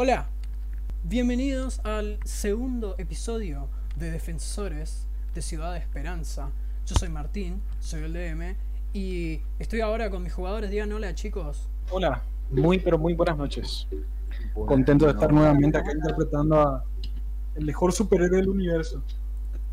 Hola, 0.00 0.28
bienvenidos 1.02 1.80
al 1.80 2.20
segundo 2.24 2.94
episodio 2.98 3.68
de 3.96 4.12
Defensores 4.12 5.08
de 5.34 5.42
Ciudad 5.42 5.72
de 5.72 5.80
Esperanza. 5.80 6.52
Yo 6.86 6.94
soy 6.94 7.08
Martín, 7.08 7.60
soy 7.80 8.04
el 8.04 8.12
DM 8.12 8.54
y 8.92 9.40
estoy 9.58 9.80
ahora 9.80 10.08
con 10.08 10.22
mis 10.22 10.32
jugadores. 10.32 10.70
Digan 10.70 10.92
hola 10.92 11.16
chicos. 11.16 11.68
Hola, 11.90 12.22
muy 12.48 12.78
pero 12.78 12.96
muy 12.96 13.14
buenas 13.14 13.38
noches. 13.38 13.88
Contento 14.54 15.04
de 15.06 15.10
estar 15.10 15.32
nuevamente 15.32 15.78
acá 15.78 15.90
interpretando 15.90 16.60
a 16.60 16.84
el 17.56 17.64
mejor 17.64 17.92
superhéroe 17.92 18.36
del 18.38 18.50
universo. 18.50 19.02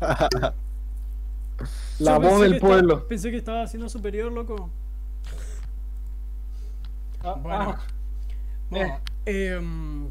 La 2.00 2.14
Yo 2.14 2.20
voz 2.20 2.40
del 2.40 2.58
pueblo. 2.58 3.06
pensé 3.06 3.30
que 3.30 3.36
estaba 3.36 3.62
haciendo 3.62 3.88
superior, 3.88 4.32
loco. 4.32 4.70
Ah, 7.22 7.34
Bueno. 7.40 7.76
ah, 7.76 7.86
Bueno, 8.70 9.00
em, 9.26 10.10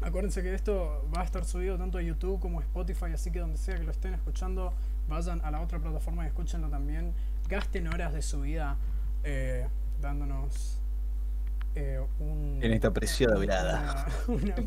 acuérdense 0.00 0.42
que 0.42 0.54
esto 0.54 1.08
va 1.14 1.22
a 1.22 1.24
estar 1.24 1.44
subido 1.44 1.76
tanto 1.76 1.98
a 1.98 2.02
YouTube 2.02 2.40
como 2.40 2.60
a 2.60 2.62
Spotify, 2.62 3.12
así 3.14 3.30
que 3.30 3.40
donde 3.40 3.58
sea 3.58 3.76
que 3.76 3.84
lo 3.84 3.90
estén 3.90 4.14
escuchando, 4.14 4.72
vayan 5.08 5.40
a 5.44 5.50
la 5.50 5.60
otra 5.60 5.78
plataforma 5.78 6.24
y 6.24 6.28
escúchenlo 6.28 6.68
también. 6.68 7.12
Gasten 7.48 7.88
horas 7.88 8.12
de 8.12 8.22
su 8.22 8.42
vida 8.42 8.76
eh, 9.24 9.66
dándonos 10.00 10.80
eh, 11.74 12.00
un. 12.18 12.58
En 12.62 12.72
esta 12.72 12.92
preciada 12.92 13.38
una 13.38 14.06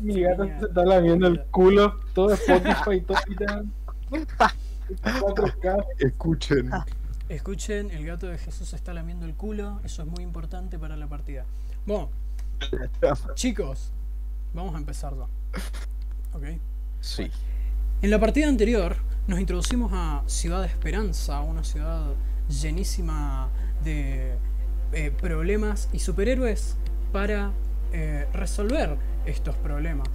mi 0.00 0.20
gato 0.22 0.44
se 0.44 0.66
está 0.66 0.84
lamiendo 0.84 1.26
el 1.26 1.42
culo, 1.46 2.00
todo 2.14 2.32
Spotify 2.34 2.96
y 2.96 3.00
todo. 3.00 3.18
ahorita. 4.10 4.54
4K. 5.02 5.84
Escuchen. 5.98 6.70
Escuchen, 7.28 7.90
el 7.90 8.04
gato 8.04 8.26
de 8.26 8.36
Jesús 8.38 8.74
está 8.74 8.92
lamiendo 8.92 9.24
el 9.24 9.34
culo, 9.34 9.80
eso 9.82 10.02
es 10.02 10.08
muy 10.08 10.22
importante 10.22 10.78
para 10.78 10.96
la 10.96 11.06
partida. 11.06 11.46
Bueno, 11.86 12.10
chicos, 13.34 13.92
vamos 14.52 14.74
a 14.74 14.78
empezar 14.78 15.14
ya. 15.14 15.26
¿Ok? 16.32 16.44
Sí. 17.00 17.30
En 18.02 18.10
la 18.10 18.18
partida 18.18 18.48
anterior 18.48 18.96
nos 19.26 19.40
introducimos 19.40 19.92
a 19.94 20.22
Ciudad 20.26 20.60
de 20.60 20.66
Esperanza, 20.66 21.40
una 21.40 21.64
ciudad 21.64 22.12
llenísima 22.48 23.48
de 23.82 24.34
eh, 24.92 25.10
problemas 25.10 25.88
y 25.92 25.98
superhéroes 26.00 26.76
para 27.12 27.52
eh, 27.92 28.26
resolver 28.32 28.96
estos 29.24 29.56
problemas. 29.56 30.08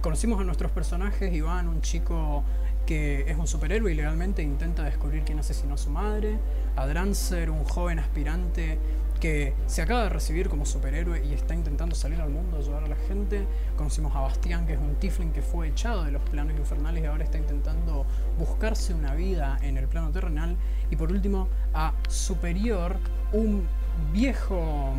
Conocimos 0.00 0.40
a 0.40 0.44
nuestros 0.44 0.70
personajes, 0.70 1.32
Iván, 1.34 1.68
un 1.68 1.80
chico 1.80 2.44
que 2.86 3.28
es 3.28 3.36
un 3.36 3.48
superhéroe 3.48 3.90
y 3.90 3.94
legalmente 3.96 4.42
intenta 4.42 4.84
descubrir 4.84 5.24
quién 5.24 5.40
asesinó 5.40 5.74
a 5.74 5.78
su 5.78 5.90
madre, 5.90 6.38
a 6.76 6.86
Drancer, 6.86 7.50
un 7.50 7.64
joven 7.64 7.98
aspirante 7.98 8.78
que 9.18 9.54
se 9.66 9.82
acaba 9.82 10.04
de 10.04 10.08
recibir 10.08 10.48
como 10.48 10.66
superhéroe 10.66 11.24
y 11.24 11.32
está 11.32 11.54
intentando 11.54 11.94
salir 11.94 12.20
al 12.20 12.30
mundo, 12.30 12.58
ayudar 12.58 12.84
a 12.84 12.88
la 12.88 12.96
gente. 12.96 13.46
Conocimos 13.76 14.14
a 14.14 14.20
Bastián, 14.20 14.66
que 14.66 14.74
es 14.74 14.78
un 14.78 14.94
Tiflin 14.96 15.32
que 15.32 15.42
fue 15.42 15.68
echado 15.68 16.04
de 16.04 16.10
los 16.12 16.22
planos 16.22 16.56
infernales 16.56 17.02
y 17.02 17.06
ahora 17.06 17.24
está 17.24 17.38
intentando 17.38 18.06
buscarse 18.38 18.94
una 18.94 19.14
vida 19.14 19.58
en 19.62 19.76
el 19.76 19.88
plano 19.88 20.10
terrenal. 20.10 20.56
Y 20.90 20.96
por 20.96 21.10
último, 21.10 21.48
a 21.74 21.92
Superior, 22.08 22.96
un 23.32 23.66
viejo 24.12 24.92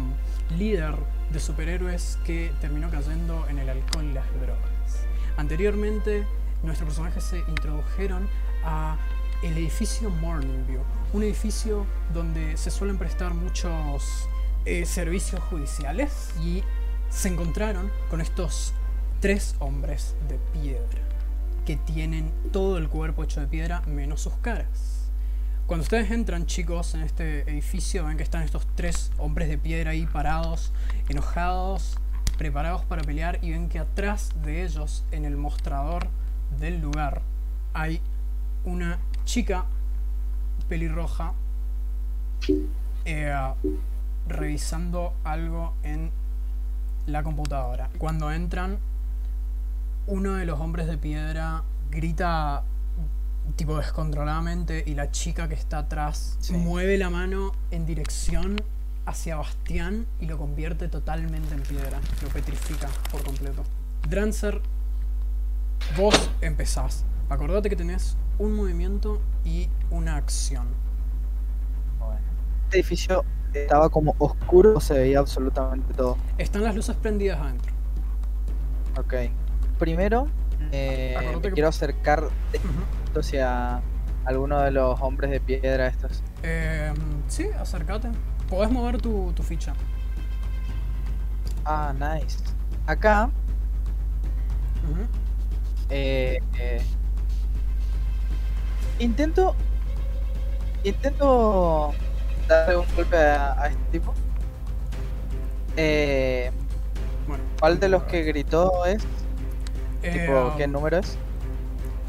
líder 0.58 0.95
de 1.32 1.40
superhéroes 1.40 2.18
que 2.26 2.52
terminó 2.62 2.90
cayendo 2.90 3.48
en 3.48 3.60
el 3.60 3.70
alcohol 3.70 4.06
y 4.06 4.14
las 4.14 4.26
drogas. 4.42 5.06
Anteriormente, 5.38 6.26
nuestros 6.64 6.88
personajes 6.88 7.23
se 7.23 7.40
introdujeron 7.40 8.28
a 8.64 8.98
el 9.43 9.57
edificio 9.57 10.09
Morningview, 10.09 10.81
un 11.13 11.23
edificio 11.23 11.85
donde 12.13 12.57
se 12.57 12.71
suelen 12.71 12.97
prestar 12.97 13.33
muchos 13.33 14.27
eh, 14.66 14.85
servicios 14.85 15.41
judiciales 15.43 16.33
y 16.41 16.63
se 17.09 17.30
encontraron 17.30 17.91
con 18.09 18.19
estos 18.19 18.73
tres 19.19 19.55
hombres 19.59 20.15
de 20.27 20.37
piedra 20.59 21.02
que 21.65 21.76
tienen 21.76 22.31
todo 22.52 22.77
el 22.77 22.89
cuerpo 22.89 23.23
hecho 23.23 23.39
de 23.39 23.47
piedra 23.47 23.81
menos 23.81 24.21
sus 24.21 24.33
caras. 24.36 25.09
Cuando 25.67 25.83
ustedes 25.83 26.09
entran, 26.11 26.45
chicos, 26.45 26.95
en 26.95 27.02
este 27.02 27.42
edificio, 27.42 28.05
ven 28.05 28.15
que 28.15 28.23
están 28.23 28.42
estos 28.42 28.65
tres 28.76 29.11
hombres 29.17 29.49
de 29.49 29.58
piedra 29.58 29.92
ahí 29.92 30.05
parados, 30.05 30.71
enojados, 31.09 31.97
preparados 32.37 32.86
para 32.86 33.03
pelear, 33.03 33.39
y 33.42 33.52
ven 33.52 33.67
que 33.67 33.80
atrás 33.80 34.31
de 34.43 34.64
ellos, 34.64 35.03
en 35.11 35.26
el 35.26 35.36
mostrador 35.36 36.08
del 36.58 36.80
lugar, 36.80 37.21
hay 37.73 37.99
una 38.64 38.97
chica 39.27 39.65
pelirroja 40.70 41.33
eh, 43.05 43.33
revisando 44.27 45.14
algo 45.26 45.73
en 45.83 46.11
la 47.05 47.23
computadora. 47.23 47.89
Cuando 47.98 48.32
entran, 48.32 48.77
uno 50.08 50.36
de 50.36 50.45
los 50.45 50.60
hombres 50.60 50.88
de 50.88 50.98
piedra 50.98 51.64
grita 51.92 52.64
tipo 53.58 53.77
descontroladamente 53.77 54.83
y 54.86 54.93
la 54.95 55.11
chica 55.11 55.48
que 55.48 55.55
está 55.55 55.80
atrás 55.80 56.38
Sí. 56.39 56.54
mueve 56.54 56.98
la 56.98 57.09
mano 57.09 57.52
en 57.71 57.86
dirección 57.86 58.61
hacia 59.05 59.36
Bastián 59.38 60.05
y 60.21 60.26
lo 60.26 60.38
convierte 60.38 60.88
totalmente 60.88 61.54
en 61.54 61.61
piedra, 61.61 61.99
lo 62.21 62.30
petrifica 62.30 62.88
por 63.11 63.23
completo. 63.23 63.64
Drancer, 64.09 64.61
vos 65.98 66.30
empezás. 66.42 67.04
Acordate 67.30 67.70
que 67.70 67.76
tenés 67.76 68.15
un 68.39 68.55
movimiento 68.55 69.21
y 69.45 69.70
una 69.92 70.15
acción. 70.17 70.67
Este 72.65 72.80
edificio 72.80 73.23
estaba 73.53 73.89
como 73.89 74.14
oscuro, 74.20 74.80
se 74.81 74.93
veía 74.93 75.20
absolutamente 75.20 75.93
todo. 75.93 76.17
Están 76.37 76.64
las 76.64 76.76
luces 76.76 76.95
prendidas 76.97 77.39
adentro. 77.39 77.71
Ok. 78.99 79.14
Primero, 79.80 80.27
eh, 80.71 81.15
me 81.36 81.42
que- 81.42 81.52
quiero 81.52 81.70
acercar 81.70 82.23
de- 82.52 82.58
Ujú. 82.59 83.20
hacia 83.20 83.81
alguno 84.26 84.59
de 84.59 84.71
los 84.71 84.99
hombres 85.02 85.31
de 85.31 85.39
piedra 85.39 85.87
estos. 85.87 86.21
Eh, 86.43 86.93
sí, 87.27 87.47
acércate. 87.58 88.09
Podés 88.49 88.70
mover 88.70 89.02
tu, 89.02 89.31
tu 89.33 89.43
ficha. 89.43 89.73
Ah, 91.64 91.93
nice. 91.93 92.37
Acá, 92.86 93.30
eh, 95.89 96.39
intento, 98.99 99.55
intento 100.83 101.93
darle 102.47 102.77
un 102.77 102.85
golpe 102.95 103.17
a, 103.17 103.61
a 103.61 103.67
este 103.67 103.83
tipo. 103.91 104.13
Eh, 105.75 106.52
Bueno. 107.27 107.43
¿Cuál 107.59 107.80
de 107.80 107.89
los 107.89 108.03
que 108.03 108.23
gritó 108.23 108.85
es? 108.85 109.03
Eh, 110.03 110.11
Tipo, 110.11 110.53
¿qué 110.58 110.67
número 110.67 110.97
es? 110.97 111.17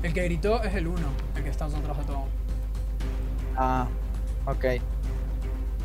El 0.02 0.12
que 0.12 0.22
gritó 0.24 0.62
es 0.62 0.74
el 0.74 0.86
1, 0.86 0.98
el 1.36 1.42
que 1.42 1.50
está 1.50 1.64
atrás 1.64 1.98
de 1.98 2.04
todo. 2.04 2.24
Ah, 3.56 3.86
ok. 4.46 4.64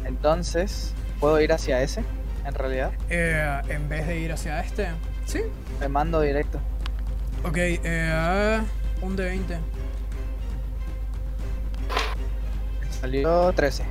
Entonces, 0.06 0.94
¿puedo 1.20 1.40
ir 1.42 1.52
hacia 1.52 1.82
ese? 1.82 2.04
En 2.46 2.54
realidad, 2.54 2.92
Eh, 3.10 3.62
en 3.70 3.88
vez 3.90 4.06
de 4.06 4.20
ir 4.20 4.32
hacia 4.32 4.60
este. 4.60 4.88
Sí. 5.26 5.42
me 5.80 5.88
mando 5.88 6.20
directo. 6.22 6.60
Ok, 7.46 7.56
eh, 7.58 8.62
un 9.02 9.16
de 9.16 9.24
20. 9.26 9.58
Salió 13.04 13.52
13. 13.52 13.84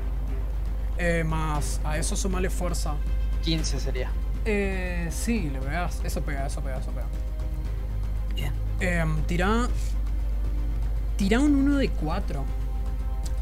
Eh, 0.97 1.23
más 1.23 1.83
a 1.85 1.99
eso 1.99 2.17
sumale 2.17 2.49
fuerza. 2.49 2.95
15 3.43 3.79
sería. 3.79 4.11
Eh, 4.47 5.07
sí, 5.11 5.51
le 5.51 5.59
pegas. 5.59 6.01
Eso 6.03 6.23
pega, 6.23 6.47
eso 6.47 6.63
pega, 6.63 6.79
eso 6.79 6.91
pega. 6.93 7.07
Bien. 8.35 8.55
Eh, 8.81 9.05
tira. 9.27 9.69
Tira 11.19 11.41
un 11.41 11.55
1 11.57 11.77
de 11.77 11.91
4. 11.91 12.43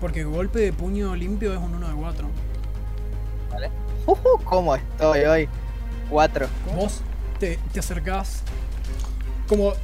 Porque 0.01 0.25
golpe 0.25 0.59
de 0.59 0.73
puño 0.73 1.15
limpio 1.15 1.53
es 1.53 1.61
un 1.61 1.73
1 1.73 1.89
de 1.89 1.95
4. 1.95 2.29
¿Vale? 3.53 3.71
Ujú, 4.07 4.43
¿Cómo 4.43 4.75
estoy 4.75 5.21
hoy? 5.21 5.49
4. 6.09 6.49
Vos 6.75 7.01
te, 7.39 7.61
te 7.73 7.79
acercás. 7.79 8.43
Como 9.47 9.75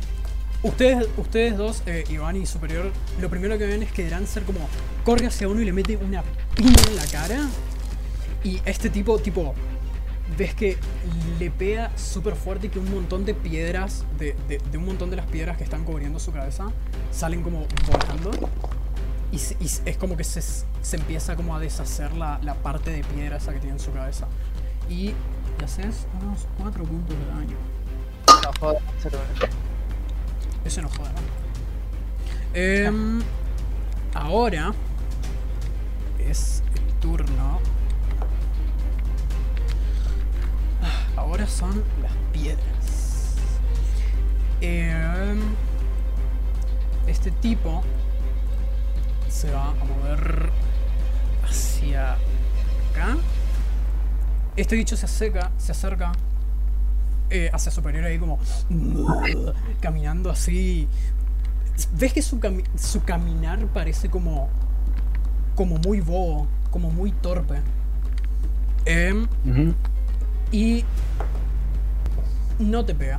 ustedes, 0.63 1.09
ustedes 1.17 1.57
dos, 1.57 1.83
eh, 1.87 2.05
Iván 2.09 2.37
y 2.37 2.47
Superior, 2.47 2.91
lo 3.21 3.29
primero 3.31 3.59
que 3.59 3.67
ven 3.67 3.83
es 3.83 3.93
que 3.93 4.07
Drancer 4.07 4.43
como 4.45 4.61
corre 5.05 5.27
hacia 5.27 5.49
uno 5.49 5.61
y 5.61 5.65
le 5.65 5.73
mete 5.73 5.97
una 5.97 6.23
piña 6.55 6.75
en 6.89 6.97
la 6.97 7.07
cara. 7.07 7.47
Y 8.45 8.61
este 8.65 8.91
tipo, 8.91 9.19
tipo, 9.19 9.55
ves 10.37 10.55
que 10.55 10.77
le 11.39 11.51
pega 11.51 11.91
súper 11.97 12.35
fuerte 12.35 12.69
y 12.69 12.71
que 12.71 12.79
un 12.79 12.91
montón 12.91 13.25
de 13.25 13.35
piedras, 13.35 14.05
de, 14.19 14.37
un 14.77 14.85
montón 14.85 15.11
de 15.11 15.17
las 15.17 15.27
piedras 15.27 15.57
que 15.57 15.65
están 15.65 15.85
cubriendo 15.85 16.19
su 16.19 16.33
cabeza, 16.33 16.67
salen 17.11 17.43
como 17.43 17.67
volando. 17.91 18.31
Y, 19.33 19.37
es 19.37 19.97
como 19.99 20.17
que 20.17 20.25
se, 20.25 20.41
se 20.41 20.97
empieza 20.97 21.37
como 21.37 21.57
a 21.57 21.61
deshacer 21.61 22.13
la, 22.13 22.39
la 22.43 22.55
parte 22.55 22.91
de 22.91 23.03
piedra 23.03 23.39
esa 23.39 23.53
que 23.53 23.59
tiene 23.59 23.75
en 23.75 23.81
su 23.81 23.93
cabeza. 23.93 24.27
Y 24.89 25.13
le 25.59 25.65
haces 25.65 26.07
unos 26.23 26.47
4 26.59 26.85
puntos 26.85 27.17
de 27.19 27.27
daño. 27.27 27.57
No 28.43 28.53
jodas, 28.61 28.83
cero. 29.03 29.19
Ese 30.67 30.83
no 30.83 30.89
joda, 30.89 31.13
¿no? 31.13 31.21
Em, 32.55 33.23
ahora 34.15 34.73
es 36.19 36.63
el 36.75 36.95
turno. 36.95 37.61
Ah, 40.83 41.21
Ahora 41.21 41.47
son 41.47 41.85
las 42.03 42.13
piedras. 42.33 43.37
Em, 44.61 45.39
este 47.07 47.31
tipo 47.31 47.85
se 49.29 49.53
va 49.53 49.69
a 49.69 49.75
mover 49.85 50.51
hacia 51.45 52.15
acá. 52.15 53.17
Este 54.57 54.75
bicho 54.75 54.97
se 54.97 55.07
acerca, 55.07 55.53
se 55.59 55.71
acerca 55.71 56.11
eh, 57.31 57.51
hacia 57.53 57.71
superior 57.73 58.05
ahí 58.05 58.19
como 58.19 58.39
caminando 59.81 60.31
así. 60.31 60.89
¿Ves 61.99 62.13
que 62.13 62.23
su, 62.23 62.41
cami- 62.41 62.65
su 62.77 63.03
caminar 63.05 63.67
parece 63.67 64.09
como 64.09 64.49
como 65.55 65.79
muy 65.79 66.01
bobo, 66.01 66.47
como 66.71 66.91
muy 66.91 67.13
torpe? 67.13 67.57
Em, 68.85 69.27
y 70.53 70.85
no 72.59 72.85
te 72.85 72.95
pega. 72.95 73.19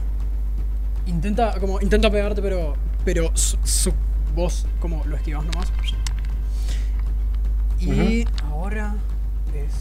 Intenta, 1.06 1.60
como, 1.60 1.80
intenta 1.82 2.10
pegarte, 2.10 2.42
pero, 2.42 2.76
pero 3.06 3.32
su, 3.36 3.58
su 3.64 3.94
voz 4.36 4.66
como 4.80 5.04
lo 5.06 5.16
esquivas 5.16 5.46
nomás. 5.46 5.72
Y 7.80 8.26
ahora 8.50 8.96
es. 9.54 9.74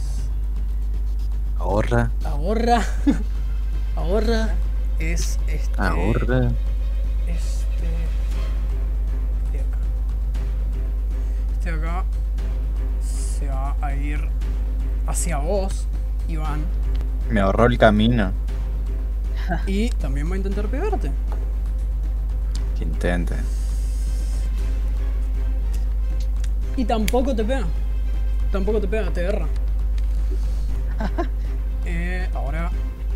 Ahorra, 1.58 2.10
Ahora. 2.24 2.82
ahora 3.96 4.54
es 4.98 5.38
este. 5.48 5.80
ahorra. 5.80 6.50
Este. 7.26 7.88
De 9.52 9.60
acá. 9.60 9.78
Este 11.52 11.72
de 11.72 11.78
acá 11.78 12.04
se 13.02 13.48
va 13.48 13.76
a 13.80 13.94
ir 13.94 14.20
hacia 15.06 15.38
vos, 15.38 15.86
Iván. 16.28 16.64
Me 17.30 17.40
ahorró 17.40 17.66
el 17.66 17.78
camino. 17.78 18.32
Y 19.66 19.90
también 19.90 20.28
va 20.30 20.34
a 20.34 20.38
intentar 20.38 20.66
pegarte. 20.66 21.10
Que 22.76 22.84
intente. 22.84 23.34
Y 26.76 26.84
tampoco 26.84 27.34
te 27.34 27.44
pega. 27.44 27.66
Tampoco 28.52 28.80
te 28.80 28.88
pega, 28.88 29.10
te 29.10 29.24
erra. 29.24 29.46
Eh, 31.88 32.28
ahora, 32.34 32.72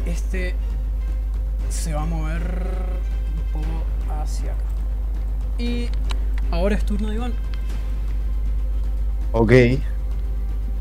este 0.06 0.54
se 1.70 1.94
va 1.94 2.02
a 2.02 2.06
mover 2.06 3.00
un 3.34 3.44
poco 3.52 3.90
hacia 4.08 4.52
acá. 4.54 4.64
Y 5.58 5.90
ahora 6.50 6.76
es 6.76 6.84
turno 6.84 7.08
de 7.08 7.16
Iván. 7.16 7.40
Ok. 9.32 9.52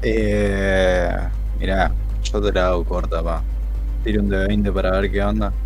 Eh, 0.01 1.31
mira, 1.59 1.99
yo 2.21 2.41
te 2.41 2.51
la 2.53 2.67
hago 2.69 2.85
corta, 2.85 3.23
pa. 3.23 3.47
Tiro 4.03 4.21
un 4.21 4.29
de 4.29 4.47
20 4.47 4.71
para 4.71 4.91
ver 4.91 5.11
qué 5.11 5.23
onda. 5.23 5.59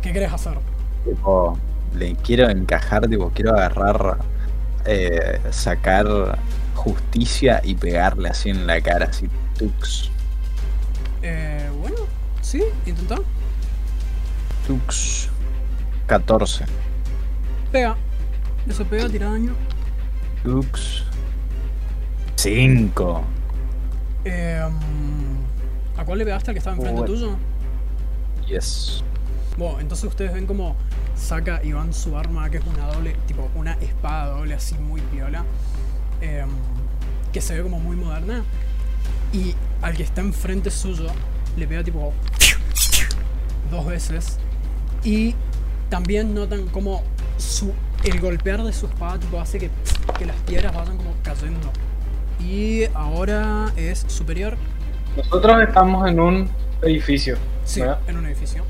¿Qué 0.00 0.12
querés 0.12 0.32
hacer? 0.32 0.62
Tipo, 1.04 1.62
le 1.92 2.18
quiero 2.18 2.48
encajar, 2.50 3.08
tipo, 3.08 3.30
quiero 3.34 3.52
agarrar, 3.52 4.24
eh, 4.84 5.46
sacar 5.50 6.06
justicia 6.74 7.60
y 7.64 7.76
pegarle 7.76 8.30
así 8.30 8.50
en 8.50 8.66
la 8.66 8.80
cara, 8.82 9.06
así, 9.06 9.30
tux, 9.58 10.12
Eh, 11.22 11.70
bueno, 11.80 12.08
sí, 12.40 12.62
intenta. 12.84 13.24
Tux. 14.66 15.28
14. 16.06 16.64
Pega. 17.72 17.96
Eso 18.68 18.84
pega, 18.84 19.08
tira 19.08 19.30
daño. 19.30 19.54
Tux. 20.42 21.04
5. 22.36 23.24
Eh, 24.24 24.62
¿A 25.96 26.04
cuál 26.04 26.18
le 26.18 26.24
pegaste 26.24 26.50
al 26.50 26.54
que 26.54 26.58
estaba 26.58 26.76
enfrente 26.76 27.00
Bueno. 27.00 27.14
tuyo? 27.14 27.36
Yes. 28.46 29.02
Bueno, 29.56 29.80
entonces 29.80 30.04
ustedes 30.08 30.32
ven 30.34 30.46
como 30.46 30.76
saca 31.14 31.62
Iván 31.64 31.92
su 31.94 32.16
arma, 32.18 32.50
que 32.50 32.58
es 32.58 32.64
una 32.66 32.86
doble, 32.92 33.16
tipo 33.26 33.48
una 33.54 33.72
espada 33.74 34.30
doble 34.36 34.54
así 34.54 34.74
muy 34.74 35.00
piola, 35.00 35.44
em, 36.20 36.48
que 37.32 37.40
se 37.40 37.54
ve 37.56 37.62
como 37.62 37.78
muy 37.78 37.96
moderna. 37.96 38.42
Y 39.32 39.54
al 39.82 39.96
que 39.96 40.02
está 40.02 40.20
enfrente 40.20 40.70
suyo 40.70 41.06
le 41.56 41.66
pega 41.66 41.82
tipo 41.84 42.12
dos 43.70 43.86
veces. 43.86 44.38
Y 45.04 45.34
también 45.90 46.34
notan 46.34 46.66
como 46.68 47.02
su, 47.36 47.72
el 48.04 48.20
golpear 48.20 48.62
de 48.64 48.72
su 48.72 48.86
espada 48.86 49.18
tipo, 49.18 49.38
hace 49.40 49.58
que, 49.58 49.70
que 50.18 50.26
las 50.26 50.36
piedras 50.46 50.74
vayan 50.74 50.96
como 50.96 51.12
cayendo. 51.22 51.70
Y 52.40 52.84
ahora 52.94 53.72
es 53.76 54.04
superior, 54.08 54.56
Nosotros 55.16 55.62
estamos 55.62 56.08
en 56.08 56.18
un 56.20 56.48
edificio. 56.82 57.36
sí, 57.64 57.80
¿verdad? 57.80 58.00
en 58.08 58.16
un 58.16 58.26
edificio. 58.26 58.64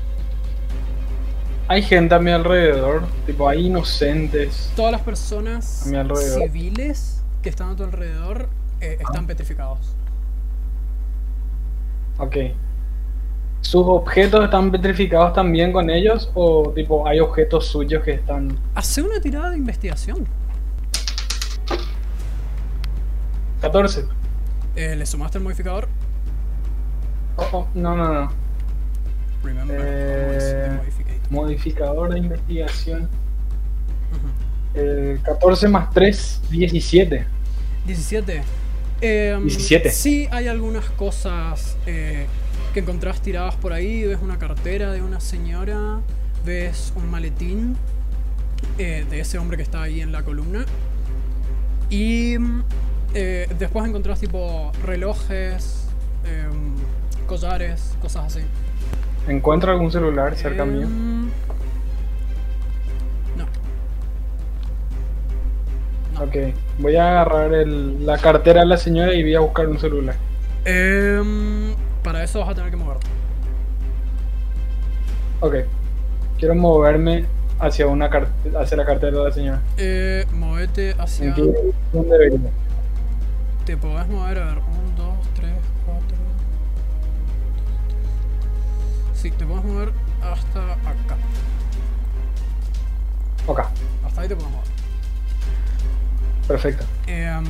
Hay 1.67 1.81
gente 1.81 2.13
a 2.13 2.19
mi 2.19 2.29
alrededor, 2.29 3.07
tipo, 3.25 3.49
hay 3.49 3.65
inocentes. 3.65 4.71
Todas 4.75 4.91
las 4.91 5.01
personas 5.01 5.65
civiles 6.43 7.23
que 7.41 7.49
están 7.49 7.69
a 7.71 7.75
tu 7.75 7.83
alrededor 7.83 8.49
eh, 8.81 8.97
están 8.99 9.25
petrificados. 9.25 9.95
Ok. 12.19 12.35
¿Sus 13.65 13.83
objetos 13.87 14.43
están 14.43 14.71
petrificados 14.71 15.33
también 15.33 15.71
con 15.71 15.89
ellos? 15.89 16.29
¿O 16.35 16.71
tipo 16.75 17.07
hay 17.07 17.19
objetos 17.19 17.65
suyos 17.65 18.03
que 18.03 18.11
están... 18.11 18.55
Hace 18.75 19.01
una 19.01 19.19
tirada 19.19 19.49
de 19.49 19.57
investigación. 19.57 20.27
14? 23.61 24.05
Eh, 24.75 24.95
¿Le 24.95 25.05
sumaste 25.07 25.39
el 25.39 25.43
modificador? 25.43 25.87
Oh, 27.37 27.47
oh, 27.53 27.67
no, 27.73 27.97
no, 27.97 28.13
no. 28.13 28.31
Remember, 29.43 29.79
Eh. 29.81 30.79
Modificador 31.31 32.13
de 32.13 32.19
investigación. 32.19 33.09
Eh, 34.75 35.17
14 35.23 35.67
más 35.69 35.89
3, 35.89 36.41
17. 36.51 37.25
17. 37.87 38.43
Em, 39.01 39.41
17. 39.41 39.89
Sí, 39.89 40.27
hay 40.29 40.47
algunas 40.47 40.87
cosas 40.91 41.77
eh, 41.87 42.27
que 42.75 42.81
encontrás 42.81 43.21
tiradas 43.21 43.55
por 43.55 43.71
ahí. 43.71 44.03
Ves 44.05 44.19
una 44.21 44.37
cartera 44.37 44.91
de 44.91 45.01
una 45.01 45.21
señora. 45.21 46.01
Ves 46.45 46.91
un 46.97 47.09
maletín 47.09 47.77
eh, 48.77 49.05
de 49.09 49.19
ese 49.21 49.37
hombre 49.37 49.55
que 49.55 49.63
está 49.63 49.81
ahí 49.81 50.01
en 50.01 50.11
la 50.11 50.23
columna. 50.23 50.65
Y 51.89 52.37
mm, 52.37 52.63
eh, 53.13 53.47
después 53.57 53.87
encontrás 53.87 54.19
tipo 54.19 54.73
relojes, 54.83 55.87
em, 56.25 56.73
collares, 57.27 57.95
cosas 58.01 58.25
así. 58.25 58.41
¿Encuentro 59.29 59.71
algún 59.71 59.89
celular 59.89 60.35
cerca 60.35 60.65
mío? 60.65 60.83
Em, 60.83 61.25
No. 63.37 63.45
No. 66.13 66.23
Ok. 66.23 66.35
Voy 66.79 66.97
a 66.97 67.07
agarrar 67.09 67.53
el- 67.53 68.05
la 68.05 68.17
cartera 68.17 68.59
de 68.61 68.65
la 68.67 68.77
señora 68.77 69.13
y 69.13 69.23
voy 69.23 69.35
a 69.35 69.39
buscar 69.39 69.67
un 69.69 69.79
celular. 69.79 70.15
Em, 70.65 71.73
para 72.05 72.23
eso 72.23 72.39
vas 72.39 72.49
a 72.49 72.55
tener 72.55 72.69
que 72.69 72.77
moverte. 72.77 73.07
Ok. 75.41 75.55
Quiero 76.37 76.53
moverme 76.53 77.25
hacia 77.59 77.87
una 77.87 78.05
hacia 78.05 78.77
la 78.77 78.85
cartera 78.85 79.17
de 79.17 79.23
la 79.23 79.31
señora. 79.31 79.61
Eh, 79.77 80.25
movete 80.31 80.95
hacia. 80.99 81.29
¿En 81.29 81.33
qué 81.33 81.41
dirección 81.41 82.09
debería? 82.09 82.39
Te 83.65 83.75
podés 83.75 84.07
mover, 84.07 84.37
a 84.37 84.45
ver, 84.45 84.57
1, 84.59 84.65
2, 84.95 85.07
3, 85.33 85.51
4. 85.85 86.03
Sí, 89.15 89.31
te 89.31 89.45
podés 89.45 89.65
mover 89.65 89.91
hasta 90.21 90.73
acá. 90.73 91.17
Ok. 93.47 93.61
Hasta 94.05 94.21
ahí 94.21 94.27
te 94.27 94.35
podés 94.35 94.51
mover. 94.51 94.67
Perfecto. 96.47 96.85
Em, 97.07 97.45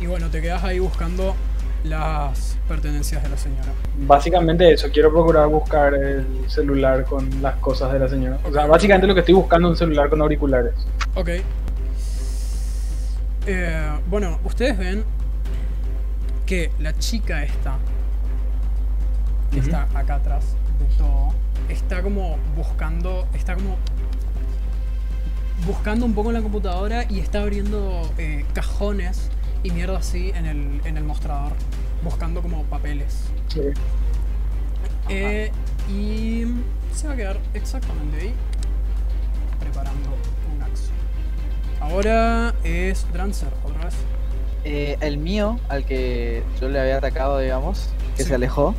y 0.00 0.06
bueno, 0.06 0.28
te 0.30 0.42
quedas 0.42 0.64
ahí 0.64 0.80
buscando 0.80 1.36
las 1.84 2.56
pertenencias 2.66 3.22
de 3.22 3.28
la 3.28 3.36
señora. 3.36 3.72
Básicamente 3.98 4.72
eso, 4.72 4.88
quiero 4.92 5.10
procurar 5.12 5.48
buscar 5.48 5.94
el 5.94 6.26
celular 6.48 7.04
con 7.04 7.28
las 7.42 7.56
cosas 7.56 7.92
de 7.92 7.98
la 7.98 8.08
señora. 8.08 8.38
O 8.44 8.52
sea, 8.52 8.66
básicamente 8.66 9.06
lo 9.06 9.14
que 9.14 9.20
estoy 9.20 9.34
buscando 9.34 9.68
es 9.68 9.72
un 9.72 9.76
celular 9.78 10.08
con 10.10 10.20
auriculares. 10.20 10.74
Ok. 11.14 11.28
Eh, 13.46 13.98
bueno, 14.08 14.38
ustedes 14.44 14.76
ven 14.76 15.04
que 16.44 16.70
la 16.78 16.96
chica 16.98 17.42
esta, 17.44 17.78
que 19.50 19.60
está 19.60 19.88
acá 19.94 20.16
atrás 20.16 20.56
de 20.78 20.96
todo, 20.96 21.28
está 21.68 22.02
como 22.02 22.36
buscando, 22.56 23.26
está 23.34 23.54
como 23.54 23.76
buscando 25.66 26.06
un 26.06 26.14
poco 26.14 26.30
en 26.30 26.34
la 26.34 26.42
computadora 26.42 27.04
y 27.08 27.20
está 27.20 27.40
abriendo 27.42 28.10
eh, 28.18 28.44
cajones 28.52 29.30
y 29.62 29.70
mierda 29.70 29.98
así 29.98 30.30
en 30.34 30.46
el, 30.46 30.80
en 30.84 30.96
el 30.96 31.04
mostrador, 31.04 31.52
buscando 32.02 32.42
como 32.42 32.62
papeles. 32.64 33.24
Sí. 33.48 33.60
Eh, 35.08 35.50
y 35.90 36.44
se 36.94 37.06
va 37.08 37.14
a 37.14 37.16
quedar 37.16 37.38
exactamente 37.54 38.20
ahí, 38.20 38.34
preparando 39.58 40.10
un 40.54 40.62
acción. 40.62 40.96
Ahora 41.80 42.54
es 42.64 43.06
Drancer, 43.12 43.48
otra 43.64 43.86
vez. 43.86 43.94
Eh, 44.64 44.96
el 45.00 45.18
mío, 45.18 45.58
al 45.68 45.84
que 45.84 46.42
yo 46.60 46.68
le 46.68 46.78
había 46.80 46.98
atacado, 46.98 47.38
digamos, 47.38 47.88
que 48.16 48.22
Sí. 48.24 48.28
se 48.28 48.34
alejó. 48.34 48.74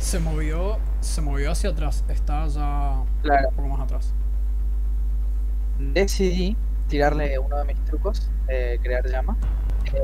Se 0.00 0.18
movió 0.20 0.78
se 1.00 1.20
movió 1.20 1.52
hacia 1.52 1.70
atrás. 1.70 2.04
Está 2.08 2.46
ya 2.48 3.02
Claro. 3.22 3.48
un 3.50 3.54
poco 3.56 3.68
más 3.68 3.80
atrás. 3.80 4.12
Decidí 5.78 6.56
tirarle 6.88 7.38
uno 7.38 7.56
de 7.58 7.64
mis 7.64 7.84
trucos, 7.84 8.30
eh, 8.48 8.78
crear 8.82 9.06
llama. 9.06 9.36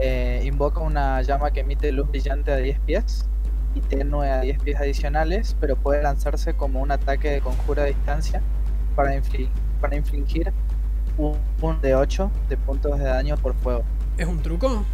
Eh, 0.01 0.43
invoca 0.45 0.81
una 0.81 1.21
llama 1.23 1.51
que 1.51 1.61
emite 1.61 1.91
luz 1.93 2.09
brillante 2.09 2.53
a 2.53 2.57
10 2.57 2.79
pies 2.81 3.27
y 3.75 3.81
tenue 3.81 4.31
a 4.31 4.41
10 4.41 4.59
pies 4.63 4.79
adicionales, 4.81 5.57
pero 5.61 5.77
puede 5.77 6.03
lanzarse 6.03 6.55
como 6.55 6.81
un 6.81 6.91
ataque 6.93 7.31
de 7.31 7.41
conjuro 7.41 7.83
a 7.83 7.87
distancia 7.87 8.41
para, 8.97 9.15
infli- 9.15 9.51
para 9.81 9.97
infligir 9.97 10.53
un, 11.19 11.37
un 11.61 11.81
de 11.81 11.95
8 11.95 12.31
de 12.49 12.57
puntos 12.57 12.99
de 12.99 13.05
daño 13.05 13.37
por 13.37 13.55
fuego. 13.57 13.83
¿Es 14.17 14.27
un 14.27 14.41
truco? 14.43 14.85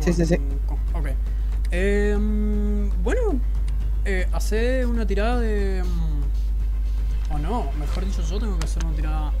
Sí, 0.00 0.10
¿O 0.10 0.12
sí, 0.14 0.26
sí. 0.26 0.36
co- 0.66 0.78
Ok. 0.94 1.08
Em, 1.70 2.90
bueno, 3.02 3.40
eh, 4.04 4.26
hace 4.32 4.84
una 4.86 5.06
tirada 5.06 5.38
de. 5.40 5.82
mm, 5.82 7.32
O 7.34 7.38
no, 7.38 7.70
mejor 7.78 8.04
dicho, 8.04 8.22
yo 8.22 8.38
tengo 8.38 8.58
que 8.58 8.64
hacer 8.66 8.84
una 8.84 8.94
tirada. 8.94 9.32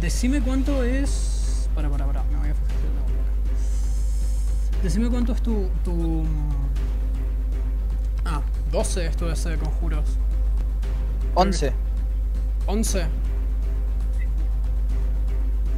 Decime 0.00 0.40
cuánto 0.40 0.82
es. 0.84 1.68
Para, 1.74 1.88
para, 1.88 2.06
para, 2.06 2.22
me 2.24 2.36
voy 2.38 2.48
a 2.50 2.54
fijar. 2.54 2.68
que. 2.76 3.04
Decime 4.82 5.08
cuánto 5.08 5.32
es 5.32 5.42
tu. 5.42 5.68
tu 5.84 5.92
mm, 5.92 6.54
Ah, 8.26 8.40
12 8.72 9.06
esto 9.06 9.26
de 9.26 9.32
de 9.50 9.58
conjuros. 9.58 10.04
11. 11.34 11.72
11. 12.66 13.06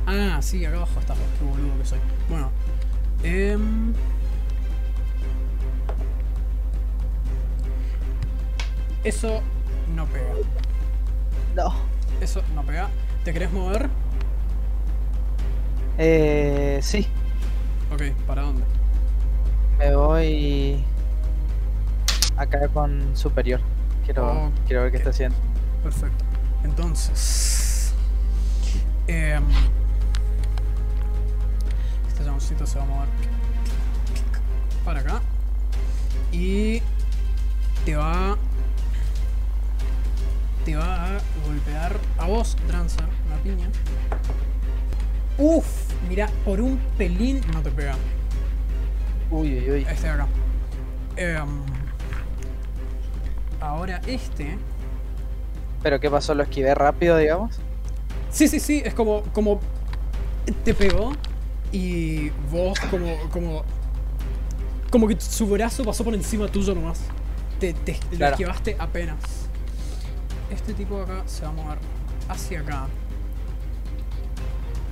Ah, 0.06 0.38
sí, 0.40 0.64
acá 0.64 0.76
abajo 0.76 1.00
está. 1.00 1.14
Qué 1.14 1.44
boludo 1.44 1.76
que 1.78 1.84
soy. 1.84 1.98
Bueno. 2.28 2.50
em, 3.22 3.92
Eso 9.04 9.40
no 9.94 10.04
pega. 10.06 10.34
No. 11.54 11.74
Eso 12.20 12.42
no 12.54 12.62
pega. 12.64 12.88
¿Te 13.26 13.32
querés 13.32 13.52
mover? 13.52 13.88
Eh, 15.98 16.78
sí, 16.80 17.08
Ok, 17.92 18.02
¿para 18.24 18.42
dónde? 18.42 18.62
me 19.80 19.96
voy 19.96 20.84
acá 22.36 22.68
con 22.68 23.16
superior. 23.16 23.60
Quiero, 24.04 24.52
quiero 24.68 24.82
ver 24.84 24.92
qué 24.92 24.98
está 24.98 25.10
haciendo. 25.10 25.36
Perfecto. 25.82 26.24
Entonces. 26.62 27.92
em, 29.08 29.42
este 32.06 32.22
llamoncito 32.22 32.64
se 32.64 32.78
va 32.78 32.84
a 32.84 32.86
mover 32.86 33.08
para 34.84 35.00
acá. 35.00 35.20
Y 36.30 36.80
te 37.84 37.96
va. 37.96 38.38
Te 40.66 40.74
va 40.74 41.16
a 41.16 41.20
golpear 41.46 41.96
a 42.18 42.26
vos, 42.26 42.56
Drancer, 42.66 43.04
una 43.28 43.36
piña. 43.36 43.68
Uf, 45.38 45.64
mira, 46.08 46.28
por 46.44 46.60
un 46.60 46.76
pelín 46.98 47.40
no 47.52 47.62
te 47.62 47.70
pega. 47.70 47.94
Uy, 49.30 49.60
uy, 49.60 49.70
uy. 49.70 49.86
Este 49.88 50.08
de 50.08 50.12
acá. 50.12 50.26
Em, 51.14 51.62
ahora 53.60 54.00
este. 54.08 54.58
¿Pero 55.84 56.00
qué 56.00 56.10
pasó? 56.10 56.34
¿Lo 56.34 56.42
esquivé 56.42 56.74
rápido, 56.74 57.16
digamos? 57.16 57.60
Sí, 58.32 58.48
sí, 58.48 58.58
sí, 58.58 58.82
es 58.84 58.92
como, 58.92 59.22
como 59.32 59.60
te 60.64 60.74
pegó 60.74 61.12
y 61.70 62.30
vos 62.50 62.80
como, 62.90 63.16
como, 63.30 63.62
como 64.90 65.06
que 65.06 65.20
su 65.20 65.46
brazo 65.46 65.84
pasó 65.84 66.02
por 66.02 66.14
encima 66.14 66.48
tuyo 66.48 66.74
nomás. 66.74 67.02
Te, 67.60 67.72
te 67.72 68.00
lo 68.18 68.26
esquivaste 68.26 68.74
apenas. 68.80 69.45
Este 70.50 70.74
tipo 70.74 70.96
de 70.98 71.02
acá 71.04 71.22
se 71.26 71.42
va 71.42 71.48
a 71.48 71.52
mover 71.52 71.78
hacia 72.28 72.60
acá. 72.60 72.86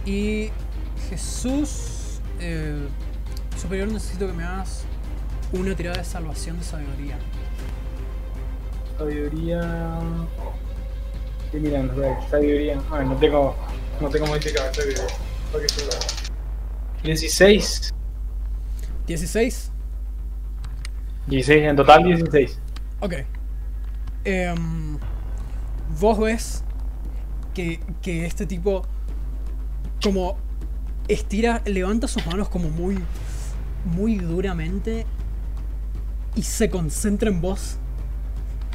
Y 0.04 0.50
Jesús 1.08 2.20
eh, 2.40 2.86
superior 3.60 3.88
necesito 3.88 4.26
que 4.26 4.32
me 4.32 4.44
hagas 4.44 4.84
una 5.52 5.74
tirada 5.74 5.98
de 5.98 6.04
salvación 6.04 6.58
de 6.58 6.64
sabiduría. 6.64 7.18
Sabiduría. 8.98 9.98
Estoy 11.46 11.60
mirando, 11.60 12.02
sabiduría. 12.30 12.80
A 12.90 12.98
ver, 12.98 13.06
no 13.06 13.16
tengo, 13.16 13.56
no 14.00 14.08
tengo 14.10 14.26
modificador 14.26 14.70
de 14.70 14.74
sabiduría. 14.82 15.16
Porque 15.52 15.68
se 15.68 15.84
lo- 15.86 15.92
16. 17.04 17.94
16. 19.06 19.70
16, 21.26 21.62
en 21.64 21.76
total 21.76 22.04
16. 22.04 22.58
Ok. 23.00 23.14
Em, 24.24 24.98
vos 26.00 26.18
ves 26.18 26.64
que, 27.54 27.80
que 28.02 28.26
este 28.26 28.46
tipo 28.46 28.86
como 30.02 30.36
estira, 31.08 31.62
levanta 31.64 32.08
sus 32.08 32.26
manos 32.26 32.48
como 32.48 32.68
muy, 32.68 32.98
muy 33.84 34.16
duramente 34.16 35.06
y 36.34 36.42
se 36.42 36.68
concentra 36.68 37.30
en 37.30 37.40
vos, 37.40 37.78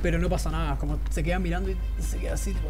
pero 0.01 0.17
no 0.17 0.29
pasa 0.29 0.49
nada, 0.49 0.77
como 0.77 0.99
se 1.09 1.23
queda 1.23 1.39
mirando 1.39 1.69
y, 1.69 1.77
se 1.99 2.17
queda 2.17 2.33
así, 2.33 2.53
tipo, 2.53 2.69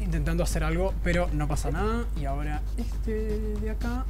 intentando 0.00 0.42
hacer 0.44 0.62
algo, 0.62 0.94
pero 1.02 1.28
no 1.32 1.48
pasa 1.48 1.70
nada. 1.70 2.04
Y 2.20 2.26
ahora 2.26 2.62
este 2.76 3.56
de 3.60 3.70
acá 3.70 4.04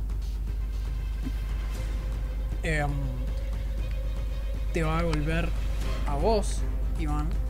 em, 2.62 2.90
te 4.72 4.82
va 4.82 4.98
a 4.98 5.02
volver 5.04 5.48
a 6.06 6.16
vos, 6.16 6.60
Iván. 6.98 7.45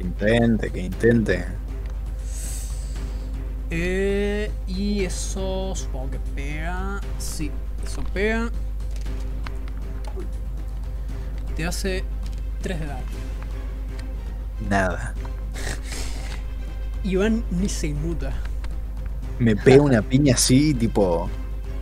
Que 0.00 0.06
intente, 0.06 0.70
que 0.70 0.80
intente. 0.80 1.44
Eh, 3.68 4.50
y 4.66 5.04
eso 5.04 5.74
supongo 5.74 6.12
que 6.12 6.18
pega. 6.34 7.02
Sí, 7.18 7.50
eso 7.84 8.02
pega. 8.14 8.50
Te 11.54 11.66
hace 11.66 12.02
3 12.62 12.80
de 12.80 12.86
daño. 12.86 13.04
Nada. 14.70 15.12
Iván 17.04 17.44
ni 17.50 17.68
se 17.68 17.88
inmuta. 17.88 18.32
Me 19.38 19.54
pega 19.54 19.82
una 19.82 20.00
piña 20.00 20.32
así, 20.32 20.72
tipo. 20.72 21.28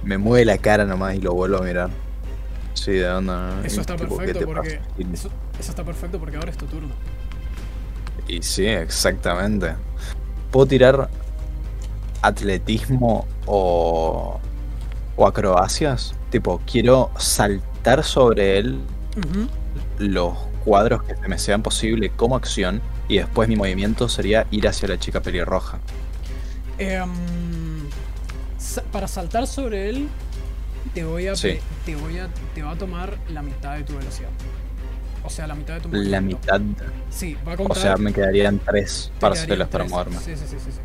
Me 0.03 0.19
mueve 0.19 0.45
la 0.45 0.59
cara 0.59 0.85
nomás 0.85 1.15
y 1.15 1.21
lo 1.21 1.35
vuelvo 1.35 1.59
a 1.59 1.63
mirar. 1.63 1.91
Sí, 2.75 2.95
de 2.95 3.09
onda. 3.09 3.55
¿no? 3.55 3.63
Eso 3.63 3.81
está 3.81 3.95
tipo, 3.95 4.19
¿qué 4.19 4.27
perfecto 4.35 4.47
porque. 4.47 4.81
eso 5.09 5.31
está 5.61 5.85
perfecto 5.85 6.19
porque 6.19 6.37
ahora 6.37 6.51
es 6.51 6.57
tu 6.57 6.67
turno. 6.67 6.95
Y 8.29 8.43
sí, 8.43 8.67
exactamente. 8.67 9.75
¿Puedo 10.51 10.67
tirar 10.67 11.09
atletismo 12.23 13.27
o, 13.47 14.39
o 15.17 15.27
acrobacias? 15.27 16.15
Tipo, 16.31 16.61
quiero 16.71 17.11
saltar 17.17 18.05
sobre 18.05 18.59
él 18.59 18.81
los 19.99 20.35
cuadros 20.65 21.03
que 21.03 21.17
se 21.17 21.29
me 21.29 21.39
sean 21.39 21.63
posible 21.63 22.11
como 22.11 22.37
acción 22.37 22.81
y 23.09 23.17
después 23.17 23.49
mi 23.49 23.57
movimiento 23.57 24.09
sería 24.09 24.47
ir 24.51 24.69
hacia 24.69 24.89
la 24.89 24.99
chica 24.99 25.21
pelirroja. 25.23 25.79
Em, 26.79 27.11
para 28.93 29.09
saltar 29.09 29.47
sobre 29.47 29.89
él, 29.89 30.09
te 30.95 31.05
voy 31.05 31.27
a. 31.27 31.35
Sí. 31.35 31.59
Te 31.85 31.97
voy 31.97 32.19
a. 32.19 32.29
Te 32.55 32.63
va 32.63 32.73
a 32.73 32.77
tomar 32.77 33.17
la 33.31 33.43
mitad 33.43 33.77
de 33.77 33.85
tu 33.85 33.97
velocidad. 33.97 34.29
O 35.29 35.31
sea, 35.31 35.47
la 35.47 35.55
mitad 35.55 35.75
de 35.75 35.81
tu 35.81 35.89
La 35.93 36.21
movimiento. 36.21 36.59
mitad, 36.59 36.83
Sí, 37.11 37.37
va 37.47 37.53
a 37.53 37.55
o 37.55 37.59
contar. 37.59 37.77
sea, 37.77 37.97
me 37.97 38.13
quedarían 38.13 38.59
tres 38.59 39.13
parcelas 39.21 39.47
quedarían 39.47 39.69
para 39.69 39.85
moverme. 39.85 40.19
Sí, 40.19 40.35
sí, 40.37 40.45
sí, 40.49 40.57
sí. 40.59 40.71
sí. 40.73 40.81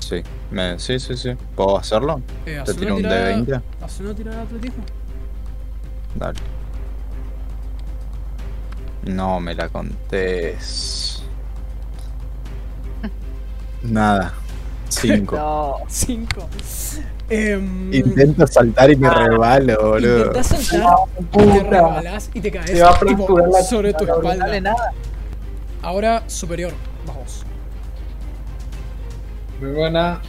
Sí, 0.00 0.22
me- 0.50 0.78
sí, 0.78 0.98
sí, 0.98 1.16
sí. 1.16 1.36
¿Puedo 1.54 1.78
hacerlo? 1.78 2.20
Eh, 2.46 2.62
¿Te 2.64 2.74
tiro 2.74 2.94
un 2.96 3.02
tirada- 3.02 3.30
D20? 3.36 3.62
haz 3.82 4.00
una 4.00 4.14
tirada 4.14 4.36
de 4.38 4.42
atletismo. 4.44 4.84
Dale. 6.14 6.38
No 9.04 9.40
me 9.40 9.54
la 9.54 9.68
contés. 9.68 11.22
Nada. 13.82 14.32
Cinco. 14.88 15.36
No. 15.36 15.76
5. 15.88 16.48
Em, 17.30 17.92
Intento 17.92 18.46
saltar 18.46 18.90
y 18.90 18.96
me 18.96 19.10
rebalo, 19.10 19.76
boludo. 19.90 20.18
Intentás 20.28 20.46
saltar 20.46 20.94
y 21.18 21.24
te 21.24 21.38
Puta. 21.38 21.62
rebalás 21.70 22.30
y 22.32 22.40
te 22.40 22.50
caes 22.50 22.72
Te 22.72 22.82
va 22.82 22.90
a 22.90 22.98
tipo, 22.98 23.06
fracturar 23.26 23.48
la- 23.48 23.62
sobre 23.62 23.92
tu 23.92 24.06
No 24.06 24.14
espalda. 24.16 24.60
nada. 24.60 24.92
Ahora 25.82 26.22
superior, 26.26 26.72
vamos. 27.06 27.44
Muy 29.60 29.72
buena. 29.72 30.20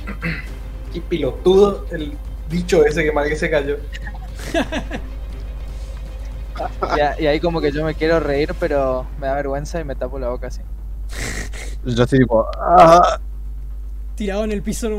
Qué 0.93 1.01
pilotudo 1.01 1.85
el 1.91 2.17
bicho 2.49 2.83
ese 2.85 3.03
que 3.03 3.11
mal 3.11 3.27
que 3.29 3.35
se 3.35 3.49
cayó. 3.49 3.77
Y, 7.19 7.23
y 7.23 7.27
ahí 7.27 7.39
como 7.39 7.61
que 7.61 7.71
yo 7.71 7.85
me 7.85 7.93
quiero 7.95 8.19
reír, 8.19 8.53
pero 8.59 9.05
me 9.17 9.27
da 9.27 9.35
vergüenza 9.35 9.79
y 9.79 9.85
me 9.85 9.95
tapo 9.95 10.19
la 10.19 10.27
boca 10.27 10.47
así. 10.47 10.59
Yo 11.85 12.03
estoy 12.03 12.19
tipo. 12.19 12.45
"Ah". 12.59 13.17
Tirado 14.15 14.43
en 14.43 14.51
el 14.51 14.61
piso. 14.61 14.89
¿no? 14.89 14.97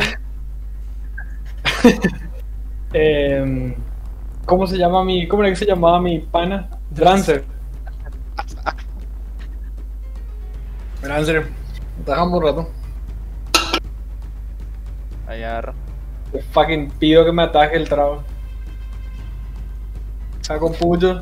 Eh, 2.93 3.77
¿Cómo 4.47 4.67
se 4.67 4.77
llama 4.77 5.05
mi. 5.05 5.29
¿Cómo 5.29 5.45
era 5.45 5.53
que 5.53 5.57
se 5.57 5.65
llamaba 5.65 6.01
mi 6.01 6.19
pana? 6.19 6.69
Drancer. 6.91 7.45
Drancer. 11.01 11.47
Dejamos 12.05 12.41
un 12.41 12.45
rato. 12.45 12.69
Ahí 15.29 15.45
agarro. 15.45 15.75
Te 16.33 16.43
fucking 16.43 16.91
pido 16.99 17.25
que 17.25 17.31
me 17.31 17.45
ataque 17.45 17.77
el 17.77 17.89
trago. 17.89 18.25
Saco 20.41 20.73
pucho. 20.73 21.21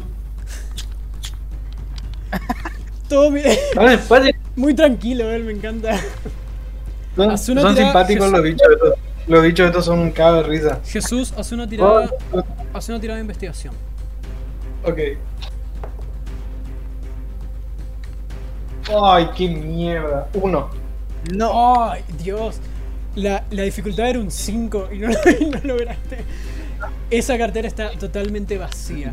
Todo 3.11 3.31
despacio. 3.31 4.33
muy 4.57 4.75
tranquilo, 4.75 5.31
él 5.31 5.45
me 5.45 5.53
encanta. 5.53 6.01
Son, 7.15 7.77
simpáticos 7.77 8.33
los 8.33 8.43
bichos. 8.43 8.67
Los 9.29 9.43
bichos 9.43 9.67
estos 9.67 9.85
son 9.85 9.99
un 9.99 10.11
cago 10.11 10.39
de 10.39 10.43
risa. 10.45 10.81
Jesús, 10.85 11.33
hace 11.37 11.55
una 11.55 11.69
tirada. 11.69 12.11
Oh, 12.33 12.43
Hace 12.73 12.93
una 12.93 13.01
tirada 13.01 13.17
de 13.17 13.23
investigación. 13.23 13.75
ok. 14.85 14.99
Ay, 19.03 19.29
qué 19.37 19.49
mierda. 19.49 20.29
Uno. 20.35 20.71
No. 21.35 21.91
¡Ay, 21.91 22.03
Dios! 22.23 22.59
La, 23.17 23.45
la 23.51 23.63
dificultad 23.65 24.09
era 24.09 24.19
un 24.19 24.31
5 24.31 24.89
y 24.93 24.99
no, 24.99 25.09
y 25.41 25.45
no 25.47 25.61
lograste. 25.63 26.25
Esa 27.11 27.37
cartera 27.37 27.69
está 27.69 27.91
totalmente 27.93 28.57
vacía. 28.57 29.13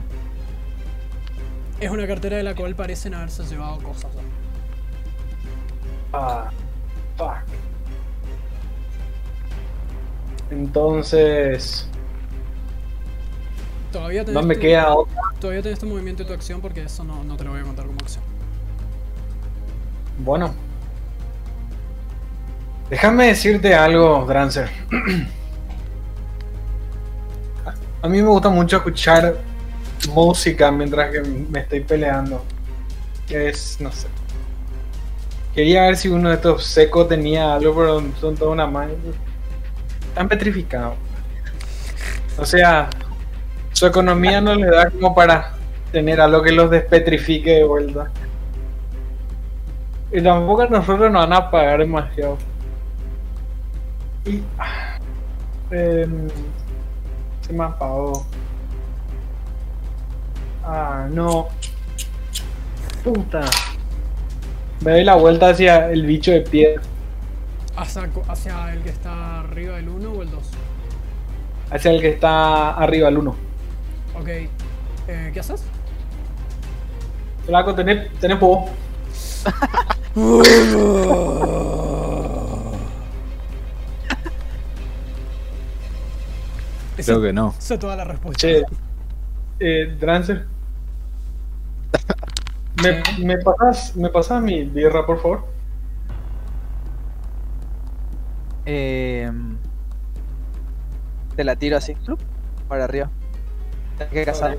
Es 1.79 1.89
una 1.91 2.07
cartera 2.07 2.37
de 2.37 2.43
la 2.43 2.55
cual 2.55 2.73
parecen 2.75 3.15
haberse 3.15 3.43
llevado 3.43 3.79
cosas. 3.79 4.11
Ah, 6.13 6.49
fuck. 7.17 7.33
Entonces, 10.49 11.89
Todavía 13.91 14.25
tenés, 14.25 14.41
no 14.41 14.43
me 14.43 14.55
tu, 14.55 14.59
queda 14.59 14.93
otra. 14.93 15.21
todavía 15.39 15.61
tenés 15.63 15.79
tu 15.79 15.85
movimiento 15.87 16.23
y 16.23 16.25
tu 16.25 16.33
acción 16.33 16.61
porque 16.61 16.83
eso 16.83 17.03
no, 17.03 17.23
no 17.23 17.37
te 17.37 17.43
lo 17.43 17.51
voy 17.51 17.61
a 17.61 17.63
contar 17.63 17.85
como 17.85 17.97
acción. 18.01 18.23
Bueno. 20.17 20.53
Déjame 22.89 23.27
decirte 23.27 23.73
algo, 23.73 24.25
Drancer. 24.27 24.69
A 28.01 28.07
mí 28.07 28.21
me 28.21 28.27
gusta 28.29 28.49
mucho 28.49 28.77
escuchar 28.77 29.37
música 30.13 30.71
mientras 30.71 31.11
que 31.11 31.21
me 31.21 31.59
estoy 31.61 31.79
peleando. 31.81 32.43
Es, 33.29 33.77
no 33.81 33.91
sé. 33.91 34.07
Quería 35.55 35.83
ver 35.83 35.97
si 35.97 36.09
uno 36.09 36.29
de 36.29 36.35
estos 36.35 36.65
secos 36.65 37.07
tenía 37.07 37.55
algo, 37.55 37.73
pero 37.75 38.03
son 38.19 38.35
toda 38.35 38.51
una 38.51 38.67
mano. 38.67 38.93
Están 40.15 40.29
petrificados. 40.29 40.95
O 42.37 42.45
sea, 42.45 42.89
su 43.73 43.85
economía 43.85 44.39
no 44.39 44.55
le 44.55 44.67
da 44.67 44.89
como 44.89 45.13
para 45.13 45.51
tener 45.91 46.21
algo 46.21 46.41
que 46.41 46.53
los 46.53 46.71
despetrifique 46.71 47.51
de 47.51 47.65
vuelta. 47.65 48.09
Y 50.13 50.21
tampoco 50.21 50.61
a 50.61 50.67
nosotros 50.67 51.11
nos 51.11 51.27
van 51.27 51.33
a 51.33 51.51
pagar 51.51 51.79
demasiado. 51.79 52.37
Y. 54.23 54.41
em, 55.71 56.29
se 57.41 57.51
me 57.51 57.65
apagó. 57.65 58.25
Ah, 60.63 61.09
no. 61.11 61.49
Puta. 63.03 63.41
Me 64.79 64.91
doy 64.91 65.03
la 65.03 65.15
vuelta 65.15 65.49
hacia 65.49 65.89
el 65.89 66.05
bicho 66.05 66.31
de 66.31 66.39
piedra. 66.39 66.81
¿Hacia, 67.77 68.09
hacia 68.29 68.73
el 68.73 68.81
que 68.83 68.89
está 68.89 69.41
arriba 69.41 69.75
del 69.75 69.89
1 69.89 70.11
o 70.11 70.21
el 70.21 70.31
2? 70.31 70.49
Hacia 71.71 71.91
el 71.91 72.01
que 72.01 72.09
está 72.09 72.71
arriba, 72.71 73.09
el 73.09 73.17
1. 73.17 73.35
Ok. 74.19 74.27
Eh, 74.27 75.31
¿Qué 75.33 75.39
haces? 75.39 75.63
Flaco, 77.45 77.75
tenés, 77.75 78.11
tenés. 78.19 78.39
Esa, 86.97 87.05
Creo 87.05 87.21
que 87.21 87.33
no. 87.33 87.53
esa 87.59 87.73
es 87.73 87.79
toda 87.79 87.95
la 87.95 88.05
respuesta. 88.05 88.39
Che. 88.39 88.63
Eh, 89.59 89.95
Drancer. 89.99 90.47
¿Me, 92.83 93.03
me, 93.25 93.37
pasas, 93.37 93.95
¿Me 93.95 94.09
pasas 94.09 94.41
mi 94.41 94.63
birra, 94.63 95.05
por 95.05 95.21
favor? 95.21 95.54
Eh, 98.65 99.31
te 101.35 101.43
la 101.43 101.55
tiro 101.55 101.77
así, 101.77 101.93
¡plup! 101.95 102.19
para 102.67 102.85
arriba. 102.85 103.09
Tienes 103.97 104.13
que 104.13 104.25
cazar. 104.25 104.57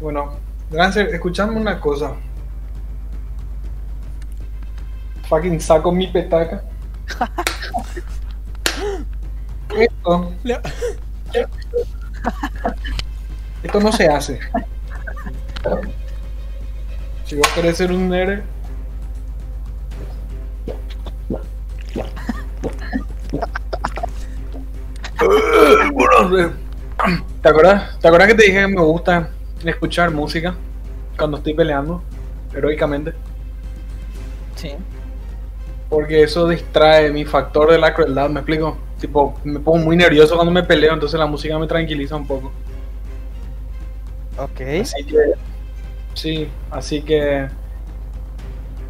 Bueno, 0.00 0.32
Drancer, 0.70 1.08
escuchame 1.14 1.58
una 1.58 1.80
cosa. 1.80 2.14
Fucking 5.28 5.60
saco 5.60 5.90
mi 5.92 6.06
petaca. 6.08 6.62
Esto, 9.76 10.32
Le- 10.44 10.60
esto 13.62 13.80
no 13.80 13.92
se 13.92 14.06
hace. 14.06 14.38
Si 17.24 17.34
vos 17.36 17.48
querés 17.48 17.76
ser 17.76 17.90
un 17.90 18.08
nere. 18.08 18.44
¿Te 27.42 27.48
acuerdas? 27.48 27.98
¿Te 28.00 28.08
acuerdas 28.08 28.28
que 28.28 28.34
te 28.34 28.42
dije 28.44 28.60
que 28.60 28.68
me 28.68 28.82
gusta 28.82 29.30
escuchar 29.64 30.10
música 30.10 30.54
cuando 31.16 31.38
estoy 31.38 31.54
peleando 31.54 32.02
heroicamente? 32.54 33.14
Sí. 34.54 34.72
Porque 35.88 36.22
eso 36.22 36.48
distrae 36.48 37.10
mi 37.12 37.24
factor 37.24 37.70
de 37.70 37.78
la 37.78 37.94
crueldad, 37.94 38.28
¿me 38.28 38.40
explico? 38.40 38.76
Tipo, 39.00 39.38
me 39.44 39.60
pongo 39.60 39.78
muy 39.78 39.96
nervioso 39.96 40.34
cuando 40.34 40.52
me 40.52 40.62
peleo, 40.62 40.94
entonces 40.94 41.18
la 41.18 41.26
música 41.26 41.58
me 41.58 41.66
tranquiliza 41.66 42.16
un 42.16 42.26
poco. 42.26 42.52
Ok. 44.38 44.60
Así 44.82 45.04
que, 45.04 45.16
sí, 46.14 46.48
así 46.70 47.02
que 47.02 47.48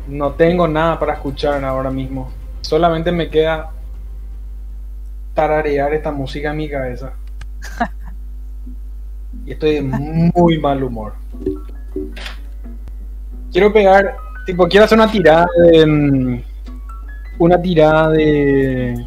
no 0.08 0.32
tengo 0.32 0.66
nada 0.66 0.98
para 0.98 1.14
escuchar 1.14 1.64
ahora 1.64 1.90
mismo. 1.90 2.30
Solamente 2.66 3.12
me 3.12 3.30
queda 3.30 3.70
tararear 5.34 5.94
esta 5.94 6.10
música 6.10 6.50
en 6.50 6.56
mi 6.56 6.68
cabeza. 6.68 7.12
Y 9.44 9.52
estoy 9.52 9.76
de 9.76 9.82
muy 9.82 10.58
mal 10.58 10.82
humor. 10.82 11.12
Quiero 13.52 13.72
pegar, 13.72 14.16
tipo, 14.46 14.66
quiero 14.66 14.84
hacer 14.84 14.98
una 14.98 15.08
tirada 15.10 15.46
de. 15.70 15.86
mm, 15.86 16.42
Una 17.38 17.62
tirada 17.62 18.08
de. 18.08 19.06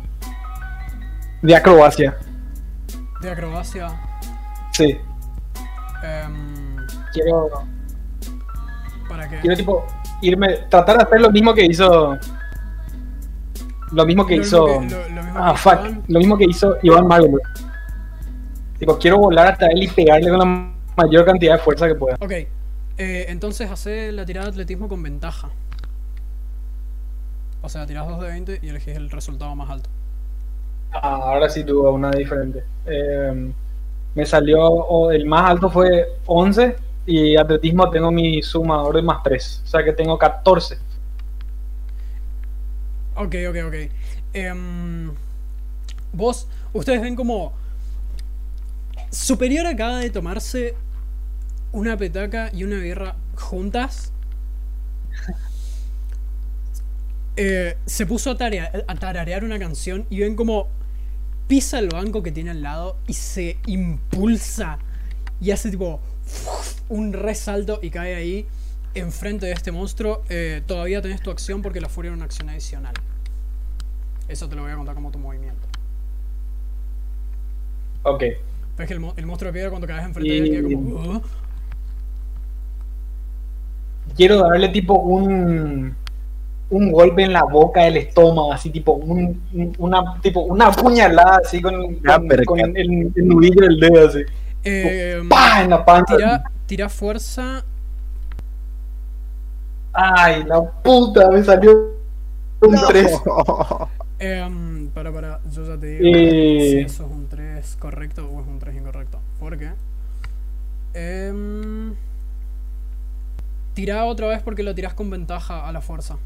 de 1.42 1.56
acrobacia. 1.56 2.18
De 3.22 3.30
acrobacia. 3.32 3.90
Sí, 4.72 4.98
em, 6.02 6.78
quiero. 7.12 7.50
¿Para 9.10 9.28
qué? 9.28 9.40
Quiero 9.42 9.58
tipo 9.58 9.86
irme, 10.22 10.60
tratar 10.70 10.98
de 11.00 11.04
hacer 11.04 11.20
lo 11.20 11.30
mismo 11.30 11.54
que 11.54 11.66
hizo. 11.66 12.18
Lo 13.92 14.06
mismo 14.06 14.26
que 14.26 14.38
Lo 14.38 14.42
hizo. 14.44 14.68
mismo 14.68 14.88
que- 14.88 15.10
lo- 15.10 15.16
lo 15.16 15.24
mismo 15.24 15.40
ah, 15.40 15.52
que 15.54 15.58
fuck. 15.58 15.74
Iván. 15.80 16.04
Lo 16.08 16.20
mismo 16.20 16.38
que 16.38 16.46
hizo 16.46 16.78
Iván. 16.84 17.08
Tipo, 18.78 18.98
quiero 18.98 19.18
volar 19.18 19.48
hasta 19.48 19.68
él 19.68 19.84
y 19.84 19.88
pegarle 19.88 20.30
con 20.30 20.40
la 20.40 20.72
mayor 20.96 21.26
cantidad 21.26 21.54
de 21.58 21.60
fuerza 21.60 21.88
que 21.88 21.96
pueda. 21.96 22.16
Ok. 22.22 22.32
eh, 22.32 23.28
entonces 23.30 23.70
hace 23.72 24.12
la 24.12 24.26
tirada 24.26 24.48
de 24.48 24.52
atletismo 24.52 24.88
con 24.90 25.02
ventaja. 25.02 25.50
O 27.62 27.70
sea, 27.70 27.86
tirás 27.86 28.08
2 28.08 28.22
de 28.22 28.28
20 28.28 28.60
y 28.62 28.70
elegís 28.70 28.96
el 28.96 29.10
resultado 29.10 29.56
más 29.56 29.70
alto. 29.70 29.90
Ah, 30.92 31.20
ahora 31.24 31.50
sí 31.50 31.64
tuvo 31.64 31.92
una 31.92 32.10
diferente. 32.12 32.64
Eh, 32.86 33.52
me 34.16 34.26
salió. 34.26 35.12
el 35.12 35.26
más 35.26 35.50
alto 35.52 35.70
fue 35.70 36.08
11. 36.26 36.76
Y 37.06 37.38
atletismo 37.38 37.90
tengo 37.90 38.12
mi 38.12 38.42
sumador 38.44 38.96
de 38.96 39.02
más 39.02 39.24
3. 39.24 39.62
O 39.64 39.68
sea 39.68 39.84
que 39.84 39.94
tengo 39.94 40.18
14. 40.18 40.78
Ok, 43.20 43.36
ok, 43.50 43.58
ok. 43.68 43.76
Em, 44.34 45.12
vos, 46.14 46.48
ustedes 46.74 47.02
ven 47.02 47.16
como 47.16 47.54
Superior 49.12 49.66
acaba 49.68 50.00
de 50.00 50.10
tomarse 50.10 50.76
una 51.72 51.98
petaca 51.98 52.52
y 52.54 52.64
una 52.64 52.78
birra 52.78 53.16
juntas. 53.36 54.12
Eh, 57.36 57.78
se 57.86 58.06
puso 58.06 58.32
a, 58.32 58.36
a 58.36 58.96
tararear 58.96 59.46
una 59.46 59.58
canción 59.60 60.06
y 60.10 60.20
ven 60.20 60.36
como 60.36 60.68
pisa 61.48 61.80
el 61.80 61.90
banco 61.90 62.24
que 62.24 62.32
tiene 62.32 62.52
al 62.52 62.62
lado 62.64 62.98
y 63.08 63.14
se 63.14 63.58
impulsa 63.68 64.80
y 65.42 65.52
hace 65.52 65.72
tipo 65.72 66.02
un 66.90 67.14
resalto 67.14 67.80
y 67.82 67.92
cae 67.92 68.16
ahí 68.16 68.48
enfrente 68.96 69.46
de 69.46 69.52
este 69.54 69.72
monstruo. 69.72 70.24
Eh, 70.30 70.62
todavía 70.66 71.02
tenés 71.02 71.22
tu 71.22 71.32
acción 71.32 71.62
porque 71.62 71.82
la 71.82 71.90
furia 71.90 72.10
era 72.10 72.16
una 72.16 72.26
acción 72.26 72.50
adicional. 72.50 72.94
Eso 74.28 74.48
te 74.48 74.56
lo 74.56 74.64
voy 74.64 74.72
a 74.72 74.76
contar 74.76 74.96
como 74.96 75.12
tu 75.12 75.20
movimiento. 75.20 75.68
Ok. 78.04 78.24
Ves 78.78 78.88
que 78.88 78.94
el, 78.94 79.00
mo- 79.00 79.14
el 79.18 79.26
monstruo 79.26 79.50
de 79.50 79.54
piedra 79.54 79.70
cuando 79.70 79.88
caes 79.88 80.06
enfrente 80.06 80.32
de 80.32 80.38
él 80.38 80.50
queda 80.52 80.64
como. 80.64 81.16
"Uh". 81.18 81.22
quiero 84.16 84.38
darle 84.40 84.70
tipo 84.70 84.96
un 84.96 85.96
un 86.72 86.92
golpe 86.92 87.24
en 87.24 87.34
la 87.34 87.44
boca 87.44 87.82
del 87.82 87.98
estómago, 87.98 88.54
así 88.54 88.70
tipo 88.70 88.92
un, 88.94 89.42
un- 89.54 89.76
una 89.80 90.20
tipo 90.22 90.42
una 90.42 90.72
puñalada 90.72 91.42
así 91.44 91.62
con, 91.62 92.00
Ya, 92.04 92.18
con- 92.18 92.46
con 92.46 92.60
el, 92.60 93.12
el 93.16 93.28
nudillo 93.28 93.62
del 93.68 93.80
dedo 93.80 94.08
así. 94.08 94.20
Eh, 94.64 95.22
¡Pah! 95.28 95.64
en 95.64 95.70
la 95.72 95.84
panza. 95.84 96.16
tira, 96.16 96.44
tira 96.68 96.90
fuerza. 96.90 97.66
Ay, 99.94 100.44
la 100.44 100.62
puta, 100.62 101.30
me 101.30 101.44
salió 101.44 101.72
un 102.62 102.76
3. 102.88 103.22
Em, 104.22 104.90
para, 104.90 105.14
para, 105.14 105.40
yo 105.50 105.64
ya 105.66 105.80
te 105.80 105.88
digo 105.98 106.04
Eh. 106.04 106.60
si 106.72 106.80
eso 106.80 107.06
es 107.06 107.10
un 107.12 107.30
3 107.30 107.78
correcto 107.80 108.28
o 108.28 108.42
es 108.42 108.48
un 108.48 108.60
3 108.60 108.76
incorrecto. 108.76 109.20
¿Por 109.40 109.58
qué? 109.58 109.72
Em, 110.94 111.96
tira 113.74 114.04
otra 114.04 114.28
vez 114.28 114.42
porque 114.42 114.62
lo 114.64 114.76
tirás 114.76 114.94
con 114.94 115.10
ventaja 115.10 115.66
a 115.66 115.72
la 115.72 115.80
fuerza. 115.80 116.18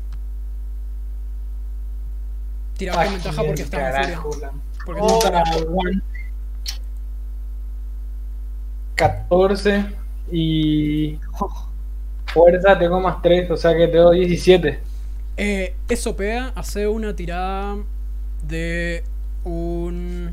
Tirás 2.77 2.97
con 2.97 3.13
ventaja 3.13 3.43
porque 3.43 3.61
estás 3.61 4.07
en 4.09 4.19
furia. 4.19 4.51
Porque 4.85 5.01
Oh, 5.03 5.19
one. 5.75 6.01
14 8.95 9.85
y 10.31 11.19
fuerza 12.33 12.77
tengo 12.77 12.99
más 12.99 13.21
3, 13.21 13.49
o 13.51 13.57
sea 13.57 13.75
que 13.75 13.87
tengo 13.87 14.11
17. 14.11 14.79
Eh, 15.37 15.75
eso 15.89 16.15
pega, 16.15 16.51
hace 16.55 16.87
una 16.87 17.15
tirada 17.15 17.77
de 18.47 19.03
un. 19.43 20.31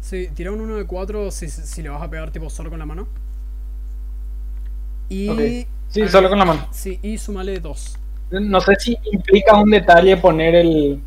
Sí, 0.00 0.28
tira 0.34 0.50
un 0.52 0.60
1 0.60 0.76
de 0.76 0.84
4 0.84 1.30
si, 1.30 1.48
si 1.48 1.82
le 1.82 1.88
vas 1.88 2.02
a 2.02 2.10
pegar 2.10 2.30
tipo 2.32 2.50
solo 2.50 2.70
con 2.70 2.78
la 2.78 2.86
mano. 2.86 3.06
Y. 5.08 5.28
Ok. 5.28 5.68
Sí, 5.88 6.08
solo 6.08 6.28
con 6.28 6.38
la 6.38 6.44
mano. 6.46 6.66
Sí, 6.72 6.98
y 7.02 7.18
sumale 7.18 7.60
2. 7.60 7.98
No 8.30 8.60
sé 8.62 8.74
si 8.78 8.96
implica 9.12 9.56
un 9.56 9.70
detalle 9.70 10.16
poner 10.16 10.54
el 10.54 11.00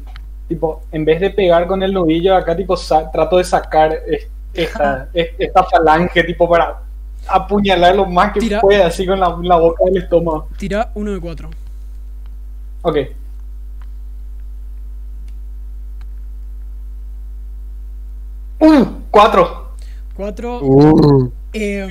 tipo, 0.47 0.83
en 0.91 1.03
vez 1.05 1.19
de 1.19 1.31
pegar 1.31 1.65
con 1.65 1.81
el 1.81 1.91
nudillo, 1.91 2.35
acá 2.35 2.55
tipo 2.55 2.75
trato 3.11 3.37
de 3.37 3.43
sacar 3.43 3.93
es- 4.07 4.27
esta, 4.53 5.09
es- 5.13 5.31
esta 5.39 5.63
falange 5.63 6.23
tipo 6.23 6.47
para 6.47 6.83
apuñalar 7.27 7.95
lo 7.95 8.05
más 8.05 8.31
que 8.33 8.39
Tira. 8.39 8.61
pueda 8.61 8.87
así 8.87 9.05
con 9.05 9.19
la, 9.19 9.37
la 9.41 9.55
boca 9.57 9.83
del 9.85 9.97
estómago. 9.97 10.47
Tira 10.57 10.91
1 10.95 11.11
de 11.13 11.19
4. 11.19 11.49
Ok. 12.83 12.97
¡Uh! 18.59 18.85
¡Cuatro! 19.11 19.73
4. 20.15 20.59
Uh, 20.61 21.29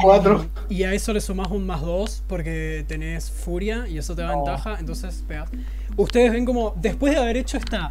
Cuatro. 0.01 0.47
Y 0.69 0.83
a 0.83 0.93
eso 0.93 1.13
le 1.13 1.21
sumas 1.21 1.51
un 1.51 1.67
más 1.67 1.81
2 1.83 2.23
porque 2.27 2.85
tenés 2.87 3.31
furia 3.31 3.87
y 3.89 3.99
eso 3.99 4.15
te 4.15 4.23
da 4.23 4.29
No. 4.33 4.37
ventaja. 4.45 4.77
Entonces 4.79 5.23
pegas. 5.27 5.49
Ustedes 5.97 6.33
ven 6.33 6.45
como 6.45 6.75
después 6.77 7.15
de 7.15 7.21
haber 7.21 7.37
hecho 7.39 7.57
esta. 7.59 7.91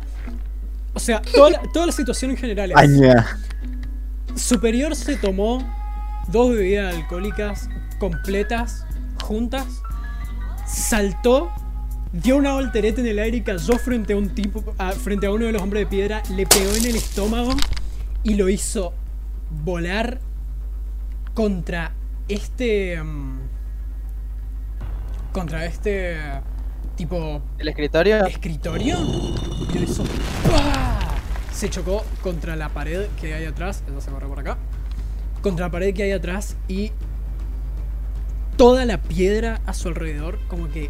O 0.94 1.00
sea, 1.00 1.22
toda 1.34 1.50
la, 1.52 1.62
toda 1.74 1.88
la 1.88 1.92
situación 1.92 2.32
en 2.32 2.38
general 2.38 2.72
es. 2.72 2.78
aña. 2.78 3.40
Superior 4.36 4.96
se 4.96 5.16
tomó 5.18 5.64
dos 6.28 6.52
bebidas 6.52 6.96
alcohólicas 6.96 7.70
completas, 8.00 8.86
juntas, 9.24 9.82
saltó, 10.66 11.52
dio 12.12 12.38
una 12.38 12.54
voltereta 12.54 13.02
en 13.02 13.08
el 13.08 13.20
aire 13.20 13.38
y 13.38 13.42
cayó 13.42 13.78
frente 13.78 14.14
a 14.14 14.18
un 14.18 14.30
tipo, 14.30 14.64
a- 14.78 14.92
frente 14.92 15.28
a 15.28 15.32
uno 15.32 15.46
de 15.46 15.52
los 15.54 15.62
hombres 15.62 15.82
de 15.84 15.88
piedra, 15.88 16.22
le 16.36 16.46
pegó 16.46 16.74
en 16.76 16.86
el 16.86 16.96
estómago 16.96 17.52
y 18.24 18.36
lo 18.36 18.50
hizo 18.50 18.94
volar 19.64 20.20
contra 21.34 21.92
este, 22.28 23.02
mm, 23.02 23.40
contra 25.32 25.66
este 25.66 26.18
tipo 26.96 27.42
El 27.58 27.68
escritorio. 27.68 28.26
escritorio 28.26 28.98
y 29.74 29.78
lo 29.80 29.84
hizo 29.84 30.04
¡pah! 30.50 31.00
se 31.52 31.70
chocó 31.70 32.04
contra 32.22 32.56
la 32.56 32.70
pared 32.70 33.08
que 33.20 33.34
hay 33.34 33.46
atrás 33.46 33.84
eso 33.88 34.00
se 34.02 34.12
corre 34.12 34.28
por 34.28 34.40
acá 34.40 34.58
contra 35.44 35.68
la 35.68 35.72
pared 35.72 35.94
que 35.94 36.02
hay 36.04 36.12
atrás 36.14 36.56
y 36.68 36.92
toda 38.58 38.86
la 38.86 39.00
piedra 39.02 39.62
a 39.68 39.74
su 39.76 39.90
alrededor 39.90 40.40
como 40.48 40.70
que 40.70 40.90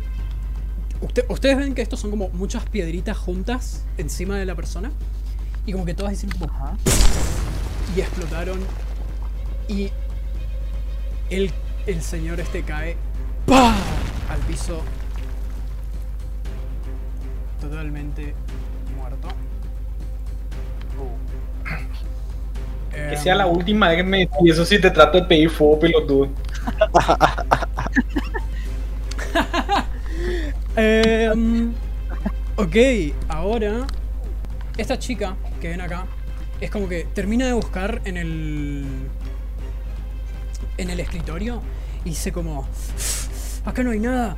Usted- 1.02 1.26
ustedes 1.28 1.58
ven 1.58 1.76
que 1.76 1.82
estos 1.82 2.00
son 2.00 2.12
como 2.12 2.30
muchas 2.30 2.64
piedritas 2.70 3.18
juntas 3.18 3.84
encima 3.98 4.38
de 4.38 4.46
la 4.46 4.56
persona 4.56 4.90
y 5.66 5.74
como 5.74 5.84
que 5.84 5.94
todas 5.94 6.14
hicieron 6.14 6.40
como 6.40 6.78
y 7.96 8.00
explotaron 8.00 8.60
y 9.68 9.90
el, 11.30 11.52
el 11.88 12.02
señor 12.02 12.40
este 12.40 12.64
cae 12.64 12.96
¡pah! 13.46 13.76
al 14.30 14.40
piso 14.48 14.82
totalmente 17.60 18.34
Que 22.94 23.18
sea 23.18 23.36
la 23.36 23.48
última 23.48 23.90
vez 23.90 23.98
que 23.98 24.04
me 24.04 24.30
y 24.44 24.50
eso 24.50 24.66
sí 24.66 24.80
te 24.80 24.92
trato 24.92 25.20
de 25.20 25.28
pedir 25.28 25.50
fuego 25.50 25.80
pelotudo. 25.80 26.30
Em, 30.76 31.72
ok, 32.56 32.76
ahora 33.28 33.86
esta 34.78 34.98
chica 34.98 35.36
que 35.62 35.70
ven 35.70 35.82
acá 35.82 36.06
es 36.62 36.72
como 36.72 36.88
que 36.88 37.06
termina 37.14 37.46
de 37.46 37.54
buscar 37.54 38.02
en 38.06 38.18
el 38.18 38.86
en 40.78 40.90
el 40.90 41.00
escritorio 41.00 41.62
y 42.06 42.10
dice 42.10 42.32
como 42.32 42.68
acá 43.66 43.84
no 43.84 43.92
hay 43.92 44.00
nada 44.00 44.36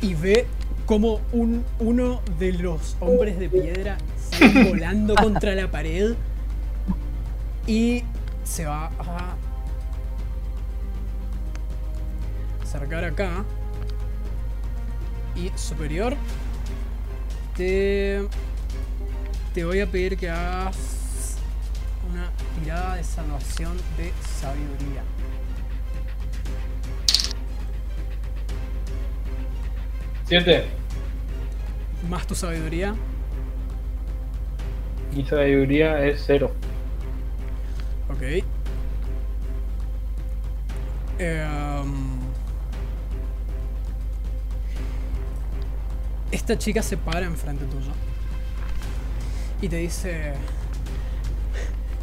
y 0.00 0.14
ve 0.14 0.46
como 0.86 1.20
un 1.32 1.64
uno 1.80 2.20
de 2.38 2.52
los 2.52 2.96
hombres 3.00 3.38
de 3.38 3.48
piedra 3.48 3.98
volando 4.68 5.14
contra 5.16 5.54
la 5.54 5.68
pared 5.68 6.14
y 7.66 8.02
se 8.44 8.66
va 8.66 8.86
a 8.98 9.36
acercar 12.62 13.04
acá 13.04 13.44
y 15.36 15.50
superior 15.56 16.14
te 17.56 18.22
te 19.54 19.64
voy 19.64 19.80
a 19.80 19.86
pedir 19.86 20.16
que 20.16 20.30
hagas 20.30 21.36
una 22.10 22.30
tirada 22.58 22.96
de 22.96 23.04
salvación 23.04 23.76
de 23.96 24.12
sabiduría 24.38 25.02
Siete. 30.26 30.64
más 32.08 32.26
tu 32.26 32.34
sabiduría 32.34 32.94
Mi 35.14 35.24
sabiduría 35.26 36.04
es 36.06 36.24
cero. 36.26 36.52
Ok 38.22 38.44
Em, 41.18 42.18
esta 46.30 46.56
chica 46.58 46.82
se 46.82 46.96
para 46.96 47.26
enfrente 47.26 47.64
tuyo 47.66 47.92
y 49.60 49.68
te 49.68 49.76
dice 49.76 50.32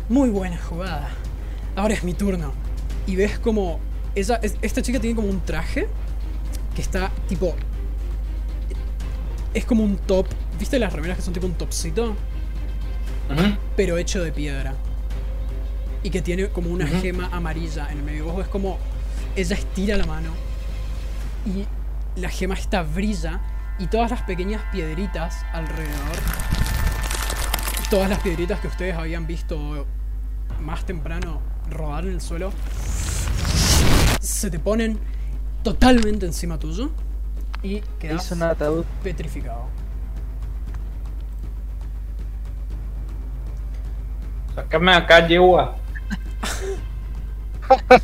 muy 0.08 0.30
buena 0.30 0.58
jugada 0.58 1.10
ahora 1.76 1.94
es 1.96 2.04
mi 2.04 2.14
turno 2.14 2.54
y 3.08 3.16
ves 3.16 3.40
como 3.40 3.80
ella, 4.16 4.36
es- 4.42 4.58
esta 4.62 4.82
chica 4.82 5.00
tiene 5.00 5.16
como 5.16 5.28
un 5.28 5.42
traje 5.42 5.88
que 6.76 6.82
está 6.82 7.12
tipo 7.28 7.56
es 9.54 9.66
como 9.66 9.84
un 9.84 9.98
top 9.98 10.28
¿viste 10.60 10.80
las 10.80 10.94
remeras 10.94 11.18
que 11.18 11.24
son 11.24 11.34
tipo 11.34 11.48
un 11.48 11.56
topcito? 11.56 12.16
Pero 13.76 13.98
hecho 13.98 14.24
de 14.24 14.32
piedra. 14.32 14.74
Y 16.04 16.10
que 16.10 16.22
tiene 16.22 16.48
como 16.50 16.70
una 16.70 16.88
gema 16.88 17.30
amarilla 17.32 17.92
en 17.92 17.98
el 18.00 18.04
medio. 18.04 18.26
Vos 18.26 18.38
ves 18.38 18.48
como 18.48 18.78
ella 19.36 19.56
estira 19.56 19.98
la 19.98 20.06
mano 20.06 20.30
y 21.46 21.66
la 22.20 22.30
gema 22.30 22.56
esta 22.56 22.84
brilla 22.84 23.40
y 23.80 23.88
todas 23.88 24.12
las 24.12 24.22
pequeñas 24.24 24.62
piedritas 24.72 25.46
alrededor, 25.54 26.16
todas 27.90 28.10
las 28.10 28.20
piedritas 28.20 28.60
que 28.60 28.68
ustedes 28.68 28.96
habían 28.96 29.26
visto 29.28 29.86
más 30.62 30.86
temprano 30.86 31.42
rodar 31.70 32.06
en 32.06 32.14
el 32.14 32.22
suelo, 32.22 32.52
se 34.20 34.50
te 34.50 34.60
ponen 34.60 35.00
totalmente 35.64 36.26
encima 36.26 36.58
tuyo 36.60 36.92
y 37.64 37.82
quedas 38.00 38.26
Hizo 38.26 38.36
un 38.36 38.44
ataúd. 38.44 38.86
petrificado. 39.04 39.68
Sácame 44.56 44.94
acá, 44.94 45.26
yegua. 45.28 45.76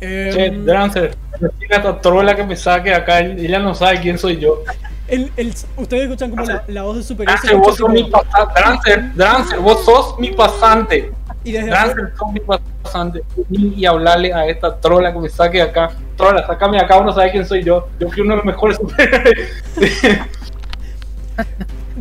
Che, 0.00 0.46
Em, 0.46 0.64
Drancer, 0.64 1.14
decirle 1.38 1.74
a 1.74 1.76
esta 1.76 2.00
trola 2.00 2.34
que 2.34 2.42
me 2.42 2.56
saque 2.56 2.94
acá, 2.94 3.20
ella 3.20 3.58
no 3.58 3.74
sabe 3.74 4.00
quién 4.00 4.18
soy 4.18 4.38
yo. 4.38 4.62
El, 5.08 5.30
el- 5.36 5.54
ustedes 5.76 6.04
escuchan 6.04 6.30
como 6.30 6.44
la, 6.44 6.64
la 6.68 6.82
voz 6.84 6.96
de 6.96 7.02
superior 7.02 7.36
se 7.38 7.48
Drancer, 7.48 7.60
vos 7.60 7.76
sos 7.76 7.88
mi 7.90 8.04
pasante. 8.04 8.52
Drancer, 8.60 9.14
Drancer, 9.14 9.58
vos 9.58 9.84
sos 9.84 10.18
mi 10.18 10.30
pasante. 10.32 11.12
Y 11.44 11.52
desde 11.52 11.70
Dancer 11.70 12.12
zombie 12.18 12.42
pasante 12.82 13.22
y 13.50 13.84
hablarle 13.86 14.32
a 14.32 14.46
esta 14.46 14.76
trola 14.78 15.12
que 15.12 15.18
me 15.18 15.28
saque 15.28 15.60
acá. 15.60 15.90
Trola, 16.16 16.46
sácame 16.46 16.78
acá, 16.78 16.98
uno 16.98 17.12
sabe 17.12 17.30
quién 17.32 17.46
soy 17.46 17.62
yo. 17.64 17.88
Yo 17.98 18.08
fui 18.10 18.22
uno 18.22 18.30
de 18.32 18.36
los 18.36 18.44
mejores 18.44 18.76
superhéroes. 18.80 19.48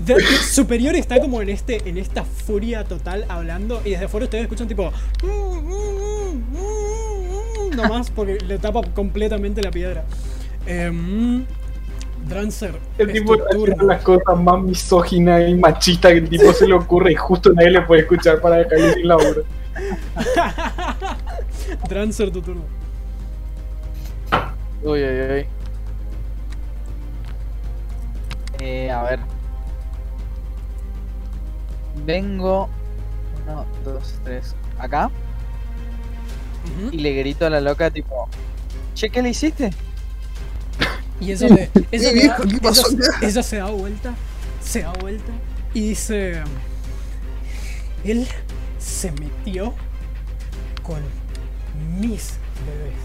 de- 0.05 0.21
superior 0.37 0.95
está 0.95 1.19
como 1.19 1.41
en 1.41 1.49
este 1.49 1.87
en 1.89 1.97
esta 1.97 2.23
furia 2.23 2.83
total 2.83 3.25
hablando 3.29 3.81
y 3.85 3.91
desde 3.91 4.05
afuera 4.05 4.25
ustedes 4.25 4.43
escuchan 4.43 4.67
tipo 4.67 4.91
nomás 7.75 8.09
porque 8.11 8.37
le 8.45 8.57
tapa 8.59 8.81
completamente 8.93 9.61
la 9.61 9.71
piedra. 9.71 10.03
Em, 10.65 11.45
Drancer, 12.27 12.75
El 12.97 13.09
es 13.09 13.13
tipo 13.21 13.33
haciendo 13.33 13.65
turno. 13.65 13.83
las 13.85 14.01
cosas 14.03 14.37
más 14.39 14.61
misóginas 14.61 15.47
y 15.49 15.55
machistas 15.55 16.11
que 16.11 16.17
el 16.19 16.29
tipo 16.29 16.51
se 16.53 16.67
le 16.67 16.73
ocurre 16.73 17.13
y 17.13 17.15
justo 17.15 17.51
nadie 17.53 17.71
le 17.71 17.81
puede 17.81 18.01
escuchar 18.01 18.39
para 18.41 18.57
dejarle 18.57 18.93
sin 18.93 19.07
laburo. 19.07 19.43
Drancer, 21.89 22.29
tu 22.31 22.41
turno. 22.41 22.61
Uy, 24.83 25.01
uy, 25.03 25.31
uy. 25.31 25.45
Eh, 28.59 28.91
a 28.91 29.03
ver. 29.03 29.19
Vengo. 32.09 32.67
Uno, 33.45 33.67
dos, 33.85 34.15
tres. 34.23 34.55
Acá. 34.79 35.11
Y 36.91 36.97
le 36.97 37.13
grito 37.13 37.45
a 37.45 37.51
la 37.51 37.61
loca, 37.61 37.91
tipo. 37.91 38.27
Che, 38.95 39.11
¿qué 39.11 39.21
le 39.21 39.29
hiciste? 39.29 39.69
Y 41.19 41.31
ella, 41.33 41.47
te- 41.49 41.69
viejo, 42.13 42.43
da- 42.43 42.49
¿qué 42.49 42.57
pasó 42.59 42.89
ella- 42.89 43.09
acá? 43.15 43.27
ella 43.27 43.43
se 43.43 43.57
da 43.57 43.65
vuelta, 43.69 44.13
se 44.59 44.81
da 44.81 44.91
vuelta 44.93 45.31
y 45.75 45.81
dice, 45.89 46.41
él 48.03 48.27
se 48.79 49.11
metió 49.11 49.75
con 50.81 51.01
mis 51.99 52.39
bebés. 52.65 53.03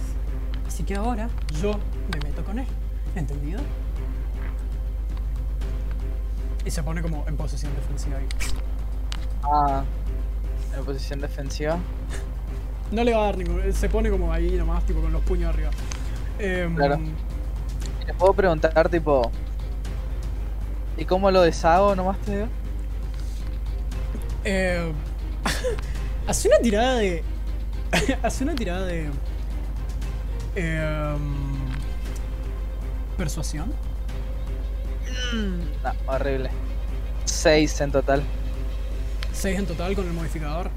Así 0.67 0.83
que 0.83 0.95
ahora 0.95 1.29
yo 1.61 1.73
me 2.11 2.27
meto 2.27 2.43
con 2.43 2.59
él. 2.59 2.67
¿Entendido? 3.15 3.61
Y 6.65 6.71
se 6.71 6.83
pone 6.83 7.03
como 7.03 7.27
en 7.29 7.37
posición 7.37 7.75
defensiva 7.75 8.17
ahí. 8.17 8.27
Ah. 9.45 9.85
En 10.77 10.85
posición 10.85 11.21
defensiva. 11.21 11.79
No 12.91 13.05
le 13.05 13.13
va 13.15 13.23
a 13.23 13.25
dar 13.27 13.39
ningún... 13.39 13.73
Se 13.73 13.89
pone 13.89 14.11
como 14.11 14.33
ahí 14.33 14.53
nomás, 14.53 14.85
tipo 14.85 15.01
con 15.01 15.13
los 15.13 15.23
puños 15.23 15.53
arriba. 15.55 15.71
Em, 16.39 16.75
Claro. 16.75 16.99
Le 18.07 18.15
puedo 18.15 18.35
preguntar, 18.35 18.89
tipo. 18.89 19.31
¿Y 20.97 21.05
cómo 21.05 21.31
lo 21.31 21.43
deshago 21.43 21.95
nomás 21.97 22.19
te 22.19 22.33
digo? 22.37 22.49
Eh, 24.45 24.93
hace 26.27 26.49
una 26.49 26.59
tirada 26.59 26.97
de. 26.97 27.25
hace 28.23 28.45
una 28.45 28.55
tirada 28.55 28.85
de. 28.85 29.11
em, 30.55 31.35
persuasión. 33.17 33.73
No, 35.33 35.93
horrible. 36.13 36.51
Seis 37.25 37.81
en 37.81 37.91
total. 37.91 38.23
6 39.35 39.59
en 39.59 39.67
total 39.67 39.95
con 39.97 40.07
el 40.07 40.13
modificador. 40.15 40.71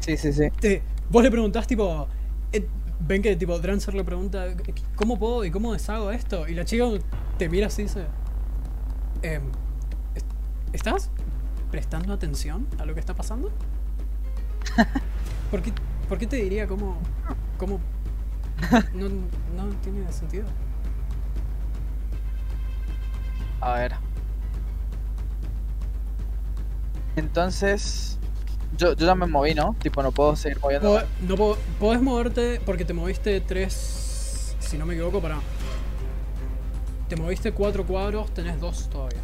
Sí, 0.00 0.16
sí, 0.16 0.32
sí. 0.32 0.48
Vos 1.08 1.22
le 1.22 1.30
preguntás, 1.30 1.66
tipo. 1.66 2.08
eh, 2.52 2.70
ven 3.00 3.22
que 3.22 3.36
tipo 3.36 3.58
Drancer 3.58 3.94
le 3.94 4.04
pregunta: 4.04 4.46
¿Cómo 4.94 5.18
puedo 5.18 5.44
y 5.44 5.50
cómo 5.50 5.72
deshago 5.72 6.10
esto? 6.10 6.48
Y 6.48 6.54
la 6.54 6.64
chica 6.64 6.84
te 7.36 7.48
mira 7.48 7.66
así 7.68 7.82
y 7.82 7.84
dice: 7.86 8.06
em, 9.22 9.52
¿est- 10.14 10.26
¿Estás 10.72 11.10
prestando 11.70 12.12
atención 12.12 12.68
a 12.78 12.86
lo 12.86 12.94
que 12.94 13.00
está 13.00 13.14
pasando? 13.14 13.52
¿Por 15.50 15.62
qué, 15.62 15.72
por 16.08 16.18
qué 16.18 16.26
te 16.26 16.36
diría 16.36 16.66
cómo.? 16.66 16.98
cómo 17.58 17.80
no, 18.92 19.08
no 19.08 19.76
tiene 19.82 20.10
sentido. 20.12 20.46
A 23.60 23.74
ver. 23.74 23.92
Entonces. 27.18 28.18
Yo, 28.76 28.94
yo 28.94 29.06
ya 29.06 29.14
me 29.14 29.26
moví, 29.26 29.54
¿no? 29.54 29.74
Tipo, 29.80 30.02
no 30.02 30.12
puedo 30.12 30.36
seguir 30.36 30.58
moviendo. 30.60 31.02
No 31.26 31.36
po- 31.36 31.56
podés 31.80 32.00
moverte 32.02 32.60
porque 32.64 32.84
te 32.84 32.92
moviste 32.92 33.40
tres. 33.40 34.54
Si 34.60 34.76
no 34.78 34.86
me 34.86 34.94
equivoco, 34.94 35.20
para. 35.20 35.36
Te 37.08 37.16
moviste 37.16 37.52
cuatro 37.52 37.84
cuadros, 37.86 38.30
tenés 38.34 38.60
dos 38.60 38.88
todavía. 38.90 39.18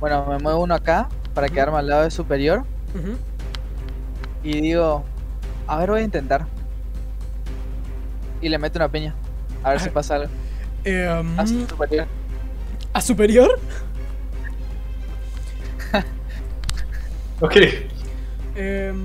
Bueno, 0.00 0.26
me 0.26 0.38
muevo 0.38 0.60
uno 0.62 0.74
acá 0.74 1.08
para 1.32 1.48
quedarme 1.48 1.78
al 1.78 1.86
lado 1.86 2.02
de 2.02 2.10
superior. 2.10 2.64
Y 4.42 4.60
digo, 4.60 5.04
a 5.66 5.78
ver, 5.78 5.90
voy 5.90 6.00
a 6.00 6.04
intentar. 6.04 6.46
Y 8.42 8.48
le 8.48 8.58
meto 8.58 8.78
una 8.78 8.88
piña. 8.90 9.14
A 9.62 9.70
ver 9.70 9.80
si 9.80 9.88
pasa 9.90 10.16
algo. 10.16 10.28
Em, 10.84 11.38
A 11.40 11.46
su 11.46 11.66
superior. 11.66 12.06
¿A 12.92 13.00
superior? 13.00 13.58
Ok. 17.44 17.56
Em, 18.56 18.96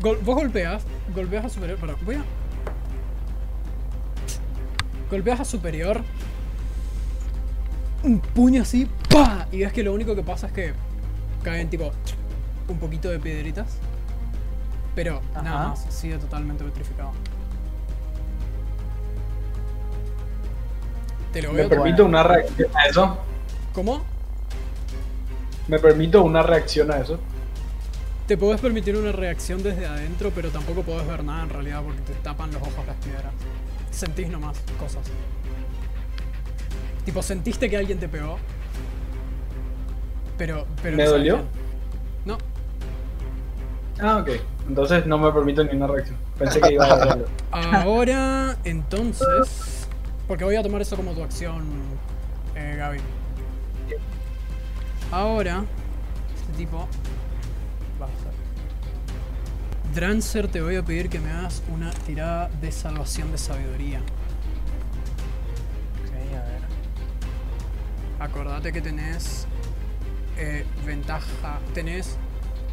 gol- 0.00 0.18
vos 0.22 0.34
golpeas, 0.36 0.82
golpeas 1.14 1.44
a 1.44 1.48
superior. 1.50 1.78
Perdón, 1.78 1.96
voy 2.04 2.14
a. 2.14 2.24
Golpeas 5.10 5.40
a 5.40 5.44
superior. 5.44 6.00
Un 8.02 8.20
puño 8.20 8.62
así, 8.62 8.88
¡pa! 9.10 9.46
Y 9.52 9.58
ves 9.60 9.72
que 9.72 9.82
lo 9.82 9.92
único 9.92 10.14
que 10.14 10.22
pasa 10.22 10.46
es 10.46 10.52
que 10.52 10.72
caen 11.42 11.68
tipo 11.68 11.90
un 12.68 12.78
poquito 12.78 13.10
de 13.10 13.18
piedritas. 13.18 13.78
Pero 14.94 15.20
nada 15.34 15.68
más, 15.68 15.86
sigue 15.90 16.16
totalmente 16.18 16.64
petrificado. 16.64 17.10
Te 21.32 21.42
lo 21.42 21.48
voy 21.48 21.58
¿Me 21.58 21.64
a 21.64 21.68
permito 21.68 22.04
una 22.04 22.22
reacción 22.22 22.70
a 22.76 22.86
eso? 22.86 23.18
¿Cómo? 23.74 24.02
¿Me 25.68 25.78
permito 25.78 26.22
una 26.22 26.42
reacción 26.42 26.90
a 26.90 26.98
eso? 26.98 27.18
Te 28.26 28.36
podés 28.36 28.60
permitir 28.60 28.96
una 28.96 29.12
reacción 29.12 29.62
desde 29.62 29.86
adentro, 29.86 30.30
pero 30.34 30.50
tampoco 30.50 30.82
podés 30.82 31.06
ver 31.06 31.24
nada 31.24 31.42
en 31.42 31.50
realidad 31.50 31.82
porque 31.82 32.00
te 32.00 32.14
tapan 32.14 32.50
los 32.52 32.62
ojos 32.62 32.86
las 32.86 32.96
piedras. 32.96 33.32
Sentís 33.90 34.28
nomás 34.28 34.58
cosas. 34.78 35.02
Tipo, 37.04 37.22
sentiste 37.22 37.68
que 37.68 37.76
alguien 37.76 37.98
te 37.98 38.08
pegó. 38.08 38.38
Pero. 40.38 40.66
pero 40.82 40.96
¿Me 40.96 41.04
no 41.04 41.10
dolió? 41.10 41.42
No. 42.24 42.38
Ah, 44.00 44.18
ok. 44.18 44.30
Entonces 44.68 45.06
no 45.06 45.18
me 45.18 45.30
permito 45.30 45.62
ni 45.62 45.76
una 45.76 45.86
reacción. 45.86 46.16
Pensé 46.38 46.60
que 46.60 46.72
iba 46.72 46.86
a 46.86 46.94
hacer 46.94 47.08
algo. 47.12 47.26
Ahora, 47.52 48.56
entonces. 48.64 49.86
Porque 50.26 50.44
voy 50.44 50.56
a 50.56 50.62
tomar 50.62 50.80
eso 50.80 50.96
como 50.96 51.12
tu 51.12 51.22
acción, 51.22 51.64
eh, 52.56 52.74
Gaby. 52.78 52.98
Ahora, 55.14 55.64
este 56.34 56.52
tipo. 56.54 56.88
Va 58.02 58.06
a 58.06 58.08
ser. 58.08 58.34
Drancer, 59.94 60.48
te 60.50 60.60
voy 60.60 60.74
a 60.74 60.82
pedir 60.84 61.08
que 61.08 61.20
me 61.20 61.30
hagas 61.30 61.62
una 61.72 61.92
tirada 61.92 62.48
de 62.60 62.72
salvación 62.72 63.30
de 63.30 63.38
sabiduría. 63.38 64.00
Ok, 66.00 66.12
a 66.36 66.42
ver. 66.44 66.62
Acordate 68.18 68.72
que 68.72 68.82
tenés 68.82 69.46
eh, 70.36 70.66
ventaja. 70.84 71.60
Tenés. 71.74 72.18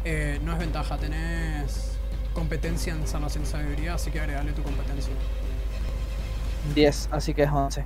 eh, 0.04 0.40
no 0.42 0.52
es 0.52 0.58
ventaja, 0.58 0.98
tenés 0.98 2.00
competencia 2.34 2.92
en 2.92 3.06
salvación 3.06 3.44
de 3.44 3.50
sabiduría, 3.50 3.94
así 3.94 4.10
que 4.10 4.18
agregale 4.20 4.52
tu 4.52 4.64
competencia. 4.64 5.14
10, 6.74 7.08
así 7.12 7.34
que 7.34 7.42
es 7.44 7.50
11. 7.50 7.84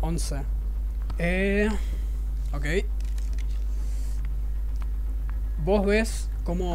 11. 0.00 0.42
Eh, 1.18 1.68
ok. 2.52 2.66
Vos 5.64 5.86
ves 5.86 6.28
como 6.44 6.74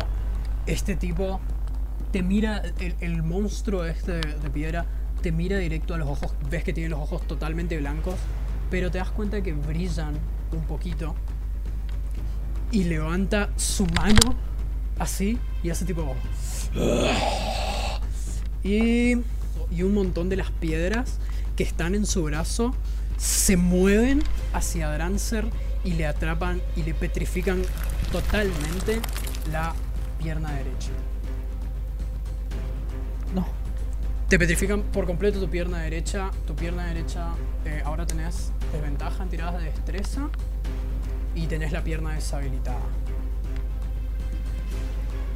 este 0.65 0.95
tipo 0.95 1.39
te 2.11 2.23
mira, 2.23 2.63
el, 2.79 2.95
el 3.01 3.23
monstruo 3.23 3.85
este 3.85 4.13
de, 4.13 4.49
piedra 4.49 4.85
te 5.21 5.31
mira 5.31 5.57
directo 5.57 5.93
a 5.93 5.97
los 5.97 6.09
ojos. 6.09 6.33
Ves 6.49 6.63
que 6.63 6.73
tiene 6.73 6.89
los 6.89 6.99
ojos 6.99 7.25
totalmente 7.27 7.77
blancos, 7.77 8.15
pero 8.71 8.89
te 8.89 8.97
das 8.97 9.11
cuenta 9.11 9.41
que 9.41 9.53
brillan 9.53 10.15
un 10.51 10.63
poquito. 10.63 11.15
Y 12.71 12.85
levanta 12.85 13.49
su 13.57 13.85
mano 13.87 14.35
así 14.97 15.37
y 15.63 15.69
hace 15.69 15.85
tipo. 15.85 16.15
Y, 18.63 19.13
y 19.71 19.83
un 19.83 19.93
montón 19.93 20.29
de 20.29 20.35
las 20.35 20.51
piedras 20.51 21.19
que 21.55 21.63
están 21.63 21.95
en 21.95 22.05
su 22.05 22.23
brazo 22.23 22.73
se 23.17 23.57
mueven 23.57 24.23
hacia 24.53 24.89
Drancer 24.89 25.45
y 25.83 25.93
le 25.93 26.05
atrapan 26.05 26.61
y 26.75 26.83
le 26.83 26.93
petrifican 26.93 27.61
totalmente 28.11 29.01
la 29.51 29.73
pierna 30.17 30.51
derecha. 30.51 30.91
No. 33.33 33.45
Te 34.27 34.37
petrifican 34.37 34.81
por 34.83 35.05
completo 35.05 35.39
tu 35.39 35.49
pierna 35.49 35.79
derecha. 35.79 36.31
Tu 36.45 36.55
pierna 36.55 36.85
derecha 36.87 37.29
eh, 37.65 37.81
ahora 37.85 38.05
tenés 38.05 38.51
desventaja 38.71 39.23
en 39.23 39.29
tiradas 39.29 39.61
de 39.61 39.65
destreza 39.65 40.29
y 41.35 41.47
tenés 41.47 41.71
la 41.71 41.83
pierna 41.83 42.13
deshabilitada. 42.13 42.81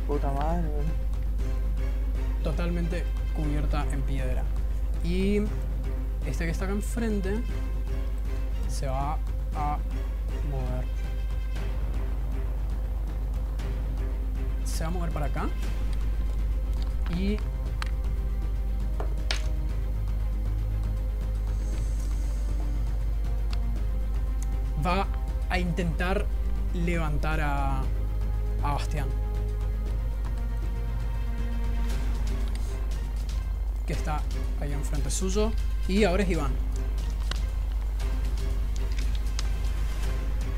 puta 0.08 0.32
madre. 0.32 0.68
totalmente 2.44 3.04
cubierta 3.36 3.86
en 3.92 4.02
piedra. 4.02 4.44
Y 5.04 5.42
este 6.26 6.46
que 6.46 6.52
está 6.52 6.66
acá 6.66 6.74
enfrente 6.74 7.40
se 8.68 8.88
va 8.88 9.18
a 9.56 9.78
mover. 10.50 11.03
Se 14.66 14.84
va 14.84 14.90
a 14.90 14.92
mover 14.92 15.12
para 15.12 15.26
acá. 15.28 15.50
Y 17.18 17.38
va 24.86 25.08
a 25.50 25.60
intentar 25.60 26.26
levantar 26.74 27.40
a, 27.42 27.82
a 28.64 28.74
Bastián. 28.74 29.08
Que 33.86 33.94
está 33.94 34.22
ahí 34.60 34.74
enfrente 34.74 35.10
suyo. 35.10 35.52
Y 35.88 36.04
ahora 36.04 36.24
es 36.24 36.30
Iván. 36.30 36.52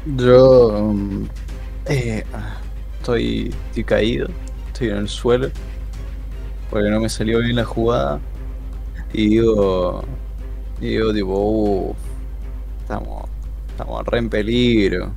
Yo 0.05 0.93
mm, 0.93 1.25
eh, 1.87 2.23
ah, 2.31 2.57
estoy, 3.05 3.53
estoy 3.67 3.83
caído, 3.83 4.27
estoy 4.67 4.89
en 4.89 4.97
el 4.97 5.07
suelo, 5.07 5.49
porque 6.71 6.89
no 6.89 6.99
me 6.99 7.09
salió 7.09 7.39
bien 7.39 7.55
la 7.55 7.63
jugada. 7.65 8.19
Y 9.13 9.29
digo, 9.29 10.03
y 10.81 10.87
digo 10.87 11.13
tipo, 11.13 11.33
"Uh, 11.37 11.95
estamos, 12.81 13.29
estamos 13.69 14.05
re 14.07 14.17
en 14.19 14.29
peligro. 14.29 15.13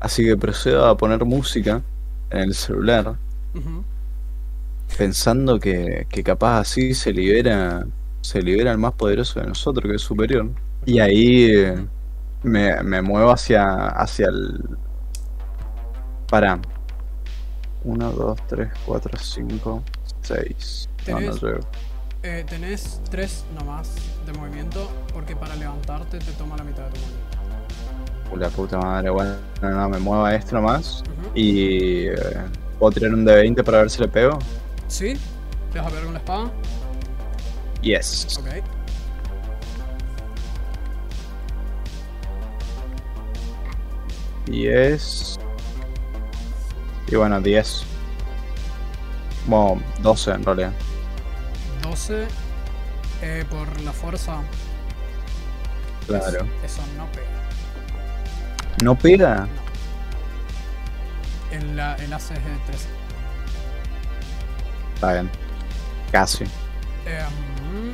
Así 0.00 0.24
que 0.24 0.36
procedo 0.36 0.86
a 0.86 0.96
poner 0.96 1.24
música 1.24 1.82
en 2.30 2.40
el 2.40 2.54
celular, 2.54 3.16
pensando 4.98 5.58
que, 5.58 6.06
que 6.10 6.22
capaz 6.22 6.60
así 6.60 6.94
se 6.94 7.12
libera, 7.12 7.86
se 8.20 8.42
libera 8.42 8.72
el 8.72 8.78
más 8.78 8.92
poderoso 8.92 9.40
de 9.40 9.46
nosotros, 9.46 9.88
que 9.90 9.96
es 9.96 10.02
superior. 10.02 10.50
Y 10.84 10.98
ahí 10.98 11.46
eh, 11.50 11.86
me, 12.42 12.82
me 12.82 13.00
muevo 13.02 13.30
hacia, 13.30 13.86
hacia 13.88 14.28
el. 14.28 14.60
Para. 16.28 16.60
1, 17.84 18.10
2, 18.12 18.38
3, 18.48 18.68
4, 18.86 19.18
5, 19.18 19.82
6. 20.22 20.88
No, 21.06 21.20
no 21.20 21.32
Tenés- 21.32 21.40
llego. 21.42 21.60
Eh, 22.22 22.44
tenés 22.48 23.00
tres 23.10 23.44
nomás 23.54 23.90
de 24.24 24.32
movimiento 24.32 24.90
porque 25.12 25.36
para 25.36 25.54
levantarte 25.56 26.18
te 26.18 26.32
toma 26.32 26.56
la 26.56 26.64
mitad 26.64 26.84
de 26.84 26.90
tu 26.92 27.00
movimiento. 27.00 28.32
Uh, 28.32 28.36
La 28.38 28.48
puta 28.48 28.78
madre, 28.78 29.10
bueno, 29.10 29.34
no, 29.60 29.70
no, 29.70 29.88
me 29.90 29.98
muevo 29.98 30.24
a 30.24 30.34
esto 30.34 30.54
nomás. 30.56 31.02
Ujú. 31.02 31.30
Y. 31.38 32.06
eh, 32.08 32.14
¿Puedo 32.78 32.92
tirar 32.92 33.12
un 33.14 33.24
de 33.24 33.34
20 33.34 33.62
para 33.62 33.78
ver 33.78 33.90
si 33.90 34.00
le 34.00 34.08
pego? 34.08 34.38
¿Sí? 34.88 35.14
¿Te 35.72 35.78
vas 35.78 35.86
a 35.86 35.90
pegar 35.90 36.04
con 36.04 36.12
la 36.14 36.18
espada? 36.18 36.50
Yes. 37.82 38.38
Ok. 38.38 38.48
Diez 44.46 45.38
Y 47.08 47.16
bueno, 47.16 47.40
10. 47.40 47.84
Bueno, 49.46 49.82
12 50.00 50.30
en 50.32 50.44
realidad. 50.44 50.72
12 51.82 52.26
eh, 53.22 53.44
por 53.50 53.80
la 53.82 53.92
fuerza. 53.92 54.38
Claro. 56.06 56.46
Eso 56.64 56.80
no 56.96 57.06
pega. 57.12 57.26
¿No 58.82 58.94
pega? 58.98 59.36
No. 59.46 59.64
El, 61.58 61.76
la- 61.76 61.94
el 61.96 62.12
AC 62.12 62.22
es 62.22 62.28
de 62.30 62.34
13. 62.66 62.86
Está 64.94 65.12
bien. 65.12 65.30
Casi. 66.10 66.44
Em, 67.06 67.92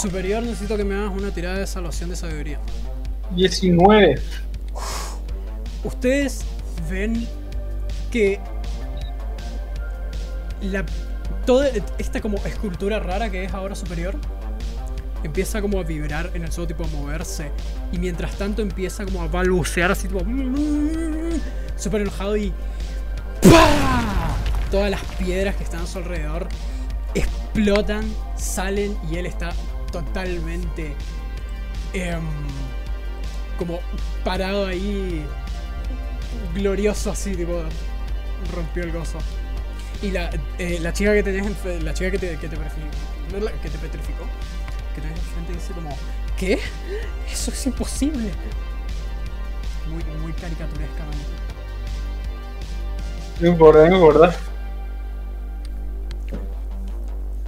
Superior, 0.00 0.42
necesito 0.42 0.76
que 0.76 0.84
me 0.84 0.94
hagas 0.96 1.10
una 1.12 1.30
tirada 1.30 1.58
de 1.58 1.66
salvación 1.66 2.10
de 2.10 2.16
sabiduría. 2.16 2.58
19. 3.36 4.20
Ustedes 5.84 6.44
ven 6.88 7.26
que 8.10 8.40
la, 10.62 10.84
toda 11.46 11.68
esta 11.98 12.20
como 12.20 12.38
escultura 12.38 12.98
rara 13.00 13.30
que 13.30 13.44
es 13.44 13.52
ahora 13.54 13.74
superior 13.74 14.16
empieza 15.22 15.60
como 15.60 15.80
a 15.80 15.82
vibrar 15.82 16.30
en 16.34 16.44
el 16.44 16.52
suelo, 16.52 16.68
tipo 16.68 16.84
a 16.84 16.88
moverse. 16.88 17.50
Y 17.92 17.98
mientras 17.98 18.36
tanto 18.36 18.62
empieza 18.62 19.04
como 19.04 19.22
a 19.22 19.28
balbucear 19.28 19.90
así, 19.90 20.08
tipo. 20.08 20.20
Súper 21.76 22.02
enojado 22.02 22.36
y. 22.36 22.52
¡Pah! 23.42 24.36
Todas 24.70 24.90
las 24.90 25.02
piedras 25.18 25.56
que 25.56 25.64
están 25.64 25.82
a 25.82 25.86
su 25.86 25.98
alrededor 25.98 26.48
explotan, 27.14 28.04
salen 28.36 28.96
y 29.10 29.16
él 29.16 29.26
está 29.26 29.52
totalmente. 29.90 30.94
em, 31.92 32.22
como 33.58 33.80
parado 34.24 34.66
ahí. 34.66 35.26
Glorioso 36.54 37.10
así, 37.10 37.34
tipo. 37.34 37.62
Rompió 38.54 38.84
el 38.84 38.92
gozo. 38.92 39.18
Y 40.02 40.10
la, 40.12 40.30
eh, 40.58 40.78
la 40.80 40.92
chica 40.92 41.12
que 41.12 41.22
tenés 41.22 41.46
en- 41.66 41.84
la 41.84 41.92
chica 41.92 42.10
que 42.10 42.18
te, 42.18 42.28
que 42.38 42.48
te, 42.48 42.56
que 42.56 43.68
te 43.70 43.78
petrificó, 43.78 44.24
que 44.94 45.00
tenés 45.02 45.18
enfrente 45.18 45.52
dice 45.52 45.72
como, 45.74 45.90
¿qué? 46.38 46.58
Eso 47.30 47.50
es 47.50 47.66
imposible. 47.66 48.30
Muy, 49.90 50.02
muy 50.22 50.32
caricaturescamente. 50.32 51.18
No 53.40 53.48
importa, 53.48 53.88
no 53.88 53.96
importa. 53.96 54.34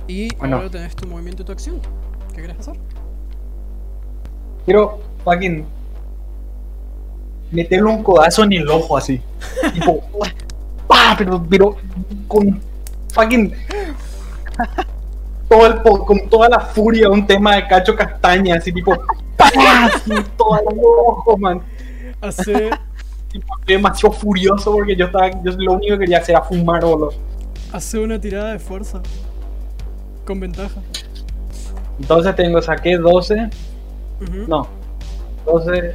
Y 0.07 0.35
Bueno. 0.37 0.57
ahora 0.57 0.71
tenés 0.71 0.95
tu 0.97 1.07
movimiento 1.07 1.42
y 1.42 1.47
tu 1.47 1.53
acción. 1.53 1.81
¿Qué 2.35 2.42
querés 2.42 2.59
hacer? 2.59 2.75
Quiero 4.64 5.01
fucking 5.25 5.64
meterle 7.52 7.88
un 7.90 8.02
codazo 8.02 8.42
en 8.44 8.52
el 8.54 8.68
ojo 8.68 8.96
así. 8.96 9.20
tipo, 9.72 10.00
¡pah! 10.88 11.14
Pero, 11.16 11.44
pero 11.48 11.76
con 12.28 12.60
fucking 13.12 13.52
todo 15.48 15.66
el 15.66 15.82
con 15.82 16.28
toda 16.30 16.48
la 16.48 16.60
furia 16.60 17.10
un 17.10 17.26
tema 17.26 17.56
de 17.56 17.66
cacho 17.68 17.94
castaña, 17.94 18.56
así 18.56 18.72
tipo, 18.72 18.94
¡pah! 19.36 19.86
Así, 19.86 20.10
todo 20.36 20.58
el 20.58 20.78
ojo, 20.82 21.36
man. 21.38 21.60
Hace, 22.20 22.70
Tipo, 23.30 23.54
demasiado 23.66 24.14
furioso 24.14 24.70
porque 24.72 24.94
yo 24.94 25.06
estaba, 25.06 25.30
yo 25.42 25.52
lo 25.56 25.72
único 25.72 25.94
que 25.94 26.00
quería 26.00 26.18
hacer 26.18 26.34
era 26.34 26.44
fumar 26.44 26.84
boludo. 26.84 27.12
hace 27.72 27.98
una 27.98 28.20
tirada 28.20 28.52
de 28.52 28.58
fuerza. 28.58 29.00
Con 30.26 30.38
ventaja. 30.38 30.80
Entonces 31.98 32.36
tengo, 32.36 32.60
saqué 32.60 32.98
12, 32.98 33.48
Ujú. 34.20 34.36
no, 34.46 34.68
12, 35.46 35.94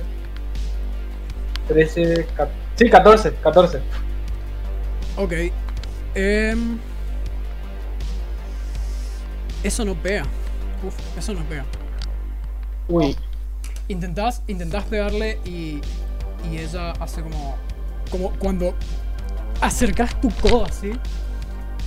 13, 1.68 2.26
14, 2.36 2.54
sí, 2.76 2.90
14, 2.90 3.34
14. 3.36 3.82
Ok. 5.18 5.34
Em, 6.16 6.80
eso 9.64 9.86
no 9.86 9.96
pega. 9.96 10.24
Uf, 10.84 10.96
eso 11.18 11.34
no 11.34 11.44
pega. 11.46 11.66
Uy, 12.88 13.16
Intentás, 13.90 14.42
intentás 14.48 14.84
pegarle 14.86 15.40
y, 15.46 15.82
y 16.50 16.58
ella 16.58 16.92
hace 17.00 17.22
como. 17.22 17.58
Como 18.12 18.32
cuando 18.40 18.74
acercas 19.62 20.20
tu 20.22 20.30
codo 20.32 20.66
así. 20.66 20.92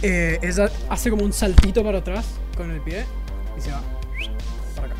eh, 0.02 0.38
ella 0.42 0.68
hace 0.90 1.10
como 1.10 1.24
un 1.24 1.32
saltito 1.32 1.82
para 1.82 1.98
atrás 1.98 2.26
con 2.56 2.70
el 2.70 2.80
pie 2.82 3.06
y 3.56 3.60
se 3.60 3.70
va 3.70 3.82
para 4.74 4.88
acá. 4.88 4.96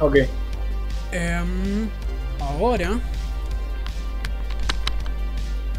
ok. 0.00 0.16
Em, 1.12 1.88
ahora. 2.40 2.98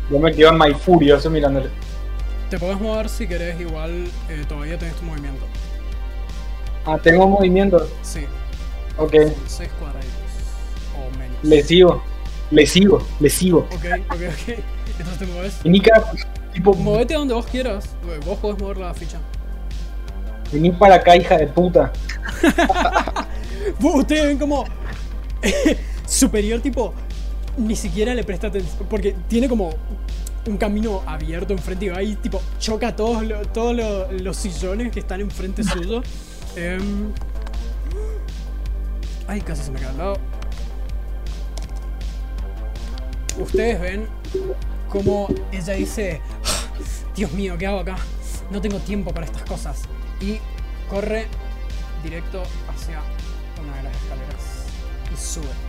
Yo 0.10 0.20
me 0.20 0.34
quedo 0.34 0.50
en 0.50 0.58
my 0.58 0.74
furioso 0.74 1.30
mirándole. 1.30 1.70
Te 2.50 2.58
puedes 2.58 2.80
mover 2.80 3.10
si 3.10 3.28
querés, 3.28 3.60
igual 3.62 4.06
eh, 4.28 4.44
todavía 4.48 4.78
tenés 4.78 4.96
tu 4.96 5.06
movimiento. 5.06 5.46
Ah, 6.86 6.98
tengo 6.98 7.28
movimiento. 7.28 7.88
Sí, 8.02 8.26
Ok, 8.98 9.14
6 9.48 9.70
cuadraditos. 9.80 10.16
O 10.98 11.18
menos. 11.18 11.38
le 11.44 11.64
sigo, 11.64 12.04
le 12.52 12.66
sigo, 12.66 13.06
le 13.20 13.30
sigo. 13.30 13.60
Ok, 13.72 13.86
ok, 14.10 14.16
ok. 14.16 14.60
Entonces 14.98 15.18
te 15.20 15.26
mueves. 15.28 15.60
Y 15.64 15.70
Nika, 15.70 16.12
tipo, 16.54 16.74
Movete 16.74 17.14
donde 17.14 17.34
vos 17.36 17.46
quieras. 17.46 17.90
Vos 18.26 18.38
podés 18.40 18.60
mover 18.60 18.78
la 18.78 18.94
ficha. 18.94 19.20
vení 20.52 20.72
para 20.72 20.96
acá, 20.96 21.16
hija 21.16 21.38
de 21.38 21.48
puta. 21.48 21.94
Ustedes 23.82 24.26
ven 24.26 24.40
como. 24.40 24.66
Superior, 26.10 26.60
tipo. 26.62 26.94
Ni 27.58 27.76
siquiera 27.76 28.14
le 28.14 28.24
presta 28.24 28.48
atención. 28.48 28.88
Porque 28.90 29.16
tiene 29.28 29.50
como 29.50 29.72
un 30.48 30.58
camino 30.58 31.04
abierto 31.06 31.54
enfrente 31.54 31.86
y 31.86 31.90
va 31.90 32.02
y 32.02 32.16
tipo 32.16 32.42
choca 32.60 32.96
todos, 32.96 33.24
lo- 33.26 33.42
todos 33.50 33.76
lo- 33.76 34.12
los 34.14 34.38
sillones 34.38 34.92
que 34.92 35.00
están 35.02 35.20
enfrente 35.22 35.64
suyo. 35.66 36.02
Em, 36.56 37.12
ay, 39.28 39.42
casi 39.42 39.64
se 39.64 39.72
me 39.72 39.80
cae 39.80 39.90
al 39.90 39.98
lado. 39.98 40.18
ustedes 43.40 43.80
ven 43.80 44.08
cómo 44.90 45.28
ella 45.52 45.74
dice, 45.74 46.22
"Ah, 46.46 46.80
Dios 47.16 47.32
mío, 47.32 47.58
¿qué 47.58 47.68
hago 47.68 47.80
acá? 47.80 47.96
No 48.52 48.60
tengo 48.62 48.80
tiempo 48.80 49.14
para 49.14 49.26
estas 49.26 49.44
cosas. 49.44 49.82
Y 50.22 50.40
corre 50.90 51.28
directo 52.04 52.42
hacia 52.70 53.00
una 53.64 53.76
de 53.78 53.84
las 53.84 53.94
escaleras 53.96 54.66
y 55.14 55.18
sube. 55.18 55.69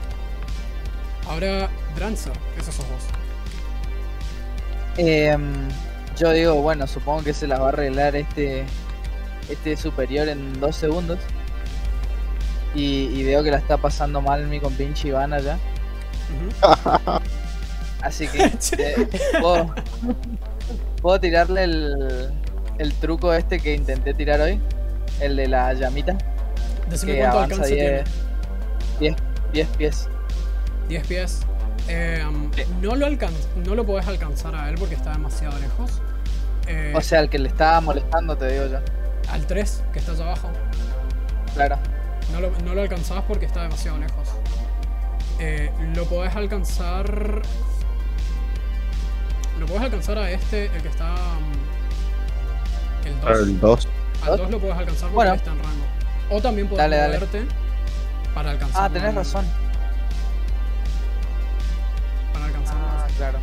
Ahora, 1.30 1.68
Drancer, 1.94 2.32
esos 2.58 2.74
sos 2.74 2.86
vos. 2.88 3.04
Em, 4.96 5.68
yo 6.18 6.32
digo, 6.32 6.54
bueno, 6.60 6.88
supongo 6.88 7.22
que 7.22 7.32
se 7.32 7.46
las 7.46 7.60
va 7.60 7.66
a 7.66 7.68
arreglar 7.68 8.16
este 8.16 8.64
este 9.48 9.76
superior 9.76 10.28
en 10.28 10.58
dos 10.58 10.74
segundos. 10.74 11.20
Y, 12.74 13.06
y 13.14 13.24
veo 13.24 13.44
que 13.44 13.50
la 13.52 13.58
está 13.58 13.76
pasando 13.76 14.20
mal 14.20 14.46
mi 14.48 14.58
compinche 14.58 15.08
Iván 15.08 15.32
allá. 15.32 15.56
Ujú. 16.30 17.20
Así 18.02 18.26
que 18.26 18.44
eh, 18.78 19.08
puedo, 19.40 19.72
puedo 21.00 21.20
tirarle 21.20 21.64
el, 21.64 22.30
el 22.78 22.92
truco 22.94 23.32
este 23.32 23.60
que 23.60 23.74
intenté 23.74 24.14
tirar 24.14 24.40
hoy. 24.40 24.60
El 25.20 25.36
de 25.36 25.46
la 25.46 25.72
llamita. 25.74 26.18
Decime 26.88 27.12
Que 27.12 27.18
cuánto 27.20 27.36
avanza 27.38 27.54
alcance 27.54 27.74
tiene. 27.74 28.04
10, 28.98 29.00
10, 29.00 29.16
10 29.52 29.68
pies. 29.76 30.08
10 30.90 31.06
pies. 31.06 31.40
Eh, 31.88 32.22
Sí. 32.54 32.62
no, 32.80 32.94
lo 32.94 33.06
alcan 33.06 33.32
no 33.64 33.74
lo 33.74 33.84
podés 33.86 34.06
alcanzar 34.06 34.54
a 34.54 34.68
él 34.68 34.74
porque 34.78 34.94
está 34.94 35.12
demasiado 35.12 35.58
lejos. 35.58 36.02
Eh, 36.66 36.92
O 36.94 37.00
sea, 37.00 37.20
el 37.20 37.28
que 37.30 37.38
le 37.38 37.48
estaba 37.48 37.80
molestando, 37.80 38.36
te 38.36 38.48
digo 38.52 38.66
yo. 38.66 38.78
al 39.32 39.46
3, 39.46 39.82
que 39.92 39.98
está 40.00 40.12
allá 40.12 40.24
abajo. 40.24 40.50
Claro. 41.54 41.78
No 42.32 42.40
lo, 42.40 42.50
no 42.64 42.74
lo 42.74 42.82
alcanzabas 42.82 43.24
porque 43.26 43.46
está 43.46 43.62
demasiado 43.62 43.98
lejos. 43.98 44.28
Eh, 45.38 45.70
lo 45.94 46.04
podés 46.04 46.34
alcanzar. 46.36 47.42
Lo 49.58 49.66
podés 49.66 49.82
alcanzar 49.82 50.18
a 50.18 50.30
este, 50.30 50.66
el 50.66 50.82
que 50.82 50.88
está. 50.88 51.14
mm, 51.14 53.06
El 53.06 53.20
2. 53.20 53.38
El 53.48 53.60
2. 53.60 53.88
Al 54.22 54.36
2 54.36 54.50
lo 54.50 54.58
podés 54.60 54.76
alcanzar 54.76 55.02
porque 55.10 55.14
Bueno. 55.14 55.34
está 55.34 55.50
en 55.52 55.58
rango. 55.58 55.84
O 56.30 56.40
también 56.40 56.68
podés 56.68 56.78
Dale, 56.82 56.96
dale. 56.96 57.14
moverte 57.14 57.42
para 58.34 58.50
alcanzar. 58.52 58.84
Ah, 58.84 58.88
tenés 58.92 59.14
razón. 59.14 59.44
Para 62.40 62.46
alcanzar. 62.46 62.76
Ah, 62.80 63.06
claro. 63.16 63.38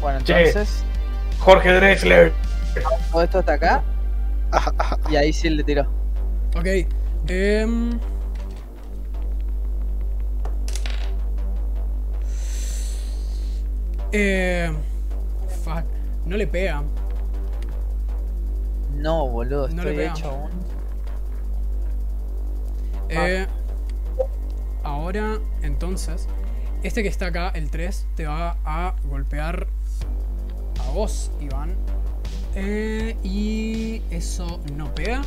Bueno, 0.00 0.20
Che. 0.24 0.48
entonces, 0.48 0.84
Jorge 1.38 1.72
Drexler. 1.72 2.32
todo 3.10 3.22
esto 3.22 3.40
está 3.40 3.52
acá. 3.54 3.82
Y 5.10 5.16
ahí 5.16 5.32
sí 5.32 5.48
le 5.50 5.62
tiró. 5.64 5.86
Ok. 6.56 6.66
em, 7.28 7.98
eh, 14.12 14.70
fuck. 15.64 15.84
No 16.26 16.36
le 16.36 16.46
pega. 16.46 16.82
No, 18.94 19.26
boludo, 19.28 19.68
No 19.68 19.82
le 19.84 19.90
estoy 19.90 19.96
pega. 19.96 20.12
hecho 20.12 20.34
un. 20.34 20.50
Eh, 23.08 23.46
ahora, 24.84 25.38
entonces, 25.62 26.28
este 26.82 27.02
que 27.02 27.08
está 27.08 27.26
acá, 27.26 27.50
el 27.54 27.70
3, 27.70 28.06
te 28.16 28.26
va 28.26 28.56
a 28.64 28.94
golpear 29.04 29.68
a 30.80 30.90
vos, 30.90 31.30
Iván. 31.40 31.74
Eh, 32.54 33.16
y 33.22 34.02
eso 34.10 34.60
no 34.74 34.94
pega. 34.94 35.22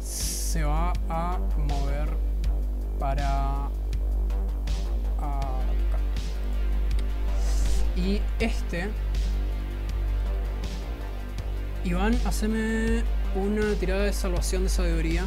Se 0.00 0.64
va 0.64 0.92
a 1.08 1.38
mover 1.58 2.08
para 2.98 3.66
acá. 3.66 3.70
Y 7.96 8.20
este... 8.38 8.88
Iván, 11.84 12.18
haceme 12.24 13.02
una 13.34 13.74
tirada 13.74 14.04
de 14.04 14.12
salvación 14.12 14.64
de 14.64 14.68
sabiduría. 14.68 15.24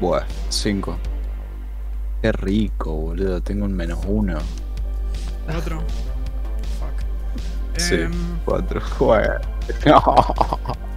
Buah, 0.00 0.24
5. 0.48 1.09
Qué 2.22 2.32
rico, 2.32 2.92
boludo. 2.92 3.40
Tengo 3.42 3.64
un 3.64 3.72
menos 3.72 3.98
uno. 4.06 4.38
Otro. 5.56 5.80
Fuck. 6.78 7.80
Sí, 7.80 7.94
Em, 7.94 8.12
4. 8.44 8.80
Juega. 8.98 9.40
No. 9.86 10.02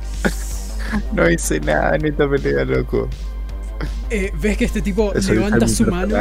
No 1.12 1.28
hice 1.28 1.60
nada 1.60 1.96
en 1.96 2.06
esta 2.06 2.30
pelea, 2.30 2.64
loco. 2.66 3.10
eh, 4.12 4.32
¿Ves 4.40 4.58
que 4.58 4.66
este 4.66 4.80
tipo 4.82 5.12
Eso 5.14 5.34
levanta 5.34 5.68
su 5.68 5.86
mano? 5.88 6.16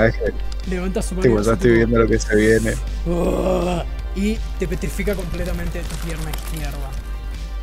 Levanta 0.66 1.02
su 1.02 1.14
mano. 1.14 1.22
Tipo, 1.22 1.42
ya 1.42 1.52
estoy 1.52 1.56
tipo, 1.70 1.74
viendo 1.74 1.98
lo 1.98 2.08
que 2.08 2.18
se 2.18 2.34
viene. 2.36 2.74
"Ugh", 3.06 3.84
y 4.16 4.38
te 4.58 4.66
petrifica 4.66 5.14
completamente 5.14 5.80
tu 5.82 5.94
pierna 6.06 6.30
izquierda. 6.30 6.90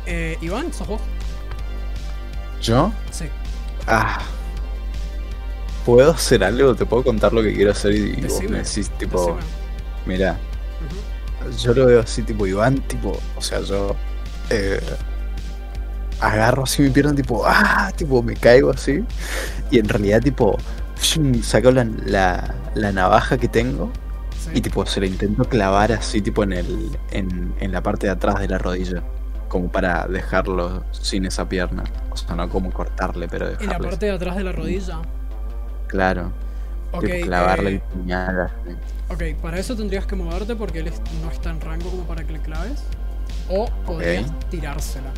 Eh, 0.06 0.38
Iván, 0.40 0.72
¿sos 0.72 0.86
vos? 0.86 1.00
¿Yo? 2.62 2.92
Sí. 3.10 3.24
Ah. 3.88 4.20
¿Puedo 5.84 6.10
hacer 6.12 6.44
algo? 6.44 6.74
¿Te 6.74 6.84
puedo 6.86 7.02
contar 7.02 7.32
lo 7.32 7.42
que 7.42 7.54
quiero 7.54 7.72
hacer? 7.72 7.94
Y 7.94 8.12
vos 8.12 8.22
Decime, 8.22 8.48
me 8.50 8.58
decís, 8.58 8.90
tipo, 8.98 9.36
mira, 10.06 10.38
yo 11.58 11.74
lo 11.74 11.86
veo 11.86 12.00
así, 12.00 12.22
tipo, 12.22 12.46
Iván, 12.46 12.76
tipo, 12.86 13.18
o 13.36 13.42
sea, 13.42 13.60
yo 13.60 13.96
eh, 14.50 14.80
agarro 16.20 16.64
así 16.64 16.82
mi 16.82 16.90
pierna, 16.90 17.14
tipo, 17.14 17.42
ah, 17.46 17.90
tipo, 17.96 18.22
me 18.22 18.34
caigo 18.36 18.70
así. 18.70 19.04
Y 19.70 19.78
en 19.78 19.88
realidad, 19.88 20.20
tipo, 20.20 20.56
saco 21.42 21.70
la, 21.70 21.84
la, 22.04 22.54
la 22.74 22.92
navaja 22.92 23.38
que 23.38 23.48
tengo 23.48 23.90
Sí. 24.38 24.50
y, 24.54 24.60
tipo, 24.62 24.86
se 24.86 25.00
la 25.00 25.06
intento 25.06 25.44
clavar 25.44 25.92
así, 25.92 26.22
tipo, 26.22 26.42
en, 26.42 26.54
el, 26.54 26.98
en, 27.10 27.54
en 27.60 27.72
la 27.72 27.82
parte 27.82 28.06
de 28.06 28.12
atrás 28.12 28.40
de 28.40 28.48
la 28.48 28.56
rodilla. 28.58 29.02
Como 29.48 29.70
para 29.70 30.06
dejarlo 30.06 30.84
sin 30.92 31.26
esa 31.26 31.46
pierna. 31.48 31.84
O 32.10 32.16
sea, 32.16 32.36
no 32.36 32.48
como 32.48 32.70
cortarle, 32.72 33.28
pero 33.28 33.46
en 33.48 33.52
la 33.52 33.58
dejarle. 33.58 33.88
parte 33.88 34.06
de 34.06 34.12
atrás 34.12 34.36
de 34.36 34.44
la 34.44 34.52
rodilla. 34.52 34.98
Claro. 35.90 36.32
Ok, 36.92 37.04
tipo, 37.04 37.26
clavarle 37.26 37.70
eh, 37.70 37.74
el 37.74 37.80
puñal 37.80 38.40
así. 38.40 38.76
ok, 39.34 39.40
para 39.42 39.58
eso 39.58 39.76
tendrías 39.76 40.06
que 40.06 40.16
moverte 40.16 40.54
porque 40.56 40.80
él 40.80 40.88
es- 40.88 41.00
no 41.22 41.30
está 41.30 41.50
en 41.50 41.60
rango 41.60 41.90
como 41.90 42.04
para 42.04 42.24
que 42.24 42.32
le 42.32 42.40
claves. 42.40 42.82
O 43.48 43.68
podrías 43.84 44.26
tirársela. 44.50 45.10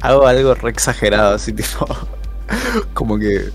Hago 0.00 0.26
algo 0.26 0.54
re 0.54 0.70
exagerado, 0.70 1.34
así 1.34 1.52
tipo. 1.54 1.86
como 2.94 3.18
que. 3.18 3.50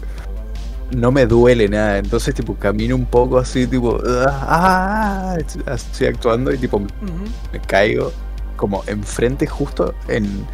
No 0.96 1.12
me 1.12 1.26
duele 1.26 1.68
nada. 1.68 1.98
Entonces, 1.98 2.36
tipo, 2.36 2.56
camino 2.56 2.96
un 2.96 3.06
poco 3.06 3.40
así, 3.40 3.66
tipo. 3.66 4.00
ah, 4.28 5.36
así 5.66 6.06
actuando 6.06 6.52
y, 6.54 6.58
tipo, 6.60 6.80
me 6.80 7.60
caigo. 7.68 8.12
Como 8.56 8.84
enfrente, 8.88 9.48
justo 9.48 9.94
en. 10.08 10.46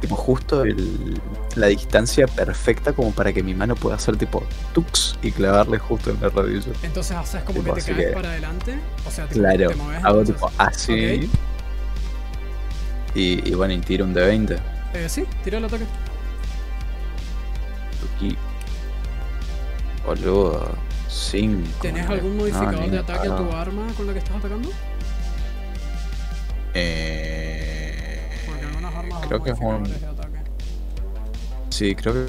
Tipo, 0.00 0.16
justo 0.16 0.62
el- 0.64 1.20
la 1.56 1.66
distancia 1.66 2.26
perfecta 2.26 2.92
como 2.94 3.12
para 3.12 3.32
que 3.34 3.42
mi 3.42 3.52
mano 3.54 3.74
pueda 3.74 3.96
hacer 3.96 4.16
tipo 4.16 4.42
tux 4.72 5.18
y 5.22 5.30
clavarle 5.30 5.78
justo 5.78 6.10
en 6.10 6.20
la 6.22 6.30
rodilla. 6.30 6.72
Entonces 6.82 7.16
haces 7.16 7.42
como 7.44 7.60
Tipo, 7.60 7.74
que 7.74 7.82
te 7.82 7.92
caes 7.92 8.06
que- 8.08 8.12
para 8.14 8.30
adelante. 8.30 8.78
O 9.06 9.10
sea, 9.10 9.26
te, 9.26 9.34
Claro, 9.34 9.68
te 9.68 9.74
mueves. 9.74 10.04
hago 10.04 10.20
entonces- 10.20 10.34
tipo 10.36 10.52
así. 10.56 11.30
Y, 13.14 13.48
y 13.50 13.54
bueno, 13.54 13.74
y 13.74 13.80
tiro 13.80 14.04
un 14.06 14.14
de 14.14 14.24
20. 14.24 14.56
Eh, 14.94 15.08
sí, 15.08 15.24
tira 15.44 15.58
el 15.58 15.64
ataque. 15.66 15.84
Aquí. 18.16 18.36
Boludo. 20.06 20.74
5. 21.08 21.68
¿Tenés 21.82 22.08
algún 22.08 22.36
modificador 22.36 22.88
de 22.88 22.98
ataque 23.00 23.28
a 23.28 23.36
tu 23.36 23.50
arma 23.52 23.86
con 23.96 24.06
la 24.06 24.12
que 24.12 24.20
estás 24.20 24.36
atacando? 24.36 24.70
Eh, 26.72 28.09
creo 29.28 29.42
que 29.42 29.50
es 29.50 29.58
un. 29.60 29.86
Sí, 31.70 31.94
creo 31.94 32.26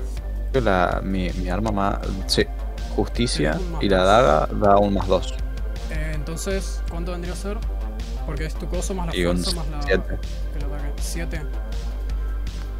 que 0.54 0.62
la, 0.62 1.02
mi, 1.04 1.30
mi 1.32 1.50
arma 1.50 1.72
más. 1.72 2.00
Sí, 2.28 2.46
justicia 2.96 3.58
y 3.80 3.90
la 3.90 4.04
daga 4.04 4.48
da 4.48 4.78
un 4.78 4.94
más 4.94 5.08
2. 5.08 5.34
Eh, 5.92 6.12
entonces, 6.16 6.82
¿cuánto 6.90 7.12
vendría 7.12 7.34
a 7.34 7.38
ser? 7.38 7.58
Porque 8.26 8.46
es 8.46 8.54
tu 8.56 8.68
coso 8.68 8.94
más 8.94 9.08
la 9.08 9.16
Y 9.16 9.24
fuerza 9.24 9.56
más 9.56 9.68
la. 9.70 9.82
7. 9.82 10.04
el 10.56 10.64
ataque. 10.66 10.92
7. 11.02 11.42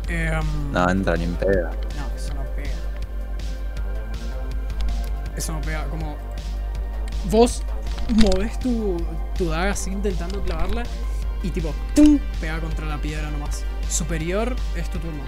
Eh, 0.10 0.40
No 0.72 0.90
entra 0.90 1.16
ni 1.16 1.24
en 1.24 1.34
pega. 1.36 1.72
No, 1.98 2.16
eso 2.16 2.34
no 2.34 2.44
pega. 2.56 2.70
Eso 5.36 5.54
no 5.54 5.62
pega. 5.62 5.86
Como. 5.86 6.16
Vos 7.30 7.64
moves 8.16 8.60
tu, 8.60 8.98
tu 9.38 9.50
daga 9.50 9.72
así 9.72 9.92
intentando 9.92 10.42
clavarla 10.42 10.84
y 11.44 11.50
tipo, 11.50 11.74
¡tum! 11.96 12.20
pega 12.40 12.60
contra 12.60 12.86
la 12.86 12.98
piedra 12.98 13.30
nomás. 13.32 13.64
Superior 13.90 14.56
es 14.76 14.90
tu 14.90 15.00
turno. 15.00 15.22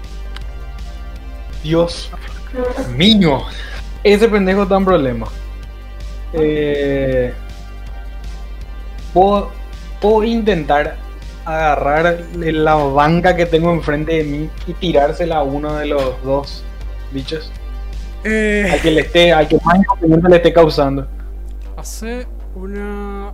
Dios 1.63 2.11
mío. 2.95 3.41
Ese 4.03 4.27
pendejo 4.27 4.67
en 4.75 4.85
problema. 4.85 5.27
Eh, 6.33 7.33
puedo, 9.13 9.51
puedo 10.01 10.23
intentar 10.23 10.97
agarrar 11.45 12.19
la 12.35 12.75
banca 12.75 13.35
que 13.35 13.45
tengo 13.45 13.71
enfrente 13.71 14.13
de 14.13 14.23
mí 14.23 14.49
y 14.67 14.73
tirársela 14.73 15.37
a 15.37 15.43
uno 15.43 15.75
de 15.75 15.87
los 15.87 16.21
dos 16.23 16.63
bichos. 17.11 17.51
Eh, 18.23 18.69
al 18.71 18.81
que 18.81 18.91
le 18.91 19.01
esté, 19.01 19.33
al 19.33 19.47
que 19.47 19.57
más 19.63 19.77
inconveniente 19.77 20.29
le 20.29 20.35
esté 20.37 20.53
causando. 20.53 21.07
hace 21.77 22.25
una 22.55 23.33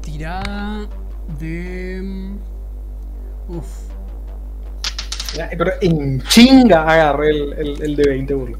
tirada 0.00 0.88
de. 1.38 2.00
mm, 2.02 2.36
Uf. 3.56 3.66
Pero 5.58 5.72
en 5.80 6.22
chinga 6.22 6.82
agarré 6.82 7.30
el, 7.30 7.52
el, 7.54 7.82
el 7.82 7.96
de 7.96 8.08
20 8.08 8.34
boludo. 8.34 8.58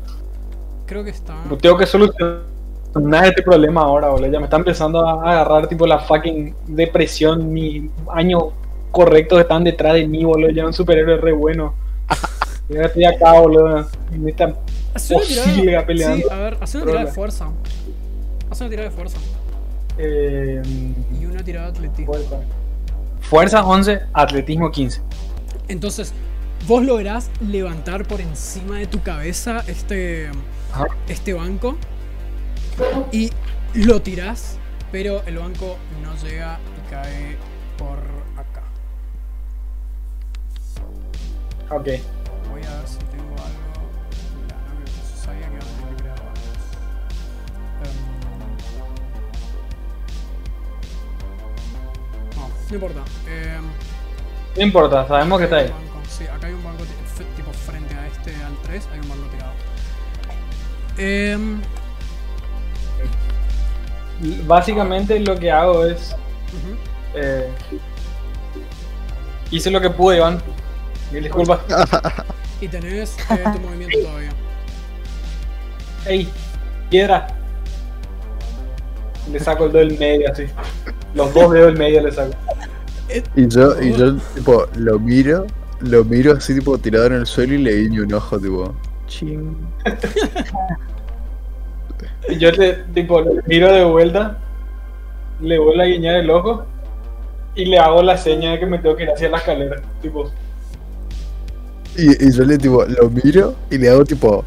Creo 0.87 1.05
que 1.05 1.11
está. 1.11 1.35
Pues 1.49 1.61
Tengo 1.61 1.77
que 1.79 1.87
solucionar 1.87 2.43
este 3.25 3.43
problema 3.43 3.83
ahora, 3.83 4.09
boludo. 4.09 4.31
Ya 4.31 4.39
me 4.41 4.45
está 4.47 4.57
empezando 4.57 5.07
a 5.09 5.23
agarrar 5.31 5.69
tipo 5.69 5.87
la 5.87 6.01
fucking 6.01 6.55
depresión. 6.67 7.53
Mis 7.53 7.91
años 8.13 8.45
correctos 8.91 9.41
están 9.41 9.63
detrás 9.65 9.95
de 9.95 10.07
mí, 10.09 10.25
boludo. 10.25 10.51
Ya 10.51 10.67
un 10.67 10.73
superhéroe 10.73 11.17
re 11.19 11.33
bueno. 11.33 11.75
Ya 12.67 12.81
estoy 12.85 13.05
acá, 13.05 13.39
boludo. 13.39 13.87
En 14.11 14.27
esta 14.27 14.55
tirada. 14.95 15.87
peleando. 15.87 16.17
Sí, 16.17 16.33
a 16.33 16.37
ver, 16.39 16.59
hace 16.61 16.79
una 16.79 16.87
tirada 16.87 17.05
de 17.05 17.13
fuerza. 17.13 17.49
Hace 18.51 18.65
una 18.65 18.71
tirada 18.71 18.89
de 18.89 18.95
fuerza. 18.97 19.19
Eh, 19.99 20.63
Y 21.21 21.27
una 21.27 21.45
tirada 21.45 21.71
de 21.71 21.79
atletismo. 21.79 22.15
Fuerza 23.29 23.65
11, 23.65 24.01
atletismo 24.13 24.71
15. 24.71 25.01
Entonces, 25.69 26.13
vos 26.67 26.85
lográs 26.85 27.31
levantar 27.41 28.07
por 28.07 28.21
encima 28.21 28.79
de 28.79 28.87
tu 28.87 29.03
cabeza 29.03 29.65
este, 29.67 30.31
Ajá. 30.73 30.87
este 31.09 31.33
banco 31.33 31.77
y 33.13 33.31
lo 33.75 34.03
tirás, 34.03 34.59
pero 34.93 35.23
el 35.27 35.39
banco 35.39 35.77
no 36.03 36.15
llega 36.27 36.59
y 36.77 36.91
cae 36.91 37.37
por 37.79 37.99
acá. 38.39 38.63
Ok. 41.71 41.87
Voy 42.51 42.63
a 42.63 42.79
ver 42.79 42.89
si 42.89 42.99
no, 52.71 52.75
importa. 52.75 53.01
Em, 53.29 53.63
No 54.57 54.63
importa, 54.63 55.07
sabemos 55.09 55.39
que 55.39 55.45
está 55.45 55.57
ahí. 55.57 55.73
Sí, 56.09 56.25
acá 56.25 56.47
hay 56.47 56.53
un 56.55 56.63
banco 56.65 56.85
tipo 57.37 57.53
frente 57.53 57.95
a 57.95 58.07
este, 58.07 58.35
al 58.45 58.57
3, 58.65 58.89
hay 58.93 58.99
un 59.01 59.09
banco 59.09 59.27
tirado. 59.33 59.53
Em, 60.97 61.61
Básicamente 64.47 65.19
lo 65.21 65.39
que 65.39 65.51
hago 65.51 65.85
es. 65.87 66.15
eh, 67.15 67.49
hice 69.51 69.71
lo 69.71 69.81
que 69.81 69.91
pude, 69.91 70.17
Iván. 70.19 70.41
Mil 71.13 71.23
disculpas. 71.23 71.61
Y 72.61 72.69
tenés 72.69 73.17
eh, 73.31 73.45
tu 73.53 73.61
movimiento 73.61 73.99
todavía. 73.99 74.31
Ey, 76.07 76.29
piedra. 76.89 77.27
Le 79.31 79.41
saco 79.41 79.67
el 79.67 79.73
dedo 79.73 79.85
del 79.87 79.99
medio 79.99 80.31
así. 80.33 80.47
Los 81.15 81.35
dos 81.35 81.53
dedos 81.53 81.67
del 81.67 81.77
medio 81.79 82.01
le 82.01 82.13
saco. 82.13 82.33
Y 83.37 83.49
yo, 83.49 83.81
y 83.83 83.93
yo 83.93 84.17
tipo, 84.35 84.67
lo 84.77 84.99
miro, 84.99 85.47
lo 85.81 86.05
miro 86.05 86.33
así 86.33 86.55
tipo 86.55 86.79
tirado 86.79 87.07
en 87.07 87.13
el 87.15 87.27
suelo 87.27 87.55
y 87.55 87.59
le 87.59 87.77
guiño 87.83 88.03
un 88.05 88.15
ojo 88.15 88.39
tipo. 88.39 88.75
Ching. 89.07 89.57
Y 92.29 92.39
yo 92.39 92.51
le, 92.53 92.73
tipo, 92.95 93.21
le 93.21 93.43
miro 93.47 93.71
de 93.73 93.85
vuelta, 93.85 94.39
le 95.41 95.59
vuelvo 95.59 95.83
a 95.83 95.85
guiñar 95.85 96.17
el 96.17 96.31
ojo 96.31 96.65
y 97.55 97.67
le 97.67 97.79
hago 97.79 98.03
la 98.03 98.17
seña 98.17 98.53
de 98.53 98.61
que 98.61 98.67
me 98.67 98.79
tengo 98.79 98.97
que 98.97 99.03
ir 99.05 99.11
hacia 99.11 99.29
la 99.29 99.39
escalera. 99.39 99.77
Tipo, 100.01 100.31
Y, 101.97 102.27
y 102.27 102.33
yo 102.33 102.45
le 102.45 102.59
tipo, 102.59 102.85
lo 102.85 103.11
miro 103.11 103.55
y 103.71 103.79
le 103.79 103.91
hago 103.91 104.05
tipo. 104.05 104.43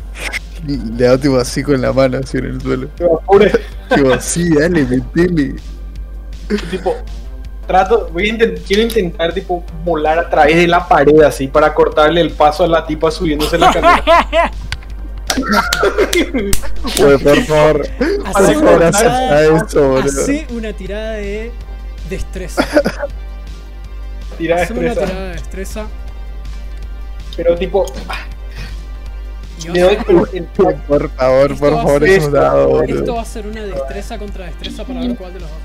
y 0.67 0.77
Le 0.97 1.07
hago 1.07 1.19
tipo 1.19 1.37
así 1.37 1.61
con 1.63 1.79
la 1.81 1.93
mano 1.93 2.17
así 2.17 2.37
en 2.39 2.45
el 2.45 2.61
suelo. 2.61 2.89
Tipo, 3.89 4.19
sí, 4.19 4.49
dale, 4.53 4.83
metele. 4.85 5.55
tipo, 6.71 6.93
trato, 7.67 8.09
voy 8.13 8.29
a 8.29 8.33
intent- 8.33 8.61
quiero 8.65 8.81
intentar 8.83 9.33
tipo 9.33 9.63
volar 9.83 10.17
a 10.17 10.29
través 10.29 10.55
de 10.55 10.67
la 10.67 10.87
pared 10.87 11.21
así 11.21 11.47
para 11.47 11.73
cortarle 11.73 12.21
el 12.21 12.31
paso 12.31 12.63
a 12.63 12.67
la 12.67 12.85
tipa 12.85 13.11
subiéndose 13.11 13.57
la 13.57 13.67
escalera. 13.71 14.51
Oye, 17.05 17.19
por 17.19 17.37
favor. 17.43 17.87
Para 18.33 18.47
una, 18.47 18.91
tirada, 18.91 19.31
a 19.37 19.43
esto, 19.57 19.87
boludo. 19.89 20.21
hacé 20.21 20.47
una 20.51 20.73
tirada 20.73 21.11
de 21.13 21.51
destreza. 22.09 22.65
Tira 24.37 24.61
Hacé 24.63 24.73
una 24.73 24.93
tirada 24.93 25.23
de 25.25 25.29
destreza. 25.33 25.85
Pero 27.35 27.55
tipo, 27.55 27.85
Por 30.87 31.09
favor, 31.11 31.51
Esto 31.51 31.59
por 31.59 31.73
favor, 31.75 31.99
ser- 31.99 32.09
es 32.09 32.25
un 32.25 32.31
dado, 32.33 32.83
Esto 32.83 33.15
va 33.15 33.21
a 33.21 33.25
ser 33.25 33.47
una 33.47 33.63
destreza 33.63 34.17
contra 34.17 34.45
destreza 34.45 34.83
para 34.85 34.99
ver 35.01 35.15
cuál 35.15 35.33
de 35.33 35.39
los 35.41 35.49
dos 35.49 35.59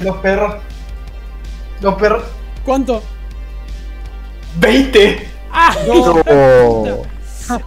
los 0.00 0.16
perros. 0.18 0.56
Los 1.80 1.94
perros. 1.94 2.24
¿Cuánto? 2.64 3.02
20. 4.58 5.28
¡Ah! 5.52 5.74
No. 5.86 7.02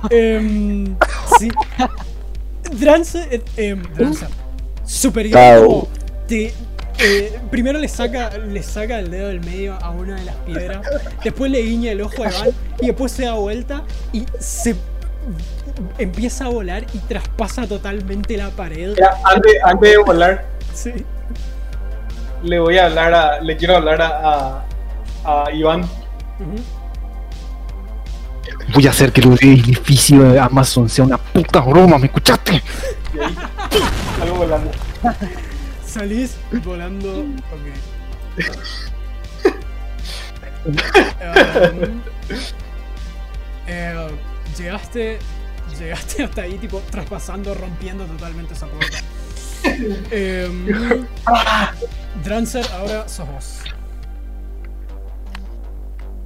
Em, 0.10 0.96
sí. 1.38 1.50
Drance, 2.72 3.28
eh, 3.32 3.44
em, 3.58 3.82
Drancer. 3.94 4.28
Superior 4.84 5.88
te, 6.28 6.54
eh, 7.00 7.40
primero 7.50 7.80
le 7.80 7.88
saca, 7.88 8.38
le 8.38 8.62
saca 8.64 9.00
el 9.00 9.10
dedo 9.10 9.30
del 9.30 9.40
medio 9.40 9.76
a 9.82 9.92
una 9.92 10.16
de 10.16 10.26
las 10.26 10.36
piedras, 10.38 10.82
después 11.24 11.50
le 11.50 11.62
guiña 11.62 11.92
el 11.92 12.02
ojo 12.02 12.24
a 12.24 12.30
Iván 12.30 12.50
y 12.82 12.88
después 12.88 13.12
se 13.12 13.26
da 13.26 13.34
vuelta 13.34 13.84
y 14.12 14.26
se 14.40 14.76
empieza 15.98 16.46
a 16.46 16.50
volar 16.50 16.86
y 16.94 16.98
traspasa 17.00 17.68
totalmente 17.68 18.38
la 18.38 18.50
pared. 18.50 18.96
Ya, 18.98 19.16
antes, 19.24 19.54
antes 19.64 19.92
de 19.92 19.98
volar, 19.98 20.46
Sí. 20.74 20.94
Le 22.44 22.60
voy 22.60 22.78
a 22.78 22.86
hablar 22.86 23.14
a. 23.14 23.42
Le 23.42 23.58
quiero 23.58 23.78
hablar 23.78 24.02
a, 24.02 24.66
a, 25.24 25.46
a 25.46 25.52
Iván. 25.52 25.88
Voy 28.74 28.88
a 28.88 28.90
hacer 28.90 29.12
que 29.12 29.22
el 29.22 29.34
edificio 29.34 30.24
de 30.24 30.40
Amazon 30.40 30.90
sea 30.90 31.06
una 31.06 31.18
puta 31.18 31.62
broma, 31.62 31.98
¿me 31.98 32.08
escuchaste? 32.08 32.62
Y 33.14 33.20
ahí, 33.20 33.36
salgo 34.20 34.36
volando. 34.36 34.72
Salís 35.86 36.38
volando. 36.64 37.22
Ok. 37.22 37.68
Em, 40.68 42.02
eh, 43.68 44.08
llegaste. 44.58 45.20
Llegaste 45.78 46.24
hasta 46.24 46.42
ahí, 46.42 46.58
tipo, 46.58 46.82
traspasando, 46.90 47.54
rompiendo 47.54 48.06
totalmente 48.06 48.54
esa 48.54 48.68
puerta. 48.68 49.00
Em, 50.12 51.06
Drancer, 52.24 52.66
ahora 52.74 53.08
sos 53.08 53.28
vos. 53.28 53.64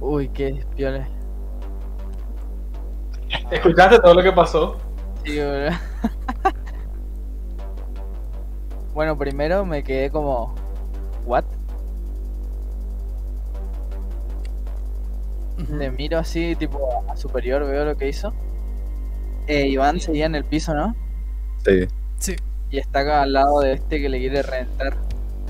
Uy, 0.00 0.28
qué 0.28 0.64
piola. 0.74 1.06
¿Escuchaste 3.50 3.98
todo 3.98 4.14
lo 4.14 4.22
que 4.22 4.32
pasó? 4.32 4.78
Sí, 5.24 5.38
boludo. 5.38 5.70
bueno, 8.94 9.16
primero 9.16 9.64
me 9.64 9.84
quedé 9.84 10.10
como. 10.10 10.54
¿What? 11.26 11.44
Ujú. 15.62 15.76
Le 15.76 15.90
miro 15.90 16.18
así, 16.18 16.56
tipo 16.56 17.04
a 17.08 17.16
superior, 17.16 17.64
veo 17.64 17.84
lo 17.84 17.96
que 17.96 18.08
hizo. 18.08 18.32
Eh, 19.46 19.68
Iván 19.68 20.00
seguía 20.00 20.26
en 20.26 20.34
el 20.34 20.44
piso, 20.44 20.74
¿no? 20.74 20.96
Sí, 21.64 21.86
Sí. 22.18 22.36
Y 22.72 22.78
está 22.78 23.00
acá 23.00 23.22
al 23.22 23.34
lado 23.34 23.60
de 23.60 23.74
este 23.74 24.00
que 24.00 24.08
le 24.08 24.18
quiere 24.18 24.42
reventar. 24.42 24.98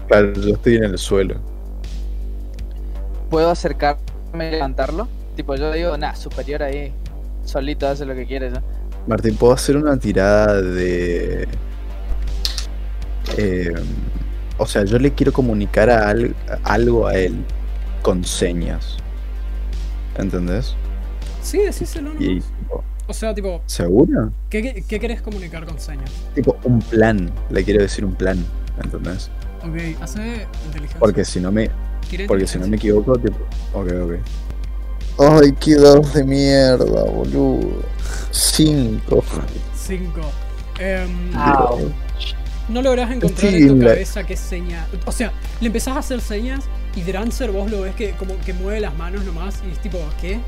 claro, 0.07 0.33
yo 0.35 0.55
estoy 0.55 0.77
en 0.77 0.85
el 0.85 0.99
suelo. 0.99 1.43
¿Puedo 3.29 3.51
acercarme 3.51 4.49
y 4.49 4.51
levantarlo? 4.53 5.09
Tipo, 5.35 5.57
yo 5.57 5.73
digo, 5.73 5.97
nah, 5.99 6.15
superior 6.15 6.63
ahí. 6.63 6.95
Solito 7.45 7.89
hace 7.89 8.07
lo 8.07 8.15
que 8.15 8.27
quiere, 8.27 8.51
¿no? 8.51 8.65
Martín, 9.07 9.37
¿puedo 9.37 9.53
hacer 9.53 9.77
una 9.77 9.99
tirada 9.99 10.61
de... 10.63 11.49
eh, 13.37 13.73
o 14.59 14.67
sea, 14.67 14.85
yo 14.85 14.99
le 14.99 15.15
quiero 15.15 15.33
comunicar 15.33 15.91
a 15.91 16.09
al- 16.11 16.37
algo 16.65 17.07
a 17.07 17.15
él 17.17 17.47
con 18.03 18.25
señas. 18.25 19.05
¿Entendés? 20.15 20.79
Sí, 21.41 21.59
decíselo. 21.59 22.15
Y, 22.19 22.41
tipo, 22.41 22.52
O 23.13 23.15
sea, 23.15 23.35
tipo, 23.35 23.61
¿seguro? 23.67 24.33
¿qué, 24.49 24.63
qué, 24.63 24.83
qué 24.89 24.99
querés 24.99 25.21
comunicar 25.23 25.67
con 25.67 25.79
señas? 25.79 26.11
Tipo, 26.35 26.57
un 26.65 26.81
plan. 26.81 27.31
Le 27.51 27.63
quiero 27.63 27.83
decir 27.83 28.05
un 28.05 28.15
plan. 28.15 28.43
¿Entendés? 28.83 29.31
Ok, 29.63 30.01
hace 30.03 30.47
inteligencia. 30.67 30.99
Porque 30.99 31.25
si 31.25 31.39
no 31.41 31.53
me, 31.53 31.71
porque 32.27 32.47
si 32.47 32.59
no 32.59 32.67
me 32.67 32.77
equivoco, 32.77 33.17
tipo... 33.19 33.37
Ok, 33.75 33.89
ok. 34.03 34.13
Ay, 35.43 35.53
qué 35.61 35.75
dados 35.77 36.15
de 36.15 36.25
mierda, 36.25 37.05
boludo. 37.05 37.83
Cinco. 38.31 39.23
Cinco. 39.77 40.21
Em, 40.79 41.31
Ah, 41.35 41.71
No 42.69 42.81
lográs 42.81 43.11
encontrar 43.11 43.53
en 43.53 43.69
tu 43.69 43.77
la- 43.77 43.91
cabeza 43.91 44.25
qué 44.25 44.37
seña. 44.37 44.87
O 45.05 45.13
sea, 45.13 45.33
le 45.61 45.67
empezás 45.67 45.97
a 45.97 45.99
hacer 45.99 46.21
señas 46.23 46.65
y 46.97 47.03
Drancer 47.03 47.51
vos 47.53 47.71
lo 47.71 47.83
ves 47.83 47.95
que 47.95 48.13
como 48.13 48.39
que 48.41 48.55
mueve 48.55 48.81
las 48.81 48.97
manos 48.97 49.25
nomás 49.25 49.61
y 49.69 49.73
es 49.73 49.79
tipo, 49.81 49.99
¿qué? 50.21 50.41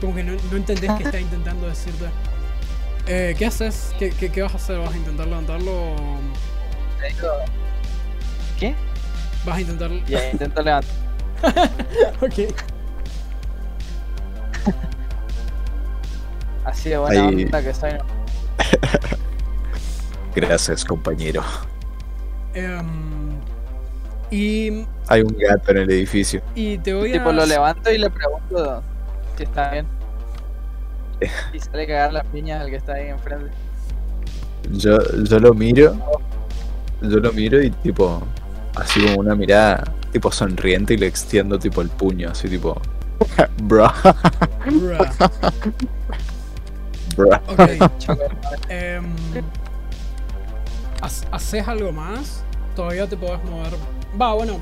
Como 0.00 0.14
que 0.14 0.24
no, 0.24 0.32
no 0.50 0.56
entendés 0.56 0.90
qué 0.96 1.04
está 1.04 1.20
intentando 1.20 1.66
decirte. 1.66 2.06
Eh, 3.06 3.34
¿Qué 3.38 3.46
haces? 3.46 3.94
¿Qué, 3.98 4.10
qué, 4.10 4.30
qué 4.30 4.42
vas 4.42 4.52
a 4.54 4.56
hacer? 4.56 4.78
¿Vas 4.78 4.94
a 4.94 4.96
intentar 4.96 5.26
levantarlo? 5.26 5.72
o 5.72 5.96
¿Qué? 8.58 8.74
¿Vas 9.44 9.56
a 9.56 9.60
intentar.? 9.60 9.90
Y 9.90 10.14
ahí 10.14 10.30
intento 10.32 10.62
levantar. 10.62 10.90
ok. 12.20 12.54
Así 16.64 16.90
de 16.90 16.98
buena 16.98 17.28
Ahí- 17.28 17.44
onda 17.44 17.62
que 17.62 17.74
soy. 17.74 17.90
Gracias, 20.34 20.84
compañero. 20.84 21.42
Em, 22.54 23.30
y, 24.30 24.84
Hay 25.08 25.22
un 25.22 25.36
gato 25.38 25.70
en 25.72 25.78
el 25.78 25.90
edificio. 25.90 26.40
y 26.54 26.78
te 26.78 26.94
voy 26.94 27.10
a. 27.10 27.12
Tipo, 27.14 27.32
lo 27.32 27.44
levanto 27.46 27.90
y 27.90 27.98
le 27.98 28.10
pregunto 28.10 28.82
si 29.40 29.44
está 29.44 29.70
bien. 29.70 29.86
Y 31.52 31.60
sale 31.60 31.82
a 31.82 31.86
cagar 31.86 32.12
las 32.12 32.24
piñas 32.26 32.62
al 32.62 32.70
que 32.70 32.76
está 32.76 32.94
ahí 32.94 33.08
enfrente. 33.08 33.50
Yo, 34.72 34.98
yo 35.24 35.38
lo 35.38 35.54
miro. 35.54 35.94
Yo 37.02 37.18
lo 37.18 37.32
miro 37.32 37.60
y 37.62 37.70
tipo. 37.70 38.22
Así 38.74 39.04
como 39.04 39.20
una 39.20 39.34
mirada 39.34 39.84
tipo 40.12 40.30
sonriente 40.30 40.94
y 40.94 40.96
le 40.96 41.06
extiendo 41.06 41.58
tipo 41.58 41.80
el 41.82 41.88
puño, 41.88 42.30
así 42.30 42.48
tipo. 42.48 42.80
Bro, 43.62 43.92
bro. 44.80 44.98
Ok. 47.48 47.98
Choco. 47.98 48.22
Em, 48.68 49.04
¿has- 51.02 51.26
¿Haces 51.30 51.66
algo 51.68 51.92
más? 51.92 52.42
Todavía 52.74 53.06
te 53.06 53.16
podés 53.16 53.42
mover. 53.44 53.72
Va, 54.20 54.32
bueno, 54.34 54.60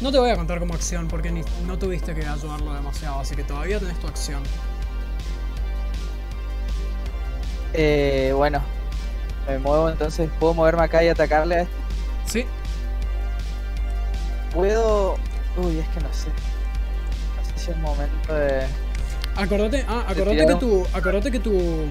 no 0.00 0.12
te 0.12 0.18
voy 0.18 0.30
a 0.30 0.36
contar 0.36 0.58
como 0.58 0.74
acción 0.74 1.08
porque 1.08 1.30
ni, 1.30 1.42
no 1.66 1.78
tuviste 1.78 2.14
que 2.14 2.26
ayudarlo 2.26 2.74
demasiado, 2.74 3.20
así 3.20 3.34
que 3.34 3.44
todavía 3.44 3.78
tenés 3.78 3.98
tu 4.00 4.06
acción. 4.06 4.42
Eh, 7.72 8.32
bueno, 8.36 8.62
me 9.48 9.58
muevo 9.58 9.90
entonces. 9.90 10.30
¿Puedo 10.38 10.54
moverme 10.54 10.82
acá 10.84 11.02
y 11.02 11.08
atacarle 11.08 11.56
a 11.56 11.62
este? 11.62 11.74
Sí, 12.26 12.46
¿Puedo.? 14.54 15.16
Uy, 15.56 15.78
es 15.78 15.88
que 15.88 16.00
no 16.00 16.12
sé. 16.12 16.28
No 16.28 17.44
sé 17.44 17.52
si 17.64 17.70
es 17.72 17.76
momento 17.78 18.32
de. 18.34 18.64
acordate, 19.34 19.84
ah, 19.88 20.04
acordate 20.08 20.46
que 20.46 20.54
tu. 20.54 20.86
Acordate 20.94 21.30
que 21.32 21.40
tu. 21.40 21.86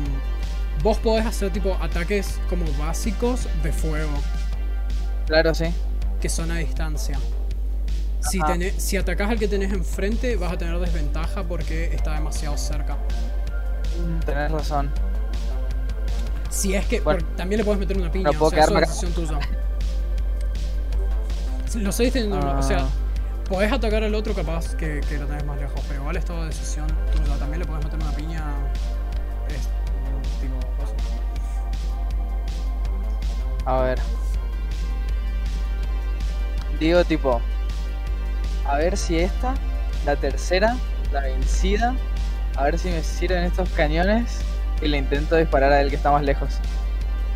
Vos 0.82 0.98
podés 0.98 1.26
hacer 1.26 1.52
tipo 1.52 1.78
ataques 1.82 2.40
como 2.50 2.66
básicos 2.78 3.48
de 3.64 3.72
fuego, 3.72 4.12
Claro, 5.28 5.54
sí. 5.54 5.66
que 6.22 6.28
son 6.28 6.52
a 6.52 6.58
distancia. 6.58 7.18
Si, 8.30 8.40
tenés- 8.40 8.78
si 8.78 8.98
atacás 8.98 9.30
al 9.30 9.38
que 9.40 9.48
tenés 9.48 9.72
enfrente, 9.74 10.36
vas 10.38 10.54
a 10.54 10.58
tener 10.58 10.78
desventaja 10.80 11.44
porque 11.44 11.94
está 11.94 12.14
demasiado 12.14 12.58
cerca. 12.58 12.96
Mm, 12.96 14.20
Tenés 14.26 14.52
razón. 14.52 14.90
Si 16.50 16.74
es 16.76 16.86
que. 16.86 17.02
Bueno. 17.02 17.26
también 17.36 17.60
le 17.60 17.66
puedes 17.66 17.80
meter 17.80 17.98
una 17.98 18.12
piña, 18.12 18.26
No 18.32 18.38
puedo 18.40 18.48
o 18.48 18.50
sea, 18.52 18.64
eso 18.64 18.76
es 18.78 18.88
decisión 18.88 19.12
tuya. 19.14 19.40
Lo 21.76 21.92
seguís 21.92 22.14
teniendo, 22.14 22.38
o 22.58 22.62
sea, 22.64 22.80
Ah. 22.82 22.88
podés 23.50 23.72
atacar 23.72 24.04
al 24.04 24.14
otro 24.16 24.34
capaz 24.36 24.76
que, 24.76 25.02
que 25.10 25.18
lo 25.18 25.26
tenés 25.26 25.44
más 25.46 25.58
lejos, 25.60 25.82
pero 25.88 26.02
igual 26.02 26.16
es 26.18 26.26
toda 26.26 26.46
decisión 26.46 26.88
tuya. 27.12 27.36
También 27.40 27.60
le 27.60 27.66
podés 27.66 27.84
meter 27.84 28.00
una 28.00 28.12
piña. 28.16 28.44
Es, 29.50 29.62
tipo, 30.40 30.56
cosa. 30.78 30.94
A 33.66 33.82
ver. 33.82 34.00
Digo 36.80 37.04
tipo. 37.06 37.42
A 38.66 38.78
ver 38.78 38.98
si 38.98 39.18
esta, 39.20 39.54
la 40.06 40.16
tercera, 40.16 40.78
la 41.12 41.22
vencida. 41.22 41.96
A 42.56 42.64
ver 42.66 42.80
si 42.80 42.90
me 42.90 43.02
sirven 43.04 43.44
estos 43.44 43.70
cañones. 43.70 44.40
Y 44.82 44.88
le 44.88 44.98
intento 44.98 45.36
disparar 45.38 45.72
a 45.72 45.82
él 45.82 45.90
que 45.90 45.96
está 45.96 46.12
más 46.12 46.24
lejos. 46.24 46.56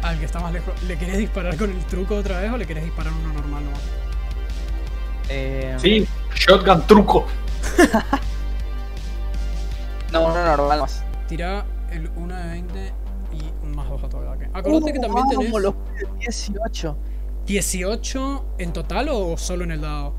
Al 0.04 0.20
que 0.20 0.26
está 0.26 0.40
más 0.40 0.52
lejos, 0.54 0.74
¿le 0.84 0.98
querés 0.98 1.18
disparar 1.18 1.56
con 1.58 1.72
el 1.72 1.84
truco 1.86 2.16
otra 2.16 2.40
vez 2.40 2.52
o 2.52 2.58
le 2.58 2.66
querés 2.68 2.84
disparar 2.84 3.12
uno 3.14 3.34
normal 3.34 3.66
nomás? 3.66 3.82
Eh, 5.30 5.76
Sí, 5.80 6.08
shotgun 6.36 6.86
truco. 6.88 7.26
No, 10.12 10.26
uno 10.28 10.42
normal 10.42 10.80
más. 10.82 11.04
Tira 11.28 11.66
el 11.92 12.10
1 12.16 12.36
de 12.36 12.50
20 12.50 12.94
y 13.34 13.66
un 13.66 13.76
más 13.76 13.90
2 13.90 14.04
a 14.04 14.10
tu 14.10 14.18
ataque. 14.18 14.50
Acordate 14.54 14.94
que 14.94 15.00
también 15.00 15.28
tenés 15.30 15.52
Vamos, 15.52 15.62
los 15.62 15.76
18. 16.20 16.98
18 17.46 18.46
en 18.58 18.74
total 18.74 19.10
o 19.10 19.38
solo 19.38 19.66
en 19.66 19.72
el 19.72 19.82
dado. 19.82 20.14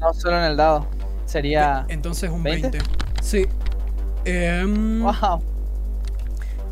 No, 0.00 0.12
solo 0.14 0.38
en 0.38 0.44
el 0.44 0.56
dado. 0.56 0.86
Sería. 1.24 1.84
Entonces 1.88 2.30
un 2.30 2.42
20. 2.42 2.70
20. 2.70 2.90
Sí. 3.22 3.46
Em, 4.24 5.02
¡Wow! 5.02 5.42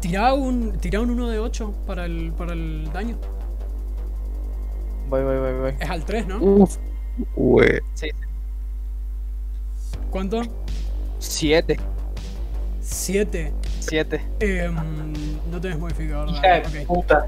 Tira 0.01 0.35
un, 0.35 0.73
tira 0.79 1.01
un 1.01 1.11
1 1.11 1.29
de 1.31 1.39
8 1.39 1.75
para 1.87 2.05
el, 2.05 2.33
para 2.37 2.53
el 2.53 2.91
daño. 2.93 3.17
Voy, 5.09 5.23
voy, 5.23 5.39
voy, 5.39 5.53
voy. 5.61 5.75
Es 5.79 5.89
al 5.91 6.05
3, 6.05 6.27
¿no? 6.27 6.39
Uf. 6.41 6.77
Güey. 7.37 7.81
Sí, 7.95 8.11
¿Cuánto? 10.11 10.43
7. 11.19 11.77
7. 12.81 13.53
7. 13.81 14.25
Em, 14.41 14.75
no 15.51 15.61
tenés 15.61 15.79
modificador. 15.79 16.33
¿verdad? 16.33 16.71
de 16.71 16.81
Ok. 16.81 16.87
puta. 16.87 17.27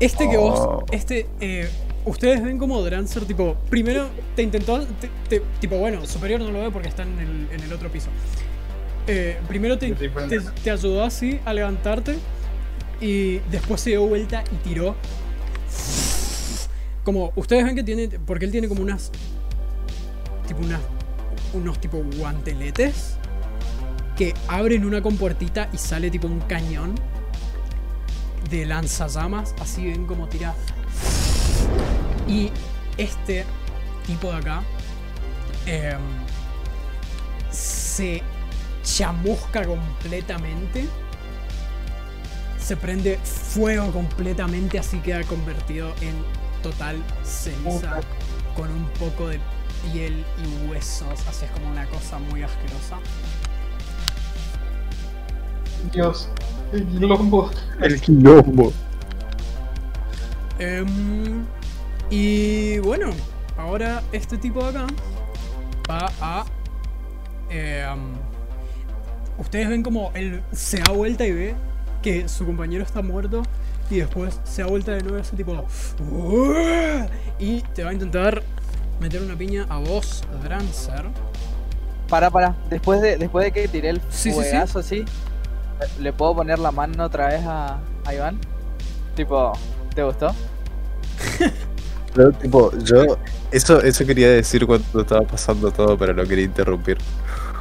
Este 0.00 0.28
que 0.28 0.36
vos. 0.36 0.58
Oh. 0.60 0.84
Este. 0.90 1.26
eh, 1.40 1.68
ustedes 2.04 2.42
ven 2.42 2.58
como 2.58 2.80
Drancer, 2.82 3.24
tipo. 3.24 3.56
Primero 3.70 4.08
te 4.36 4.42
intentó. 4.42 4.80
te- 5.00 5.10
te- 5.28 5.42
tipo, 5.60 5.76
bueno, 5.78 6.06
superior 6.06 6.40
no 6.40 6.50
lo 6.50 6.60
ve 6.60 6.70
porque 6.70 6.88
está 6.88 7.02
en 7.02 7.18
el, 7.18 7.48
en 7.52 7.60
el 7.60 7.72
otro 7.72 7.90
piso. 7.90 8.08
Eh, 9.06 9.38
primero 9.48 9.76
te 9.78 10.70
ayudó 10.70 11.04
así 11.04 11.40
a 11.44 11.52
levantarte. 11.52 12.16
Y 13.00 13.38
después 13.50 13.80
se 13.80 13.90
dio 13.90 14.06
vuelta 14.06 14.44
y 14.52 14.56
tiró. 14.68 14.94
Como 17.02 17.32
ustedes 17.36 17.64
ven 17.64 17.74
que 17.76 17.82
tiene. 17.82 18.08
Porque 18.08 18.44
él 18.46 18.50
tiene 18.50 18.68
como 18.68 18.82
unas. 18.82 19.10
Tipo 20.46 20.60
unas. 20.60 20.80
Unos 21.52 21.78
tipo 21.80 22.02
guanteletes. 22.18 23.16
Que 24.16 24.32
abren 24.48 24.84
una 24.84 25.02
compuertita 25.02 25.68
y 25.72 25.76
sale 25.78 26.08
tipo 26.10 26.28
un 26.28 26.38
cañón 26.40 26.94
de 28.48 28.64
lanzallamas, 28.64 29.54
así 29.60 29.84
ven 29.86 30.06
como 30.06 30.28
tira. 30.28 30.54
Y 32.28 32.50
este 32.96 33.44
tipo 34.06 34.30
de 34.30 34.36
acá 34.36 34.62
em, 35.66 36.00
se 37.50 38.22
chamusca 38.82 39.64
completamente. 39.64 40.86
Se 42.58 42.76
prende 42.76 43.18
fuego 43.18 43.92
completamente, 43.92 44.78
así 44.78 44.98
queda 45.00 45.22
convertido 45.24 45.92
en 46.00 46.14
total 46.62 46.96
ceniza 47.22 48.00
con 48.56 48.70
un 48.70 48.86
poco 48.98 49.28
de 49.28 49.38
piel 49.92 50.24
y 50.42 50.70
huesos. 50.70 51.20
Así 51.28 51.44
es 51.44 51.50
como 51.50 51.70
una 51.70 51.86
cosa 51.86 52.18
muy 52.18 52.42
asquerosa. 52.42 52.98
Dios. 55.92 56.28
El 56.72 56.86
quilombo. 56.86 57.50
El 57.80 58.00
quilombo. 58.00 58.72
Em, 60.58 61.44
y 62.10 62.78
bueno, 62.78 63.10
ahora 63.56 64.02
este 64.12 64.38
tipo 64.38 64.62
de 64.62 64.78
acá 64.78 64.86
va 65.90 66.10
a. 66.20 66.44
em, 67.50 68.12
ustedes 69.38 69.68
ven 69.68 69.82
como 69.82 70.10
él 70.14 70.42
se 70.52 70.78
da 70.78 70.92
vuelta 70.92 71.26
y 71.26 71.32
ve 71.32 71.54
que 72.02 72.28
su 72.28 72.44
compañero 72.46 72.84
está 72.84 73.02
muerto. 73.02 73.42
Y 73.90 73.96
después 73.96 74.40
se 74.44 74.62
da 74.62 74.68
vuelta 74.68 74.92
de 74.92 75.02
nuevo 75.02 75.18
ese 75.18 75.36
tipo. 75.36 75.66
Y 77.38 77.60
te 77.74 77.84
va 77.84 77.90
a 77.90 77.92
intentar 77.92 78.42
meter 79.00 79.22
una 79.22 79.36
piña 79.36 79.66
a 79.68 79.78
vos, 79.78 80.24
Drancer. 80.42 81.04
Para, 82.08 82.30
para. 82.30 82.54
Después 82.70 83.00
de, 83.02 83.18
después 83.18 83.44
de 83.44 83.52
que 83.52 83.68
tiré 83.68 83.90
el 83.90 84.00
Sí, 84.10 84.32
sí, 84.32 84.40
sí. 84.42 84.56
así, 84.56 85.04
¿le 86.00 86.12
puedo 86.12 86.34
poner 86.36 86.58
la 86.58 86.70
mano 86.70 87.04
otra 87.04 87.28
vez 87.28 87.42
a, 87.44 87.78
a 88.06 88.14
Iván? 88.14 88.38
Tipo, 89.16 89.52
¿te 89.94 90.02
gustó? 90.02 90.34
Pero, 92.14 92.32
tipo, 92.32 92.72
yo. 92.78 93.18
Eso, 93.50 93.80
eso 93.80 94.04
quería 94.04 94.30
decir 94.30 94.66
cuando 94.66 95.00
estaba 95.00 95.22
pasando 95.22 95.70
todo, 95.70 95.96
pero 95.96 96.12
no 96.12 96.24
quería 96.24 96.44
interrumpir. 96.44 96.98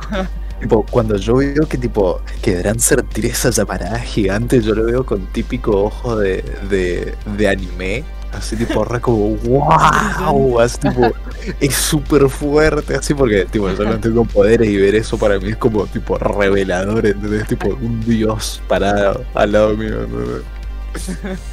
tipo, 0.60 0.86
cuando 0.90 1.18
yo 1.18 1.36
veo 1.36 1.68
que 1.68 1.78
tipo. 1.78 2.22
Que 2.42 2.58
Drancer 2.58 3.04
tira 3.04 3.30
esa 3.30 3.50
llamarada 3.50 4.00
gigante, 4.00 4.62
yo 4.62 4.76
lo 4.76 4.86
veo 4.86 5.06
con 5.06 5.26
típico 5.28 5.86
ojo 5.86 6.18
de, 6.18 6.44
de, 6.70 7.16
de 7.38 7.48
anime. 7.48 8.04
Así 8.32 8.56
tipo 8.56 8.84
re 8.84 9.00
como 9.00 9.36
wow, 9.36 10.60
así 10.60 10.80
tipo, 10.80 11.12
es 11.60 11.76
súper 11.76 12.28
fuerte, 12.30 12.96
así 12.96 13.14
porque 13.14 13.46
tipo 13.46 13.70
yo 13.70 13.84
no 13.84 14.00
tengo 14.00 14.26
poderes 14.26 14.68
y 14.70 14.76
ver 14.76 14.96
eso 14.96 15.20
para 15.20 15.38
mí 15.38 15.50
es 15.50 15.58
como 15.58 15.86
tipo 15.86 16.18
revelador, 16.18 17.06
¿entendés? 17.06 17.48
Tipo 17.48 17.68
un 17.68 18.04
dios 18.04 18.60
parado 18.68 19.24
al 19.36 19.52
lado 19.52 19.78
mío, 19.78 20.02
¿entendés? 20.02 21.40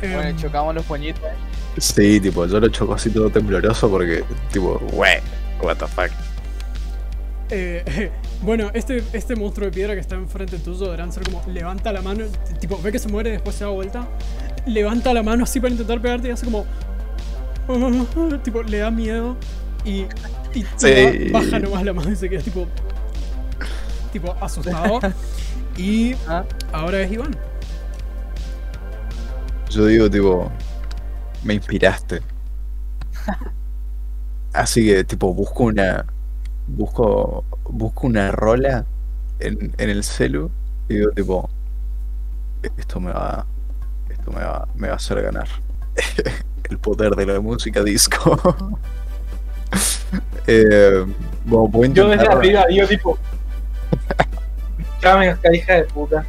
Bueno, 0.00 0.22
Em, 0.22 0.36
chocamos 0.36 0.74
los 0.74 0.84
puñitos. 0.84 1.22
¿eh? 1.24 1.80
Sí, 1.80 2.20
tipo, 2.20 2.46
yo 2.46 2.60
lo 2.60 2.68
choco 2.68 2.94
así 2.94 3.10
todo 3.10 3.30
tembloroso 3.30 3.88
porque, 3.90 4.24
tipo, 4.52 4.80
wey, 4.92 5.18
what 5.62 5.76
the 5.76 5.86
fuck. 5.86 6.10
Eh, 7.50 8.10
Bueno, 8.40 8.70
este, 8.72 9.02
este 9.12 9.34
monstruo 9.34 9.66
de 9.66 9.72
piedra 9.72 9.94
que 9.94 10.00
está 10.00 10.14
enfrente 10.14 10.58
tuyo, 10.58 10.92
Drancer, 10.92 11.24
como 11.24 11.42
levanta 11.48 11.92
la 11.92 12.02
mano, 12.02 12.24
tipo, 12.60 12.80
ve 12.80 12.92
que 12.92 13.00
se 13.00 13.08
muere, 13.08 13.30
después 13.32 13.56
se 13.56 13.64
da 13.64 13.70
vuelta, 13.70 14.06
levanta 14.64 15.12
la 15.12 15.24
mano 15.24 15.42
así 15.42 15.58
para 15.58 15.72
intentar 15.72 16.00
pegarte 16.00 16.28
y 16.28 16.30
hace 16.30 16.44
como. 16.44 16.64
tipo, 18.44 18.62
le 18.62 18.78
da 18.78 18.90
miedo 18.92 19.36
y. 19.84 20.02
y 20.54 20.64
Sí. 20.76 21.30
ba- 21.32 21.40
baja 21.40 21.58
nomás 21.58 21.84
la 21.84 21.92
mano 21.92 22.12
y 22.12 22.16
se 22.16 22.28
queda 22.30 22.40
tipo. 22.42 22.68
tipo, 24.12 24.36
asustado. 24.40 25.00
y 25.76 26.14
Ah. 26.28 26.44
ahora 26.72 27.00
es 27.02 27.10
Iván. 27.10 27.36
Yo 29.70 29.86
digo, 29.86 30.10
tipo, 30.10 30.50
me 31.44 31.54
inspiraste. 31.54 32.20
Así 34.52 34.86
que, 34.86 35.04
tipo, 35.04 35.32
busco 35.34 35.64
una. 35.64 36.04
Busco. 36.66 37.44
Busco 37.70 38.06
una 38.06 38.32
rola 38.32 38.86
en, 39.40 39.74
en 39.76 39.90
el 39.90 40.02
celu 40.02 40.50
y 40.88 40.94
digo, 40.94 41.10
tipo, 41.10 41.50
esto 42.78 42.98
me 43.00 43.12
va. 43.12 43.44
Esto 44.08 44.30
me 44.32 44.40
va, 44.40 44.66
me 44.74 44.88
va 44.88 44.94
a 44.94 44.96
hacer 44.96 45.20
ganar. 45.22 45.48
el 46.70 46.78
poder 46.78 47.14
de 47.14 47.26
la 47.26 47.40
música 47.40 47.82
disco. 47.82 48.40
eh, 50.46 51.04
bueno, 51.44 51.66
a 51.66 51.72
Yo 51.72 51.80
desde 52.08 52.14
intentar- 52.14 52.38
arriba, 52.38 52.64
yo 52.70 52.88
tipo. 52.88 53.18
Chame 55.00 55.36
hija 55.52 55.74
de 55.74 55.84
puta. 55.84 56.24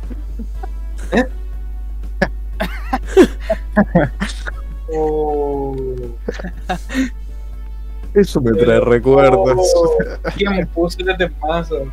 Oh, 4.92 5.76
Eso 8.16 8.42
me 8.42 8.52
trae 8.54 8.80
recuerdos. 8.80 9.72
oh, 9.76 9.98
¿Quién 10.36 10.52
me 10.56 10.66
puso 10.66 10.98
este 11.08 11.30
paso? 11.30 11.86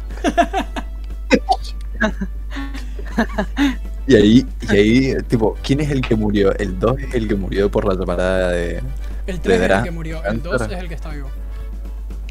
Y 4.07 4.15
ahí, 4.15 4.47
y 4.63 4.71
ahí, 4.77 5.15
tipo, 5.29 5.57
¿quién 5.63 5.81
es 5.81 5.91
el 5.91 6.01
que 6.01 6.15
murió? 6.15 6.57
El 6.59 6.79
2 6.79 6.99
es 7.01 7.15
el 7.15 7.29
que 7.29 7.35
murió 7.35 7.71
por 7.71 7.85
la 7.87 7.95
llamarada 7.95 8.51
de. 8.53 8.83
El 9.27 9.41
3 9.41 9.61
es 9.61 9.71
el 9.71 9.83
que 9.83 9.91
murió, 9.91 10.25
el 10.25 10.43
2 10.43 10.53
Drancer. 10.59 10.77
es 10.79 10.83
el 10.83 10.89
que 10.89 10.95
está 10.95 11.11
vivo. 11.11 11.29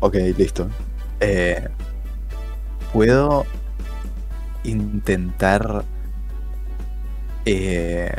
Ok, 0.01 0.15
listo. 0.37 0.67
Eh, 1.19 1.67
Puedo 2.93 3.45
intentar. 4.63 5.83
Eh, 7.45 8.09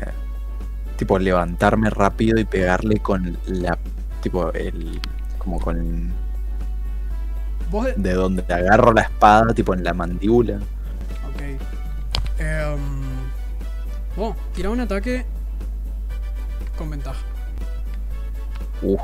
tipo, 0.96 1.18
levantarme 1.18 1.90
rápido 1.90 2.38
y 2.38 2.44
pegarle 2.44 2.98
con 3.00 3.36
la. 3.46 3.78
Tipo, 4.22 4.52
el. 4.52 5.00
Como 5.38 5.60
con. 5.60 6.12
Vos, 7.70 7.88
De 7.96 8.14
donde 8.14 8.42
agarro 8.52 8.92
la 8.92 9.02
espada, 9.02 9.52
tipo 9.52 9.74
en 9.74 9.84
la 9.84 9.92
mandíbula. 9.92 10.56
Ok. 10.56 11.42
Em, 12.38 12.78
bueno, 14.16 14.36
tira 14.54 14.70
un 14.70 14.80
ataque 14.80 15.24
con 16.76 16.90
ventaja. 16.90 17.20
Uf. 18.82 19.00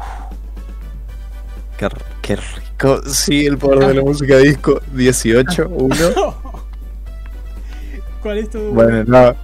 Qué, 1.76 1.88
qué 2.20 2.36
rico. 2.36 3.03
Sí, 3.07 3.47
el 3.47 3.59
poder 3.59 3.88
de 3.88 3.95
la 3.95 4.03
música 4.05 4.36
disco. 4.36 4.80
18, 4.93 5.68
1. 5.68 5.97
¿Cuál 8.22 8.38
es 8.38 8.51
tu...? 8.51 8.61
Bueno, 8.72 9.05
no. 9.05 9.34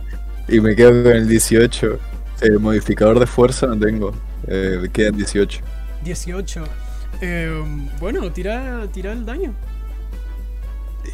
Y 0.46 0.60
me 0.60 0.76
quedo 0.76 1.02
con 1.02 1.12
el 1.12 1.28
18. 1.28 1.98
El 2.40 2.60
modificador 2.60 3.18
de 3.18 3.26
fuerza 3.26 3.66
no 3.66 3.78
tengo. 3.78 4.12
Eh, 4.46 4.78
me 4.80 4.88
quedan 4.88 5.16
18. 5.16 5.60
18. 6.04 6.64
Em, 7.20 7.88
bueno, 7.98 8.30
tira, 8.32 8.86
tira 8.92 9.12
el 9.12 9.24
daño. 9.24 9.52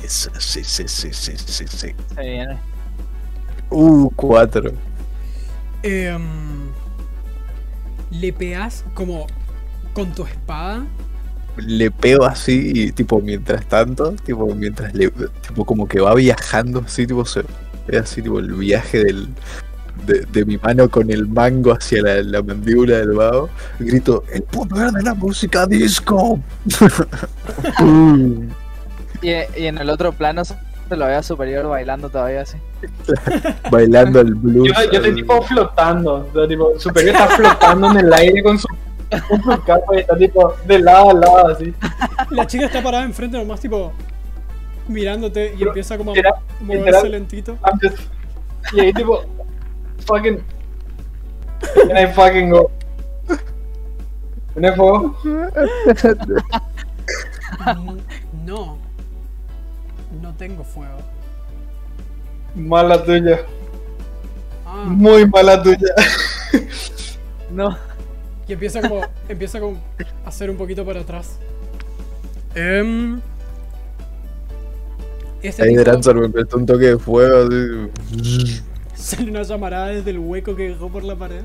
Eso, 0.03 0.31
sí, 0.39 0.63
sí, 0.65 0.85
sí, 0.87 1.09
sí, 1.13 1.33
sí, 1.37 1.65
sí. 1.67 1.95
Se 2.15 2.21
viene. 2.21 2.59
Uh, 3.71 4.11
4. 4.17 4.73
Em, 5.83 6.23
le 8.11 8.33
pegas 8.33 8.85
como 8.95 9.27
con 9.93 10.13
tu 10.13 10.25
espada. 10.25 10.87
Le 11.57 11.91
pego 11.91 12.25
así 12.25 12.73
y 12.75 12.93
tipo 12.93 13.21
mientras 13.21 13.67
tanto, 13.67 14.13
tipo 14.25 14.47
mientras 14.55 14.93
le 14.93 15.09
tipo 15.47 15.65
como 15.65 15.87
que 15.87 16.01
va 16.01 16.15
viajando 16.15 16.83
así, 16.85 17.07
tipo 17.07 17.25
se 17.25 17.43
ve 17.87 17.99
así 17.99 18.21
tipo 18.21 18.41
el 18.41 18.53
viaje 18.55 19.05
del 19.05 19.29
de, 20.07 20.27
de 20.31 20.45
mi 20.45 20.59
mano 20.59 20.89
con 20.89 21.11
el 21.11 21.27
mango 21.27 21.73
hacia 21.73 22.03
la, 22.03 22.23
la 22.23 22.43
mandíbula 22.43 22.99
del 22.99 23.13
vago, 23.13 23.49
grito, 23.79 24.25
el 24.33 24.43
poder 24.43 24.91
de 24.93 25.03
la 25.03 25.15
música 25.15 25.67
disco. 25.67 26.41
Y, 29.23 29.31
y 29.31 29.67
en 29.67 29.79
el 29.79 29.89
otro 29.89 30.13
plano 30.13 30.45
se 30.45 30.97
lo 30.97 31.07
vea 31.07 31.23
superior 31.23 31.67
bailando 31.67 32.11
todavía 32.11 32.43
así. 32.43 32.59
bailando 33.71 34.21
el 34.21 34.35
blues. 34.35 34.69
Yo, 34.69 34.91
yo 34.91 34.99
estoy 34.99 35.15
tipo 35.15 35.43
flotando. 35.43 36.29
O 36.31 36.33
sea, 36.33 36.47
tipo, 36.47 36.79
Superior 36.79 37.15
está 37.15 37.29
flotando 37.29 37.91
en 37.93 37.97
el 37.99 38.13
aire 38.13 38.43
con 38.43 38.59
su, 38.59 38.69
con 39.29 39.43
su 39.43 39.63
capa 39.63 39.95
y 39.95 39.99
está 40.01 40.17
tipo 40.17 40.55
de 40.67 40.79
lado 40.79 41.11
a 41.11 41.15
lado 41.15 41.49
así. 41.49 41.75
La 42.31 42.47
chica 42.47 42.67
está 42.67 42.83
parada 42.83 43.05
enfrente 43.05 43.39
nomás 43.39 43.61
tipo 43.61 43.93
mirándote 44.89 45.55
y 45.55 45.59
Pero, 45.59 45.71
empieza 45.71 45.97
como 45.97 46.13
a 46.13 46.17
moverse 46.61 47.09
lentito. 47.09 47.57
Y 48.73 48.81
ahí 48.81 48.93
tipo, 48.93 49.23
fucking. 50.01 50.43
And 51.91 51.99
I 51.99 52.07
fucking 52.13 52.51
go. 52.51 52.71
¿Tiene 54.53 54.73
fuego? 54.77 55.17
Mm, 55.25 55.47
No. 58.45 58.79
No 60.21 60.35
tengo 60.35 60.63
fuego. 60.65 60.99
Mala 62.55 63.03
tuya. 63.05 63.41
Ah, 64.67 64.85
Muy 64.87 65.27
mala 65.27 65.63
tuya. 65.63 65.95
No. 67.51 67.77
y 68.47 68.53
empieza 68.53 68.81
como 68.83 69.01
empieza 69.29 69.59
como 69.61 69.79
a 70.25 70.29
hacer 70.29 70.51
un 70.51 70.57
poquito 70.57 70.85
para 70.85 71.01
atrás. 71.01 71.39
Em, 72.55 73.21
este 75.43 75.63
Ahí 75.65 75.75
me 75.75 75.85
prestó 75.85 76.57
un 76.59 76.67
toque 76.67 76.87
de 76.87 76.99
fuego. 76.99 77.49
así. 77.49 78.63
Sale 79.05 79.31
una 79.31 79.43
llamarada 79.43 79.89
desde 79.89 80.11
el 80.11 80.19
hueco 80.19 80.57
que 80.57 80.71
dejó 80.71 80.89
por 80.89 81.05
la 81.05 81.15
pared. 81.15 81.45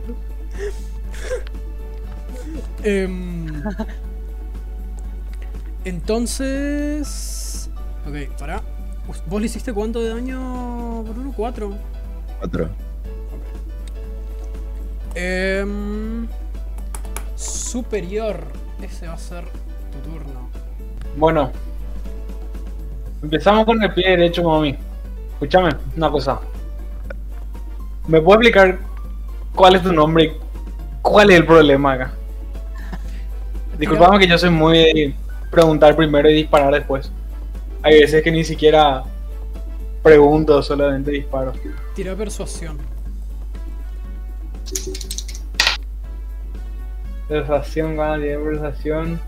Em, 2.83 3.61
entonces. 5.83 7.69
Ok, 8.07 8.37
para. 8.39 8.61
¿Vos 9.27 9.41
le 9.41 9.47
hiciste 9.47 9.73
cuánto 9.73 9.99
de 9.99 10.09
daño, 10.09 11.03
Bruno? 11.03 11.33
4. 11.35 11.73
Cuatro. 12.39 12.69
Em, 15.15 16.27
superior. 17.35 18.43
Ese 18.81 19.07
va 19.07 19.13
a 19.13 19.17
ser 19.17 19.43
tu 19.91 20.09
turno. 20.09 20.49
Bueno. 21.17 21.51
Empezamos 23.21 23.65
con 23.65 23.83
el 23.83 23.93
pie 23.93 24.11
derecho 24.11 24.43
como 24.43 24.57
a 24.57 24.61
mí. 24.61 24.77
Escúchame, 25.33 25.71
una 25.97 26.09
cosa. 26.09 26.39
¿Me 28.09 28.19
puedes 28.19 28.39
explicar 28.39 28.79
cuál 29.53 29.75
es 29.75 29.83
tu 29.83 29.93
nombre 29.93 30.23
y 30.23 30.33
cuál 31.03 31.29
es 31.29 31.37
el 31.37 31.45
problema 31.45 31.93
acá? 31.93 32.13
Disculpame 33.77 34.17
que 34.17 34.27
yo 34.27 34.35
soy 34.35 34.49
muy 34.49 34.77
de 34.79 35.15
preguntar 35.51 35.95
primero 35.95 36.27
y 36.27 36.33
disparar 36.33 36.73
después. 36.73 37.11
Hay 37.83 37.99
veces 37.99 38.23
que 38.23 38.31
ni 38.31 38.43
siquiera 38.43 39.03
pregunto, 40.01 40.63
solamente 40.63 41.11
disparo. 41.11 41.53
Tira 41.93 42.15
persuasión. 42.15 42.79
Persuasión, 47.27 47.95
gana 47.95 48.17
de 48.17 48.39
persuasión. 48.39 49.21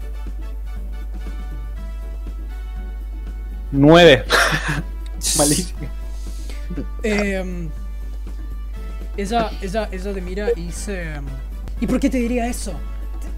9. 3.72 4.26
Malísimo. 5.38 5.80
Em, 7.04 7.70
ella, 9.18 9.50
ella, 9.62 9.90
ella 9.92 10.14
te 10.14 10.22
mira 10.22 10.48
y 10.56 10.66
dice... 10.68 11.14
em, 11.16 11.26
¿Y 11.80 11.88
por 11.88 12.00
qué 12.00 12.10
te 12.10 12.18
diría 12.20 12.48
eso? 12.48 12.74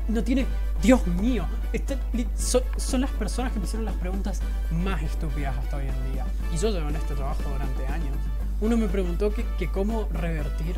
No 0.08 0.24
tiene... 0.24 0.46
Dios 0.82 1.06
mío. 1.08 1.46
este- 1.72 1.98
son, 2.36 2.62
son 2.76 3.02
las 3.02 3.10
personas 3.12 3.54
que 3.54 3.60
me 3.60 3.66
hicieron 3.66 3.86
las 3.86 3.96
preguntas 3.96 4.42
más 4.84 5.02
estúpidas 5.02 5.56
hasta 5.58 5.78
hoy 5.78 5.86
en 5.86 6.14
día. 6.14 6.26
Y 6.54 6.58
yo 6.58 6.70
llevo 6.72 6.90
en 6.90 6.96
este 6.98 7.14
trabajo 7.16 7.42
durante 7.52 7.86
años. 7.88 8.16
Uno 8.60 8.76
me 8.78 8.88
preguntó 8.88 9.34
que, 9.34 9.46
que 9.58 9.70
cómo 9.70 10.08
revertir 10.12 10.76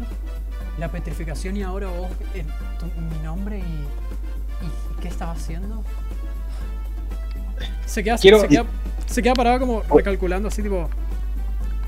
la 0.77 0.91
petrificación 0.91 1.57
y 1.57 1.63
ahora 1.63 1.87
vos, 1.87 2.09
en 2.35 2.45
tu- 2.77 3.15
mi 3.15 3.23
nombre 3.23 3.57
y, 3.59 3.61
y 3.63 5.01
qué 5.01 5.07
estaba 5.07 5.31
haciendo. 5.31 5.83
Se 7.85 8.03
queda, 8.03 8.17
Quiero- 8.17 8.41
se 8.41 8.47
queda, 8.47 8.65
se 9.07 9.21
queda 9.23 9.33
parada 9.33 9.59
como 9.59 9.81
recalculando 9.83 10.47
así 10.49 10.61
tipo... 10.61 10.87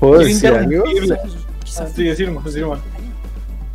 ¿Puedo 0.00 0.20
decir 0.20 0.48
algo? 0.48 0.84
Ah, 1.78 1.86
sí, 1.94 2.04
decirme, 2.04 2.40
decirme. 2.42 2.76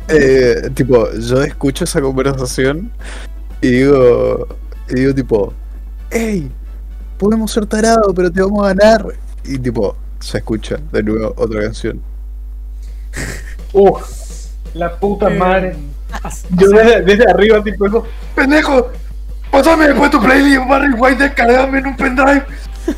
Eh, 0.08 0.70
tipo, 0.74 1.10
yo 1.12 1.42
escucho 1.42 1.84
esa 1.84 2.00
conversación 2.00 2.90
y 3.60 3.68
digo, 3.70 4.48
y 4.90 4.94
digo 4.96 5.14
tipo, 5.14 5.54
hey, 6.10 6.50
podemos 7.18 7.50
ser 7.52 7.66
tarados, 7.66 8.12
pero 8.14 8.30
te 8.30 8.42
vamos 8.42 8.64
a 8.66 8.74
ganar. 8.74 9.06
y 9.44 9.58
tipo, 9.58 9.96
se 10.20 10.38
escucha 10.38 10.76
de 10.92 11.02
nuevo 11.02 11.32
otra 11.36 11.62
canción. 11.62 12.00
Uf, 13.72 14.48
la 14.74 14.94
puta 14.98 15.32
Eh, 15.32 15.38
madre. 15.38 15.76
Yo 16.50 16.68
desde, 16.68 17.02
desde 17.02 17.30
arriba, 17.30 17.62
tipo 17.62 17.86
eso. 17.86 18.04
¡Pendejo! 18.34 18.90
Pásame 19.50 19.88
después 19.88 20.10
tu 20.10 20.20
playlist, 20.20 20.68
Barry 20.68 20.92
White, 20.92 21.22
descargame 21.22 21.78
en 21.78 21.86
un 21.86 21.96
pendrive. 21.96 22.44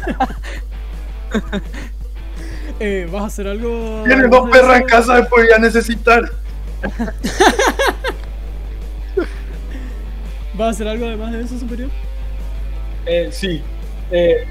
eh, 2.81 3.09
¿Vas 3.13 3.23
a 3.23 3.27
hacer 3.27 3.49
algo? 3.49 4.03
Tiene 4.05 4.23
además 4.23 4.31
dos 4.31 4.51
perras 4.51 4.81
en 4.81 4.87
casa, 4.87 5.17
después 5.17 5.45
voy 5.47 5.55
a 5.55 5.59
necesitar. 5.59 6.31
¿Vas 10.55 10.69
a 10.69 10.71
hacer 10.71 10.89
algo 10.89 11.07
además 11.07 11.33
de 11.33 11.43
eso, 11.43 11.59
superior? 11.59 11.91
Eh, 13.05 13.29
sí. 13.31 13.63
Eh, 14.11 14.47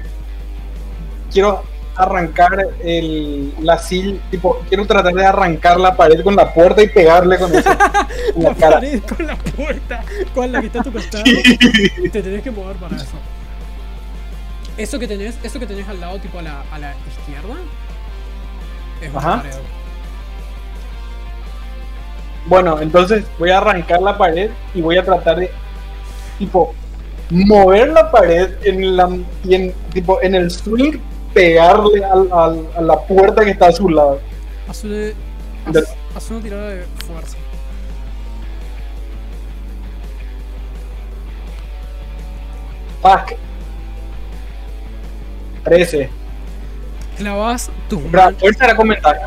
quiero 1.32 1.64
arrancar 1.96 2.68
el, 2.84 3.52
la 3.62 3.78
silla, 3.78 4.20
tipo, 4.30 4.60
quiero 4.68 4.86
tratar 4.86 5.14
de 5.14 5.24
arrancar 5.24 5.80
la 5.80 5.96
pared 5.96 6.22
con 6.22 6.36
la 6.36 6.52
puerta 6.52 6.82
y 6.82 6.88
pegarle 6.88 7.38
con 7.38 7.52
eso 7.54 7.70
en 8.36 8.42
la 8.42 8.50
La 8.50 8.54
cara. 8.54 8.74
pared 8.76 9.02
con 9.02 9.26
la 9.26 9.36
puerta. 9.36 10.04
¿Cuál? 10.34 10.52
La 10.52 10.60
que 10.60 10.66
está 10.66 10.80
a 10.80 10.84
tu 10.84 10.92
costado. 10.92 11.24
Te 11.24 12.22
tenés 12.22 12.42
que 12.42 12.50
mover 12.50 12.76
para 12.76 12.96
eso. 12.96 13.16
Eso 14.76 14.98
que 14.98 15.08
tenés, 15.08 15.38
eso 15.42 15.58
que 15.58 15.66
tenés 15.66 15.88
al 15.88 16.00
lado, 16.00 16.18
tipo 16.18 16.38
a 16.38 16.42
la, 16.42 16.62
a 16.70 16.78
la 16.78 16.94
izquierda, 17.18 17.54
es 19.00 19.08
una 19.10 19.18
Ajá. 19.18 19.36
pared. 19.42 19.56
Bueno, 22.46 22.80
entonces 22.80 23.24
voy 23.38 23.50
a 23.50 23.58
arrancar 23.58 24.00
la 24.02 24.16
pared 24.16 24.50
y 24.74 24.80
voy 24.80 24.96
a 24.98 25.04
tratar 25.04 25.36
de, 25.40 25.50
tipo, 26.38 26.74
mover 27.30 27.88
la 27.88 28.10
pared 28.10 28.50
en 28.62 28.96
la, 28.96 29.08
y 29.44 29.54
en, 29.54 29.74
tipo, 29.92 30.20
en 30.22 30.34
el 30.36 30.50
swing, 30.50 30.98
pegarle 31.34 32.04
al- 32.04 32.30
al- 32.32 32.66
a 32.76 32.80
la 32.80 33.00
puerta 33.02 33.44
que 33.44 33.50
está 33.50 33.66
a 33.68 33.72
su 33.72 33.88
lado. 33.88 34.20
Haz 34.68 34.84
una, 34.84 35.12
haz, 36.14 36.30
tirada 36.42 36.68
de 36.70 36.84
fuerza. 37.06 37.36
Fuck. 43.02 43.32
13. 45.64 46.08
Clavas 47.18 47.70
tus 47.88 48.00
fuerza 48.02 48.64
era 48.64 48.76
comentario. 48.76 49.22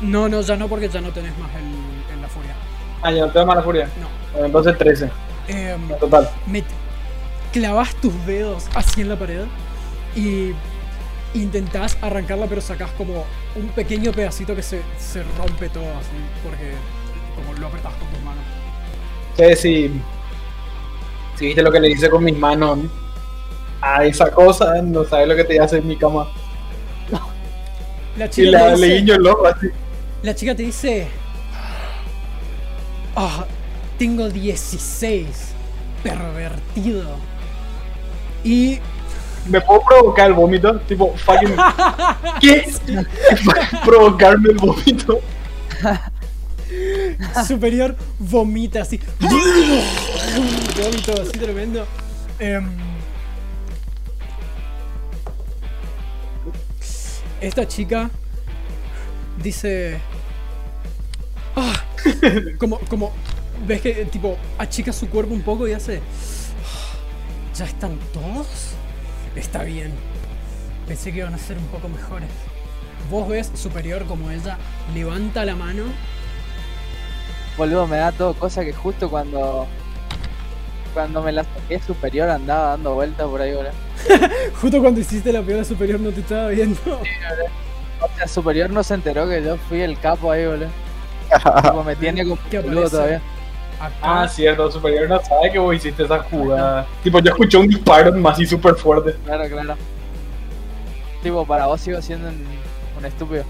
No, 0.00 0.28
no, 0.28 0.40
ya 0.40 0.56
no, 0.56 0.68
porque 0.68 0.88
ya 0.88 1.00
no 1.00 1.10
tenés 1.10 1.36
más 1.38 1.50
el. 1.54 1.71
Ah, 3.02 3.10
ya 3.12 3.26
no 3.26 3.32
tengo 3.32 3.46
mala 3.46 3.62
furia. 3.62 3.86
No. 3.96 4.08
Bueno, 4.32 4.46
entonces 4.46 4.78
13. 4.78 5.10
Em, 5.48 5.90
En 5.90 5.98
total. 5.98 6.30
met- 6.46 6.64
clavas 7.52 7.94
tus 7.96 8.14
dedos 8.26 8.66
así 8.74 9.00
en 9.02 9.08
la 9.10 9.18
pared 9.18 9.44
y 10.14 10.52
intentás 11.34 11.98
arrancarla, 12.00 12.46
pero 12.46 12.60
sacás 12.60 12.90
como 12.92 13.24
un 13.56 13.68
pequeño 13.70 14.12
pedacito 14.12 14.54
que 14.54 14.62
se, 14.62 14.82
se 14.98 15.22
rompe 15.38 15.68
todo 15.68 15.84
así, 15.98 16.16
porque 16.42 16.72
como 17.34 17.54
lo 17.58 17.66
apretás 17.66 17.94
con 17.94 18.08
tus 18.08 18.20
manos. 18.22 18.44
sé 19.36 19.56
si, 19.56 20.02
si 21.34 21.46
viste 21.46 21.62
lo 21.62 21.72
que 21.72 21.80
le 21.80 21.90
hice 21.90 22.08
con 22.10 22.24
mis 22.24 22.36
manos 22.38 22.78
a 23.80 24.04
esa 24.04 24.30
cosa, 24.30 24.80
no 24.82 25.04
sabes 25.04 25.28
lo 25.28 25.36
que 25.36 25.44
te 25.44 25.60
hace 25.60 25.78
en 25.78 25.86
mi 25.88 25.96
cama. 25.98 26.28
La 28.16 28.28
Y 28.30 28.30
chica, 28.30 28.50
le, 28.50 28.58
te 28.70 28.76
le 28.76 28.88
dice, 28.88 28.88
guiño 28.88 29.14
el 29.14 29.26
ojo 29.26 29.46
así. 29.46 29.68
la 30.22 30.34
chica 30.34 30.54
te 30.54 30.62
dice, 30.64 31.08
"Ah, 33.16 33.46
tengo 33.98 34.28
16, 34.28 35.26
pervertido. 36.02 37.16
Y 38.44 38.78
¿Me 39.48 39.60
puedo 39.60 39.82
provocar 39.82 40.28
el 40.28 40.34
vómito? 40.34 40.78
Tipo, 40.80 41.14
fucking. 41.16 41.54
¿Qué? 42.40 42.72
Provocarme 43.84 44.50
el 44.50 44.56
vómito. 44.56 45.20
superior 47.46 47.96
vomita 48.18 48.82
así. 48.82 49.00
Vómito 50.80 51.12
así 51.20 51.32
tremendo. 51.32 51.86
Em, 52.38 52.68
esta 57.40 57.66
chica 57.66 58.10
dice. 59.42 59.98
"Ah", 61.56 61.81
como, 62.58 62.78
como. 62.80 63.12
¿Ves 63.66 63.80
que 63.80 63.92
tipo 64.06 64.36
achica 64.58 64.92
su 64.92 65.08
cuerpo 65.08 65.32
un 65.34 65.42
poco 65.42 65.68
y 65.68 65.72
hace. 65.72 65.98
"Ah, 65.98 67.54
¿Ya 67.56 67.64
están 67.64 67.98
todos? 68.12 68.46
Está 69.36 69.62
bien. 69.62 69.92
Pensé 70.86 71.12
que 71.12 71.18
iban 71.18 71.34
a 71.34 71.38
ser 71.38 71.58
un 71.58 71.66
poco 71.66 71.88
mejores. 71.88 72.28
Vos 73.10 73.28
ves 73.28 73.50
superior 73.54 74.04
como 74.06 74.30
ella 74.30 74.58
levanta 74.94 75.44
la 75.44 75.56
mano 75.56 75.84
Boludo, 77.58 77.86
me 77.86 77.96
da 77.96 78.12
todo 78.12 78.34
cosa 78.34 78.64
que 78.64 78.72
justo 78.72 79.10
cuando. 79.10 79.66
Cuando 80.94 81.22
me 81.22 81.32
la 81.32 81.44
saqué 81.44 81.80
superior 81.80 82.28
andaba 82.28 82.70
dando 82.70 82.94
vueltas 82.94 83.26
por 83.26 83.40
ahí, 83.40 83.54
boludo. 83.54 83.72
Justo 84.60 84.80
cuando 84.80 85.00
hiciste 85.00 85.32
la 85.32 85.40
piola 85.42 85.64
superior 85.64 85.98
no 86.00 86.10
te 86.10 86.20
estaba 86.20 86.48
viendo. 86.48 86.78
O 88.00 88.08
sea, 88.16 88.26
superior 88.28 88.68
no 88.70 88.82
se 88.82 88.94
enteró 88.94 89.26
que 89.28 89.42
yo 89.42 89.56
fui 89.68 89.80
el 89.80 89.98
capo 89.98 90.30
ahí, 90.30 90.46
boludo. 90.46 90.68
Tipo, 91.62 91.84
me 91.84 91.96
tiene 91.96 92.24
como 92.24 92.38
todavía. 92.90 93.20
Acá, 93.80 93.96
Ah, 94.02 94.28
cierto, 94.28 94.70
superior 94.70 95.08
no 95.08 95.20
sabe 95.24 95.50
que 95.50 95.58
vos 95.58 95.74
hiciste 95.74 96.04
esa 96.04 96.20
jugada. 96.20 96.86
Tipo, 97.02 97.18
yo 97.18 97.30
escuché 97.32 97.56
un 97.58 97.68
disparo 97.68 98.12
así 98.28 98.46
súper 98.46 98.74
fuerte. 98.76 99.16
Claro, 99.24 99.48
claro. 99.48 99.74
Tipo, 101.22 101.44
para 101.46 101.66
vos 101.66 101.80
sigo 101.80 102.00
siendo 102.00 102.28
un, 102.28 102.44
un 102.98 103.04
estúpido. 103.04 103.44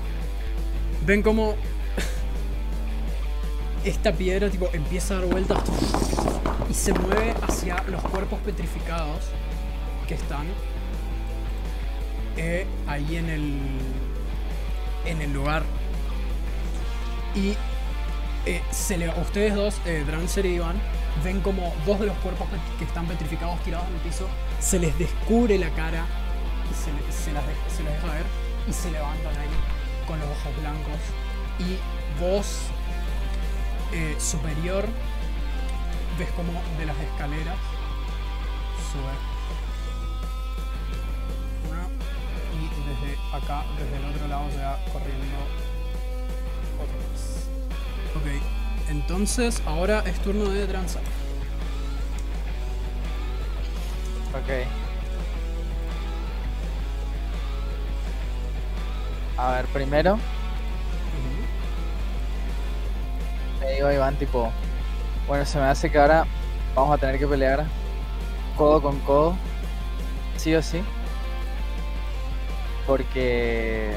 ven 1.05 1.23
como 1.23 1.55
esta 3.85 4.13
piedra 4.13 4.49
tipo 4.49 4.71
empieza 4.73 5.15
a 5.15 5.19
dar 5.19 5.27
vueltas 5.27 5.59
y 6.71 6.75
se 6.75 6.93
mueve 6.93 7.35
hacia 7.43 7.83
los 7.89 8.01
cuerpos 8.03 8.39
petrificados 8.45 9.19
que 10.07 10.15
están 10.15 10.47
eh, 12.37 12.65
ahí 12.87 13.17
en 13.17 13.29
el 13.29 13.59
en 15.05 15.21
el 15.21 15.33
lugar 15.33 15.65
y 17.35 17.57
eh, 18.47 18.63
ustedes 19.21 19.55
dos, 19.55 19.81
eh, 19.87 20.05
Drancer 20.07 20.47
y 20.47 20.55
Iván, 20.55 20.81
ven 21.25 21.41
como 21.41 21.75
dos 21.87 22.01
de 22.01 22.07
los 22.07 22.17
cuerpos 22.19 22.49
que 22.79 22.85
están 22.85 23.07
petrificados 23.07 23.61
tirados 23.63 23.87
en 23.89 23.95
el 23.95 24.01
piso, 24.01 24.27
se 24.61 24.79
les 24.79 24.97
descubre 24.99 25.59
la 25.59 25.71
cara 25.71 26.05
y 26.71 26.75
se, 26.75 26.93
le- 26.93 27.13
las 27.33 27.45
deja 27.93 28.07
ver 28.15 28.25
y 28.69 28.73
se 28.73 28.91
levantan 28.91 29.37
ahí 29.37 30.07
con 30.07 30.19
los 30.19 30.29
ojos 30.29 30.53
blancos. 30.61 31.01
Y 31.59 31.79
vos, 32.21 32.59
eh, 33.93 34.17
superior, 34.19 34.87
ves 36.19 36.31
como 36.31 36.53
de 36.79 36.87
las 36.87 36.97
escaleras 36.99 37.57
sube 38.93 39.13
una 41.71 41.89
y 42.59 42.69
desde 42.89 43.19
acá, 43.37 43.65
desde 43.79 43.97
el 43.97 44.05
otro 44.15 44.29
lado, 44.29 44.51
se 44.51 44.59
va 44.63 44.79
corriendo. 44.93 45.62
Ok, 48.15 48.27
entonces 48.91 49.63
ahora 49.67 50.03
es 50.07 50.21
turno 50.21 50.45
de 50.49 50.67
Transar. 50.67 51.03
Ok. 54.35 54.67
A 59.37 59.53
ver, 59.53 59.67
primero 59.67 60.19
le 63.61 63.75
digo 63.75 63.87
a 63.89 63.95
Iván 63.95 64.17
tipo, 64.17 64.51
bueno, 65.27 65.45
se 65.47 65.59
me 65.59 65.65
hace 65.65 65.91
que 65.91 65.99
ahora 65.99 66.27
vamos 66.75 66.95
a 66.95 66.99
tener 66.99 67.19
que 67.19 67.27
pelear 67.27 67.65
codo 68.57 68.83
con 68.83 68.99
codo, 69.01 69.37
sí 70.37 70.55
o 70.55 70.63
sí, 70.63 70.83
porque 72.87 73.93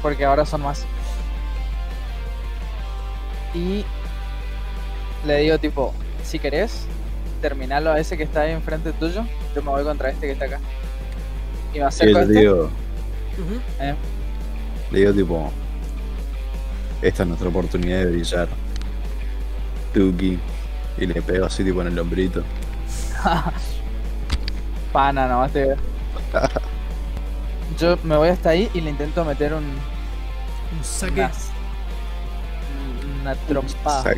porque 0.00 0.24
ahora 0.24 0.44
son 0.44 0.62
más. 0.62 0.84
Y 3.54 3.86
le 5.22 5.38
digo 5.38 5.58
tipo, 5.58 5.94
si 6.22 6.40
querés, 6.40 6.90
terminalo 7.40 7.92
a 7.92 8.00
ese 8.00 8.16
que 8.16 8.24
está 8.24 8.42
ahí 8.42 8.52
enfrente 8.52 8.92
tuyo, 8.92 9.30
yo 9.54 9.62
me 9.62 9.70
voy 9.70 9.84
contra 9.84 10.10
este 10.10 10.26
que 10.26 10.32
está 10.32 10.46
acá. 10.46 10.62
Y 11.72 11.80
me 11.80 11.86
Y 11.86 11.86
acerco 11.86 12.18
a 12.18 12.22
este. 12.22 12.34
digo, 12.34 12.78
eh, 13.78 13.96
le 14.90 14.98
digo 15.00 15.12
tipo, 15.14 15.54
esta 17.02 17.22
es 17.24 17.28
nuestra 17.28 17.48
oportunidad 17.48 18.00
de 18.00 18.06
brillar. 18.06 18.58
Tuki. 19.92 20.44
Y 20.96 21.06
le 21.06 21.22
pego 21.22 21.46
así 21.46 21.64
tipo 21.64 21.80
en 21.82 21.88
el 21.88 21.98
hombrito. 21.98 22.46
Pana, 24.92 25.26
nomás 25.28 25.52
te 25.52 25.64
veo. 25.66 25.76
Yo 27.68 27.98
me 28.02 28.16
voy 28.16 28.28
hasta 28.28 28.50
ahí 28.50 28.70
y 28.74 28.80
le 28.80 28.90
intento 28.90 29.24
meter 29.24 29.54
un, 29.54 29.86
Un 30.70 30.84
saque, 30.84 31.30
una, 31.30 31.32
una 33.22 33.34
trompada. 33.34 34.14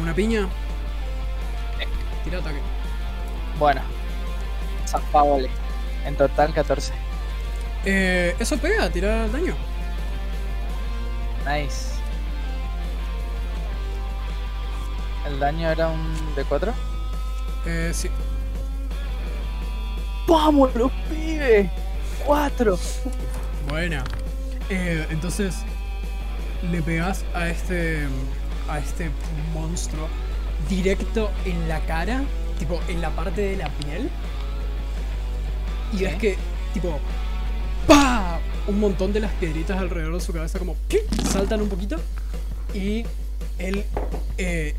Una 0.00 0.14
piña. 0.14 0.48
Tira 2.22 2.38
ataque. 2.38 2.60
Bueno, 3.58 3.80
zafábole. 4.86 5.50
En 6.06 6.16
total 6.16 6.52
14. 6.52 6.92
Eh, 7.86 8.36
eso 8.38 8.56
pega, 8.58 8.88
tira 8.90 9.28
daño. 9.28 9.54
Nice. 11.46 11.94
El 15.26 15.40
daño 15.40 15.70
era 15.70 15.88
un 15.88 16.14
D4. 16.36 16.72
Eh, 17.66 17.90
sí. 17.94 18.10
¡Vamos, 20.26 20.74
los 20.74 20.90
pibes! 21.10 21.70
¡Cuatro! 22.24 22.78
Buena. 23.68 24.04
Eh, 24.70 25.06
entonces 25.10 25.56
le 26.70 26.82
pegas 26.82 27.24
a 27.34 27.48
este 27.48 28.06
a 28.68 28.78
este 28.78 29.10
monstruo 29.52 30.08
directo 30.68 31.30
en 31.44 31.68
la 31.68 31.80
cara, 31.80 32.22
tipo 32.58 32.80
en 32.88 33.00
la 33.02 33.10
parte 33.10 33.42
de 33.42 33.56
la 33.56 33.68
piel. 33.68 34.10
Y 35.92 35.98
ves 36.04 36.16
que 36.16 36.36
tipo 36.72 36.98
¡pa! 37.86 38.38
un 38.66 38.80
montón 38.80 39.12
de 39.12 39.20
las 39.20 39.32
piedritas 39.32 39.78
alrededor 39.78 40.14
de 40.14 40.20
su 40.20 40.32
cabeza 40.32 40.58
como 40.58 40.74
¡pi! 40.88 40.98
saltan 41.30 41.60
un 41.60 41.68
poquito 41.68 41.96
y 42.72 43.04
él 43.58 43.84
eh, 44.38 44.74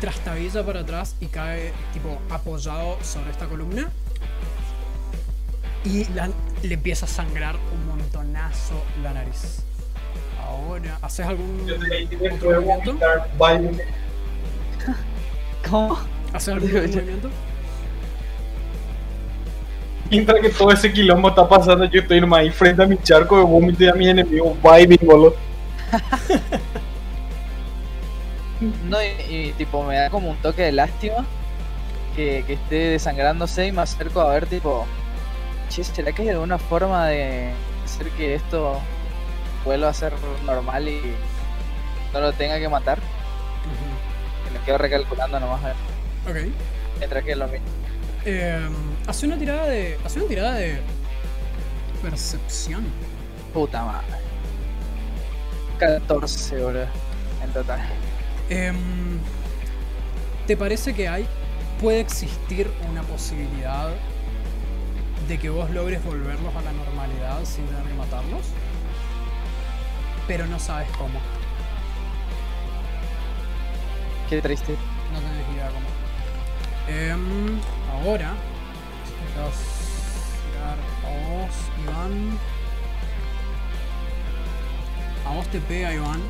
trastabilla 0.00 0.64
para 0.64 0.80
atrás 0.80 1.16
y 1.20 1.26
cae 1.26 1.72
tipo 1.92 2.18
apoyado 2.30 2.96
sobre 3.02 3.30
esta 3.32 3.46
columna 3.46 3.90
y 5.84 6.04
la- 6.14 6.30
le 6.62 6.74
empieza 6.74 7.04
a 7.06 7.08
sangrar 7.08 7.56
un 7.74 7.86
montonazo 7.86 8.82
la 9.02 9.12
nariz. 9.12 9.62
Ahora, 10.46 10.98
¿haces 11.02 11.26
algún 11.26 11.60
otro 11.62 12.62
movimiento? 12.62 12.98
¿Cómo? 15.68 15.98
¿Haces 16.32 16.54
algún 16.54 16.70
otro 16.70 16.80
movimiento? 16.88 17.30
Mientras 20.10 20.40
que 20.40 20.50
todo 20.50 20.70
ese 20.70 20.92
quilombo 20.92 21.30
está 21.30 21.48
pasando, 21.48 21.84
yo 21.86 22.00
estoy 22.00 22.20
nomás 22.20 22.40
ahí 22.40 22.50
frente 22.50 22.82
a 22.82 22.86
mi 22.86 22.96
charco 22.98 23.38
de 23.38 23.44
vómito 23.44 23.82
y 23.82 23.88
a 23.88 23.94
mi 23.94 24.08
enemigo 24.08 24.56
vibing, 24.62 24.98
boludo. 25.02 25.34
No, 28.88 28.96
y, 29.02 29.06
y, 29.28 29.52
tipo 29.52 29.84
me 29.84 29.96
da 29.96 30.08
como 30.08 30.30
un 30.30 30.36
toque 30.38 30.62
de 30.62 30.72
lástima 30.72 31.26
que, 32.14 32.42
que 32.46 32.54
esté 32.54 32.76
desangrándose 32.76 33.66
y 33.66 33.72
me 33.72 33.82
acerco 33.82 34.22
a 34.22 34.30
ver 34.30 34.46
tipo, 34.46 34.86
che, 35.68 35.84
¿será 35.84 36.12
que 36.12 36.22
hay 36.22 36.30
alguna 36.30 36.56
forma 36.56 37.06
de 37.08 37.50
hacer 37.84 38.08
que 38.12 38.34
esto 38.34 38.80
vuelva 39.66 39.88
a 39.90 39.92
ser 39.94 40.14
normal 40.46 40.88
y 40.88 41.00
no 42.14 42.20
lo 42.20 42.32
tenga 42.32 42.58
que 42.58 42.68
matar? 42.68 42.98
Que 44.44 44.58
me 44.58 44.64
quedo 44.64 44.78
recalculando 44.78 45.38
nomás 45.40 45.62
a 45.64 45.66
ver, 45.68 45.76
Ok. 46.46 46.52
mientras 46.98 47.24
que 47.24 47.36
lo 47.36 47.48
mismo. 47.48 47.66
Eh, 48.24 48.66
hace 49.06 49.26
una 49.26 49.36
tirada 49.36 49.66
de. 49.66 49.98
Hace 50.04 50.20
una 50.20 50.28
tirada 50.28 50.54
de. 50.54 50.80
Percepción. 52.02 52.84
Puta 53.52 53.84
madre. 53.84 54.06
14, 55.78 56.62
boludo, 56.62 56.86
en 57.42 57.50
total. 57.52 57.80
Em, 58.48 59.18
¿Te 60.46 60.56
parece 60.56 60.94
que 60.94 61.08
hay. 61.08 61.26
puede 61.80 62.00
existir 62.00 62.70
una 62.90 63.02
posibilidad 63.02 63.90
de 65.28 65.38
que 65.38 65.50
vos 65.50 65.68
logres 65.70 66.02
volverlos 66.04 66.54
a 66.56 66.62
la 66.62 66.72
normalidad 66.72 67.44
sin 67.44 67.66
tener 67.66 67.82
que 67.82 67.92
matarlos? 67.94 68.46
Pero 70.26 70.46
no 70.46 70.58
sabes 70.58 70.88
cómo. 70.98 71.18
Qué 74.28 74.42
triste. 74.42 74.76
No 75.12 75.20
tenés 75.20 75.54
idea 75.54 75.68
cómo. 75.68 75.86
Em, 76.88 77.60
ahora. 77.92 78.34
Te 79.34 79.40
vas 79.40 79.54
a 80.32 80.50
tirar 80.50 80.78
a 81.04 81.28
vos, 81.28 81.54
Iván. 81.84 82.38
A 85.26 85.30
vos 85.34 85.46
te 85.48 85.60
pega, 85.60 85.94
Iván. 85.94 86.20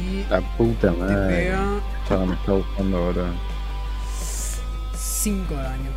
Y 0.00 0.24
La 0.30 0.40
puta 0.56 0.90
te 0.90 0.96
madre. 0.96 1.36
pega 1.44 1.64
Ya 2.08 2.16
me 2.18 2.34
está 2.34 2.52
buscando 2.52 2.96
ahora. 2.98 3.24
5 4.94 5.54
de 5.54 5.62
daño. 5.62 5.90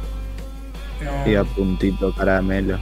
Y 1.26 1.36
a 1.36 1.42
Em, 1.42 1.46
puntito 1.48 2.14
caramelo. 2.14 2.78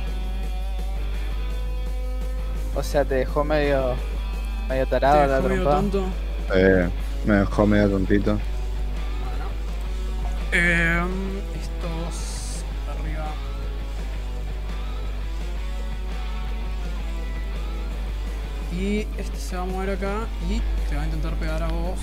O 2.76 2.84
sea, 2.84 3.04
te 3.04 3.16
dejó 3.16 3.44
medio, 3.44 3.96
medio 4.68 4.88
tarado 4.88 5.22
te 5.22 5.28
la 5.28 5.36
dejó 5.38 5.50
medio 5.50 5.64
trompa. 5.64 5.80
tonto. 5.80 6.06
Eh, 6.56 6.90
me 7.26 7.36
dejó 7.36 7.68
medio 7.68 7.90
tontito. 7.90 8.40
Bueno. 9.24 9.46
Em, 10.52 11.38
estos 11.60 12.64
arriba. 12.88 13.26
Y 18.72 19.08
este 19.20 19.38
se 19.38 19.56
va 19.56 19.64
a 19.64 19.66
mover 19.66 19.90
acá 19.90 20.28
y 20.50 20.62
te 20.90 20.96
va 20.96 21.02
a 21.02 21.06
intentar 21.06 21.34
pegar 21.36 21.64
a 21.64 21.68
vos. 21.68 22.00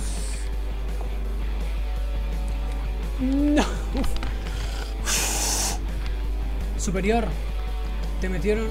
No. 3.21 3.65
Superior. 6.79 7.25
Te 8.27 8.31
metieron. 8.31 8.67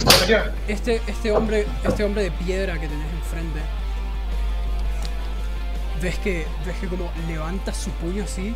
Este, 0.68 1.02
este 1.08 1.32
hombre, 1.32 1.66
este 1.86 2.04
hombre 2.04 2.24
de 2.24 2.32
piedra 2.32 2.74
que 2.74 2.90
tenés 2.90 3.10
enfrente. 3.14 3.62
Ves 6.02 6.20
que, 6.20 6.46
ves 6.66 6.76
que 6.82 6.88
como 6.88 7.10
levanta 7.26 7.74
su 7.74 7.90
puño 7.92 8.26
así 8.26 8.54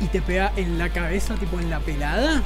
y 0.00 0.06
te 0.06 0.20
pega 0.20 0.50
en 0.56 0.78
la 0.78 0.88
cabeza, 0.88 1.36
tipo 1.36 1.60
en 1.60 1.70
la 1.70 1.78
pelada, 1.78 2.42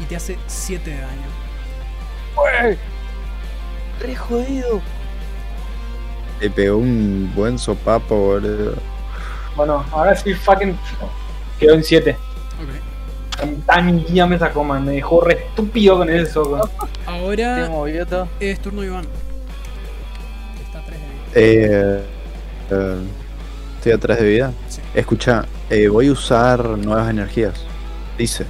y 0.00 0.04
te 0.04 0.16
hace 0.16 0.36
7 0.48 0.90
de 0.90 1.00
daño. 1.00 2.76
¡Re 4.00 4.16
jodido! 4.16 4.82
Le 6.42 6.50
pegó 6.50 6.76
un 6.76 7.32
buen 7.34 7.58
sopapo, 7.58 8.16
boludo. 8.16 8.74
Bueno, 9.56 9.82
ahora 9.92 10.14
sí 10.14 10.34
fucking 10.34 10.78
quedó 11.58 11.72
en 11.72 11.84
7. 11.84 12.10
Ok. 12.10 12.93
Tan 13.66 14.04
guía 14.04 14.26
me 14.26 14.38
sacó, 14.38 14.64
man. 14.64 14.84
Me 14.84 14.92
dejó 14.92 15.20
re 15.20 15.34
estúpido 15.34 15.98
con 15.98 16.08
ese 16.10 16.32
soco. 16.32 16.68
Ahora 17.06 17.68
es 18.40 18.60
turno 18.60 18.80
de 18.82 18.86
Iván. 18.88 19.04
Está 20.64 20.78
a 20.78 20.84
3 20.84 20.98
de 21.00 21.06
vida. 21.06 21.20
Eh, 21.34 22.02
eh, 22.70 22.96
estoy 23.76 23.92
atrás 23.92 24.18
de 24.20 24.28
vida. 24.28 24.52
Sí. 24.68 24.80
Escucha, 24.94 25.44
eh, 25.70 25.88
voy 25.88 26.08
a 26.08 26.12
usar 26.12 26.64
nuevas 26.78 27.10
energías. 27.10 27.54
Dice. 28.18 28.44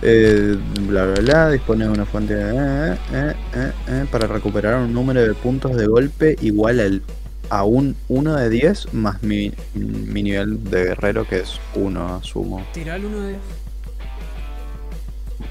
Eh, 0.00 0.56
bla 0.82 1.06
bla 1.06 1.20
bla, 1.20 1.50
dispone 1.50 1.84
de 1.84 1.90
una 1.90 2.04
fuente 2.06 2.32
de- 2.32 2.52
eh, 2.92 2.96
eh, 3.12 3.32
eh, 3.56 3.72
eh, 3.88 4.06
para 4.12 4.28
recuperar 4.28 4.76
un 4.80 4.92
número 4.92 5.20
de 5.20 5.34
puntos 5.34 5.76
de 5.76 5.88
golpe 5.88 6.36
igual 6.40 6.78
al, 6.78 7.02
a 7.50 7.64
un 7.64 7.96
1 8.08 8.36
de 8.36 8.48
10 8.48 8.94
más 8.94 9.20
mi, 9.24 9.52
mi 9.74 10.22
nivel 10.22 10.62
de 10.70 10.84
guerrero 10.84 11.26
que 11.26 11.40
es 11.40 11.58
1, 11.74 12.14
asumo. 12.14 12.64
Tira 12.72 12.94
el 12.94 13.06
1 13.06 13.20
de 13.22 13.28
10. 13.30 13.40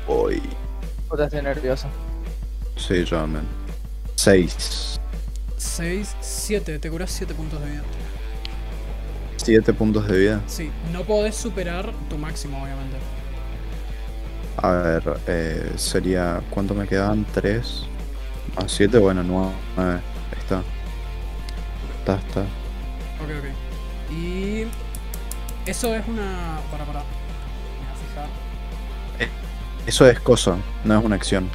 Voy. 0.07 0.41
Puta, 1.09 1.25
estoy 1.25 1.41
nervioso. 1.41 1.87
Sí, 2.75 3.03
yo 3.05 3.17
también. 3.17 3.45
6. 4.15 4.99
6, 5.57 6.15
7. 6.19 6.79
Te 6.79 6.89
curas 6.89 7.11
7 7.11 7.33
puntos 7.33 7.59
de 7.61 7.71
vida. 7.71 7.83
7 9.37 9.73
puntos 9.73 10.07
de 10.07 10.17
vida. 10.17 10.41
Sí, 10.47 10.71
no 10.91 11.03
podés 11.03 11.35
superar 11.35 11.91
tu 12.09 12.17
máximo, 12.17 12.61
obviamente. 12.61 12.97
A 14.57 14.71
ver, 14.71 15.19
eh, 15.27 15.71
sería. 15.75 16.41
¿Cuánto 16.49 16.73
me 16.73 16.87
quedaban? 16.87 17.25
3 17.33 17.85
más 18.55 18.71
7, 18.71 18.97
bueno, 18.97 19.23
9. 19.23 19.51
Ahí 19.77 19.99
está. 20.39 20.63
Está, 21.99 22.15
está. 22.15 22.41
Ok, 22.41 23.29
ok. 23.39 24.11
Y. 24.13 24.67
Eso 25.65 25.93
es 25.93 26.07
una. 26.07 26.59
Para, 26.71 26.85
para. 26.85 27.03
Eso 29.87 30.05
es 30.07 30.19
cosa, 30.19 30.57
no 30.85 30.99
es 30.99 31.05
una 31.05 31.15
acción. 31.15 31.49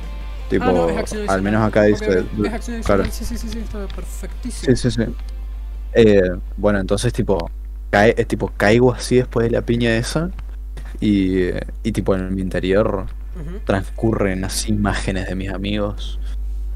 Tipo, 0.48 0.64
ah, 0.64 0.72
no, 0.72 0.88
es 0.88 0.96
acción 0.98 1.30
al 1.30 1.42
menos 1.42 1.62
acá 1.62 1.84
dice. 1.84 2.20
ok, 2.20 2.46
Es 2.46 2.52
acción 2.52 2.82
claro. 2.82 3.04
Sí, 3.04 3.24
sí, 3.24 3.36
sí, 3.36 3.48
sí, 3.48 3.58
está 3.60 3.86
perfectísimo. 3.86 4.76
Sí, 4.76 4.90
sí, 4.90 5.04
sí. 5.04 5.14
Eh, 5.94 6.30
bueno, 6.56 6.80
entonces, 6.80 7.12
tipo, 7.12 7.50
cae, 7.90 8.14
tipo, 8.24 8.50
caigo 8.56 8.92
así 8.92 9.16
después 9.16 9.46
de 9.46 9.50
la 9.50 9.62
piña 9.62 9.94
esa. 9.94 10.30
Y, 11.00 11.50
y 11.82 11.92
tipo, 11.92 12.14
en 12.14 12.34
mi 12.34 12.42
interior 12.42 13.06
transcurren 13.64 14.44
así 14.44 14.72
imágenes 14.72 15.26
de 15.26 15.34
mis 15.34 15.50
amigos, 15.50 16.18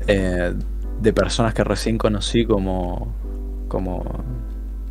eh, 0.06 0.54
de 1.00 1.12
personas 1.12 1.54
que 1.54 1.64
recién 1.64 1.98
conocí 1.98 2.46
como 2.46 3.12
como 3.68 4.24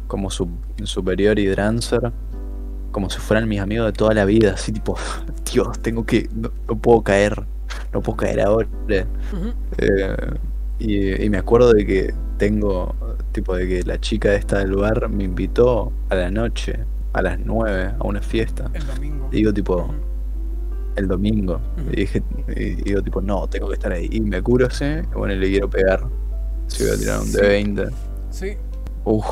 como 0.07 0.30
su, 0.30 0.47
superior 0.84 1.39
y 1.39 1.47
Drancer, 1.47 2.11
como 2.95 3.09
si 3.09 3.19
fueran 3.19 3.49
mis 3.49 3.59
amigos 3.59 3.87
de 3.87 3.91
toda 3.91 4.13
la 4.13 4.23
vida, 4.23 4.53
así 4.53 4.71
tipo, 4.71 4.97
Dios, 5.51 5.77
tengo 5.79 6.05
que, 6.05 6.29
no, 6.33 6.49
no 6.65 6.77
puedo 6.77 7.01
caer, 7.01 7.43
no 7.91 7.99
puedo 8.01 8.15
caer 8.15 8.39
ahora. 8.39 8.69
Eh, 8.87 10.15
y, 10.79 11.21
y 11.25 11.29
me 11.29 11.37
acuerdo 11.37 11.73
de 11.73 11.85
que 11.85 12.13
tengo, 12.37 12.95
tipo, 13.33 13.53
de 13.57 13.67
que 13.67 13.83
la 13.83 13.99
chica 13.99 14.33
esta 14.33 14.59
del 14.59 14.77
bar 14.77 15.09
me 15.09 15.25
invitó 15.25 15.91
a 16.07 16.15
la 16.15 16.31
noche, 16.31 16.79
a 17.11 17.21
las 17.21 17.37
9, 17.37 17.95
a 17.99 18.07
una 18.07 18.21
fiesta. 18.21 18.71
El 18.73 18.87
domingo. 18.87 19.27
Y 19.29 19.35
digo, 19.35 19.53
tipo, 19.53 19.93
el 20.95 21.09
domingo. 21.09 21.59
Y 21.91 21.95
dije, 21.97 22.23
y 22.55 22.75
digo 22.75 23.01
tipo, 23.01 23.19
no, 23.19 23.45
tengo 23.49 23.67
que 23.67 23.73
estar 23.73 23.91
ahí. 23.91 24.07
Y 24.09 24.21
me 24.21 24.41
curo 24.41 24.67
ese, 24.67 25.03
y 25.11 25.17
bueno, 25.17 25.33
y 25.33 25.39
le 25.39 25.49
quiero 25.49 25.69
pegar. 25.69 26.01
Si 26.67 26.81
voy 26.85 26.93
a 26.93 26.97
tirar 26.97 27.19
un 27.19 27.25
Sí. 27.25 27.37
D20. 27.39 27.91
Sí. 28.29 28.57
Uf, 29.03 29.25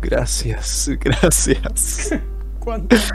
gracias, 0.00 0.90
gracias. 1.00 2.14
¿Cuánto? 2.60 2.96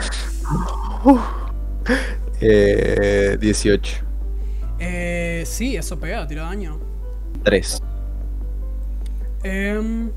Eh, 2.41 3.37
18. 3.39 4.03
Eh, 4.79 5.43
sí, 5.45 5.77
eso 5.77 5.97
pega, 5.97 6.27
tira 6.27 6.43
daño. 6.43 6.77
3. 7.43 7.81
Em, 9.43 10.11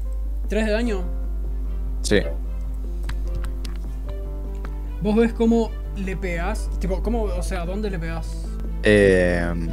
3 0.48 0.66
de 0.66 0.72
daño. 0.72 1.04
Sí. 2.02 2.20
Vos 5.00 5.14
ves 5.14 5.32
cómo 5.32 5.70
le 5.96 6.16
pegas. 6.16 6.68
Tipo, 6.80 7.02
¿cómo? 7.02 7.22
O 7.24 7.42
sea, 7.42 7.64
¿dónde 7.64 7.88
le 7.88 7.98
pegas? 7.98 8.46
Eh, 8.82 9.68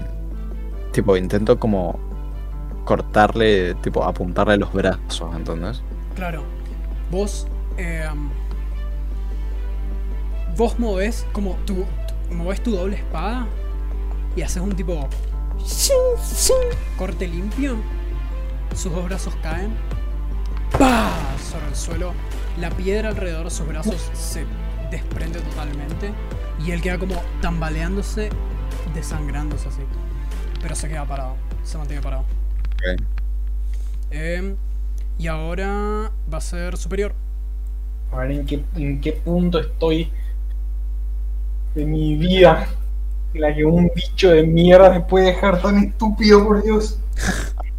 tipo, 0.92 1.18
intento 1.18 1.58
como 1.60 1.98
cortarle, 2.84 3.74
tipo, 3.76 4.04
apuntarle 4.04 4.58
los 4.58 4.72
brazos, 4.72 5.36
¿entendés? 5.36 5.82
Claro. 6.16 6.44
Vos. 7.10 7.48
em, 7.78 8.30
vos 10.58 10.78
movés 10.80 11.26
como 11.32 11.56
tu. 11.66 11.76
tu- 11.76 12.34
movés 12.36 12.62
tu 12.62 12.72
doble 12.76 12.98
espada. 12.98 13.48
Y 14.36 14.42
haces 14.42 14.62
un 14.62 14.76
tipo. 14.76 15.08
Corte 16.98 17.28
limpio. 17.28 17.78
Sus 18.76 18.92
dos 18.94 19.06
brazos 19.06 19.34
caen. 19.42 19.74
¡Pah! 20.78 21.12
Sobre 21.52 21.68
el 21.68 21.76
suelo. 21.76 22.14
La 22.60 22.70
piedra 22.70 23.10
alrededor 23.10 23.46
de 23.46 23.52
sus 23.52 23.68
brazos 23.68 24.10
se 24.14 24.46
desprende 24.92 25.40
totalmente. 25.40 26.12
Y 26.66 26.72
él 26.72 26.82
queda 26.82 26.98
como 26.98 27.16
tambaleándose, 27.42 28.30
desangrándose 28.94 29.68
así. 29.70 29.82
Pero 30.62 30.76
se 30.76 30.88
queda 30.88 31.06
parado. 31.06 31.36
Se 31.64 31.78
mantiene 31.78 32.02
parado. 32.02 32.24
Ok. 32.76 33.02
Em, 34.12 34.56
y 35.18 35.28
ahora 35.28 36.12
va 36.32 36.38
a 36.38 36.42
ser 36.42 36.78
superior. 36.78 37.14
A 38.12 38.18
ver 38.20 38.32
en 38.32 38.46
qué, 38.46 38.64
en 38.76 39.02
qué 39.02 39.14
punto 39.14 39.60
estoy 39.60 40.12
de 41.76 41.86
mi 41.86 42.16
vida 42.16 42.68
en 43.34 43.42
la 43.42 43.54
que 43.54 43.66
un 43.66 43.92
bicho 43.94 44.32
de 44.32 44.44
mierda 44.44 44.90
me 44.90 45.02
puede 45.02 45.26
dejar 45.28 45.62
tan 45.62 45.78
estúpido, 45.84 46.44
por 46.46 46.64
Dios. 46.64 46.98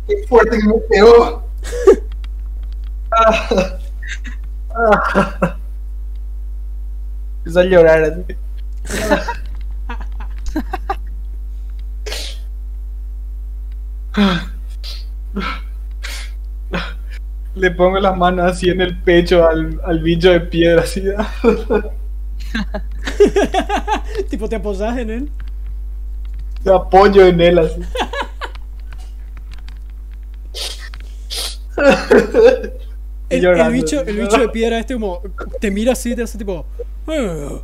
Qué 0.07 0.27
fuerte 0.29 0.59
que 0.59 0.69
me 0.69 0.75
pegó. 0.89 1.49
Ah. 3.11 3.79
Ah. 4.79 5.57
Empiezo 7.39 7.61
a 7.61 7.65
llorar 7.65 8.03
así. 8.03 8.25
Le 17.55 17.71
pongo 17.71 17.99
las 17.99 18.17
manos 18.17 18.51
así 18.53 18.69
en 18.69 18.83
el 18.83 19.01
pecho 19.01 19.49
al, 19.49 19.81
al 19.85 20.01
bicho 20.01 20.31
de 20.31 20.41
piedra, 20.41 20.83
así. 20.83 21.03
tipo, 24.31 24.49
te 24.49 24.57
apoyas 24.57 24.99
en 24.99 25.11
él. 25.11 25.31
Me 26.65 26.73
apoyo 26.73 27.27
en 27.27 27.41
él 27.41 27.59
así. 27.59 27.81
El, 33.29 33.73
bicho, 33.73 34.01
el 34.03 34.17
bicho 34.19 34.39
de 34.39 34.49
piedra 34.51 34.79
este 34.79 34.95
como 34.95 35.21
te 35.61 35.71
mira 35.71 35.93
así, 35.93 36.15
te 36.15 36.23
hace 36.23 36.39
tipo 36.39 36.65
"Ah, 37.09 37.59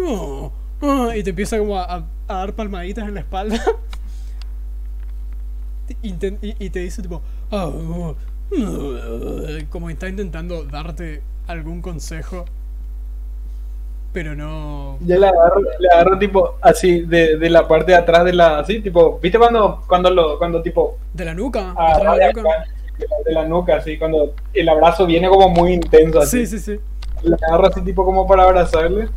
ah, 0.00 0.50
ah", 0.82 1.16
y 1.16 1.22
te 1.24 1.30
empieza 1.30 1.58
como 1.58 1.76
a, 1.76 1.84
a- 1.96 2.06
a 2.28 2.34
dar 2.34 2.52
palmaditas 2.54 3.06
en 3.08 3.14
la 3.14 3.20
espalda. 3.20 3.60
Y, 6.02 6.14
y 6.64 6.70
te 6.70 6.80
dice 6.80 7.00
tipo 7.02 7.22
"Ah, 7.50 7.72
ah", 7.72 8.14
como 9.70 9.88
está 9.90 10.08
intentando 10.08 10.64
darte 10.64 11.22
algún 11.46 11.80
consejo, 11.82 12.44
pero 14.12 14.34
no. 14.34 14.98
Yo 15.00 15.18
le 15.18 15.26
agarro, 15.28 15.60
le 15.78 15.88
agarro 15.90 16.18
tipo 16.18 16.54
así 16.60 17.02
de, 17.02 17.36
de 17.36 17.50
la 17.50 17.68
parte 17.68 17.92
de 17.92 17.98
atrás 17.98 18.24
de 18.24 18.32
la 18.32 18.58
así 18.60 18.80
tipo, 18.80 19.18
¿viste 19.20 19.38
cuando 19.38 19.82
cuando 19.86 20.10
lo 20.10 20.38
cuando 20.38 20.60
tipo 20.62 20.96
De 21.12 21.24
la 21.24 21.34
nuca, 21.34 21.70
atrás 21.76 22.16
de 22.16 22.20
la 22.20 22.32
nuca. 22.32 22.40
acá, 22.40 22.64
de 22.98 23.06
la- 23.06 23.16
de 23.24 23.32
la 23.32 23.44
nuca 23.44 23.76
así 23.76 23.96
cuando 23.98 24.34
el 24.52 24.68
abrazo 24.68 25.06
viene 25.06 25.28
como 25.28 25.48
muy 25.48 25.72
intenso 25.72 26.20
así. 26.20 26.46
Sí, 26.46 26.58
sí, 26.58 26.76
sí. 26.76 26.80
Le 27.22 27.34
agarro 27.46 27.66
así 27.66 27.80
tipo 27.82 28.04
como 28.04 28.26
para 28.26 28.44
abrazarle 28.44 29.08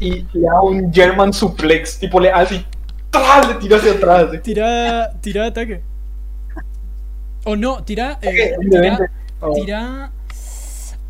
y 0.00 0.24
le 0.32 0.48
hago 0.48 0.68
un 0.68 0.92
German 0.92 1.32
suplex, 1.32 1.98
tipo 1.98 2.20
le 2.20 2.30
así 2.30 2.64
¡tra! 3.10 3.46
le 3.48 3.54
tiro 3.54 3.76
hacia 3.76 3.92
atrás 3.92 4.28
así. 4.28 4.38
Tira, 4.38 5.12
tira 5.20 5.46
ataque. 5.46 5.80
O 7.44 7.54
no, 7.56 7.82
tira, 7.84 8.18
eh, 8.22 8.54
Ok, 8.56 8.58
un 8.64 8.70
de 8.70 8.80
tira, 8.80 8.80
20. 8.98 9.04
Oh, 9.40 9.52
tira 9.54 10.10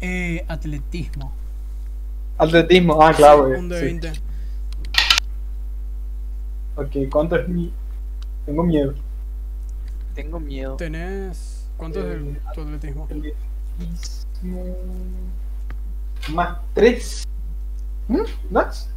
eh, 0.00 0.44
atletismo. 0.48 1.32
Atletismo, 2.38 3.02
ah 3.02 3.12
claro, 3.14 3.44
Un 3.48 3.68
de 3.68 3.78
sí. 3.78 3.84
20. 3.84 4.12
Ok, 6.76 7.10
¿cuánto 7.10 7.36
es 7.36 7.48
mi? 7.48 7.72
Tengo 8.44 8.62
miedo. 8.62 8.94
Tengo 10.14 10.38
miedo. 10.38 10.76
Tenés. 10.76 11.68
¿Cuánto 11.76 12.00
es 12.00 12.14
el, 12.14 12.38
tu 12.54 12.60
atletismo? 12.62 13.04
Atletismo 13.04 13.36
más 16.28 16.58
3. 16.74 17.24
That's, 18.52 18.88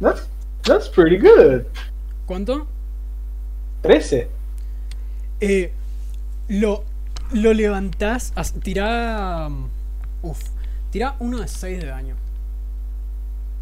that's, 0.00 0.28
that's 0.62 0.88
pretty 0.88 1.16
good. 1.18 1.64
¿Cuánto? 2.26 2.66
13. 3.82 4.28
Eh, 5.40 5.72
lo, 6.48 6.84
lo 7.32 7.52
levantás. 7.52 8.32
Tira. 8.62 9.46
um, 9.46 9.68
Uf. 10.22 10.42
Tira 10.90 11.16
uno 11.20 11.38
de 11.38 11.48
6 11.48 11.80
de 11.80 11.86
daño. 11.86 12.16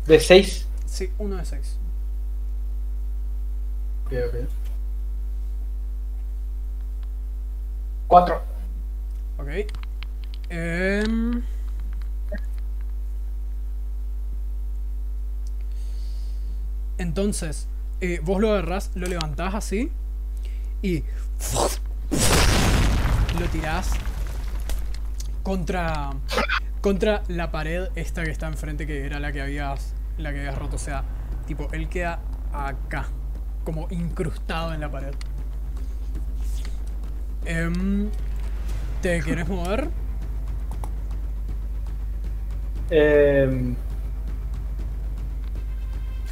De 0.07 0.21
6. 0.21 0.67
Sí, 0.87 1.13
uno 1.19 1.37
de 1.37 1.45
6. 1.45 1.79
Ok, 4.07 4.13
ok. 4.29 4.49
4. 8.07 8.43
Ok. 9.39 9.49
Em, 10.49 11.43
entonces, 16.99 17.67
eh, 18.01 18.21
vos 18.23 18.41
lo 18.41 18.53
agarrás, 18.53 18.93
lo 18.95 19.09
levantás 19.09 19.55
así 19.55 19.91
y 20.83 21.03
lo 23.41 23.47
tirás 23.51 23.91
contra 25.43 26.13
contra 26.81 27.25
la 27.29 27.51
pared 27.51 27.89
esta 27.97 28.23
que 28.25 28.31
está 28.31 28.47
enfrente 28.47 28.87
que 28.87 29.05
era 29.05 29.19
la 29.19 29.33
que 29.33 29.43
habías 29.43 29.96
la 30.19 30.33
que 30.33 30.41
habías 30.41 30.59
roto, 30.59 30.77
o 30.77 30.79
sea, 30.79 31.05
tipo 31.47 31.69
él 31.73 31.89
queda 31.89 32.21
acá, 32.53 33.07
como 33.65 33.87
incrustado 33.91 34.73
en 34.73 34.81
la 34.81 34.91
pared. 34.91 35.15
Em, 37.45 38.09
¿Te 39.03 39.21
quieres 39.21 39.47
mover? 39.47 39.89
Eh, 42.91 43.75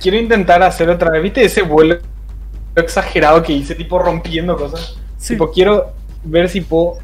quiero 0.00 0.18
intentar 0.18 0.62
hacer 0.62 0.88
otra 0.90 1.10
vez. 1.10 1.22
¿Viste 1.22 1.44
ese 1.44 1.62
vuelo 1.62 1.98
exagerado 2.74 3.42
que 3.42 3.52
hice, 3.52 3.74
tipo 3.74 3.98
rompiendo 3.98 4.56
cosas? 4.56 4.98
Sí. 5.16 5.34
Tipo, 5.34 5.50
quiero 5.50 5.92
ver 6.24 6.48
si 6.48 6.60
puedo 6.60 6.98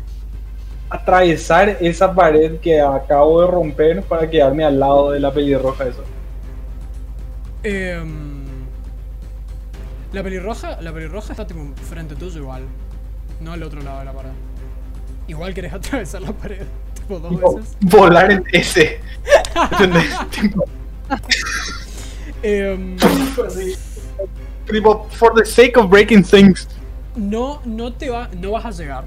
atravesar 0.89 1.77
esa 1.81 2.13
pared 2.13 2.59
que 2.59 2.81
acabo 2.81 3.43
de 3.43 3.47
romper 3.47 4.03
para 4.03 4.29
quedarme 4.29 4.65
al 4.65 4.81
lado 4.81 5.13
de 5.13 5.21
la 5.21 5.33
pelirroja 5.33 5.87
eso. 5.87 6.03
Em, 7.63 8.45
la 10.13 10.23
pelirroja, 10.23 10.81
la 10.81 10.93
pelirroja 10.93 11.33
está 11.33 11.47
tipo 11.47 11.61
frente 11.89 12.15
tuyo 12.17 12.39
igual, 12.41 12.63
no 13.41 13.53
al 13.53 13.63
otro 13.63 13.81
lado 13.83 13.99
de 14.01 14.05
la 14.07 14.13
pared. 14.13 14.31
Igual 15.29 15.55
querés 15.55 15.73
atravesar 15.73 16.23
la 16.23 16.33
pared, 16.33 16.67
tipo 16.95 17.19
dos 17.19 17.31
Tipo, 17.31 17.57
veces. 17.57 17.77
volar 17.81 18.31
en 18.33 18.45
ese. 18.53 19.01
¿Entendés? 19.73 20.11
tipo, 20.31 20.65
Em. 22.43 22.97
Tipo, 24.71 25.07
for 25.11 25.35
the 25.35 25.45
sake 25.45 25.77
of 25.77 25.91
breaking 25.91 26.23
things. 26.25 26.69
no, 27.17 27.61
no 27.65 27.93
te 27.93 28.09
va, 28.09 28.29
no 28.39 28.53
vas 28.53 28.65
a 28.65 28.71
llegar. 28.71 29.05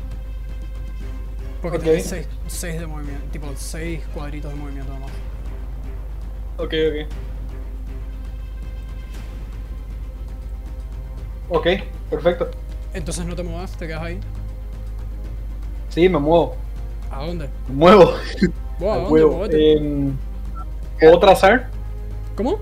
Porque 1.62 1.78
Ok. 1.78 1.84
tienes 1.84 2.06
seis, 2.06 2.28
seis 2.48 2.80
de 2.80 2.86
movimiento, 2.86 3.26
tipo 3.32 3.48
seis 3.56 4.02
cuadritos 4.14 4.52
de 4.52 4.58
movimiento 4.58 4.92
nomás. 4.94 5.12
Ok, 6.58 6.74
ok. 6.74 7.10
Ok, 11.56 11.68
perfecto. 12.10 12.50
Entonces 12.96 13.24
no 13.26 13.36
te 13.36 13.44
muevas, 13.44 13.72
te 13.78 13.86
quedas 13.86 14.02
ahí. 14.02 14.20
Sí, 15.90 16.10
me 16.10 16.18
muevo. 16.18 16.56
¿A 17.12 17.24
dónde? 17.26 17.48
Me 17.70 17.76
muevo. 17.76 18.14
Em, 19.52 20.18
¿Puedo 21.00 21.20
trazar? 21.20 21.70
¿Cómo? 22.36 22.58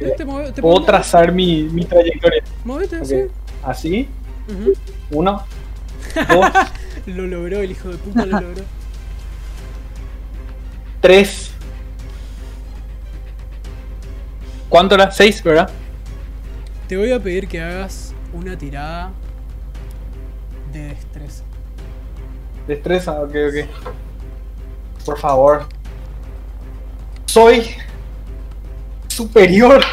Eh, 0.00 0.12
te 0.18 0.24
mueve- 0.26 0.52
te 0.52 0.60
Puedo 0.60 0.82
trazar 0.84 1.32
mi, 1.32 1.62
mi 1.64 1.86
trayectoria. 1.86 2.42
Movete, 2.62 2.98
Ok. 2.98 3.04
sí. 3.06 3.16
Así, 3.64 4.08
Ujú. 4.48 4.74
uno, 5.12 5.42
dos, 6.28 6.46
Lo 7.06 7.26
logró, 7.26 7.60
el 7.60 7.70
hijo 7.70 7.88
de 7.88 7.96
puta 7.96 8.26
lo 8.26 8.38
logró. 8.40 8.64
tres. 11.00 11.52
¿Cuánto 14.68 14.94
era? 14.96 15.10
Seis, 15.10 15.42
¿verdad? 15.42 15.70
Te 16.88 16.96
voy 16.96 17.10
a 17.10 17.18
pedir 17.18 17.48
que 17.48 17.60
hagas 17.60 18.14
una 18.32 18.56
tirada 18.56 19.10
de 20.72 20.88
destreza. 20.88 21.42
Destreza, 22.68 23.22
ok, 23.22 23.34
ok. 23.48 25.04
Por 25.04 25.18
favor. 25.18 25.66
Soy 27.24 27.74
superior. 29.08 29.84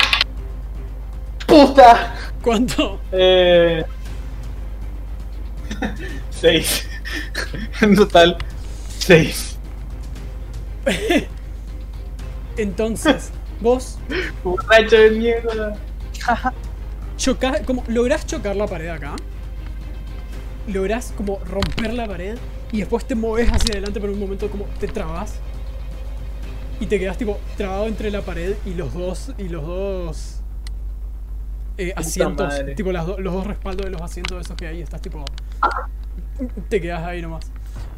Puta. 1.47 2.13
¿Cuánto? 2.43 2.99
Eh... 3.11 3.83
Seis. 6.29 6.87
En 7.81 7.95
total, 7.95 8.37
seis. 8.99 9.57
Entonces, 12.57 13.31
vos 13.59 13.97
Borracho 14.43 14.95
de 14.95 15.11
mierda. 15.11 15.77
chocás, 17.18 17.61
como 17.61 17.84
lográs 17.88 18.26
chocar 18.26 18.56
la 18.56 18.68
pared 18.68 18.90
acá. 18.90 19.15
Lográs 20.68 21.14
como 21.18 21.40
romper 21.40 21.94
la 21.94 22.07
pared 22.07 22.38
y 22.72 22.80
después 22.80 23.06
te 23.06 23.15
mueves 23.15 23.49
hacia 23.52 23.73
adelante, 23.73 23.99
pero 23.99 24.11
en 24.14 24.19
un 24.19 24.23
momento 24.26 24.49
como 24.49 24.65
te 24.80 24.88
trabas. 24.88 25.35
Y 26.80 26.85
te 26.88 26.99
quedas 26.99 27.18
tipo 27.18 27.40
trabado 27.57 27.88
entre 27.88 28.11
la 28.11 28.22
pared 28.22 28.56
y 28.65 28.73
los 28.73 28.94
dos 28.94 29.31
y 29.38 29.48
los 29.49 29.65
dos 29.65 30.40
eh, 31.77 31.94
asientos, 31.95 32.53
tipo 32.76 32.91
las 32.91 33.06
do- 33.06 33.19
los 33.19 33.34
dos 33.34 33.48
respaldos 33.48 33.85
de 33.85 33.91
los 33.91 34.02
asientos 34.02 34.40
esos 34.45 34.56
que 34.57 34.68
hay, 34.68 34.81
estás 34.81 35.02
tipo 35.02 35.23
te 36.69 36.81
quedas 36.81 37.03
ahí 37.03 37.22
nomás. 37.22 37.52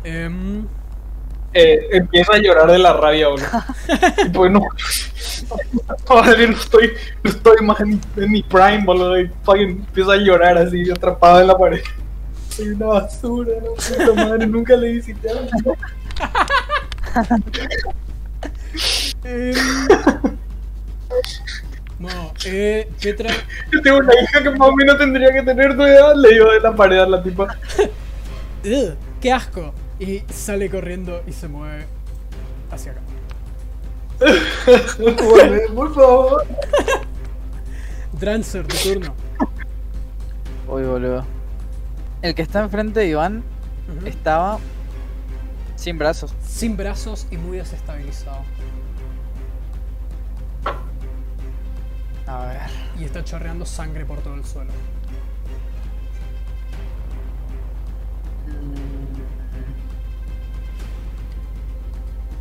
Em, 0.03 0.65
Eh, 1.57 1.87
empieza 1.93 2.33
a 2.33 2.37
llorar 2.37 2.69
de 2.69 2.77
la 2.77 2.91
rabia, 2.91 3.29
boludo. 3.29 3.47
Tipo, 4.23 4.49
no. 4.49 4.59
Estoy, 6.49 6.91
no 7.23 7.29
estoy 7.29 7.65
más 7.65 7.79
en 7.79 7.89
mi, 7.89 7.99
en 8.17 8.31
mi 8.31 8.43
prime, 8.43 8.83
boludo. 8.83 9.17
Y 9.17 9.31
empieza 9.63 10.11
a 10.11 10.17
llorar 10.17 10.57
así, 10.57 10.91
atrapado 10.91 11.39
en 11.39 11.47
la 11.47 11.57
pared. 11.57 11.81
Soy 12.49 12.69
una 12.69 12.87
basura, 12.87 13.53
no 13.63 13.71
puta 13.73 14.13
madre, 14.13 14.47
nunca 14.47 14.75
le 14.75 14.91
visité 14.91 15.29
a 15.29 15.33
em, 19.23 19.53
no, 21.99 22.33
eh, 22.45 22.89
Petra, 23.01 23.29
Yo 23.71 23.81
tengo 23.81 23.97
una 23.99 24.13
hija 24.21 24.43
que 24.43 24.49
más 24.51 24.67
o 24.67 24.75
menos 24.75 24.97
tendría 24.97 25.31
que 25.31 25.41
tener 25.41 25.75
tu 25.75 25.83
edad, 25.83 26.15
le 26.15 26.33
digo 26.33 26.51
de 26.51 26.59
la 26.59 26.75
pared 26.75 26.99
a 26.99 27.07
la 27.07 27.23
tipa. 27.23 27.47
¡Ugh! 28.65 28.95
¡Qué 29.21 29.31
asco! 29.31 29.73
Y 29.99 30.19
sale 30.31 30.69
corriendo 30.69 31.21
y 31.25 31.31
se 31.31 31.47
mueve 31.47 31.85
hacia 32.71 32.91
acá. 32.91 33.01
Bueno, 34.97 35.75
por 35.75 35.93
favor. 35.93 36.47
Drancer, 38.19 38.65
tu 38.65 38.75
turno. 38.77 39.13
Uy, 40.67 40.83
boludo. 40.83 41.25
El 42.21 42.33
que 42.33 42.41
está 42.41 42.63
enfrente 42.63 43.01
de 43.01 43.07
Iván 43.07 43.43
estaba 44.05 44.59
sin 45.75 45.97
brazos. 45.97 46.33
Sin 46.45 46.77
brazos 46.77 47.27
y 47.29 47.37
muy 47.37 47.57
desestabilizado. 47.57 48.41
A 52.25 52.45
ver. 52.45 52.57
Y 52.99 53.03
está 53.03 53.23
chorreando 53.23 53.65
sangre 53.65 54.05
por 54.05 54.19
todo 54.19 54.35
el 54.35 54.45
suelo. 54.45 54.71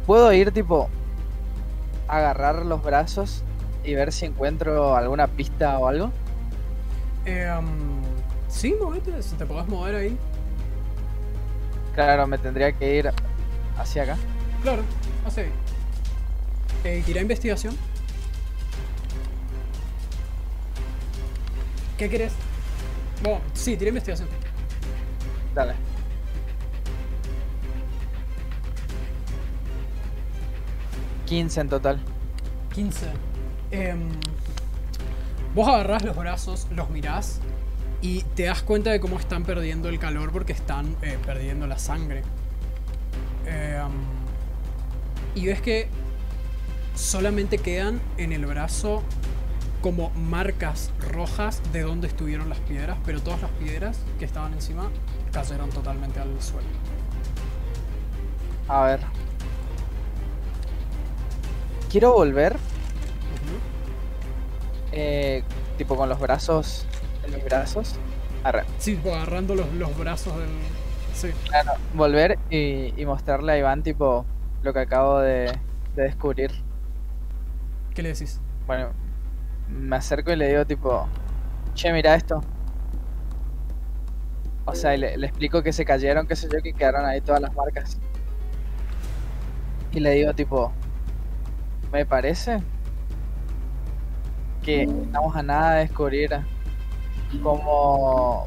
¿Puedo 0.07 0.33
ir 0.33 0.53
tipo 0.53 0.91
agarrar 2.09 2.67
los 2.67 2.83
brazos 2.83 3.43
y 3.85 3.95
ver 3.95 4.13
si 4.13 4.27
encuentro 4.27 4.97
alguna 4.97 5.27
pista 5.29 5.79
o 5.79 5.89
algo? 5.89 6.11
Eh, 7.25 7.51
um, 7.59 8.03
sí, 8.49 8.75
movete, 8.79 9.23
si 9.23 9.35
te 9.37 9.47
podés 9.47 9.67
mover 9.67 9.95
ahí. 9.95 10.19
Claro, 11.95 12.27
me 12.27 12.37
tendría 12.37 12.73
que 12.73 12.97
ir 12.97 13.11
hacia 13.79 14.03
acá. 14.03 14.17
Claro, 14.63 14.83
así. 15.27 15.43
Eh, 16.85 17.03
tira 17.07 17.23
investigación. 17.23 17.75
¿Qué 21.97 22.11
querés? 22.11 22.33
Bueno, 23.23 23.41
sí, 23.55 23.77
tira 23.77 23.89
investigación. 23.89 24.29
Dale. 25.55 25.75
...15 31.27 31.61
en 31.61 31.69
total. 31.69 32.01
15. 32.75 33.07
Em, 33.71 34.11
vos 35.55 35.69
agarrás 35.69 36.05
los 36.05 36.17
brazos, 36.17 36.67
los 36.71 36.91
mirás 36.91 37.41
y 38.03 38.21
te 38.35 38.45
das 38.45 38.63
cuenta 38.63 38.91
de 38.91 39.01
cómo 39.01 39.19
están 39.19 39.45
perdiendo 39.45 39.89
el 39.89 39.99
calor 39.99 40.31
porque 40.31 40.53
están 40.53 40.95
eh, 41.03 41.19
perdiendo 41.25 41.67
la 41.67 41.79
sangre. 41.79 42.23
Em, 43.47 43.93
y 45.35 45.47
ves 45.47 45.61
que 45.63 45.89
solamente 46.95 47.59
quedan 47.59 48.01
en 48.19 48.33
el 48.33 48.45
brazo 48.47 49.03
como 49.81 50.11
marcas 50.11 50.93
rojas 51.01 51.63
de 51.73 51.83
donde 51.83 52.07
estuvieron 52.07 52.49
las 52.49 52.59
piedras, 52.59 52.99
pero 53.05 53.21
todas 53.21 53.43
las 53.43 53.51
piedras 53.53 54.01
que 54.19 54.25
estaban 54.25 54.53
encima 54.53 54.91
cayeron 55.33 55.71
totalmente 55.71 56.21
al 56.21 56.41
suelo. 56.43 56.69
A 58.69 58.85
ver. 58.85 59.24
Quiero 61.95 62.13
volver, 62.13 62.57
eh, 64.91 65.45
tipo 65.79 65.97
con 65.97 66.09
los 66.09 66.19
brazos 66.19 66.89
en 67.25 67.33
mis 67.37 67.45
brazos. 67.45 67.95
Arre. 68.43 68.65
Sí, 68.79 69.01
agarrando 69.05 69.55
los, 69.55 69.73
los 69.75 69.97
brazos 69.97 70.37
del... 70.37 70.49
Sí. 71.15 71.29
Claro, 71.49 71.75
volver 71.95 72.37
y, 72.51 73.01
y 73.01 73.07
mostrarle 73.07 73.53
a 73.53 73.59
Iván 73.59 73.85
tipo 73.85 74.27
lo 74.65 74.73
que 74.73 74.81
acabo 74.81 75.21
de, 75.21 75.57
de 75.95 76.03
descubrir. 76.03 76.51
¿Qué 77.95 78.03
le 78.03 78.09
decís? 78.09 78.41
Bueno, 78.67 78.89
me 79.69 79.95
acerco 79.95 80.33
y 80.33 80.37
le 80.37 80.49
digo 80.49 80.67
tipo, 80.67 81.07
che, 81.75 81.93
mira 81.93 82.17
esto. 82.17 82.43
O 84.65 84.75
sea, 84.75 84.97
y 84.97 84.99
le, 84.99 85.17
le 85.17 85.29
explico 85.29 85.63
que 85.63 85.73
se 85.73 85.85
cayeron, 85.85 86.27
qué 86.27 86.35
sé 86.35 86.49
yo, 86.53 86.61
que 86.61 86.73
quedaron 86.73 87.07
ahí 87.07 87.21
todas 87.21 87.41
las 87.41 87.55
marcas. 87.55 88.01
Y 89.93 90.01
le 90.01 90.11
digo 90.11 90.35
tipo, 90.35 90.73
me 91.93 92.07
parece 92.07 92.61
que 94.63 94.83
estamos 94.83 95.37
a 95.37 95.43
nada 95.43 95.75
de 95.75 95.81
descubrir 95.81 96.31
cómo, 97.43 98.47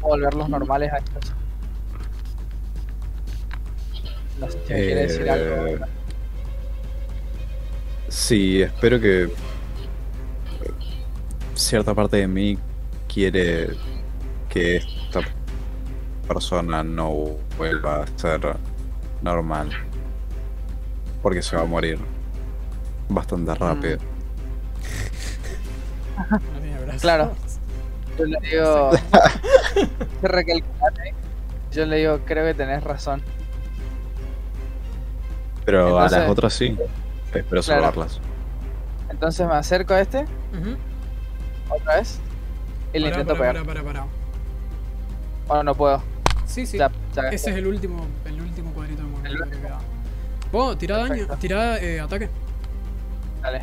cómo 0.00 0.08
volverlos 0.08 0.48
normales 0.48 0.92
a 0.92 0.98
estos. 0.98 1.32
No 4.40 4.50
sé 4.50 4.58
si 4.66 4.72
me 4.72 4.80
quiere 4.80 5.00
decir 5.02 5.30
algo. 5.30 5.66
Eh, 5.66 5.80
Sí, 8.14 8.62
espero 8.62 9.00
que 9.00 9.28
cierta 11.54 11.94
parte 11.94 12.18
de 12.18 12.28
mí 12.28 12.56
quiere 13.12 13.70
que 14.48 14.76
esta 14.76 15.20
persona 16.28 16.84
no 16.84 17.36
vuelva 17.58 18.04
a 18.04 18.06
ser 18.16 18.56
normal. 19.20 19.70
Porque 21.24 21.40
se 21.42 21.56
va 21.56 21.62
a 21.62 21.64
morir 21.64 21.98
bastante 23.08 23.54
rápido. 23.54 23.96
Tiene 26.60 26.78
brazos. 26.84 27.00
Claro. 27.00 27.32
Yo 28.18 28.24
le 28.26 28.38
digo. 28.40 28.90
Yo 31.72 31.86
le 31.86 31.96
digo, 31.96 32.20
creo 32.26 32.44
que 32.46 32.52
tenés 32.54 32.84
razón. 32.84 33.22
Pero 35.64 35.86
a 35.98 36.04
Entonces- 36.04 36.18
las 36.20 36.30
otras 36.30 36.52
sí. 36.52 36.76
Espero 37.34 37.62
Claro. 37.62 37.62
salvarlas. 37.62 38.20
Entonces 39.08 39.46
me 39.48 39.54
acerco 39.54 39.94
a 39.94 40.00
este, 40.02 40.24
otra 41.70 41.96
vez, 41.96 42.20
y 42.92 42.98
le 42.98 43.08
intento 43.08 43.32
pegar. 43.34 43.54
pará, 43.64 43.64
pará, 43.64 43.82
pará. 43.82 44.06
O 45.48 45.62
no 45.62 45.74
puedo. 45.74 46.02
Sí, 46.46 46.66
sí. 46.66 46.76
Ya, 46.78 46.90
ya 47.14 47.22
Ese 47.30 47.50
es 47.50 47.56
el 47.56 47.66
último, 47.66 48.06
el 48.26 48.40
último 48.40 48.72
cuadrito 48.72 49.02
de 49.02 49.08
movimiento 49.08 49.44
El 49.44 49.50
que 49.50 49.56
queda. 49.58 49.78
Vos, 50.54 50.78
tira 50.78 50.98
daño, 50.98 51.26
tira 51.40 51.78
eh, 51.78 51.98
ataque. 51.98 52.30
Dale. 53.42 53.62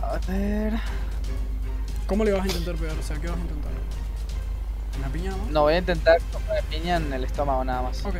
A 0.00 0.30
ver. 0.30 0.74
¿Cómo 2.06 2.22
le 2.22 2.30
vas 2.30 2.44
a 2.44 2.46
intentar 2.46 2.76
pegar? 2.76 2.96
O 2.96 3.02
sea, 3.02 3.16
¿qué 3.16 3.26
vas 3.26 3.36
a 3.36 3.40
intentar? 3.40 3.72
¿Una 4.96 5.08
piña 5.08 5.30
nomás? 5.32 5.50
No 5.50 5.62
voy 5.62 5.74
a 5.74 5.78
intentar 5.78 6.18
como 6.32 6.52
de 6.52 6.62
piña 6.62 6.98
en 6.98 7.12
el 7.12 7.24
estómago 7.24 7.64
nada 7.64 7.82
más. 7.82 8.04
Ok. 8.06 8.18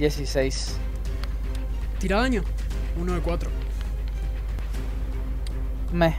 16. 0.00 0.78
Tira 2.00 2.16
daño. 2.16 2.42
Uno 2.98 3.12
de 3.14 3.20
cuatro. 3.20 3.50
Me. 5.92 6.16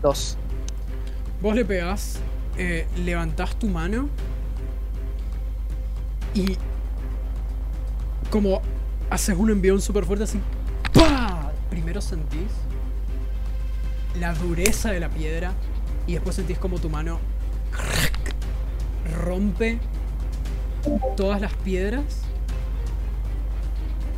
2. 0.00 0.38
Vos 1.42 1.54
le 1.54 1.66
pegás, 1.66 2.18
eh, 2.58 2.86
levantás 3.04 3.58
tu 3.58 3.68
mano 3.68 4.08
y 6.34 6.56
como 8.30 8.60
haces 9.10 9.36
un 9.36 9.50
envión 9.50 9.80
súper 9.80 10.04
fuerte 10.04 10.24
así. 10.24 10.40
¡Pah! 10.92 11.52
Primero 11.70 12.00
sentís 12.00 12.50
la 14.18 14.34
dureza 14.34 14.90
de 14.90 15.00
la 15.00 15.08
piedra 15.08 15.52
y 16.06 16.14
después 16.14 16.36
sentís 16.36 16.58
como 16.58 16.78
tu 16.78 16.88
mano 16.88 17.18
rompe 19.22 19.78
todas 21.16 21.40
las 21.40 21.54
piedras 21.54 22.22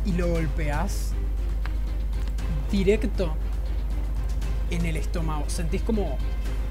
y 0.05 0.13
lo 0.13 0.27
golpeás 0.27 1.13
directo 2.71 3.33
en 4.69 4.85
el 4.85 4.97
estómago. 4.97 5.49
Sentís 5.49 5.81
como 5.81 6.17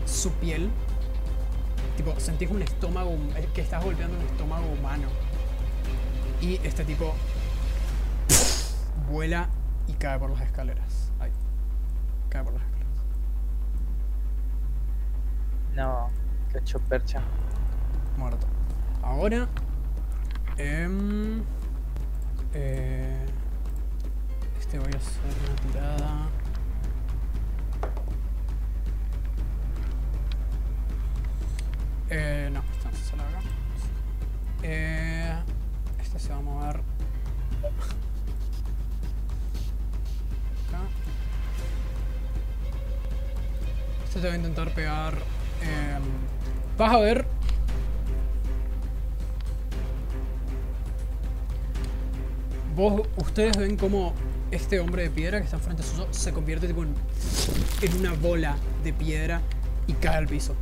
su 0.06 0.30
piel. 0.32 0.70
Tipo, 1.98 2.14
sentís 2.20 2.48
un 2.48 2.62
estómago, 2.62 3.10
que 3.52 3.60
estás 3.60 3.82
golpeando 3.82 4.16
un 4.16 4.24
estómago 4.24 4.66
humano. 4.68 5.08
Y 6.40 6.54
este 6.62 6.84
tipo 6.84 7.12
vuela 9.10 9.48
y 9.88 9.94
cae 9.94 10.16
por 10.16 10.30
las 10.30 10.42
escaleras. 10.42 11.10
Ahí. 11.18 11.32
Cae 12.28 12.44
por 12.44 12.52
las 12.52 12.62
escaleras. 12.62 12.88
No. 15.74 16.08
Hecho 16.54 16.78
percha. 16.78 17.20
Muerto. 18.16 18.46
Ahora. 19.02 19.48
em, 20.56 21.42
eh, 22.54 23.26
este 24.60 24.78
voy 24.78 24.92
a 24.94 24.98
hacer 24.98 25.22
una 25.48 25.72
tirada. 25.72 26.28
Eh, 32.10 32.48
no, 32.52 32.62
esta 32.72 32.90
se 32.92 33.14
acá. 33.14 33.40
Eh, 34.62 35.34
este 36.00 36.18
se 36.18 36.30
va 36.30 36.38
a 36.38 36.40
mover. 36.40 36.76
Acá. 40.68 40.82
Este 44.04 44.20
te 44.20 44.26
va 44.26 44.32
a 44.32 44.36
intentar 44.36 44.70
pegar. 44.74 45.14
em, 45.60 46.02
vas 46.78 46.92
a 46.92 46.98
ver 46.98 47.26
Vos, 52.76 53.02
ustedes 53.16 53.56
ven 53.56 53.76
como 53.76 54.14
este 54.52 54.78
hombre 54.78 55.02
de 55.02 55.10
piedra 55.10 55.38
que 55.40 55.46
está 55.46 55.56
enfrente 55.56 55.82
suyo 55.82 56.06
se 56.12 56.32
convierte 56.32 56.68
tipo 56.68 56.84
en, 56.84 56.94
en 57.82 57.98
una 57.98 58.12
bola 58.14 58.56
de 58.84 58.92
piedra 58.92 59.42
y 59.88 59.94
cae 59.94 60.16
al 60.16 60.28
piso. 60.28 60.54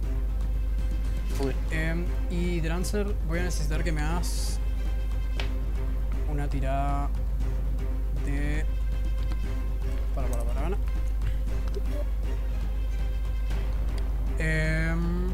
Uy. 1.39 1.55
Em, 1.71 2.07
y 2.31 2.61
Drancer, 2.61 3.15
voy 3.29 3.41
a 3.41 3.43
necesitar 3.43 3.85
que 3.85 3.93
me 3.93 4.01
hagas 4.01 4.59
una 6.31 6.49
tirada 6.49 7.11
de. 8.25 8.65
Para, 10.15 10.29
para, 10.29 10.45
para, 10.45 10.61
para. 10.63 10.77
Em, 14.39 15.29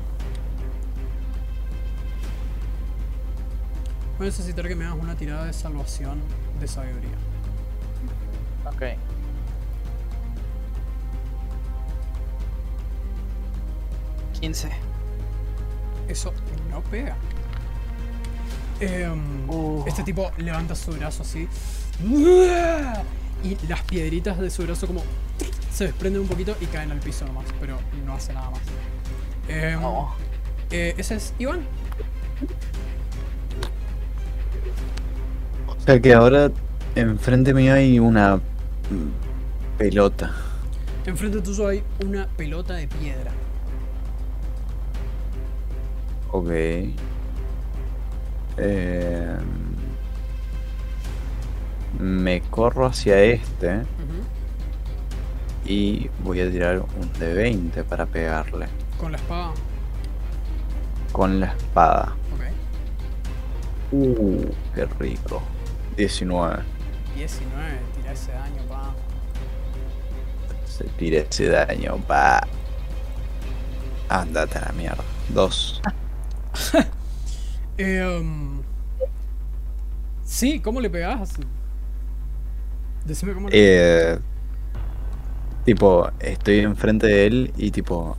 voy 4.18 4.20
a 4.20 4.24
necesitar 4.24 4.66
que 4.66 4.74
me 4.74 4.84
hagas 4.84 4.98
una 4.98 5.14
tirada 5.14 5.44
de 5.44 5.52
salvación 5.52 6.20
de 6.58 6.66
sabiduría. 6.66 7.16
Ok. 8.66 8.98
Quince. 14.40 14.91
Eso 16.08 16.32
no 16.70 16.80
pega. 16.82 17.16
Em, 18.80 19.48
Uh. 19.48 19.84
Este 19.86 20.02
tipo 20.02 20.30
levanta 20.38 20.74
su 20.74 20.92
brazo 20.92 21.22
así. 21.22 21.48
Y 23.44 23.56
las 23.68 23.82
piedritas 23.82 24.38
de 24.38 24.50
su 24.50 24.62
brazo 24.62 24.86
como 24.86 25.02
se 25.72 25.84
desprenden 25.86 26.22
un 26.22 26.28
poquito 26.28 26.56
y 26.60 26.66
caen 26.66 26.90
al 26.92 26.98
piso 27.00 27.24
nomás, 27.26 27.44
pero 27.60 27.78
no 28.06 28.14
hace 28.14 28.32
nada 28.32 28.50
más. 28.50 28.60
Em, 29.48 29.80
No. 29.80 30.14
eh, 30.70 30.94
ese 30.96 31.16
es 31.16 31.34
Iván. 31.38 31.60
O 35.66 35.80
sea 35.84 36.00
que 36.00 36.14
ahora 36.14 36.50
enfrente 36.94 37.52
mío 37.54 37.74
hay 37.74 37.98
una 37.98 38.40
pelota. 39.78 40.32
Enfrente 41.06 41.40
tuyo 41.40 41.66
hay 41.68 41.82
una 42.04 42.26
pelota 42.28 42.74
de 42.74 42.86
piedra. 42.86 43.32
Ok. 46.32 46.48
Eh, 48.58 49.36
me 51.98 52.40
corro 52.42 52.86
hacia 52.86 53.20
este 53.22 53.82
y 55.64 56.10
voy 56.24 56.40
a 56.40 56.50
tirar 56.50 56.78
un 56.80 57.12
de 57.18 57.32
20 57.34 57.84
para 57.84 58.04
pegarle 58.06 58.66
Con 58.98 59.12
la 59.12 59.18
espada. 59.18 59.52
con 61.12 61.40
la 61.40 61.46
espada. 61.46 62.16
Ok. 62.34 62.42
Uh, 63.92 64.50
qué 64.74 64.86
rico. 64.98 65.42
19. 65.96 66.62
19, 67.14 67.64
tira 67.94 68.12
ese 68.12 68.32
daño, 68.32 68.62
pa. 68.68 68.94
Se 70.66 70.84
tira 70.84 71.20
ese 71.20 71.48
daño, 71.48 71.96
pa. 72.08 72.46
Andate 74.08 74.58
a 74.58 74.62
la 74.66 74.72
mierda. 74.72 75.04
Dos. 75.28 75.80
Em, 77.78 78.60
sí, 80.24 80.60
¿cómo 80.60 80.80
le 80.80 80.90
pegás? 80.90 81.34
Decime 83.04 83.32
cómo 83.32 83.48
le 83.48 83.54
Eh, 83.56 84.18
tipo, 85.64 86.10
estoy 86.20 86.60
enfrente 86.60 87.06
de 87.06 87.26
él 87.26 87.52
y 87.56 87.70
tipo, 87.70 88.16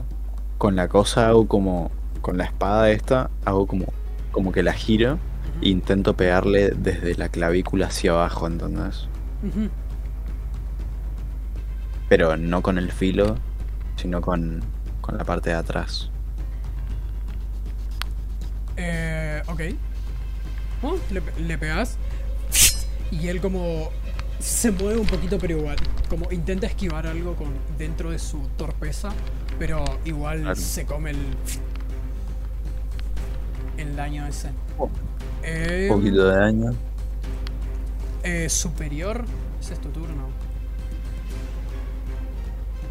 con 0.57 0.75
la 0.75 0.87
cosa 0.87 1.27
hago 1.27 1.47
como, 1.47 1.91
con 2.21 2.37
la 2.37 2.45
espada 2.45 2.89
esta, 2.89 3.29
hago 3.45 3.67
como, 3.67 3.85
como 4.31 4.51
que 4.51 4.63
la 4.63 4.73
giro 4.73 5.19
e 5.61 5.69
intento 5.69 6.15
pegarle 6.15 6.71
desde 6.71 7.15
la 7.15 7.29
clavícula 7.29 7.87
hacia 7.87 8.11
abajo, 8.11 8.47
¿entendés? 8.47 9.07
Ujú. 9.43 9.69
Pero 12.09 12.37
no 12.37 12.61
con 12.61 12.77
el 12.77 12.91
filo, 12.91 13.35
sino 13.95 14.21
con, 14.21 14.61
con 15.01 15.17
la 15.17 15.23
parte 15.23 15.51
de 15.51 15.55
atrás. 15.55 16.09
Eh, 18.77 19.41
ok. 19.47 19.59
Le, 21.11 21.21
le 21.47 21.57
pegas. 21.57 21.97
Y 23.11 23.27
él 23.27 23.39
como 23.39 23.89
se 24.39 24.71
mueve 24.71 24.99
un 24.99 25.05
poquito, 25.07 25.37
pero 25.37 25.57
igual. 25.57 25.77
Como 26.09 26.31
intenta 26.31 26.67
esquivar 26.67 27.07
algo 27.07 27.35
con 27.35 27.47
dentro 27.77 28.11
de 28.11 28.19
su 28.19 28.39
torpeza. 28.57 29.09
Pero 29.59 29.83
igual 30.05 30.41
Claro. 30.41 30.55
se 30.55 30.85
come 30.85 31.11
el. 31.11 31.17
El 33.77 33.95
daño 33.95 34.27
ese. 34.27 34.49
Oh. 34.77 34.89
Eh, 35.43 35.87
Un 35.91 35.97
poquito 35.99 36.25
de 36.27 36.35
daño. 36.37 36.73
eh, 38.23 38.49
superior. 38.49 39.25
Ese 39.61 39.73
es 39.75 39.81
tu 39.81 39.89
turno. 39.89 40.27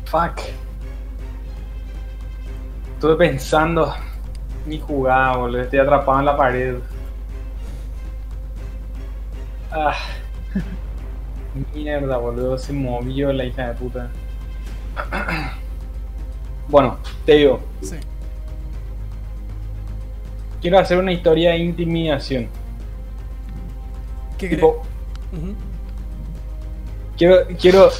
Fuck. 0.06 0.40
Estuve 2.94 3.16
pensando 3.16 3.94
mi 4.66 4.78
jugada, 4.78 5.36
boludo. 5.36 5.62
Estoy 5.62 5.78
atrapado 5.78 6.18
en 6.20 6.24
la 6.24 6.36
pared. 6.36 6.76
Ah. 9.70 9.94
Mierda, 11.74 12.16
boludo. 12.16 12.58
Se 12.58 12.72
movió 12.72 13.32
la 13.32 13.44
hija 13.44 13.68
de 13.68 13.74
puta. 13.74 14.10
Bueno, 16.68 16.96
te 17.26 17.34
digo. 17.34 17.60
Sí. 17.82 17.96
Quiero 20.62 20.78
hacer 20.78 20.96
una 20.96 21.12
historia 21.12 21.50
de 21.50 21.58
intimidación. 21.58 22.48
¿Qué 24.38 24.48
Tipo, 24.48 24.82
quiero, 27.18 27.36
quiero, 27.60 27.90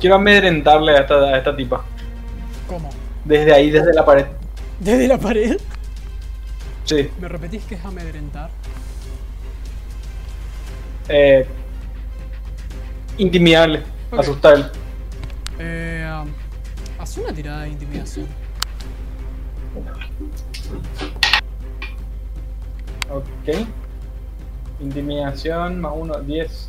quiero 0.00 0.14
amedrentarle 0.14 0.92
a 0.92 1.00
esta, 1.00 1.14
a 1.14 1.36
esta 1.36 1.54
tipa. 1.54 1.84
¿Cómo? 2.68 2.90
Desde 3.24 3.52
ahí, 3.52 3.70
desde 3.70 3.92
la 3.92 4.04
pared. 4.04 4.26
¿Desde 4.78 5.08
la 5.08 5.18
pared? 5.18 5.60
Sí. 6.84 7.10
¿Me 7.20 7.28
repetís 7.28 7.64
que 7.64 7.76
es 7.76 7.84
amedrentar? 7.84 8.50
Eh, 11.08 11.46
intimidarle. 13.18 13.82
Ok. 14.10 14.18
Asustarle. 14.20 14.66
Eh, 15.58 16.06
haz 16.98 17.16
una 17.18 17.32
tirada 17.32 17.62
de 17.62 17.70
intimidación. 17.70 18.26
Ok. 23.10 23.66
Intimidación 24.80 25.80
más 25.80 25.92
uno, 25.94 26.18
10. 26.20 26.68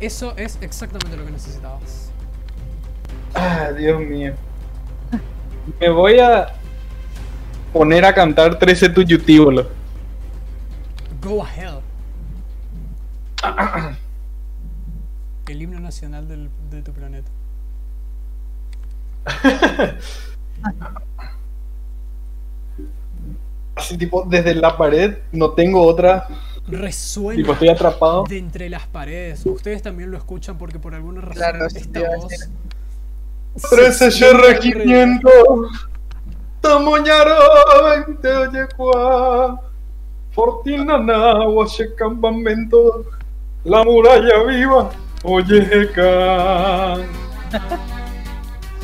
Eso 0.00 0.34
es 0.36 0.58
exactamente 0.60 1.16
lo 1.16 1.24
que 1.26 1.32
necesitabas. 1.32 2.10
Ah, 3.34 3.70
Dios 3.76 4.00
mío. 4.00 4.34
Me 5.78 5.90
voy 5.90 6.18
a 6.18 6.59
poner 7.72 8.04
a 8.04 8.14
cantar 8.14 8.58
13 8.58 8.90
tuyutíbolos. 8.90 9.66
Go 11.22 11.44
a 11.44 11.48
hell. 11.54 11.80
El 15.48 15.62
himno 15.62 15.80
nacional 15.80 16.28
del, 16.28 16.50
de 16.70 16.82
tu 16.82 16.92
planeta. 16.92 17.30
Así 23.74 23.96
tipo, 23.96 24.24
desde 24.28 24.54
la 24.54 24.76
pared 24.76 25.18
no 25.32 25.52
tengo 25.52 25.82
otra. 25.82 26.28
Resuena. 26.68 27.36
Tipo, 27.36 27.52
estoy 27.52 27.68
atrapado. 27.68 28.24
De 28.24 28.38
entre 28.38 28.68
las 28.68 28.86
paredes. 28.86 29.44
Ustedes 29.44 29.82
también 29.82 30.10
lo 30.10 30.16
escuchan 30.16 30.58
porque 30.58 30.78
por 30.78 30.94
alguna 30.94 31.20
razón 31.20 31.70
claro, 31.92 32.18
voz. 32.18 32.50
13 33.68 34.10
500 34.60 35.89
Tamoñaroy 36.60 38.16
te 38.20 38.28
oyecua, 38.28 39.60
Fortinanagua, 40.32 41.66
campamento, 41.96 43.04
la 43.64 43.82
muralla 43.82 44.44
viva, 44.46 44.90
oyeca. 45.22 46.98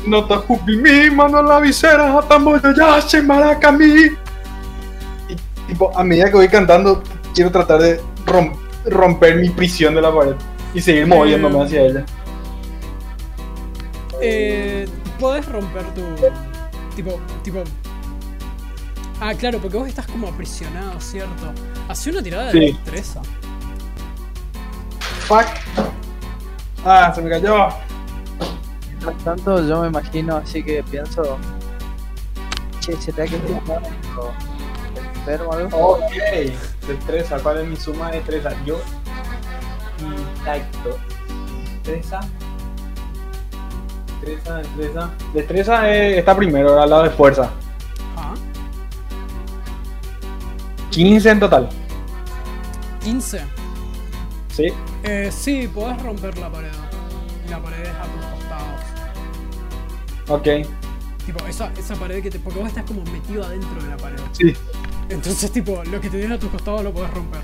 No 0.05 0.25
te 0.25 0.35
mi 0.65 1.09
mano 1.11 1.39
en 1.39 1.47
la 1.47 1.59
visera, 1.59 2.21
tamoyo 2.27 2.73
ya 2.75 3.01
se 3.01 3.21
maracamí. 3.21 4.07
Y 5.29 5.35
tipo, 5.67 5.95
a 5.97 6.03
medida 6.03 6.25
que 6.31 6.37
voy 6.37 6.47
cantando, 6.47 7.03
quiero 7.35 7.51
tratar 7.51 7.81
de 7.81 8.01
romper 8.85 9.35
mi 9.35 9.49
prisión 9.49 9.93
de 9.95 10.01
la 10.01 10.13
pared 10.13 10.35
y 10.73 10.81
seguir 10.81 11.05
mm. 11.05 11.09
moviéndome 11.09 11.63
hacia 11.63 11.81
ella. 11.81 12.05
Eh, 14.21 14.87
Puedes 15.19 15.45
romper 15.47 15.83
tu 15.95 16.01
Tipo. 16.97 17.19
tipo. 17.43 17.63
Ah, 19.21 19.33
claro, 19.35 19.59
porque 19.59 19.77
vos 19.77 19.87
estás 19.87 20.07
como 20.07 20.27
aprisionado, 20.27 20.99
¿cierto? 20.99 21.53
Hace 21.87 22.09
una 22.09 22.23
tirada 22.23 22.45
de 22.45 22.51
Sí. 22.51 22.59
destreza. 22.73 23.21
Fuck. 25.27 25.45
Ah, 26.83 27.11
se 27.13 27.21
me 27.21 27.29
cayó. 27.29 27.67
Mientras 28.89 29.23
tanto, 29.23 29.67
yo 29.67 29.81
me 29.83 29.89
imagino, 29.89 30.37
así 30.37 30.63
que 30.63 30.83
pienso. 30.83 31.37
Che, 32.79 32.95
¿será 32.99 33.25
que 33.27 33.35
estoy 33.35 33.53
medio 33.61 33.81
enfermo 35.15 35.53
algo? 35.53 35.77
Ok. 35.97 36.01
Destreza, 36.87 37.37
¿cuál 37.39 37.59
es 37.61 37.67
mi 37.67 37.75
suma 37.75 38.09
de 38.09 38.17
destreza? 38.17 38.51
Yo. 38.65 38.79
Intacto. 39.99 40.97
Destreza. 41.83 42.21
Destreza, 44.21 44.57
destreza. 44.57 45.11
Destreza 45.33 45.89
eh, 45.89 46.19
está 46.19 46.35
primero, 46.35 46.81
al 46.81 46.89
lado 46.89 47.03
de 47.03 47.09
fuerza. 47.11 47.51
Ah, 48.15 48.33
15 50.91 51.29
en 51.29 51.39
total. 51.39 51.69
15. 53.03 53.41
Sí. 54.49 54.73
Eh, 55.03 55.29
sí, 55.31 55.69
podés 55.73 56.01
romper 56.01 56.37
la 56.39 56.51
pared. 56.51 56.71
Y 57.45 57.49
la 57.49 57.59
pared 57.61 57.83
es 57.83 57.89
a 57.89 58.03
tus 58.03 58.25
costados. 58.25 58.81
Ok. 60.29 60.67
Tipo, 61.25 61.45
esa, 61.45 61.71
esa 61.77 61.95
pared 61.95 62.23
que 62.23 62.31
te. 62.31 62.39
Porque 62.39 62.59
vos 62.59 62.67
estás 62.67 62.83
como 62.85 63.03
metido 63.11 63.43
adentro 63.43 63.81
de 63.81 63.89
la 63.89 63.97
pared. 63.97 64.19
Sí. 64.31 64.53
Entonces, 65.09 65.51
tipo, 65.51 65.83
lo 65.85 66.01
que 66.01 66.09
tenés 66.09 66.31
a 66.31 66.39
tus 66.39 66.49
costados 66.49 66.83
lo 66.83 66.91
podés 66.91 67.13
romper. 67.13 67.41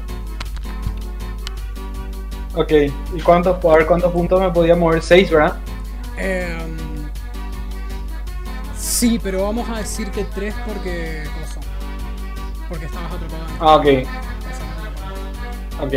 Ok. 2.56 2.72
¿Y 3.16 3.22
cuántos, 3.22 3.64
a 3.64 3.76
ver 3.78 3.86
cuántos 3.86 4.12
puntos 4.12 4.42
me 4.42 4.50
podía 4.50 4.76
mover? 4.76 5.02
6, 5.02 5.32
¿verdad? 5.32 5.58
Em, 6.18 6.78
sí, 8.78 9.20
pero 9.22 9.44
vamos 9.44 9.70
a 9.70 9.78
decir 9.78 10.10
que 10.12 10.24
3 10.26 10.54
porque. 10.68 11.24
cosa. 11.42 11.60
Porque 12.70 12.86
estabas 12.86 13.12
atrapado 13.12 13.44
Ah, 13.60 13.76
ok. 13.76 13.86
Ok. 15.82 15.94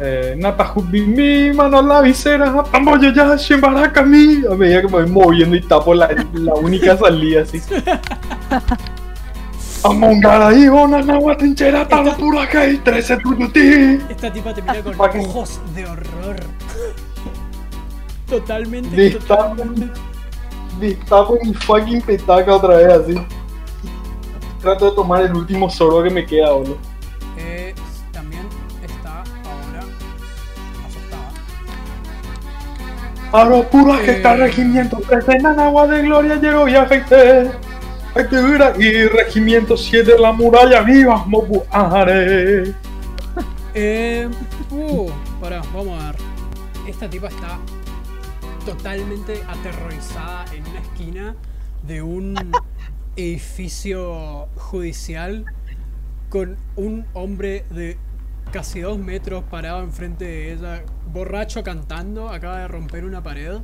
Eh, 0.00 0.34
Natahubimi, 0.36 1.52
mano 1.52 1.80
la 1.80 2.00
visera, 2.00 2.64
Tamoyo 2.70 3.12
ya, 3.12 3.36
Shimbarakami. 3.36 4.42
A 4.50 4.54
medida 4.54 4.80
que 4.80 4.88
me 4.88 4.92
voy 5.02 5.06
moviendo 5.06 5.54
y 5.56 5.60
tapo 5.62 5.94
la, 5.94 6.08
la 6.32 6.54
única 6.54 6.96
salida 6.96 7.42
así. 7.42 7.60
Amongara 9.84 10.54
y 10.54 10.66
ona 10.66 11.02
nawa 11.02 11.36
trinchera 11.36 11.86
talo 11.86 12.16
pura 12.16 12.48
kai 12.48 12.78
13 12.78 13.18
tuyuti. 13.18 14.00
Esta 14.08 14.32
tipa 14.32 14.54
te 14.54 14.62
mira 14.62 14.82
con 14.82 14.98
ojos 15.20 15.60
de 15.74 15.84
horror. 15.84 16.36
Totalmente, 18.28 19.10
totalmente. 19.10 19.90
Destapo 20.80 21.38
mi 21.44 21.54
fucking 21.54 22.00
petaca 22.02 22.54
otra 22.54 22.76
vez 22.76 22.88
así. 22.88 23.14
Trato 24.60 24.90
de 24.90 24.96
tomar 24.96 25.22
el 25.22 25.34
último 25.34 25.68
sorbo 25.70 26.02
que 26.02 26.10
me 26.10 26.24
queda, 26.26 26.52
boludo. 26.52 26.78
Eh, 27.36 27.74
también 28.12 28.42
está 28.82 29.18
ahora 29.18 29.84
asustada. 30.86 31.30
Ahora 33.30 33.68
pura 33.68 34.00
Eh. 34.00 34.04
que 34.04 34.10
está 34.12 34.36
regimiento 34.36 34.96
13 35.08 35.38
Nanagua 35.38 35.86
de 35.86 36.02
Gloria 36.02 36.36
llegó 36.36 36.66
y 36.66 36.74
afecté. 36.74 37.50
Actividad 38.14 38.78
y 38.78 39.06
regimiento 39.06 39.76
7 39.76 40.16
la 40.18 40.32
muralla 40.32 40.80
viva, 40.82 41.24
Are. 41.70 42.74
Eh, 43.74 44.28
uh, 44.70 45.10
pará, 45.40 45.60
vamos 45.74 46.00
a 46.00 46.06
ver. 46.12 46.16
Esta 46.86 47.10
tipa 47.10 47.26
está 47.26 47.58
totalmente 48.64 49.42
aterrorizada 49.46 50.46
en 50.54 50.66
una 50.66 50.80
esquina 50.80 51.36
de 51.86 52.02
un 52.02 52.34
edificio 53.16 54.48
judicial 54.56 55.44
con 56.30 56.56
un 56.76 57.04
hombre 57.12 57.64
de 57.70 57.98
casi 58.52 58.80
dos 58.80 58.98
metros 58.98 59.44
parado 59.44 59.82
enfrente 59.82 60.24
de 60.24 60.52
ella, 60.52 60.82
borracho 61.12 61.62
cantando, 61.62 62.30
acaba 62.30 62.60
de 62.60 62.68
romper 62.68 63.04
una 63.04 63.22
pared. 63.22 63.58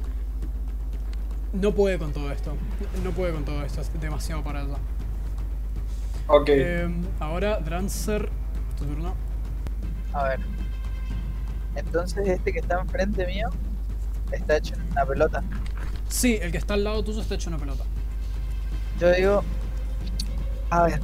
No 1.52 1.72
puede 1.72 1.98
con 1.98 2.12
todo 2.12 2.30
esto. 2.30 2.56
No 3.02 3.10
puede 3.12 3.32
con 3.32 3.44
todo 3.44 3.64
esto, 3.64 3.80
es 3.80 4.00
demasiado 4.00 4.44
para 4.44 4.62
ella. 4.62 4.76
Ok. 6.26 6.48
Eh, 6.48 6.88
ahora, 7.18 7.58
Drancer, 7.58 8.28
tu 8.78 8.84
turno. 8.84 9.14
A 10.12 10.24
ver. 10.24 10.40
Entonces, 11.74 12.28
este 12.28 12.52
que 12.52 12.58
está 12.58 12.80
enfrente 12.80 13.26
mío 13.26 13.48
está 14.36 14.56
hecho 14.56 14.74
en 14.74 14.82
una 14.92 15.04
pelota. 15.04 15.42
Sí, 16.08 16.38
el 16.40 16.50
que 16.50 16.58
está 16.58 16.74
al 16.74 16.84
lado 16.84 17.02
tuyo 17.04 17.20
está 17.20 17.34
hecho 17.34 17.50
una 17.50 17.58
pelota. 17.58 17.84
Yo 18.98 19.12
digo, 19.12 19.44
a 20.70 20.84
ver, 20.84 21.00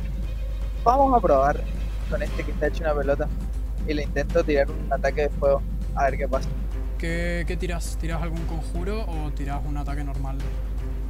vamos 0.85 1.17
a 1.17 1.21
probar 1.21 1.63
con 2.11 2.23
este 2.23 2.45
que 2.45 2.51
está 2.51 2.67
hecho 2.69 2.85
una 2.85 2.95
pelota 2.95 3.29
y 3.87 3.95
le 3.95 4.03
intento 4.03 4.43
tirar 4.45 4.71
un 4.71 4.93
ataque 4.93 5.23
de 5.23 5.29
fuego 5.31 5.63
a 5.95 6.05
ver 6.05 6.19
qué 6.19 6.29
pasa. 6.29 6.49
¿Qué, 6.99 7.45
qué 7.47 7.57
tiras? 7.57 7.97
¿Tiras 8.01 8.23
algún 8.23 8.45
conjuro 8.47 9.05
o 9.07 9.31
tiras 9.33 9.61
un 9.67 9.77
ataque 9.77 10.05
normal? 10.05 10.39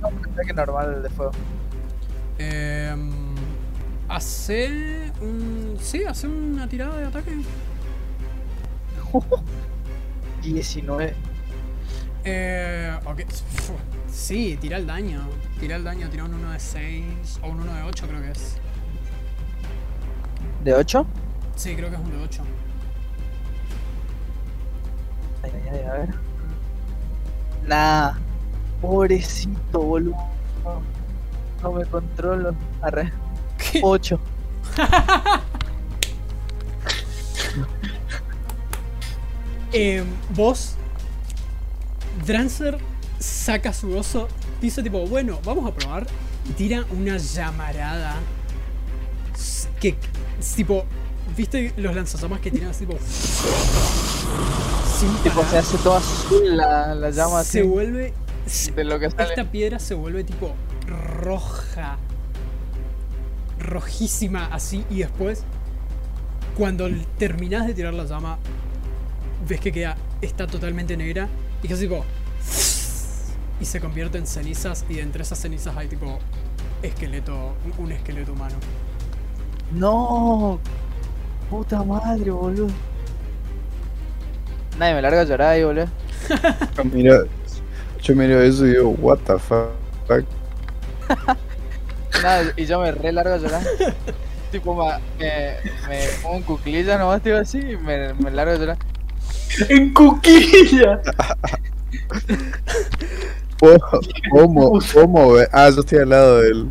No, 0.00 0.08
un 0.08 0.32
ataque 0.32 0.52
normal 0.52 1.02
de 1.02 1.10
fuego. 1.10 1.32
Eh, 2.38 2.94
hace 4.08 5.12
un. 5.20 5.76
Sí, 5.80 6.04
hace 6.04 6.28
una 6.28 6.68
tirada 6.68 6.98
de 6.98 7.06
ataque. 7.06 7.36
19. 10.42 11.14
Eh, 12.28 12.92
ok. 13.04 13.20
Sí, 14.10 14.58
tira 14.60 14.78
el 14.78 14.86
daño. 14.86 15.28
Tira 15.60 15.76
el 15.76 15.84
daño, 15.84 16.10
tira 16.10 16.24
un 16.24 16.34
1 16.34 16.50
de 16.50 16.58
6 16.58 17.04
o 17.42 17.48
un 17.48 17.60
1 17.60 17.72
de 17.72 17.82
8, 17.84 18.06
creo 18.08 18.20
que 18.20 18.30
es. 18.32 18.56
¿De 20.64 20.74
8? 20.74 21.06
Sí, 21.54 21.76
creo 21.76 21.88
que 21.88 21.94
es 21.94 22.02
un 22.02 22.10
de 22.10 22.24
8. 22.24 22.42
Ay, 25.44 25.52
ay, 25.54 25.70
ay, 25.72 25.84
a 25.84 25.92
ver. 25.92 26.08
Nah, 27.68 28.12
pobrecito, 28.82 29.80
boludo. 29.80 30.16
No, 30.64 30.82
no 31.62 31.72
me 31.72 31.84
controlo. 31.86 32.56
Arre. 32.82 33.12
8. 33.82 34.20
Eh, 39.72 40.04
vos, 40.30 40.76
Drancer 42.24 42.78
saca 43.18 43.72
su 43.72 43.96
oso, 43.96 44.28
dice 44.60 44.82
tipo, 44.82 45.06
bueno, 45.06 45.40
vamos 45.44 45.66
a 45.66 45.74
probar. 45.74 46.06
Y 46.48 46.52
tira 46.52 46.84
una 46.96 47.16
llamarada. 47.16 48.14
Que, 49.80 49.96
tipo, 50.54 50.84
¿viste 51.36 51.74
los 51.76 51.94
lanzallamas 51.94 52.40
que 52.40 52.50
tiran 52.50 52.70
así 52.70 52.86
tipo? 52.86 52.98
Sin 54.98 55.14
Tipo, 55.22 55.36
parar? 55.42 55.50
se 55.50 55.58
hace 55.58 55.78
toda 55.78 55.98
azul 55.98 56.56
la, 56.56 56.94
la 56.94 57.10
llama 57.10 57.42
se 57.44 57.60
así. 57.60 57.68
vuelve. 57.68 58.14
se- 58.46 58.72
De 58.72 58.84
lo 58.84 58.98
que 58.98 59.10
sale. 59.10 59.24
esta 59.24 59.44
piedra 59.50 59.78
se 59.78 59.94
vuelve 59.94 60.24
tipo 60.24 60.54
roja. 60.86 61.98
Rojísima 63.58 64.46
así. 64.46 64.84
Y 64.90 64.98
después, 65.00 65.42
cuando 66.56 66.88
terminás 67.18 67.66
de 67.66 67.74
tirar 67.74 67.92
la 67.94 68.04
llama, 68.04 68.38
ves 69.48 69.60
que 69.60 69.72
queda, 69.72 69.96
está 70.22 70.46
totalmente 70.46 70.96
negra 70.96 71.28
y 71.66 71.68
que 71.68 71.74
es 71.74 71.80
tipo. 71.80 72.04
Y 73.60 73.64
se 73.64 73.80
convierte 73.80 74.18
en 74.18 74.26
cenizas 74.26 74.84
y 74.88 75.00
entre 75.00 75.22
esas 75.22 75.38
cenizas 75.40 75.76
hay 75.76 75.88
tipo 75.88 76.20
esqueleto, 76.80 77.54
un 77.78 77.90
esqueleto 77.90 78.32
humano. 78.32 78.54
No. 79.72 80.60
Puta 81.50 81.82
madre, 81.82 82.30
boludo. 82.30 82.68
Nadie 84.78 84.94
me 84.94 85.02
larga 85.02 85.22
a 85.22 85.24
llorar 85.24 85.48
ahí, 85.48 85.64
boludo. 85.64 85.88
Yo 86.76 86.84
miro, 86.84 87.26
yo 88.02 88.14
miro 88.14 88.40
eso 88.42 88.66
y 88.66 88.70
digo, 88.70 88.90
what 89.00 89.18
the 89.26 89.38
fuck. 89.38 90.24
Nada, 92.22 92.52
y 92.56 92.64
yo 92.64 92.80
me 92.80 92.92
re 92.92 93.12
largo 93.12 93.34
a 93.34 93.38
llorar. 93.38 93.62
tipo, 94.52 94.74
me, 95.18 95.56
me 95.88 96.06
pongo 96.22 96.36
en 96.36 96.42
cuclillas 96.42 96.98
nomás, 96.98 97.22
tipo 97.22 97.36
así, 97.36 97.58
y 97.58 97.76
me, 97.76 98.14
me 98.14 98.30
largo 98.30 98.52
a 98.52 98.56
llorar. 98.56 98.78
¡En 99.68 99.92
cuquilla! 99.92 101.00
¿Cómo? 104.30 104.78
¿Cómo? 104.94 105.34
Ah, 105.52 105.70
yo 105.70 105.80
estoy 105.80 105.98
al 105.98 106.08
lado 106.08 106.40
de 106.40 106.48
él. 106.50 106.70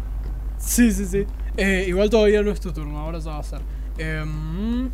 Sí, 0.58 0.92
sí, 0.92 1.06
sí. 1.06 1.26
Eh, 1.58 1.86
igual 1.88 2.10
todavía 2.10 2.42
no 2.42 2.52
es 2.52 2.60
tu 2.60 2.72
turno, 2.72 3.00
ahora 3.00 3.20
ya 3.20 3.32
va 3.32 3.40
a 3.40 3.44
ser. 3.44 3.62
Em, 3.98 4.90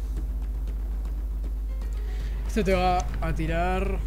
este 2.47 2.63
te 2.63 2.73
va 2.73 2.99
a 3.21 3.33
tirar. 3.33 3.97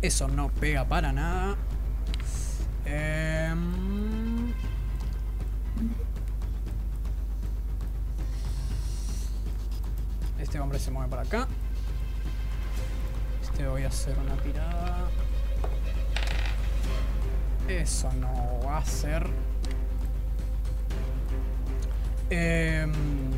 Eso 0.00 0.28
no 0.28 0.48
pega 0.48 0.84
para 0.86 1.12
nada. 1.12 1.56
Em, 2.86 3.89
Este 10.50 10.58
hombre 10.58 10.80
se 10.80 10.90
mueve 10.90 11.08
para 11.08 11.22
acá. 11.22 11.46
Este 13.40 13.68
voy 13.68 13.84
a 13.84 13.86
hacer 13.86 14.18
una 14.18 14.36
tirada. 14.42 15.12
Eso 17.68 18.12
no 18.14 18.58
va 18.66 18.78
a 18.78 18.84
ser. 18.84 19.30
Em, 22.30 23.30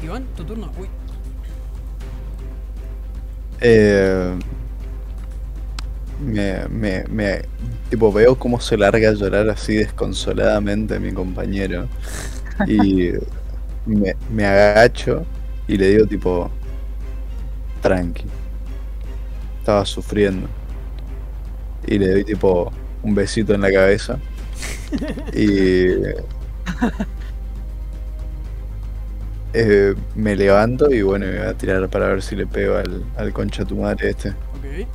Iván, 0.00 0.24
tu 0.36 0.44
turno. 0.44 0.72
Uy, 0.78 0.88
Eh, 3.60 4.38
me, 6.18 6.68
me, 6.68 7.04
me, 7.08 7.42
tipo, 7.88 8.12
veo 8.12 8.38
cómo 8.38 8.60
se 8.60 8.76
larga 8.76 9.10
a 9.10 9.12
llorar 9.14 9.48
así 9.50 9.74
desconsoladamente 9.76 11.00
mi 11.00 11.12
compañero. 11.12 11.88
Y 12.64 13.12
me, 13.86 14.16
me 14.30 14.46
agacho 14.46 15.26
y 15.70 15.76
le 15.76 15.90
digo 15.90 16.04
tipo, 16.06 16.50
tranqui. 17.80 18.24
Estaba 19.60 19.86
sufriendo. 19.86 20.48
Y 21.86 21.96
le 21.96 22.10
doy 22.10 22.24
tipo 22.24 22.72
un 23.04 23.14
besito 23.14 23.54
en 23.54 23.60
la 23.60 23.70
cabeza. 23.70 24.18
Y 25.32 25.86
eh, 29.52 29.94
me 30.16 30.34
levanto 30.34 30.90
y 30.90 31.02
bueno, 31.02 31.26
me 31.26 31.38
voy 31.38 31.46
a 31.46 31.54
tirar 31.54 31.88
para 31.88 32.08
ver 32.08 32.20
si 32.20 32.34
le 32.34 32.48
pego 32.48 32.74
al, 32.76 33.04
al 33.16 33.32
concha 33.32 33.64
tu 33.64 33.76
madre 33.76 34.10
este. 34.10 34.30
ok. 34.30 34.88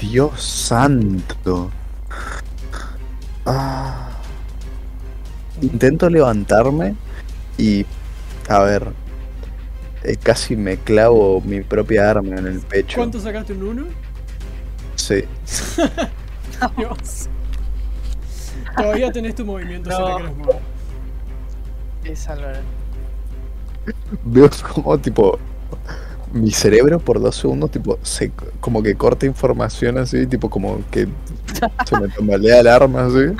Dios 0.00 0.42
santo. 0.42 1.70
Ah. 3.46 4.11
Intento 5.62 6.10
levantarme 6.10 6.94
y 7.56 7.86
a 8.48 8.58
ver, 8.60 8.88
eh, 10.02 10.16
casi 10.22 10.56
me 10.56 10.76
clavo 10.76 11.40
mi 11.40 11.60
propia 11.62 12.10
arma 12.10 12.36
en 12.36 12.46
el 12.48 12.60
pecho. 12.60 12.96
¿Cuánto 12.96 13.20
sacaste? 13.20 13.52
¿Un 13.54 13.62
1? 13.62 13.84
Sí. 14.96 15.24
Dios. 16.76 17.28
Todavía 18.76 19.12
tenés 19.12 19.34
tu 19.34 19.44
movimiento 19.44 19.90
si 19.90 19.96
te 19.96 20.02
No. 20.02 20.16
querés 20.16 20.36
mover. 20.36 20.56
Esa 22.04 22.36
lo 22.36 22.48
Veo 24.24 24.50
como 24.74 24.98
tipo 24.98 25.38
mi 26.32 26.50
cerebro 26.50 26.98
por 26.98 27.20
dos 27.20 27.36
segundos 27.36 27.70
tipo 27.70 27.98
se 28.02 28.32
como 28.60 28.82
que 28.82 28.94
corta 28.94 29.26
información 29.26 29.98
así, 29.98 30.26
tipo 30.26 30.48
como 30.48 30.80
que 30.90 31.06
se 31.86 32.00
me 32.00 32.08
tambalea 32.08 32.60
el 32.60 32.66
arma 32.68 33.06
así. 33.06 33.34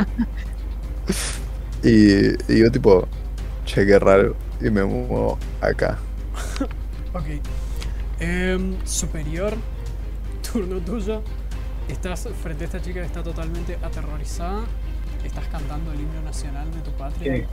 Y, 1.82 2.52
y 2.52 2.58
yo 2.60 2.70
tipo, 2.70 3.06
che, 3.64 3.84
qué 3.86 3.98
raro. 3.98 4.34
Y 4.60 4.70
me 4.70 4.84
muevo 4.84 5.38
acá. 5.60 5.98
Ok. 7.14 7.26
Em, 8.20 8.76
superior, 8.86 9.52
turno 10.50 10.78
tuyo. 10.80 11.20
Estás 11.88 12.26
frente 12.42 12.64
a 12.64 12.66
esta 12.68 12.80
chica 12.80 13.00
que 13.00 13.06
está 13.06 13.22
totalmente 13.22 13.76
aterrorizada. 13.82 14.62
Estás 15.22 15.46
cantando 15.48 15.92
el 15.92 16.00
himno 16.00 16.22
nacional 16.22 16.70
de 16.72 16.80
tu 16.80 16.90
patria. 16.92 17.34
¿Qué? 17.34 17.46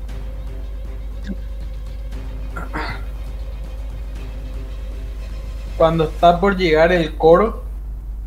Cuando 5.77 6.05
está 6.05 6.39
por 6.39 6.57
llegar 6.57 6.91
el 6.91 7.15
coro, 7.15 7.63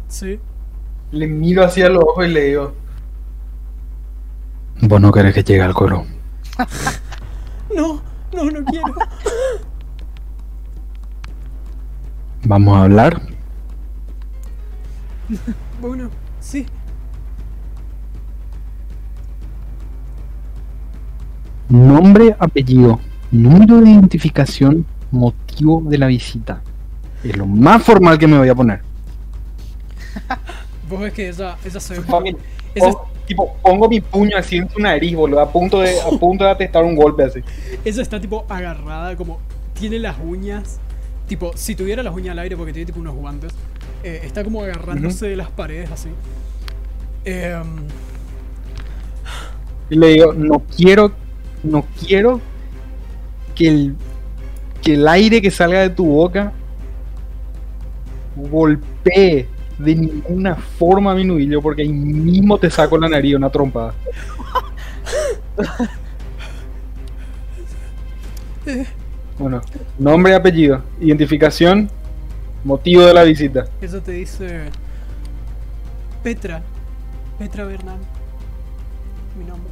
Sí. 0.09 0.39
le 1.11 1.27
miro 1.27 1.65
hacia 1.65 1.89
los 1.89 2.03
ojos 2.05 2.27
y 2.27 2.31
le 2.31 2.45
digo, 2.45 2.73
Vos 4.83 5.01
no 5.01 5.11
querés 5.13 5.35
que 5.35 5.43
llegue 5.43 5.63
al 5.63 5.75
coro. 5.75 6.05
No, 7.75 8.03
no, 8.35 8.45
no 8.51 8.65
quiero. 8.67 8.95
Vamos 12.45 12.77
a 12.77 12.83
hablar. 12.83 13.23
Bueno, 15.81 16.11
sí. 16.39 16.67
Nombre, 21.69 22.37
apellido, 22.39 23.01
número 23.31 23.81
de 23.81 23.91
identificación, 23.91 24.85
motivo 25.11 25.83
de 25.87 25.97
la 25.99 26.07
visita. 26.09 26.61
Es 27.25 27.37
lo 27.37 27.47
más 27.47 27.83
formal 27.83 28.19
que 28.19 28.27
me 28.27 28.37
voy 28.37 28.49
a 28.51 28.55
poner. 28.55 28.83
Vos 30.91 31.01
ves 31.01 31.13
que 31.15 31.29
ella 31.31 31.57
se 31.81 31.99
ve. 31.99 32.07
"Mami, 32.07 32.37
Esa, 32.75 32.91
pon- 32.93 32.97
tipo, 33.33 33.57
pongo 33.63 33.89
mi 33.89 34.01
puño 34.01 34.37
así 34.37 34.57
en 34.57 34.69
su 34.69 34.79
nariz, 34.79 35.15
boludo, 35.17 35.41
a 35.41 35.51
punto 35.51 35.81
de, 35.81 36.01
a 36.01 36.11
punto 36.19 36.45
de 36.45 36.51
atestar 36.51 36.85
un 36.85 36.95
golpe 36.95 37.25
así. 37.25 37.41
ella 37.85 38.03
está 38.03 38.21
tipo 38.21 38.45
agarrada, 38.49 39.17
como 39.17 39.41
tiene 39.79 39.99
las 39.99 40.17
uñas. 40.23 40.79
Tipo, 41.27 41.53
si 41.57 41.75
tuviera 41.75 42.03
las 42.03 42.15
uñas 42.15 42.33
al 42.33 42.41
aire 42.41 42.57
porque 42.57 42.73
tiene 42.73 42.87
tipo 42.87 43.01
unos 43.01 43.15
guantes. 43.15 43.53
eh, 44.05 44.21
está 44.25 44.45
como 44.45 44.63
agarrándose 44.63 45.27
de 45.29 45.37
las 45.37 45.49
paredes 45.51 45.91
así. 45.91 46.09
Em, 47.25 47.65
Y 49.89 49.97
le 49.97 50.09
digo, 50.09 50.33
no 50.35 50.63
quiero, 50.77 51.13
no 51.63 51.85
quiero 52.01 52.41
que 53.55 53.69
el, 53.69 53.95
que 54.83 54.95
el 54.95 55.07
aire 55.09 55.41
que 55.41 55.51
salga 55.51 55.81
de 55.81 55.91
tu 55.91 56.05
boca 56.07 56.53
golpee 58.37 59.47
de 59.79 59.95
ninguna 59.95 60.55
forma 60.55 61.15
mi 61.15 61.25
nubillo, 61.25 61.61
porque 61.63 61.83
ahí 61.83 61.93
mismo 61.93 62.59
te 62.59 62.71
saco 62.71 62.97
la 62.99 63.09
nariz 63.09 63.35
una 63.35 63.51
trompada. 63.51 63.95
Bueno, 69.39 69.61
nombre, 69.99 70.35
apellido, 70.35 70.83
identificación, 71.01 71.91
motivo 72.65 73.03
de 73.03 73.15
la 73.15 73.23
visita. 73.25 73.67
ella 73.81 74.01
te 74.01 74.13
dice. 74.13 74.65
Petra. 76.23 76.63
Petra 77.39 77.65
Bernal. 77.65 77.99
Mi 79.37 79.45
nombre. 79.45 79.69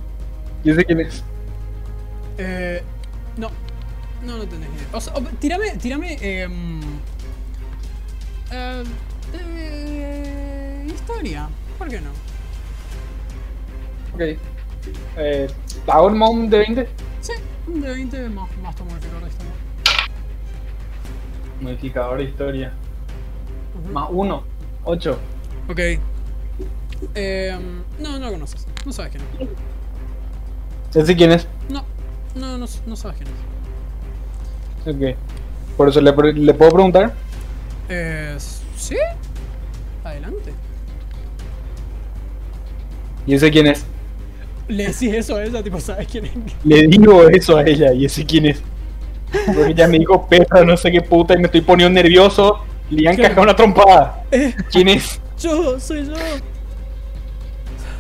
Yo 0.64 0.74
sé 0.74 0.84
quién 0.84 1.00
es. 1.00 1.22
Eh, 2.38 2.82
no, 3.36 3.50
no, 4.26 4.38
no 4.38 4.44
tenés 4.48 4.68
idea. 4.70 4.86
O 4.92 5.00
sea, 5.00 5.12
o- 5.14 5.20
tírame, 5.38 5.76
tírame. 5.76 6.16
em, 6.20 6.80
eh, 8.50 8.82
eh, 9.34 10.86
historia, 10.86 11.48
¿por 11.78 11.88
qué 11.88 12.00
no? 12.00 12.10
Ok. 14.14 14.38
Eh, 15.16 15.48
¿Hago 15.86 16.06
un 16.06 16.50
de 16.50 16.58
20? 16.58 16.88
Sí, 17.20 17.32
un 17.66 17.80
de 17.80 17.90
20 17.90 18.28
más, 18.30 18.48
más 18.58 18.74
tu 18.76 18.84
modificador 18.84 19.22
de 19.22 19.28
historia. 19.28 19.52
Modificador 21.60 22.18
de 22.18 22.24
historia. 22.24 22.72
Más 23.92 24.08
uno. 24.10 24.44
8. 24.84 25.18
Ok. 25.68 25.78
Em, 27.14 27.82
no, 27.98 28.18
no 28.18 28.26
lo 28.26 28.32
conoces. 28.32 28.66
No 28.84 28.92
sabes 28.92 29.12
quién 29.12 29.48
es. 30.98 31.06
Sé 31.06 31.16
quién 31.16 31.32
es. 31.32 31.46
No, 31.68 31.84
no, 32.34 32.58
no, 32.58 32.66
no 32.86 32.96
sabes 32.96 33.18
quién 33.18 33.28
es. 33.28 35.14
Ok. 35.14 35.18
Por 35.76 35.88
eso 35.88 36.00
le, 36.00 36.12
le 36.32 36.54
puedo 36.54 36.72
preguntar. 36.72 37.14
Eh, 37.88 38.36
¿Sí? 38.80 38.96
Adelante. 40.02 40.52
Y 43.26 43.38
sé 43.38 43.50
quién 43.50 43.66
es. 43.66 43.84
Le 44.68 44.84
decís 44.86 45.12
eso 45.12 45.36
a 45.36 45.44
ella, 45.44 45.62
tipo, 45.62 45.78
¿sabes 45.80 46.06
quién 46.10 46.24
es? 46.26 46.32
Le 46.64 46.86
digo 46.86 47.28
eso 47.28 47.56
a 47.58 47.62
ella 47.64 47.92
y 47.92 48.06
ese 48.06 48.24
quién 48.24 48.46
es. 48.46 48.62
Porque 49.46 49.72
ella 49.72 49.86
me 49.86 49.98
dijo 49.98 50.26
Petra, 50.26 50.64
no 50.64 50.76
sé 50.76 50.90
qué 50.90 51.02
puta, 51.02 51.34
y 51.34 51.38
me 51.38 51.44
estoy 51.44 51.60
poniendo 51.60 52.00
nervioso. 52.00 52.64
Le 52.88 53.08
han 53.08 53.16
cagado 53.16 53.42
una 53.42 53.54
trompada. 53.54 54.24
Eh, 54.30 54.54
¿Quién 54.72 54.88
es? 54.88 55.20
yo, 55.38 55.78
soy 55.78 56.06
yo. 56.06 56.14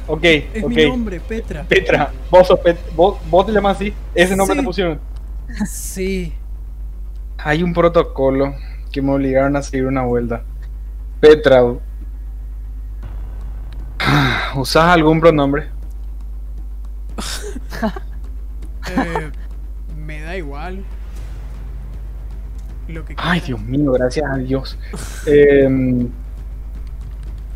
Ok, 0.06 0.24
Es 0.24 0.64
ok. 0.64 0.70
mi 0.70 0.86
nombre, 0.86 1.20
Petra. 1.20 1.62
Petra, 1.64 2.12
vos 2.30 2.46
sos 2.48 2.58
Pet 2.60 2.76
vos, 2.96 3.18
vos 3.30 3.46
te 3.46 3.52
llamas 3.52 3.76
así. 3.76 3.92
Ese 4.14 4.34
nombre 4.34 4.54
Sí. 4.56 4.60
te 4.60 4.66
pusieron. 4.66 5.00
Sí. 5.68 6.32
Hay 7.38 7.62
un 7.62 7.72
protocolo 7.72 8.54
que 8.90 9.02
me 9.02 9.12
obligaron 9.12 9.54
a 9.56 9.62
seguir 9.62 9.86
una 9.86 10.02
vuelta. 10.02 10.42
Petra, 11.20 11.62
¿usás 14.56 14.84
algún 14.84 15.20
pronombre? 15.20 15.68
Eh, 18.90 19.30
me 19.96 20.20
da 20.22 20.36
igual. 20.36 20.82
Lo 22.88 23.04
que 23.04 23.14
Ay. 23.18 23.40
Dios 23.40 23.60
mío, 23.60 23.92
gracias 23.92 24.28
a 24.28 24.36
Dios. 24.36 24.76
Em, 25.26 26.08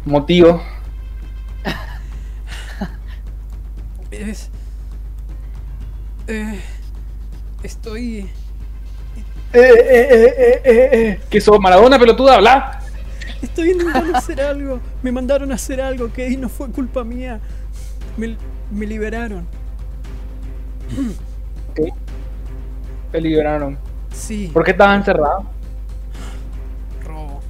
motivo. 0.05 0.62
Es. 4.11 4.51
Eh, 6.28 6.61
estoy. 7.62 8.31
Eh, 9.53 9.55
eh, 9.55 10.61
eh. 10.65 11.20
¿Qué 11.31 11.41
sos, 11.41 11.59
Maradona, 11.59 11.99
pelotuda? 11.99 12.36
Habla. 12.36 12.84
Estoy 13.44 13.72
intentando 13.72 14.16
hacer 14.16 14.40
algo. 14.40 14.80
Me 15.02 15.12
mandaron 15.12 15.52
a 15.52 15.56
hacer 15.56 15.78
algo 15.78 16.10
que 16.10 16.34
no 16.36 16.48
fue 16.48 16.70
culpa 16.70 17.04
mía. 17.04 17.40
Me, 18.16 18.36
me 18.70 18.86
liberaron. 18.86 19.46
Ok. 21.70 21.94
Te 23.12 23.20
liberaron. 23.20 23.76
Sí. 24.12 24.50
¿Por 24.52 24.64
qué 24.64 24.70
estabas 24.70 24.96
encerrado? 24.96 25.44
Robo. 27.04 27.40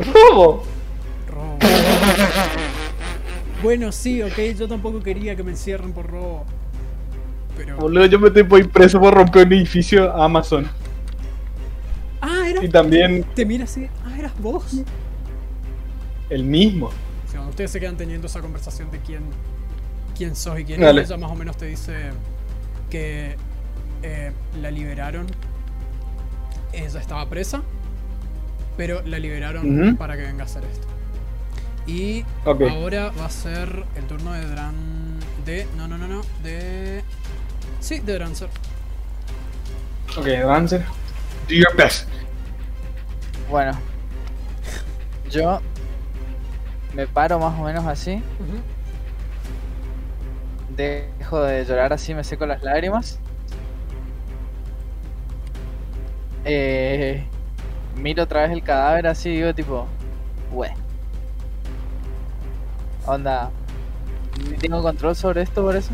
¿Robo? 0.00 0.64
Robo. 1.28 1.58
Bueno, 3.62 3.92
sí, 3.92 4.20
ok. 4.20 4.38
Yo 4.58 4.66
tampoco 4.66 5.00
quería 5.00 5.36
que 5.36 5.44
me 5.44 5.52
encierren 5.52 5.92
por 5.92 6.10
robo. 6.10 6.44
Pero. 7.56 7.76
Boludo, 7.76 8.06
yo 8.06 8.18
me 8.18 8.28
estoy 8.28 8.42
por 8.42 8.68
preso 8.68 8.98
por 8.98 9.14
romper 9.14 9.46
un 9.46 9.52
edificio 9.52 10.12
a 10.12 10.24
Amazon. 10.24 10.68
Ah, 12.46 12.50
era. 12.50 12.64
Y 12.64 12.68
también 12.68 13.24
Te 13.34 13.44
mira 13.44 13.64
así. 13.64 13.88
Ah, 14.04 14.16
eras 14.18 14.32
vos. 14.38 14.80
el 16.30 16.44
mismo. 16.44 16.86
O 16.86 16.90
sea, 17.28 17.34
cuando 17.34 17.50
ustedes 17.50 17.70
se 17.70 17.80
quedan 17.80 17.96
teniendo 17.96 18.26
esa 18.26 18.40
conversación 18.40 18.90
de 18.90 18.98
quién, 19.00 19.22
quién 20.16 20.34
sos 20.36 20.58
y 20.60 20.64
quién 20.64 20.80
Dale. 20.80 21.02
es, 21.02 21.08
ella 21.10 21.18
más 21.18 21.30
o 21.30 21.34
menos 21.34 21.56
te 21.56 21.66
dice 21.66 22.10
que 22.90 23.36
eh, 24.02 24.32
la 24.60 24.70
liberaron. 24.70 25.26
Ella 26.72 27.00
estaba 27.00 27.28
presa, 27.28 27.62
pero 28.76 29.02
la 29.02 29.18
liberaron 29.18 29.96
para 29.96 30.16
que 30.16 30.22
venga 30.22 30.42
a 30.42 30.46
hacer 30.46 30.64
esto. 30.64 30.86
Y 31.86 32.24
ahora 32.44 33.12
va 33.18 33.26
a 33.26 33.30
ser 33.30 33.84
el 33.96 34.04
turno 34.04 34.32
de 34.32 34.44
Dran. 34.46 34.74
De. 35.44 35.66
No, 35.76 35.86
no, 35.88 35.96
no, 35.96 36.06
no. 36.08 36.22
De. 36.42 37.02
Sí, 37.80 38.00
de 38.00 38.14
Drancer. 38.14 38.48
Ok, 40.18 40.26
Dancer. 40.26 40.84
Do 41.48 41.54
your 41.54 41.74
best. 41.76 42.08
Bueno, 43.50 43.72
yo 45.30 45.60
me 46.94 47.06
paro 47.06 47.38
más 47.38 47.58
o 47.58 47.62
menos 47.62 47.84
así, 47.86 48.22
dejo 50.76 51.42
de 51.42 51.64
llorar 51.64 51.92
así, 51.92 52.14
me 52.14 52.24
seco 52.24 52.44
las 52.46 52.62
lágrimas. 52.62 53.18
Eh, 56.44 57.24
miro 57.96 58.24
otra 58.24 58.42
vez 58.42 58.52
el 58.52 58.62
cadáver 58.62 59.06
así 59.06 59.30
y 59.30 59.36
digo 59.36 59.54
tipo, 59.54 59.86
we. 60.52 60.72
Onda, 63.06 63.50
tengo 64.60 64.82
control 64.82 65.14
sobre 65.16 65.42
esto 65.42 65.62
por 65.62 65.76
eso. 65.76 65.92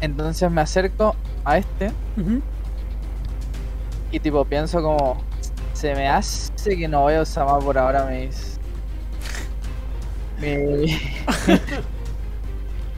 Entonces 0.00 0.48
me 0.50 0.60
acerco 0.60 1.16
a 1.44 1.58
este 1.58 1.92
Ujú. 2.16 2.40
Y 4.10 4.20
tipo 4.20 4.44
pienso 4.44 4.82
como 4.82 5.22
se 5.72 5.94
me 5.94 6.08
hace 6.08 6.76
que 6.76 6.88
no 6.88 7.02
voy 7.02 7.14
a 7.14 7.22
usar 7.22 7.46
más 7.46 7.62
por 7.62 7.76
ahora 7.78 8.04
mis 8.06 8.58
mi- 10.40 10.98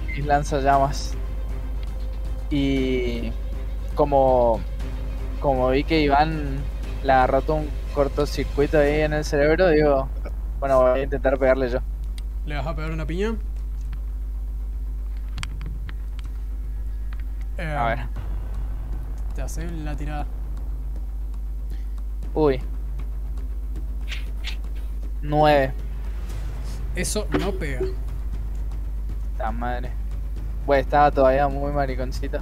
mis 0.17 0.27
lanzallamas 0.27 1.15
y 2.51 3.33
como 3.95 4.61
como 5.41 5.71
vi 5.71 5.85
que 5.85 6.01
Iván 6.01 6.59
le 7.03 7.13
agarró 7.13 7.43
todo 7.43 7.57
un 7.57 7.69
cortocircuito 7.95 8.79
ahí 8.79 9.01
en 9.01 9.13
el 9.15 9.25
cerebro 9.25 9.69
digo 9.69 10.09
bueno 10.59 10.81
voy 10.81 11.01
a 11.01 11.03
intentar 11.03 11.39
pegarle 11.39 11.71
yo 11.71 11.79
¿Le 12.47 12.57
vas 12.57 12.67
a 12.67 12.75
pegar 12.75 12.91
una 12.91 13.07
piña? 13.07 13.35
Eh, 17.59 17.67
a 17.67 17.85
ver 17.87 17.99
Te 19.35 19.43
hace 19.43 19.71
la 19.71 19.95
tirada. 19.97 20.27
Uy 22.35 22.61
9 25.23 25.73
Eso 26.95 27.27
no 27.39 27.53
pega. 27.53 27.81
la 29.39 29.51
madre 29.53 29.91
bueno 30.67 30.83
estaba 30.83 31.11
todavía 31.11 31.49
muy 31.49 31.73
mariconcito 31.73 32.39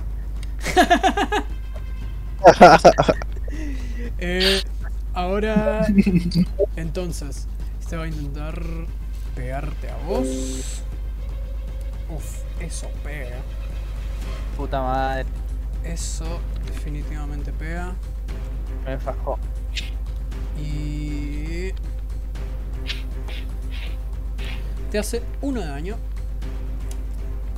Eh, 4.21 4.63
ahora, 5.15 5.87
entonces, 6.77 7.47
este 7.81 7.97
va 7.97 8.05
a 8.05 8.09
intentar 8.09 8.61
pegarte 9.35 9.91
a 9.91 9.97
vos. 10.07 10.83
Uf, 12.09 12.43
eso 12.61 12.89
pega. 13.05 13.37
puta 14.57 14.81
madre 14.81 15.25
Eso 15.85 16.41
definitivamente 16.67 17.53
pega. 17.53 17.95
me 18.85 18.99
fajó 18.99 19.39
Y... 20.63 21.73
Te 24.91 24.99
hace 24.99 25.23
uno 25.43 25.61
de 25.61 25.67
daño. 25.67 25.97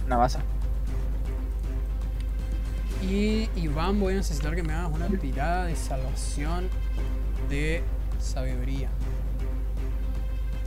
una 0.07 0.19
masa 0.19 0.41
Y 3.03 3.49
Iván, 3.57 4.01
voy 4.01 4.15
a 4.15 4.17
necesitar 4.17 4.55
que 4.55 4.63
me 4.63 4.73
hagas 4.73 4.93
una 4.93 5.07
tirada 5.09 5.67
de 5.67 5.77
salvación 5.77 6.69
de 7.49 7.83
sabiduría. 8.19 8.91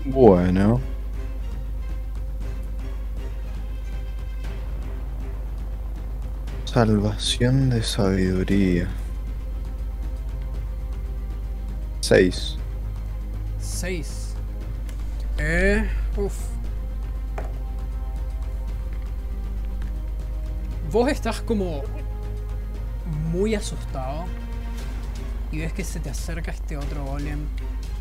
Bueno. 0.06 0.82
Salvación 6.66 7.70
de 7.70 7.84
sabiduría. 7.84 8.88
6. 12.04 12.58
6. 13.62 14.36
Eh, 15.38 15.90
uf. 16.18 16.36
Vos 20.92 21.10
estás 21.10 21.40
como 21.40 21.82
muy 23.32 23.56
asustado 23.56 24.26
y 25.50 25.60
ves 25.60 25.72
que 25.72 25.86
se 25.86 26.02
te 26.02 26.10
acerca 26.10 26.52
este 26.52 26.76
otro 26.76 27.06
golem 27.06 27.40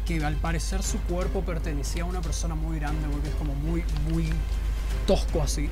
que 0.05 0.25
al 0.25 0.35
parecer 0.35 0.83
su 0.83 0.99
cuerpo 1.03 1.43
pertenecía 1.43 2.03
a 2.03 2.07
una 2.07 2.23
persona 2.23 2.57
muy 2.57 2.81
grande 2.81 3.07
porque 3.09 3.29
es 3.29 3.35
como 3.37 3.55
muy, 3.55 3.85
muy 4.11 4.29
tosco 5.07 5.43
así. 5.43 5.71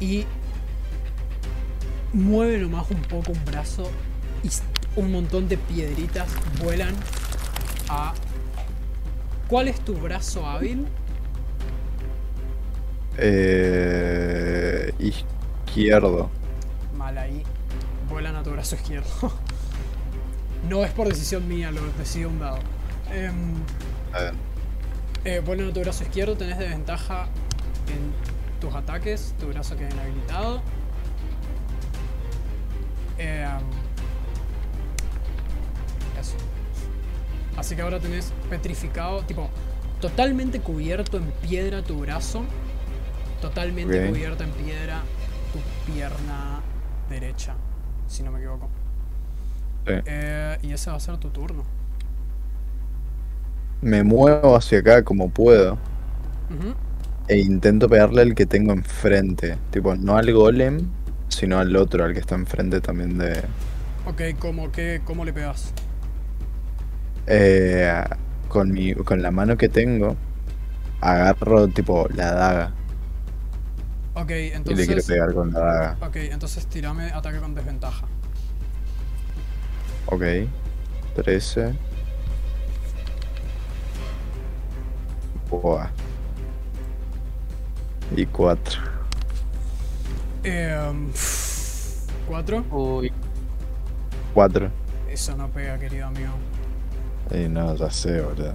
Y 0.00 0.24
mueve 2.14 2.56
nomás 2.56 2.90
un 2.90 3.02
poco 3.02 3.32
un 3.32 3.44
brazo 3.44 3.90
y 4.42 4.48
un 4.98 5.12
montón 5.12 5.48
de 5.48 5.56
piedritas 5.56 6.28
vuelan 6.62 6.94
a... 7.88 8.12
¿Cuál 9.48 9.68
es 9.68 9.80
tu 9.80 9.94
brazo 9.94 10.44
hábil? 10.46 10.86
Eh, 13.16 14.92
izquierdo. 14.98 16.30
Mal 16.96 17.16
ahí. 17.16 17.42
Vuelan 18.10 18.36
a 18.36 18.42
tu 18.42 18.50
brazo 18.50 18.74
izquierdo. 18.74 19.08
no 20.68 20.84
es 20.84 20.90
por 20.92 21.08
decisión 21.08 21.46
mía, 21.48 21.70
lo 21.70 21.80
decide 21.92 22.26
un 22.26 22.38
dado. 22.40 22.58
Em, 23.12 23.54
A 24.12 24.18
ver. 24.20 24.34
eh, 25.24 25.40
vuelan 25.44 25.68
a 25.68 25.72
tu 25.72 25.80
brazo 25.80 26.02
izquierdo, 26.04 26.36
tenés 26.36 26.58
desventaja 26.58 27.26
en 27.86 28.12
tus 28.60 28.74
ataques, 28.74 29.34
tu 29.38 29.46
brazo 29.46 29.76
queda 29.76 29.90
inhabilitado. 29.90 30.60
Em, 33.18 33.60
eso. 36.18 36.36
Así 37.56 37.74
que 37.74 37.82
ahora 37.82 37.98
tenés 37.98 38.32
petrificado, 38.48 39.22
tipo, 39.22 39.48
totalmente 40.00 40.60
cubierto 40.60 41.16
en 41.16 41.24
piedra 41.42 41.82
tu 41.82 42.00
brazo. 42.00 42.44
Totalmente 43.40 44.08
cubierto 44.08 44.44
en 44.44 44.50
piedra 44.50 45.02
tu 45.52 45.92
pierna 45.92 46.60
derecha, 47.08 47.54
si 48.06 48.22
no 48.22 48.32
me 48.32 48.38
equivoco. 48.38 48.68
Sí. 49.86 49.94
Eh, 50.06 50.58
y 50.62 50.72
ese 50.72 50.90
va 50.90 50.96
a 50.96 51.00
ser 51.00 51.16
tu 51.18 51.30
turno. 51.30 51.64
Me 53.80 54.02
muevo 54.02 54.56
hacia 54.56 54.80
acá 54.80 55.04
como 55.04 55.30
puedo 55.30 55.78
e 57.28 57.38
intento 57.38 57.88
pegarle 57.88 58.22
al 58.22 58.34
que 58.34 58.46
tengo 58.46 58.72
enfrente. 58.72 59.56
Tipo, 59.70 59.94
no 59.94 60.16
al 60.16 60.32
golem, 60.32 60.88
sino 61.28 61.58
al 61.58 61.74
otro, 61.76 62.04
al 62.04 62.14
que 62.14 62.20
está 62.20 62.34
enfrente 62.34 62.80
también 62.80 63.18
de... 63.18 63.42
Ok, 64.06 64.38
¿cómo, 64.38 64.72
qué, 64.72 65.02
¿cómo 65.04 65.24
le 65.24 65.32
pegas? 65.32 65.72
Eh, 67.30 68.04
con, 68.48 68.72
mi, 68.72 68.94
con 68.94 69.22
la 69.22 69.30
mano 69.30 69.56
que 69.56 69.68
tengo, 69.68 70.16
agarro 71.00 71.68
tipo 71.68 72.08
la 72.14 72.32
daga 72.32 72.74
Ok, 74.14 74.30
y 74.64 74.74
le 74.74 74.86
quiero 74.86 75.02
entonces. 75.02 75.06
pegar 75.06 75.32
con 75.34 75.52
la 75.52 75.60
daga. 75.60 75.98
Ok, 76.00 76.16
entonces 76.16 76.66
tirame 76.66 77.12
ataque 77.12 77.38
con 77.40 77.54
desventaja. 77.54 78.10
Ok. 80.06 80.22
13. 81.14 81.78
Buah. 85.50 85.90
Y 88.16 88.26
4. 88.26 88.80
Em, 90.42 91.12
¿Cuatro? 92.26 92.66
Uy, 92.70 93.12
4. 94.34 94.72
Eso 95.06 95.36
no 95.36 95.50
pega, 95.50 95.78
querido 95.78 96.06
amigo. 96.06 96.32
Y 97.30 97.48
no, 97.48 97.74
ya 97.76 97.90
sé, 97.90 98.20
boludo. 98.20 98.54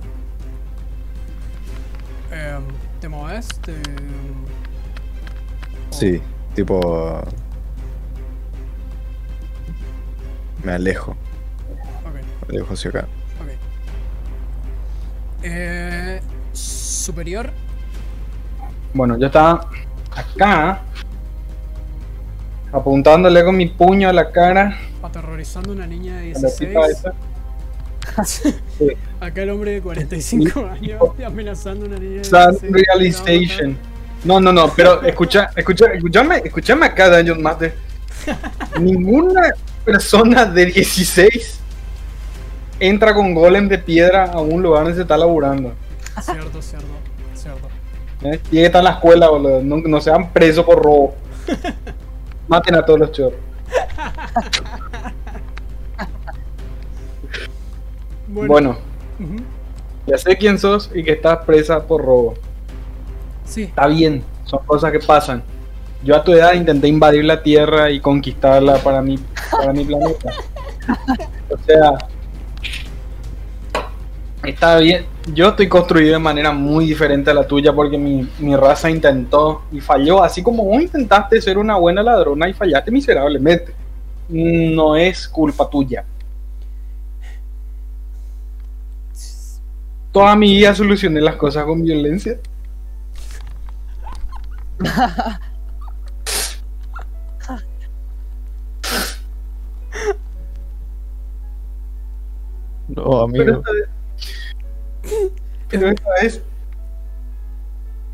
Em, 2.31 2.63
¿Te 2.99 3.07
moves? 3.09 3.47
Te... 3.61 3.75
Sí, 5.91 6.21
tipo. 6.55 7.21
Me 10.63 10.71
alejo. 10.73 11.11
Ok, 11.11 12.13
Me 12.47 12.57
alejo 12.57 12.73
hacia 12.73 12.89
acá. 12.89 12.99
ok. 13.41 13.49
Eh, 15.43 16.21
superior. 16.53 17.51
Bueno, 18.93 19.17
yo 19.17 19.27
estaba 19.27 19.67
acá, 20.15 20.81
apuntándole 22.71 23.43
con 23.43 23.57
mi 23.57 23.67
puño 23.67 24.07
a 24.09 24.13
la 24.13 24.31
cara. 24.31 24.77
Aterrorizando 25.01 25.71
a 25.71 25.75
una 25.75 25.85
niña 25.87 26.17
de 26.17 26.31
a 26.31 26.39
la 26.39 26.49
tipa 26.55 26.87
16. 26.87 27.03
Acá 29.19 29.43
el 29.43 29.49
hombre 29.49 29.71
de 29.71 29.81
45 29.81 30.65
años 30.65 31.01
amenazando 31.25 31.85
una 31.85 31.97
niña 31.97 32.17
de 32.17 32.23
Sad 32.23 32.51
16. 32.51 32.73
realization. 32.73 33.77
No, 34.23 34.39
no, 34.39 34.51
no, 34.51 34.73
pero 34.73 35.01
escucha, 35.05 35.49
escucha, 35.55 35.85
escuchame, 35.93 36.41
escuchame 36.43 36.85
acá, 36.85 37.15
Dungeon 37.15 37.41
Master. 37.41 37.75
Ninguna 38.79 39.51
persona 39.83 40.45
de 40.45 40.67
16 40.67 41.59
entra 42.79 43.13
con 43.13 43.33
golem 43.33 43.67
de 43.67 43.77
piedra 43.79 44.25
a 44.25 44.39
un 44.39 44.61
lugar 44.61 44.83
donde 44.83 44.95
se 44.95 45.01
está 45.01 45.17
laburando. 45.17 45.73
Cierto, 46.21 46.61
cierto, 46.61 46.87
cierto. 47.33 47.67
¿eh? 48.23 48.39
Tiene 48.49 48.63
que 48.63 48.65
estar 48.65 48.79
en 48.79 48.85
la 48.85 48.91
escuela, 48.91 49.29
boludo. 49.29 49.61
No, 49.61 49.77
no 49.77 50.01
sean 50.01 50.31
presos 50.31 50.65
por 50.65 50.81
robo. 50.81 51.15
Maten 52.47 52.75
a 52.75 52.85
todos 52.85 52.99
los 52.99 53.11
chorros. 53.11 53.39
Bueno, 58.33 58.77
ya 60.07 60.17
sé 60.17 60.35
quién 60.37 60.57
sos 60.57 60.89
y 60.93 61.03
que 61.03 61.11
estás 61.11 61.45
presa 61.45 61.85
por 61.85 62.03
robo. 62.03 62.33
Sí, 63.45 63.63
Está 63.63 63.87
bien, 63.87 64.23
son 64.45 64.59
cosas 64.65 64.91
que 64.91 64.99
pasan. 64.99 65.43
Yo 66.03 66.15
a 66.15 66.23
tu 66.23 66.33
edad 66.33 66.53
intenté 66.53 66.87
invadir 66.87 67.23
la 67.23 67.43
Tierra 67.43 67.91
y 67.91 67.99
conquistarla 67.99 68.77
para 68.77 69.01
mi, 69.01 69.19
para 69.51 69.71
mi 69.71 69.85
planeta. 69.85 70.31
O 71.49 71.57
sea, 71.65 71.97
está 74.43 74.77
bien. 74.77 75.05
Yo 75.33 75.49
estoy 75.49 75.69
construido 75.69 76.13
de 76.13 76.19
manera 76.19 76.51
muy 76.51 76.87
diferente 76.87 77.31
a 77.31 77.33
la 77.33 77.47
tuya 77.47 77.71
porque 77.71 77.97
mi, 77.97 78.27
mi 78.39 78.55
raza 78.55 78.89
intentó 78.89 79.61
y 79.71 79.79
falló. 79.79 80.21
Así 80.23 80.43
como 80.43 80.65
vos 80.65 80.81
intentaste 80.81 81.39
ser 81.39 81.57
una 81.57 81.77
buena 81.77 82.03
ladrona 82.03 82.49
y 82.49 82.53
fallaste 82.53 82.91
miserablemente. 82.91 83.73
No 84.27 84.97
es 84.97 85.27
culpa 85.27 85.69
tuya. 85.69 86.03
Toda 90.13 90.35
mi 90.37 90.53
vida 90.53 90.73
solucioné 90.75 91.19
las 91.19 91.35
cosas 91.35 91.65
con 91.65 91.83
violencia. 91.83 92.39
No, 102.87 103.03
Pero 103.03 103.23
amigo. 103.23 103.51
esta 103.59 103.71
vez, 103.71 103.89
pero 105.69 105.89
esta 105.89 106.09
vez 106.21 106.41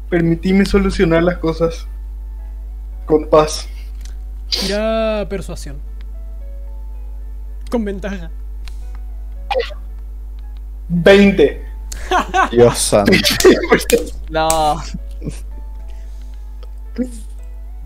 permitíme 0.09 0.65
solucionar 0.65 1.23
las 1.23 1.37
cosas 1.37 1.87
con 3.05 3.27
paz. 3.27 3.67
tira 4.49 5.25
persuasión. 5.29 5.77
Con 7.71 7.83
ventaja. 7.85 8.31
20. 10.89 11.68
Dios 12.51 12.77
santo. 12.77 13.11
no. 14.29 14.81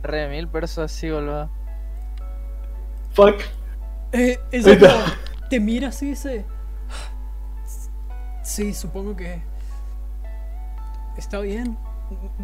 Re 0.01 0.27
mil 0.29 0.47
pesos 0.47 0.79
así, 0.79 1.09
boludo. 1.09 1.49
Fuck. 3.13 3.41
Eh, 4.11 4.39
ella 4.51 4.79
como 4.79 5.03
te 5.49 5.59
mira 5.59 5.89
así 5.89 6.07
y 6.07 6.09
dice. 6.09 6.45
Sí, 8.43 8.73
supongo 8.73 9.15
que. 9.15 9.41
Está 11.17 11.39
bien. 11.39 11.77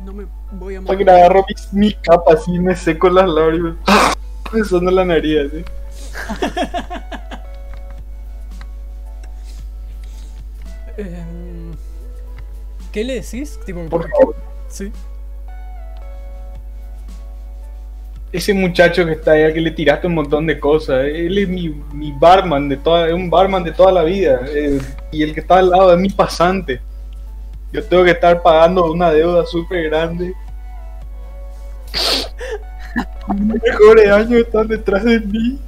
No 0.05 0.13
me 0.13 0.25
voy 0.51 0.75
a 0.75 0.81
morir. 0.81 1.09
agarro 1.09 1.45
mi, 1.47 1.79
mi 1.79 1.93
capa 1.93 2.33
así 2.33 2.55
y 2.55 2.59
me 2.59 2.75
seco 2.75 3.09
las 3.09 3.27
lágrimas. 3.27 3.75
Me 4.51 4.63
suena 4.63 4.89
la 4.89 5.05
nariz 5.05 5.37
así. 5.45 5.63
Em, 10.97 11.38
¿Qué 12.91 13.03
le 13.03 13.15
decís? 13.15 13.59
Tipo, 13.65 13.85
Por 13.85 14.09
favor. 14.09 14.35
Sí. 14.67 14.91
Ese 18.31 18.53
muchacho 18.53 19.05
que 19.05 19.13
está 19.13 19.31
ahí 19.31 19.43
al 19.43 19.53
que 19.53 19.61
le 19.61 19.71
tiraste 19.71 20.05
un 20.07 20.13
montón 20.15 20.45
de 20.45 20.59
cosas. 20.59 21.05
Él 21.05 21.37
es 21.37 21.47
mi, 21.49 21.69
mi 21.93 22.11
barman 22.11 22.69
de 22.69 22.77
toda, 22.77 23.07
es 23.07 23.13
un 23.13 23.29
barman 23.29 23.63
de 23.63 23.71
toda 23.71 23.91
la 23.91 24.03
vida. 24.03 24.41
eh, 24.49 24.79
y 25.11 25.23
el 25.23 25.33
que 25.33 25.39
está 25.39 25.57
al 25.57 25.69
lado 25.71 25.93
es 25.93 25.99
mi 25.99 26.09
pasante. 26.09 26.79
Yo 27.71 27.83
tengo 27.83 28.03
que 28.03 28.11
estar 28.11 28.41
pagando 28.41 28.91
una 28.91 29.11
deuda 29.11 29.45
súper 29.45 29.89
grande. 29.89 30.33
Mis 33.35 33.61
mejores 33.63 34.11
años 34.11 34.41
están 34.41 34.67
detrás 34.67 35.03
de 35.03 35.19
mí. 35.19 35.59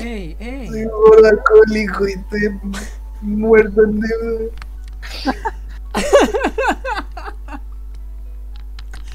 ¡Ey, 0.00 0.36
ey! 0.38 0.68
Soy 0.68 0.84
gordo 0.84 1.28
alcohólico 1.28 2.08
y 2.08 2.12
estoy 2.12 2.60
muerto 3.22 3.82
en 3.84 4.00
deuda. 4.00 4.44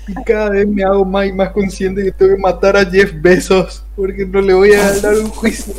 Y 0.08 0.14
cada 0.26 0.50
vez 0.50 0.68
me 0.68 0.84
hago 0.84 1.06
más 1.06 1.28
y 1.28 1.32
más 1.34 1.52
consciente 1.52 2.04
que 2.04 2.12
tengo 2.12 2.36
que 2.36 2.42
matar 2.42 2.76
a 2.76 2.86
Jeff 2.86 3.14
Bezos 3.22 3.84
porque 3.96 4.26
no 4.26 4.42
le 4.42 4.54
voy 4.54 4.74
a 4.74 4.92
dar 5.00 5.14
un 5.16 5.30
juicio. 5.30 5.74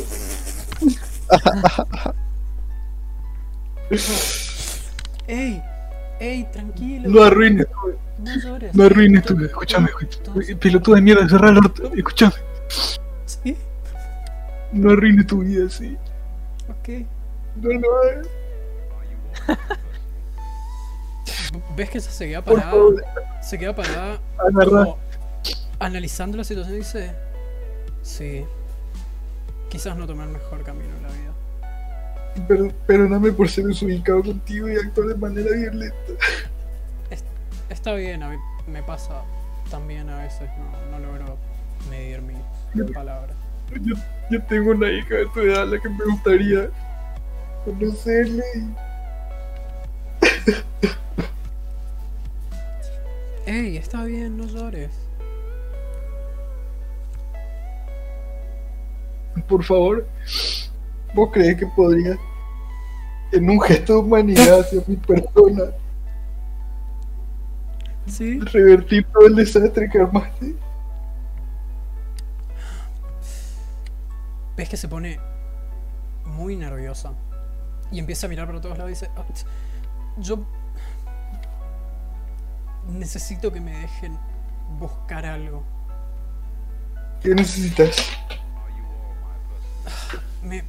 ¡Ey! 5.27 5.61
¡Ey, 6.19 6.47
tranquilo! 6.51 7.09
No 7.09 7.23
arruines, 7.23 7.67
No 8.19 8.35
llores. 8.39 8.73
no 8.73 8.83
arruines 8.85 9.23
vida. 9.25 9.45
Escúchame, 9.47 9.87
escúchame. 9.89 10.55
Pelotudo 10.55 10.95
de 10.95 11.01
mierda, 11.01 11.27
cerra 11.29 11.49
el 11.49 11.57
orto. 11.57 11.91
Escúchame. 11.95 12.33
Sí, 13.25 13.57
No 14.71 14.91
arruines 14.91 15.27
tu 15.27 15.39
vida 15.39 15.65
así. 15.67 15.97
ok. 16.69 17.05
No 17.57 17.69
lo 17.69 17.87
hagas. 18.03 18.27
¿Ves 21.75 21.89
que 21.89 21.97
ella 21.99 22.09
se 22.09 22.27
queda 22.27 22.41
parada? 22.43 22.73
Se 23.41 23.57
queda 23.59 23.75
parada 23.75 24.19
agarra. 24.37 24.65
como 24.65 24.97
analizando 25.79 26.37
la 26.37 26.43
situación 26.43 26.75
y 26.75 26.79
dice, 26.79 27.13
sí, 28.01 28.45
quizás 29.69 29.97
no 29.97 30.07
tomé 30.07 30.23
el 30.23 30.29
mejor 30.29 30.63
camino 30.63 30.95
en 30.95 31.03
la 31.03 31.09
vida. 31.09 32.47
Per- 32.47 32.73
perdóname 32.87 33.31
por 33.31 33.49
ser 33.49 33.65
desubicado 33.65 34.23
contigo 34.23 34.69
y 34.69 34.75
actuar 34.75 35.07
de 35.09 35.15
manera 35.15 35.51
violenta. 35.55 35.95
Está 37.69 37.93
bien, 37.93 38.23
a 38.23 38.29
mí 38.29 38.37
me 38.67 38.81
pasa 38.83 39.21
también 39.69 40.09
a 40.09 40.19
veces, 40.23 40.47
no, 40.57 40.97
no 40.99 41.05
logro 41.05 41.37
medir 41.89 42.21
mis 42.21 42.37
palabras. 42.93 43.35
Yo, 43.81 43.95
yo 44.29 44.43
tengo 44.43 44.71
una 44.71 44.89
hija 44.91 45.15
de 45.15 45.25
tu 45.33 45.39
edad 45.41 45.63
a 45.63 45.65
la 45.65 45.79
que 45.81 45.89
me 45.89 46.05
gustaría 46.05 46.69
conocerle 47.65 48.43
y 48.55 48.73
Ey, 53.45 53.77
está 53.77 54.03
bien, 54.05 54.37
no 54.37 54.45
llores. 54.45 54.91
Por 59.47 59.63
favor, 59.63 60.07
¿vos 61.13 61.29
crees 61.33 61.57
que 61.57 61.67
podría, 61.67 62.17
en 63.31 63.49
un 63.49 63.59
gesto 63.61 63.93
de 63.93 63.99
humanidad 63.99 64.61
hacia 64.61 64.81
mi 64.87 64.95
persona, 64.95 65.63
Sí. 68.07 68.39
revertir 68.39 69.05
todo 69.11 69.27
el 69.27 69.35
desastre 69.35 69.89
que 69.89 69.99
armaste? 69.99 70.55
Ves 74.55 74.69
que 74.69 74.77
se 74.77 74.87
pone 74.87 75.19
muy 76.25 76.55
nerviosa. 76.55 77.11
Y 77.91 77.99
empieza 77.99 78.27
a 78.27 78.29
mirar 78.29 78.47
para 78.47 78.61
todos 78.61 78.77
lados 78.77 78.91
y 78.91 78.93
dice, 78.93 79.09
"Ah, 79.17 79.23
yo 80.17 80.45
necesito 82.89 83.51
que 83.51 83.61
me 83.61 83.77
dejen 83.79 84.17
buscar 84.79 85.25
algo. 85.25 85.63
¿Qué 87.21 87.33
necesitas? 87.33 88.09
Me, 90.41 90.63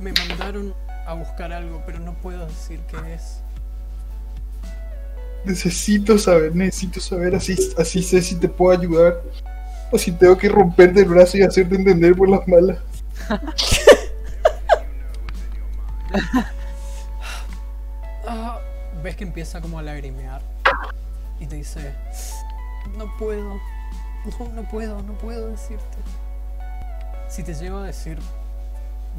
me 0.00 0.12
mandaron 0.12 0.74
a 1.06 1.14
buscar 1.14 1.52
algo, 1.52 1.82
pero 1.86 1.98
no 1.98 2.14
puedo 2.14 2.46
decir 2.46 2.80
qué 2.88 3.14
es. 3.14 3.42
Necesito 5.44 6.18
saber, 6.18 6.54
necesito 6.54 7.00
saber, 7.00 7.34
así, 7.34 7.56
así 7.78 8.02
sé 8.02 8.20
si 8.20 8.34
te 8.34 8.48
puedo 8.48 8.78
ayudar. 8.78 9.22
O 9.90 9.98
si 9.98 10.12
tengo 10.12 10.36
que 10.36 10.48
romperte 10.48 11.00
el 11.00 11.06
brazo 11.06 11.38
y 11.38 11.42
hacerte 11.42 11.74
entender 11.74 12.14
por 12.14 12.28
las 12.28 12.46
malas. 12.46 12.78
Ah, 18.26 18.60
ves 19.02 19.16
que 19.16 19.24
empieza 19.24 19.60
como 19.60 19.78
a 19.78 19.82
lagrimear. 19.82 20.42
Y 21.40 21.46
te 21.46 21.56
dice, 21.56 21.94
no 22.96 23.16
puedo, 23.16 23.60
no, 24.38 24.52
no 24.54 24.62
puedo, 24.68 25.02
no 25.02 25.14
puedo 25.14 25.48
decirte. 25.48 25.98
Si 27.28 27.42
te 27.42 27.54
llego 27.54 27.78
a 27.78 27.84
decir, 27.84 28.18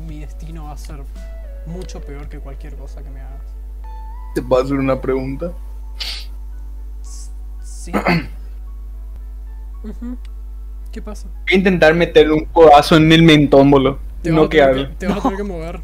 mi 0.08 0.20
destino 0.20 0.66
va 0.66 0.74
a 0.74 0.78
ser 0.78 1.02
mucho 1.66 2.00
peor 2.02 2.30
que 2.30 2.40
cualquier 2.40 2.76
cosa 2.76 3.02
que 3.04 3.10
me 3.10 3.22
hagas. 3.22 3.42
¿Te 4.36 4.42
puedo 4.42 4.64
hacer 4.64 4.78
una 4.78 5.02
pregunta? 5.02 5.52
Sí. 7.64 7.92
¿Qué 10.92 11.02
pasa? 11.02 11.28
Voy 11.28 11.54
a 11.54 11.56
intentar 11.56 11.96
meterle 11.96 12.34
un 12.34 12.46
codazo 12.46 12.98
en 12.98 13.12
el 13.12 13.24
mentón, 13.24 13.72
boludo. 13.72 13.98
No 14.24 14.48
quedarle. 14.50 14.90
que, 14.90 14.96
te 14.96 15.08
vas 15.08 15.18
a 15.18 15.22
tener 15.22 15.38
que 15.38 15.44
mover. 15.48 15.80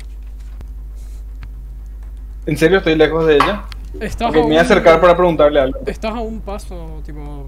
¿En 2.45 2.57
serio 2.57 2.77
estoy 2.77 2.95
lejos 2.95 3.25
de 3.25 3.35
ella? 3.35 3.63
Estás, 3.99 4.29
Ok, 4.29 4.35
a 4.35 4.39
me 4.39 4.43
voy 4.45 4.55
a 4.57 4.59
un- 4.59 4.65
acercar 4.65 5.01
para 5.01 5.15
preguntarle 5.15 5.59
algo. 5.59 5.79
estás 5.85 6.13
a 6.13 6.19
un 6.21 6.39
paso, 6.41 7.01
tipo... 7.05 7.47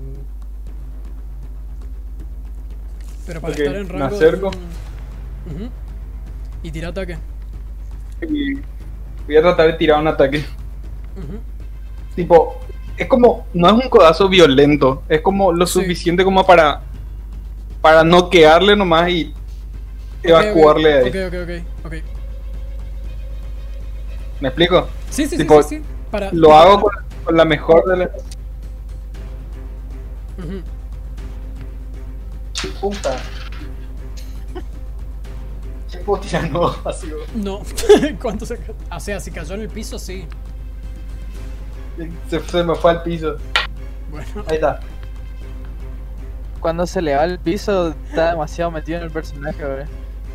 Pero 3.27 3.41
para 3.41 3.53
Ok, 3.53 3.59
estar 3.59 3.75
en 3.75 3.87
me 3.87 3.93
rango... 3.93 4.09
de 4.09 4.15
acerco. 4.15 4.47
un- 4.47 5.53
Ujú. 5.55 5.69
Y 6.63 6.71
tira 6.71 6.89
ataque. 6.89 7.17
Y 8.27 8.55
voy 9.25 9.37
a 9.37 9.41
tratar 9.41 9.67
de 9.67 9.73
tirar 9.73 9.99
un 9.99 10.07
ataque. 10.07 10.39
Ujú. 11.15 11.39
Tipo, 12.15 12.59
es 12.97 13.07
como, 13.07 13.45
no 13.53 13.67
es 13.67 13.73
un 13.85 13.89
codazo 13.89 14.27
violento, 14.27 15.03
es 15.07 15.21
como 15.21 15.51
lo 15.53 15.65
Sí. 15.67 15.79
suficiente 15.81 16.23
como 16.23 16.45
para 16.45 16.81
para 17.81 18.03
noquearle 18.03 18.75
nomás 18.75 19.09
y 19.09 19.33
evacuarle 20.21 20.89
de 20.89 20.97
ahí. 20.99 21.09
Ok, 21.09 21.15
ok, 21.33 21.85
ok. 21.85 21.93
¿Me 24.41 24.49
explico? 24.49 24.89
Sí, 25.09 25.23
sí, 25.23 25.29
sí, 25.29 25.37
Tipo, 25.37 25.63
sí, 25.63 25.77
sí. 25.77 25.83
Para, 26.11 26.31
Lo 26.31 26.53
hago 26.53 26.81
con, 26.81 26.91
con 27.25 27.37
la 27.37 27.45
mejor 27.45 27.85
de 27.85 27.97
las... 27.97 28.09
Puta. 32.81 33.17
¿Qué 35.91 35.97
puedo 35.99 36.21
tirar 36.21 36.49
no? 36.51 36.67
Así, 36.85 37.11
No. 37.35 37.61
¿Cuánto 38.21 38.45
se 38.45 38.57
ca- 38.57 38.73
O 38.95 38.99
sea, 38.99 39.19
si 39.19 39.31
cayó 39.31 39.55
en 39.55 39.61
el 39.61 39.69
piso, 39.69 39.97
sí. 39.97 40.25
se, 42.29 42.39
se 42.39 42.63
me 42.63 42.75
fue 42.75 42.91
al 42.91 43.03
piso. 43.03 43.35
Bueno. 44.11 44.43
Ahí 44.47 44.55
está. 44.55 44.79
Cuando 46.59 46.85
se 46.85 47.01
le 47.01 47.15
va 47.15 47.23
al 47.23 47.39
piso, 47.39 47.89
está 48.09 48.31
demasiado 48.31 48.71
metido 48.71 48.97
en 48.97 49.05
el 49.05 49.11
personaje, 49.11 49.63
güey. 49.63 49.85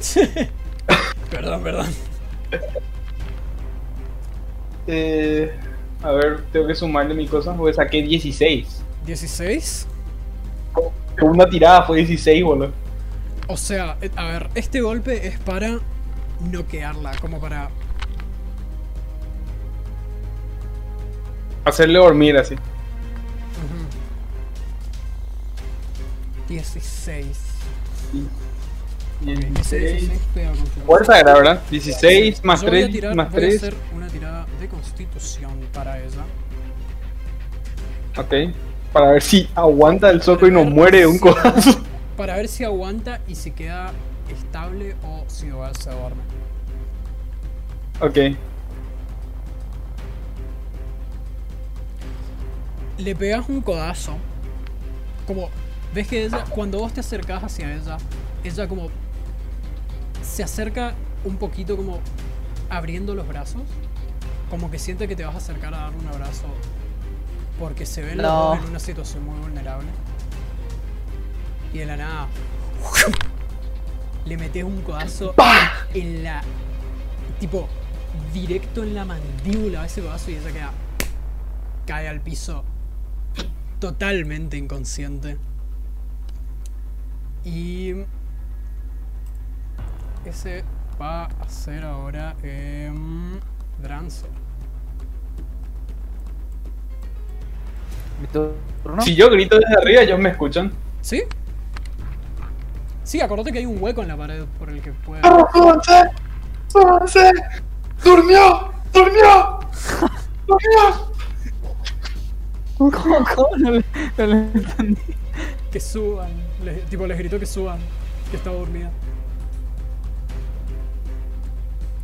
perdón, 1.31 1.63
perdón. 1.63 1.87
Eh, 4.87 5.53
a 6.03 6.13
ver, 6.13 6.45
tengo 6.53 6.67
que 6.67 6.75
sumarle 6.75 7.15
mi 7.15 7.27
cosa 7.27 7.55
porque 7.55 7.75
saqué 7.75 8.03
16. 8.03 8.83
16. 9.07 9.87
Con 10.73 11.31
una 11.31 11.49
tirada 11.49 11.85
fue 11.85 11.99
16, 11.99 12.45
boludo. 12.45 12.73
O 13.47 13.57
sea, 13.57 13.97
eh, 14.01 14.11
a 14.17 14.25
ver, 14.25 14.51
este 14.55 14.81
golpe 14.81 15.27
es 15.27 15.39
para 15.39 15.79
noquearla, 16.51 17.13
como 17.21 17.41
para. 17.41 17.71
Hacerle 21.65 21.99
dormir 21.99 22.37
así. 22.37 22.55
Ujú. 22.55 22.61
16. 26.49 27.39
Ok, 29.23 29.29
ese 29.61 29.79
16 29.79 30.21
pega 30.35 30.51
con 30.51 30.65
tu- 30.65 30.81
Fuerza 30.81 31.19
era, 31.21 31.35
¿verdad? 31.35 31.63
16 31.71 32.45
más 32.45 32.61
Yo 32.63 32.69
voy 32.69 32.79
a 32.79 32.83
3 32.83 32.93
tirar- 32.93 33.15
más 33.15 33.31
voy 33.31 33.37
a 33.37 33.47
3. 33.47 33.57
hacer 33.63 33.75
una 33.95 34.09
tirada 34.09 34.47
de 34.61 34.69
constitución 34.69 35.53
para. 35.73 35.97
Ok. 38.17 38.33
Para 38.93 39.11
ver 39.11 39.23
si 39.23 39.49
aguanta 39.55 40.11
el 40.11 40.23
soco 40.23 40.47
y 40.47 40.51
no 40.51 40.65
muere 40.65 41.01
de 41.01 41.07
un 41.07 41.19
codazo. 41.19 41.81
Para 42.17 42.37
ver 42.37 42.47
si 42.47 42.63
aguanta 42.63 43.21
y 43.27 43.35
si 43.35 43.51
queda 43.51 43.93
estable 44.33 44.95
o 45.03 45.25
si 45.27 45.51
va- 45.51 45.75
se 45.75 45.91
duerme. 45.91 46.23
Ok. 48.01 48.37
Le 52.99 53.17
pegas 53.17 53.49
un 53.49 53.61
codazo. 53.61 54.15
Como, 55.27 55.49
ves 55.93 56.07
que 56.07 56.25
ella, 56.27 56.45
cuando 56.51 56.79
vos 56.79 56.93
te 56.93 57.01
acercás 57.01 57.43
hacia 57.43 57.75
ella, 57.75 57.97
ella 58.45 58.69
como 58.69 58.89
se 60.25 60.43
acerca 60.43 60.95
un 61.25 61.37
poquito 61.37 61.77
como 61.77 62.01
abriendo 62.71 63.15
los 63.15 63.27
brazos. 63.29 63.63
Como 64.51 64.71
que 64.71 64.79
siente 64.79 65.09
que 65.09 65.17
te 65.17 65.25
vas 65.25 65.35
a 65.35 65.39
acercar 65.39 65.75
a 65.75 65.79
darle 65.79 65.99
un 65.99 66.09
abrazo. 66.09 66.47
Porque 67.59 67.87
se 67.87 68.03
ven 68.03 68.19
los 68.19 68.27
No. 68.27 68.45
dos 68.51 68.59
en 68.59 68.71
una 68.71 68.79
situación 68.79 69.25
muy 69.25 69.39
vulnerable. 69.39 69.89
Y 71.73 71.79
de 71.79 71.87
la 71.87 71.97
nada. 71.97 72.29
Le 74.27 74.37
metes 74.37 74.65
un 74.65 74.81
codazo 74.83 75.35
en 75.93 76.25
la. 76.25 76.43
Tipo, 77.41 77.69
directo 78.33 78.83
en 78.83 78.95
la 78.95 79.05
mandíbula 79.05 79.83
a 79.83 79.87
ese 79.87 80.01
codazo 80.03 80.31
y 80.31 80.37
ella 80.37 80.53
queda. 80.53 80.71
Cae 81.87 82.09
al 82.09 82.21
piso. 82.21 82.65
Totalmente 83.81 84.57
inconsciente. 84.57 85.37
Y. 87.45 87.93
Ese 90.25 90.65
va 91.01 91.25
a 91.25 91.49
ser 91.49 91.85
ahora. 91.85 92.35
em, 92.43 93.39
Dranzo. 93.83 94.27
Mi 98.21 98.27
turno. 98.29 99.03
Si 99.03 99.15
yo 99.15 99.29
grito 99.31 99.59
desde 99.59 99.75
arriba, 99.77 100.03
ellos 100.03 100.19
me 100.19 100.31
escuchan. 100.31 100.73
¿Sí? 101.03 101.23
Sí, 103.03 103.21
acordate 103.21 103.53
que 103.53 103.59
hay 103.59 103.67
un 103.67 103.83
hueco 103.83 104.03
en 104.03 104.09
la 104.09 104.17
pared 104.17 104.45
por 104.59 104.71
el 104.71 104.81
que 104.81 104.93
puede. 104.93 105.23
¡Súbanse! 105.53 106.11
¡Súbanse! 106.69 107.33
¡Durmió! 108.03 108.73
¡Durmió! 108.93 109.61
¡Durmió! 110.47 111.15
¿Cómo, 112.79 113.25
cómo 113.35 113.57
no 113.59 113.71
le, 113.73 113.85
no 114.19 114.27
le 114.27 114.37
entendí? 114.37 115.01
Que 115.71 115.81
suban. 115.81 116.31
Tipo, 116.89 117.07
les 117.07 117.19
gritó 117.19 117.39
que 117.39 117.47
suban. 117.47 117.79
Que 118.31 118.37
estaba 118.37 118.57
dormida. 118.57 118.91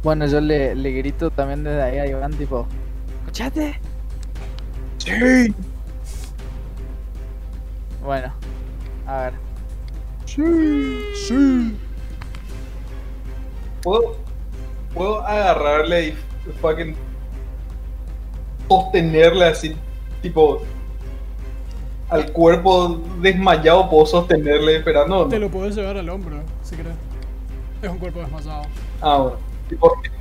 Bueno, 0.02 0.26
yo 0.26 0.40
le, 0.40 0.74
le 0.74 0.92
grito 0.92 1.30
también 1.30 1.62
desde 1.62 1.82
ahí 1.82 1.98
a 1.98 2.06
Iván, 2.06 2.32
tipo, 2.32 2.66
¡escuchate! 3.20 3.78
Sí, 4.98 5.54
Bueno, 8.02 8.32
a 9.06 9.20
ver. 9.22 9.32
sí, 10.24 10.42
sí. 11.26 11.76
¿Puedo, 13.82 14.16
puedo 14.94 15.26
agarrarle 15.26 16.08
y 16.08 16.14
fucking 16.60 16.94
sostenerle 18.68 19.44
así, 19.46 19.74
tipo, 20.22 20.62
al 22.08 22.30
cuerpo 22.32 23.00
desmayado, 23.20 23.88
puedo 23.90 24.06
sostenerle 24.06 24.76
esperando. 24.76 25.24
no? 25.24 25.28
Te 25.28 25.38
lo 25.38 25.50
puedes 25.50 25.74
llevar 25.76 25.96
al 25.96 26.08
hombro, 26.08 26.36
si 26.62 26.76
querés. 26.76 26.94
Es 27.82 27.88
un 27.90 27.98
cuerpo 27.98 28.20
desmayado. 28.20 28.62
Ah, 29.00 29.16
bueno. 29.18 29.49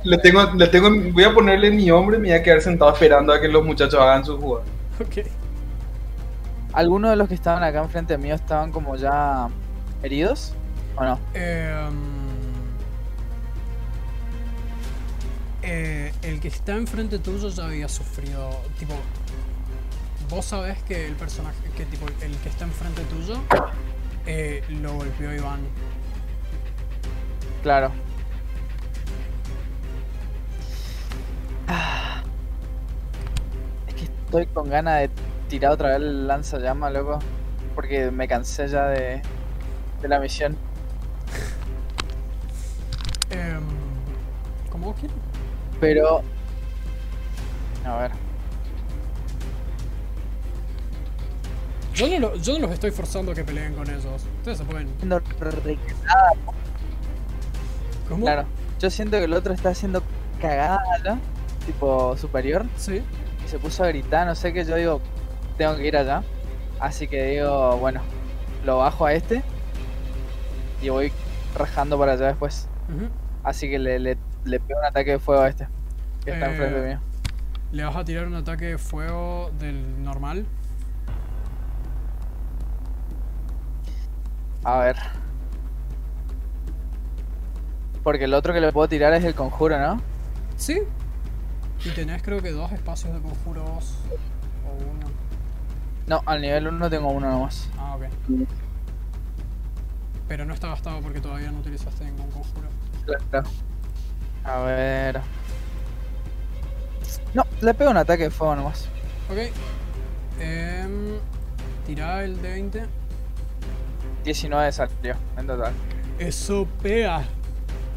Le 0.04 0.18
tengo, 0.18 0.44
le 0.54 0.66
tengo, 0.68 0.90
voy 1.12 1.24
a 1.24 1.34
ponerle 1.34 1.70
mi 1.70 1.90
hombre 1.90 2.16
y 2.16 2.20
me 2.20 2.28
voy 2.28 2.36
a 2.36 2.42
quedar 2.42 2.60
sentado 2.60 2.92
esperando 2.92 3.32
a 3.32 3.40
que 3.40 3.48
los 3.48 3.64
muchachos 3.64 4.00
hagan 4.00 4.24
su 4.24 4.38
jugada. 4.38 4.64
Ok. 5.00 5.26
¿Algunos 6.72 7.10
de 7.10 7.16
los 7.16 7.28
que 7.28 7.34
estaban 7.34 7.62
acá 7.62 7.82
enfrente 7.82 8.16
mío 8.16 8.34
estaban 8.34 8.70
como 8.70 8.96
ya 8.96 9.48
heridos? 10.02 10.54
¿O 10.96 11.04
no? 11.04 11.18
Em, 11.34 11.90
eh, 15.62 16.12
el 16.22 16.40
que 16.40 16.48
está 16.48 16.74
enfrente 16.76 17.18
tuyo 17.18 17.48
ya 17.48 17.64
había 17.64 17.88
sufrido. 17.88 18.50
Tipo. 18.78 18.94
Vos 20.28 20.44
sabés 20.44 20.80
que 20.84 21.06
el 21.06 21.14
personaje. 21.14 21.56
que 21.76 21.84
tipo 21.86 22.06
el 22.22 22.36
que 22.36 22.48
está 22.48 22.64
enfrente 22.64 23.02
tuyo. 23.04 23.40
eh, 24.26 24.62
lo 24.68 24.94
golpeó 24.94 25.34
Iván. 25.34 25.60
Claro. 27.62 27.90
Ah. 31.72 32.22
Es 33.86 33.94
que 33.94 34.04
estoy 34.04 34.46
con 34.46 34.68
ganas 34.68 35.00
de 35.00 35.10
tirar 35.48 35.70
otra 35.72 35.88
vez 35.90 35.96
el 35.98 36.26
lanzallamas, 36.26 36.92
loco. 36.92 37.18
Porque 37.74 38.10
me 38.10 38.26
cansé 38.26 38.66
ya 38.68 38.86
de, 38.86 39.22
de 40.02 40.08
la 40.08 40.18
misión. 40.18 40.56
Em, 43.30 43.62
como 44.70 44.86
vos 44.86 44.96
quieras. 44.98 45.16
Pero. 45.80 46.22
A 47.86 47.96
ver. 47.96 48.10
Yo 51.94 52.08
no, 52.08 52.18
lo- 52.18 52.34
yo 52.36 52.54
no 52.54 52.60
los 52.60 52.72
estoy 52.72 52.90
forzando 52.90 53.32
a 53.32 53.34
que 53.34 53.44
peleen 53.44 53.74
con 53.74 53.88
ellos. 53.88 54.04
Ustedes 54.38 54.58
se 54.58 54.64
pueden. 54.64 54.88
Re- 55.38 55.78
¿Cómo? 58.08 58.24
Claro. 58.24 58.44
Yo 58.80 58.90
siento 58.90 59.18
que 59.18 59.24
el 59.24 59.32
otro 59.34 59.52
está 59.54 59.68
haciendo 59.70 60.02
cagada, 60.40 60.78
¿no? 61.04 61.18
Tipo 61.70 62.16
superior. 62.16 62.66
Sí. 62.76 63.00
Y 63.44 63.48
se 63.48 63.58
puso 63.60 63.84
a 63.84 63.88
gritar, 63.88 64.26
no 64.26 64.34
sé 64.34 64.52
qué. 64.52 64.64
Yo 64.64 64.74
digo, 64.74 65.00
tengo 65.56 65.76
que 65.76 65.86
ir 65.86 65.96
allá. 65.96 66.24
Así 66.80 67.06
que 67.06 67.22
digo, 67.26 67.76
bueno, 67.76 68.00
lo 68.64 68.78
bajo 68.78 69.06
a 69.06 69.12
este. 69.12 69.42
Y 70.82 70.88
voy 70.88 71.12
rajando 71.56 71.96
para 71.96 72.12
allá 72.14 72.26
después. 72.26 72.68
Así 73.44 73.70
que 73.70 73.78
le, 73.78 74.00
le, 74.00 74.18
le 74.44 74.58
pego 74.58 74.80
un 74.80 74.86
ataque 74.86 75.12
de 75.12 75.18
fuego 75.20 75.42
a 75.42 75.48
este. 75.48 75.68
Que 76.24 76.32
está 76.32 76.46
Eh, 76.46 76.50
enfrente 76.50 76.80
mío. 76.88 76.98
Le 77.70 77.84
vas 77.84 77.94
a 77.94 78.04
tirar 78.04 78.26
un 78.26 78.34
ataque 78.34 78.64
de 78.66 78.78
fuego 78.78 79.52
del 79.60 80.02
normal. 80.02 80.44
A 84.64 84.78
ver. 84.80 84.96
Porque 88.02 88.24
el 88.24 88.34
otro 88.34 88.52
que 88.52 88.60
le 88.60 88.72
puedo 88.72 88.88
tirar 88.88 89.12
es 89.12 89.22
el 89.22 89.34
conjuro, 89.34 89.78
¿no? 89.78 90.00
Sí. 90.56 90.80
Y 91.84 91.90
tenés 91.90 92.22
creo 92.22 92.42
que 92.42 92.52
dos 92.52 92.70
espacios 92.72 93.14
de 93.14 93.20
conjuros. 93.20 93.94
O 94.66 94.72
uno. 94.72 95.06
No, 96.06 96.22
al 96.26 96.42
nivel 96.42 96.66
1 96.68 96.90
tengo 96.90 97.08
uno 97.08 97.30
nomás. 97.30 97.68
Ah, 97.78 97.96
ok. 97.96 98.04
Pero 100.28 100.44
no 100.44 100.54
está 100.54 100.68
gastado 100.68 101.00
porque 101.00 101.20
todavía 101.20 101.50
no 101.50 101.60
utilizaste 101.60 102.04
ningún 102.04 102.30
conjuro. 102.30 102.68
Claro. 103.30 103.48
A 104.44 104.58
ver. 104.60 105.20
No, 107.34 107.44
le 107.60 107.74
pego 107.74 107.90
un 107.90 107.96
ataque 107.96 108.24
de 108.24 108.30
fuego 108.30 108.56
nomás. 108.56 108.88
Ok. 109.30 109.52
Em, 110.40 111.18
tirá 111.86 112.24
el 112.24 112.40
de 112.42 112.50
20. 112.50 112.86
19 114.24 114.72
salió 114.72 115.16
en 115.36 115.46
total. 115.46 115.72
Eso 116.18 116.66
pega. 116.82 117.22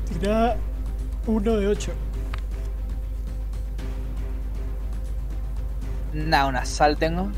Tirá 0.07 0.55
uno 1.27 1.57
de 1.57 1.68
8. 1.68 1.91
Nah, 6.14 6.48
una 6.48 6.65
sal 6.65 6.98
tengo. 6.98 7.30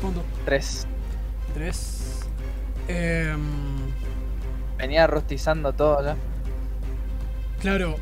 ¿Cuánto? 0.00 0.22
3. 0.44 0.86
3. 1.54 2.20
Em, 2.88 3.40
Venía 4.78 5.06
rostizando 5.06 5.72
todo 5.72 6.04
ya. 6.04 6.16
claro, 7.60 7.96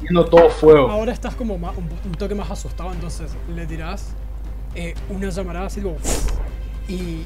Viendo 0.00 0.24
todo 0.24 0.48
fuego. 0.48 0.90
ahora 0.90 1.12
estás 1.12 1.34
como 1.34 1.54
un 1.54 2.12
toque 2.12 2.34
más 2.34 2.50
asustado, 2.50 2.90
entonces 2.92 3.32
le 3.54 3.66
tirás 3.66 4.12
eh, 4.74 4.94
una 5.10 5.28
llamarada 5.28 5.66
así 5.66 5.80
como. 5.82 5.96
Y 6.88 7.24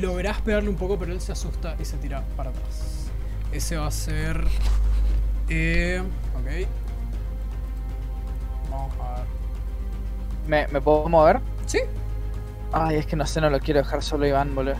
lográs 0.00 0.40
pegarle 0.40 0.70
un 0.70 0.76
poco, 0.76 0.98
pero 0.98 1.12
él 1.12 1.20
se 1.20 1.32
asusta 1.32 1.76
y 1.78 1.84
se 1.84 1.96
tira 1.98 2.24
para 2.36 2.50
atrás. 2.50 3.10
Ese 3.52 3.76
va 3.76 3.86
a 3.88 3.90
ser. 3.90 4.42
Eh, 5.48 6.00
ok. 6.34 6.68
Vamos 8.70 8.92
a 9.00 9.14
ver. 9.16 9.39
¿Me, 10.50 10.66
¿Me 10.66 10.80
puedo 10.80 11.08
mover? 11.08 11.38
Sí, 11.66 11.78
Ay, 12.72 12.96
es 12.96 13.06
que 13.06 13.14
no 13.14 13.24
sé, 13.24 13.40
no 13.40 13.50
lo 13.50 13.60
quiero 13.60 13.78
dejar 13.82 14.02
solo 14.02 14.26
Iván, 14.26 14.52
boludo. 14.52 14.74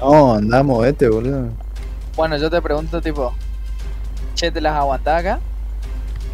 No, 0.00 0.34
andamos, 0.36 0.80
vete, 0.82 1.06
boludo. 1.06 1.50
Bueno, 2.14 2.38
yo 2.38 2.48
te 2.48 2.62
pregunto, 2.62 3.02
tipo, 3.02 3.34
che, 4.34 4.50
¿te 4.50 4.58
las 4.62 4.74
aguantás 4.74 5.20
acá? 5.20 5.40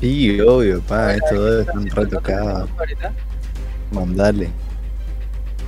Sí, 0.01 0.41
obvio, 0.41 0.81
pa, 0.83 1.15
estos 1.15 1.39
dos 1.39 1.61
están 1.67 1.87
retocados. 1.91 2.71
Ahorita. 2.79 3.13
Mandale. 3.91 4.51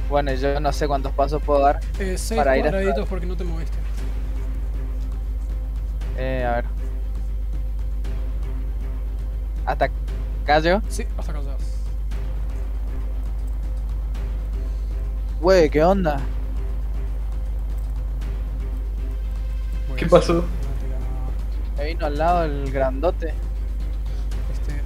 Bueno, 0.08 0.32
yo 0.34 0.60
no 0.60 0.72
sé 0.72 0.86
cuántos 0.86 1.10
pasos 1.12 1.42
puedo 1.42 1.62
dar. 1.62 1.80
eh, 1.98 2.14
seis 2.16 2.38
Para 2.38 2.56
ir 2.56 2.68
hasta- 2.68 3.04
porque 3.06 3.26
no 3.26 3.36
te 3.36 3.42
moviste. 3.42 3.76
Eh, 6.16 6.44
a 6.48 6.54
ver. 6.56 6.64
Hasta 9.66 9.84
acá 10.44 10.60
yo. 10.60 10.80
Sí, 10.88 11.04
hasta 11.18 11.32
acá 11.32 11.40
Wey, 15.44 15.68
¿qué 15.68 15.84
onda? 15.84 16.22
Voy 19.88 19.98
¿Qué 19.98 20.06
pasó? 20.06 20.42
Me 21.76 21.84
vino 21.84 22.06
al 22.06 22.16
lado 22.16 22.44
el 22.44 22.72
grandote. 22.72 23.34
Este. 24.50 24.72
mm, 24.72 24.80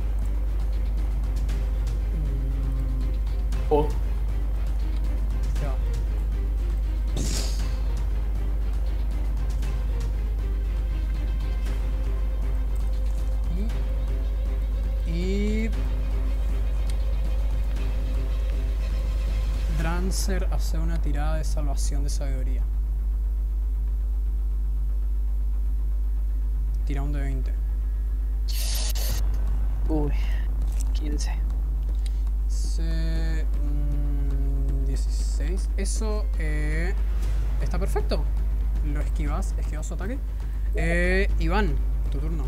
Oh. 3.70 3.88
Y. 15.06 15.10
Y. 15.66 15.70
Drancer 19.78 20.48
hace 20.50 20.78
una 20.78 21.00
tirada 21.00 21.36
de 21.36 21.44
salvación 21.44 22.02
de 22.02 22.10
sabiduría. 22.10 22.62
Tira 26.84 27.02
un 27.02 27.12
de 27.12 27.20
20. 27.20 27.52
Uy, 29.88 30.12
15. 30.94 31.32
Se- 32.48 33.46
mm, 33.62 34.84
16. 34.86 35.70
Eso 35.76 36.24
eh, 36.38 36.92
está 37.62 37.78
perfecto. 37.78 38.24
Lo 38.84 39.00
esquivas, 39.00 39.54
esquivas 39.58 39.86
su 39.86 39.94
ataque. 39.94 40.18
Eh, 40.74 41.30
Iván, 41.38 41.74
tu 42.10 42.18
turno. 42.18 42.44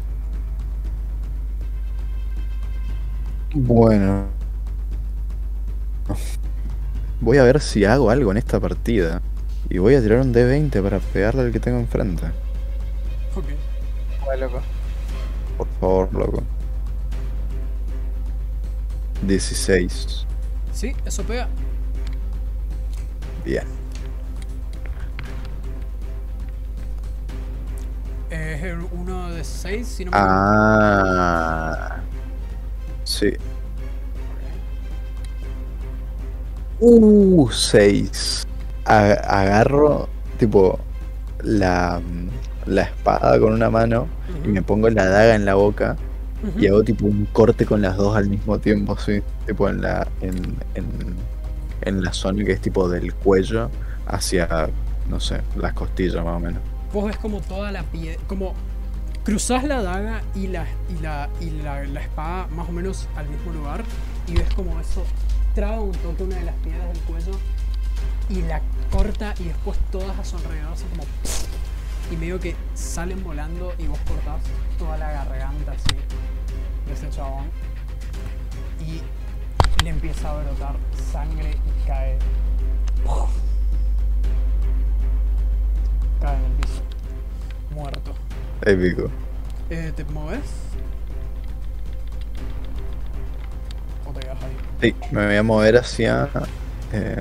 Bueno. 3.54 4.26
Voy 7.20 7.36
a 7.38 7.42
ver 7.42 7.60
si 7.60 7.84
hago 7.84 8.10
algo 8.10 8.30
en 8.30 8.38
esta 8.38 8.58
partida. 8.58 9.20
Y 9.68 9.78
voy 9.78 9.94
a 9.94 10.00
tirar 10.00 10.20
un 10.20 10.32
D20 10.32 10.82
para 10.82 10.98
pegarle 10.98 11.42
al 11.42 11.52
que 11.52 11.60
tengo 11.60 11.78
enfrente. 11.78 12.26
Ok. 13.34 13.44
Wey, 14.26 14.40
loco. 14.40 14.60
Por 15.58 15.68
favor, 15.78 16.14
loco. 16.14 16.42
16. 19.26 20.26
Sí, 20.72 20.96
eso 21.04 21.22
pega. 21.24 21.46
Bien. 23.44 23.64
Es 28.30 28.62
el 28.62 28.80
1 28.80 29.30
de 29.32 29.44
6, 29.44 29.86
si 29.86 30.04
no 30.04 30.10
me 30.12 30.16
equivoco. 30.16 30.34
Ah. 30.38 32.00
Sí. 33.04 33.32
Uh, 36.80 37.48
6. 37.50 38.46
Agarro, 38.84 40.08
tipo, 40.38 40.78
la, 41.42 42.00
la 42.66 42.82
espada 42.82 43.38
con 43.38 43.52
una 43.52 43.70
mano 43.70 44.08
y 44.44 44.48
me 44.48 44.62
pongo 44.62 44.88
la 44.88 45.06
daga 45.06 45.34
en 45.34 45.44
la 45.44 45.54
boca 45.54 45.96
y 46.56 46.66
hago 46.66 46.82
tipo 46.82 47.04
un 47.04 47.26
corte 47.32 47.66
con 47.66 47.82
las 47.82 47.96
dos 47.96 48.16
al 48.16 48.28
mismo 48.28 48.58
tiempo, 48.58 48.96
sí. 48.98 49.20
Tipo 49.46 49.68
en 49.68 49.82
la, 49.82 50.08
en, 50.22 50.56
en, 50.74 50.86
en 51.82 52.02
la 52.02 52.12
zona 52.12 52.44
que 52.44 52.52
es 52.52 52.60
tipo 52.60 52.88
del 52.88 53.14
cuello 53.14 53.70
hacia, 54.06 54.68
no 55.08 55.20
sé, 55.20 55.40
las 55.56 55.74
costillas 55.74 56.24
más 56.24 56.36
o 56.36 56.40
menos. 56.40 56.62
Vos 56.92 57.06
ves 57.06 57.18
como 57.18 57.40
toda 57.40 57.70
la 57.70 57.82
piedra, 57.84 58.18
como 58.26 58.54
cruzás 59.22 59.64
la 59.64 59.82
daga 59.82 60.22
y, 60.34 60.46
la, 60.46 60.66
y, 60.88 61.02
la, 61.02 61.28
y 61.40 61.50
la, 61.62 61.84
la 61.84 62.00
espada 62.00 62.46
más 62.48 62.68
o 62.68 62.72
menos 62.72 63.06
al 63.16 63.28
mismo 63.28 63.52
lugar 63.52 63.84
y 64.26 64.34
ves 64.34 64.48
como 64.54 64.80
eso 64.80 65.04
traba 65.54 65.80
un 65.80 65.92
toque 65.92 66.22
una 66.22 66.36
de 66.36 66.44
las 66.44 66.54
piedras 66.56 66.88
del 66.92 67.02
cuello 67.02 67.32
y 68.28 68.42
la 68.42 68.60
corta 68.90 69.34
y 69.38 69.44
después 69.44 69.78
todas 69.90 70.18
a 70.18 70.24
su 70.24 70.36
alrededor 70.36 70.72
hacen 70.72 70.88
como 70.90 71.04
y 72.10 72.16
medio 72.16 72.40
que 72.40 72.56
salen 72.74 73.22
volando 73.22 73.72
y 73.78 73.86
vos 73.86 73.98
cortás 74.06 74.42
toda 74.78 74.96
la 74.98 75.12
garganta 75.12 75.72
así 75.72 75.96
de 76.86 76.92
ese 76.92 77.08
chabón 77.10 77.46
y 78.80 79.00
le 79.84 79.90
empieza 79.90 80.30
a 80.30 80.42
brotar 80.42 80.76
sangre 81.12 81.50
y 81.56 81.86
cae 81.86 82.18
cae 86.20 86.36
en 86.36 86.44
el 86.44 86.52
piso 86.52 86.82
muerto 87.70 88.12
Épico. 88.62 89.10
eh, 89.70 89.92
¿te 89.94 90.04
mueves? 90.04 90.69
O 94.10 94.12
te 94.12 94.20
quedas 94.20 94.38
ahí 94.42 94.56
Sí, 94.80 94.94
me 95.12 95.26
voy 95.26 95.36
a 95.36 95.42
mover 95.42 95.76
hacia. 95.76 96.28
Eh, 96.92 97.16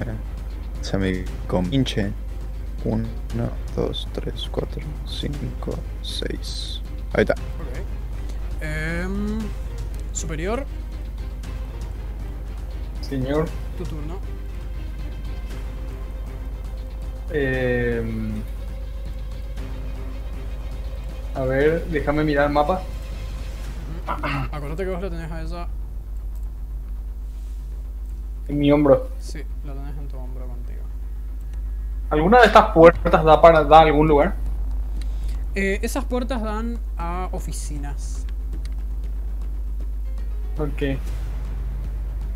hacia 0.82 1.00
mi 1.00 1.24
compinche. 1.48 2.12
1, 2.86 3.06
2, 3.76 4.08
3, 4.14 4.50
4, 4.52 4.82
5, 5.06 5.80
6. 6.02 6.82
Ahí 7.14 7.22
está. 7.22 7.34
Ok. 7.34 8.62
Em, 8.62 9.40
superior, 10.14 10.66
Señor. 13.02 13.48
tu 13.78 13.84
turno. 13.84 14.20
eh, 17.32 18.04
a 21.36 21.42
ver, 21.44 21.86
déjame 21.88 22.24
mirar 22.24 22.48
el 22.48 22.54
mapa. 22.54 22.82
Acuérdate 24.52 24.84
que 24.86 24.90
vos 24.90 25.02
la 25.02 25.10
tenés 25.10 25.32
a 25.32 25.42
ella. 25.42 25.68
En 28.50 28.58
mi 28.58 28.72
hombro. 28.72 29.10
Sí, 29.20 29.44
la 29.64 29.74
tenés 29.74 29.96
en 29.96 30.08
tu 30.08 30.18
hombro 30.18 30.48
contigo. 30.48 30.82
¿Alguna 32.10 32.40
de 32.40 32.48
estas 32.48 32.74
puertas 32.74 33.24
da 33.24 33.40
para 33.40 33.64
da 33.64 33.78
a 33.78 33.82
algún 33.82 34.08
lugar? 34.08 34.36
Eh, 35.54 35.80
esas 35.84 36.04
puertas 36.06 36.42
dan 36.42 36.80
a 36.98 37.30
oficinas. 37.32 38.26
Ok. 40.58 40.98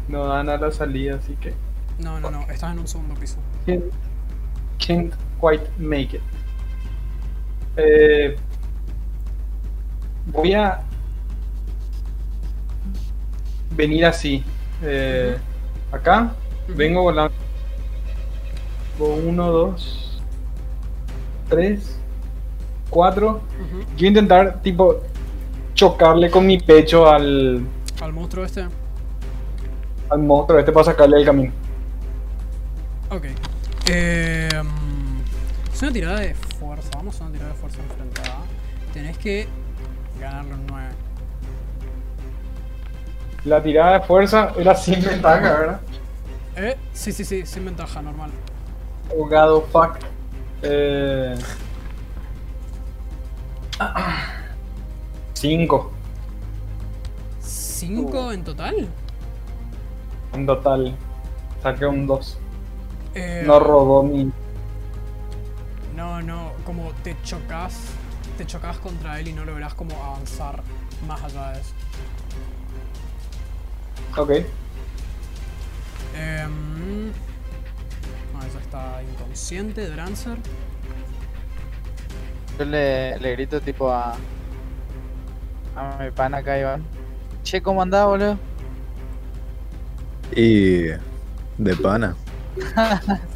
No 0.08 0.28
dan 0.28 0.50
a 0.50 0.58
la 0.58 0.72
salida, 0.72 1.16
así 1.16 1.34
que. 1.36 1.56
No, 1.98 2.20
no, 2.20 2.30
no, 2.30 2.42
estás 2.44 2.72
en 2.74 2.80
un 2.80 2.88
segundo 2.88 3.16
piso. 3.16 3.38
Can't, 3.66 3.86
can't 4.78 5.14
quite 5.42 5.68
make 5.80 6.16
it. 6.16 6.22
Eh, 7.76 8.36
voy 10.28 10.54
a 10.54 10.80
venir 13.72 14.06
así. 14.06 14.44
Eh, 14.84 15.38
acá. 15.94 16.34
Vengo 16.68 17.02
volando. 17.04 17.34
Uno, 19.00 19.52
dos, 19.52 20.22
tres, 21.50 21.98
cuatro. 22.90 23.42
Ujú. 23.60 23.84
Quiero 23.98 24.08
intentar, 24.10 24.62
tipo, 24.62 25.02
chocarle 25.74 26.30
con 26.30 26.46
mi 26.46 26.60
pecho 26.60 27.10
al, 27.10 27.66
Al 28.02 28.14
monstruo 28.14 28.46
este. 28.46 28.66
al 30.10 30.20
monstruo 30.20 30.60
este 30.60 30.72
para 30.72 30.86
sacarle 30.86 31.18
del 31.18 31.26
camino. 31.26 31.52
Ok. 33.10 33.26
Em, 33.88 34.68
es 35.72 35.82
una 35.82 35.92
tirada 35.92 36.20
de 36.20 36.36
fuerza. 36.36 36.90
Vamos 36.96 37.20
a 37.20 37.24
una 37.26 37.34
tirada 37.34 37.52
de 37.52 37.58
fuerza 37.60 37.80
enfrentada. 37.82 38.38
Tenés 38.94 39.18
que 39.18 39.48
ganarle 40.20 40.54
un 40.54 40.68
9. 40.68 40.88
La 43.46 43.62
tirada 43.62 44.00
de 44.00 44.06
fuerza 44.06 44.54
era 44.58 44.76
sin 44.76 45.02
ventaja, 45.04 45.40
¿verdad? 45.42 45.82
Eh, 46.56 46.78
sí, 46.94 47.12
sí, 47.12 47.26
sí, 47.26 47.46
sin 47.46 47.66
ventaja, 47.66 48.02
normal. 48.02 48.32
Abogado, 49.12 49.62
fuck. 49.64 49.98
Eh... 50.62 51.36
Cinco 55.34 55.92
5 57.42 58.32
en 58.32 58.44
total. 58.46 58.88
en 60.34 60.46
total. 60.46 60.96
Saqué 61.62 61.86
un 61.86 62.08
2. 62.08 62.38
Eh, 63.16 63.44
No 63.46 63.60
robó 63.60 64.04
mi. 64.04 64.32
No, 65.96 66.22
no, 66.22 66.54
como 66.66 66.92
te 67.04 67.18
chocas, 67.24 67.78
te 68.38 68.46
chocas 68.46 68.78
contra 68.78 69.20
él 69.20 69.28
y 69.28 69.34
no 69.34 69.44
lográs 69.44 69.74
como 69.74 70.02
avanzar 70.02 70.64
más 71.08 71.22
allá 71.24 71.52
de 71.52 71.60
eso. 71.62 71.74
Ok. 74.18 74.30
Em, 76.16 77.08
no, 78.32 78.44
eso 78.48 78.60
está 78.60 79.02
inconsciente, 79.02 79.90
Drancer. 79.90 80.38
Yo 82.60 82.66
le, 82.66 83.18
le 83.20 83.32
grito 83.32 83.60
tipo 83.60 83.92
a. 83.92 84.16
A 85.76 85.98
mi 86.04 86.12
pana 86.12 86.38
acá, 86.38 86.60
Iván. 86.60 86.84
Che, 87.44 87.62
¿cómo 87.62 87.82
andás, 87.82 88.06
boludo? 88.06 88.38
Y. 90.36 90.90
De 91.58 91.76
pana. 91.82 92.16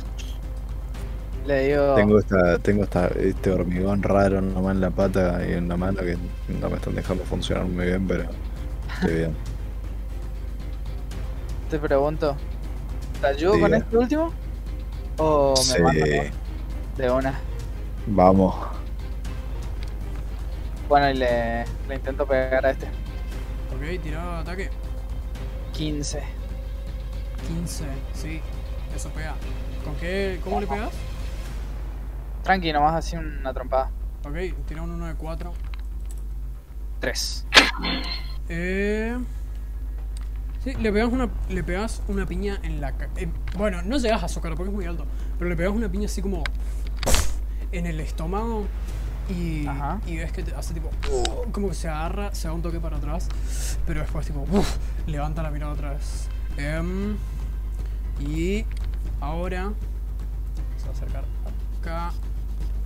Le 1.48 1.68
digo. 1.70 1.96
Tengo 1.96 2.20
esta, 2.20 2.60
tengo 2.60 2.84
esta, 2.84 3.08
este 3.08 3.50
hormigón 3.52 4.04
raro 4.04 4.42
nomás 4.42 4.76
en 4.76 4.82
la 4.82 4.92
pata 4.92 5.40
y 5.48 5.54
en 5.54 5.70
la 5.70 5.78
mano 5.78 6.02
que 6.02 6.18
no 6.50 6.70
me 6.70 6.76
están 6.76 6.94
dejando 6.94 7.24
funcionar 7.24 7.66
muy 7.66 7.86
bien, 7.86 8.06
pero 8.06 8.26
estoy 8.96 9.16
bien. 9.16 9.47
Te 11.70 11.80
pregunto. 11.80 12.36
¿Te 13.20 13.28
ayudo 13.28 13.60
con 13.60 13.72
Diga. 13.72 13.78
este 13.78 13.98
último? 13.98 14.34
¿O 15.18 15.54
me 15.58 15.64
Sí, 15.64 15.82
mando 15.82 16.06
de 16.98 17.12
una? 17.12 17.40
vamos. 18.06 18.56
Bueno, 20.88 21.10
y 21.10 21.16
le, 21.16 21.66
le 21.88 21.96
intento 21.96 22.26
pegar 22.26 22.66
a 22.66 22.72
este. 22.72 22.86
Ok, 22.88 24.02
tirado 24.02 24.38
ataque. 24.38 24.70
15. 25.74 26.24
15, 27.48 27.86
sí, 28.14 28.42
eso 28.96 29.10
pega. 29.10 29.36
¿Con 29.84 29.96
qué? 29.96 30.40
¿Cómo 30.44 30.60
le 30.62 30.68
pegas? 30.68 30.92
Tranqui, 32.44 32.72
nomás 32.72 32.96
así 32.96 33.16
una 33.18 33.54
trompada. 33.54 33.92
Ok, 34.26 34.36
tira 34.66 34.82
un 34.82 34.92
1 34.92 35.08
de 35.08 35.16
4. 35.16 35.54
3. 37.00 37.46
Eh... 38.50 39.18
Sí, 40.68 40.74
le 40.82 40.92
pegas 40.92 41.10
una, 41.14 41.30
le 41.48 41.64
pegas 41.64 42.02
una 42.10 42.26
piña 42.26 42.60
en 42.62 42.82
la 42.82 42.90
eh, 43.16 43.30
Bueno, 43.58 43.82
no 43.84 43.98
llegas 44.00 44.22
a 44.22 44.28
su 44.28 44.42
cara 44.42 44.54
porque 44.54 44.70
es 44.70 44.76
muy 44.76 44.84
alto. 44.84 45.06
Pero 45.38 45.50
le 45.50 45.56
pegas 45.56 45.72
una 45.72 45.88
piña 45.90 46.08
así 46.08 46.22
como. 46.22 46.44
En 47.72 47.86
el 47.86 48.02
estómago. 48.02 48.66
Y, 49.30 49.66
Ajá. 49.66 50.02
y 50.06 50.18
ves 50.18 50.34
que 50.34 50.44
te 50.44 50.54
hace 50.54 50.74
tipo. 50.74 50.90
uh, 51.10 51.52
como 51.54 51.70
que 51.70 51.74
se 51.74 51.88
agarra, 51.88 52.36
se 52.36 52.50
da 52.50 52.54
un 52.54 52.62
toque 52.62 52.82
para 52.82 52.98
atrás. 52.98 53.30
Pero 53.86 54.02
después, 54.02 54.28
tipo. 54.28 54.46
levanta 55.08 55.42
la 55.42 55.52
mirada 55.52 55.72
otra 55.72 55.92
vez. 55.92 56.28
Em, 56.58 57.16
y. 58.20 58.66
Ahora. 59.22 59.72
Se 60.76 60.84
va 60.84 60.90
a 60.90 60.92
acercar 60.92 61.24
acá. 61.80 62.12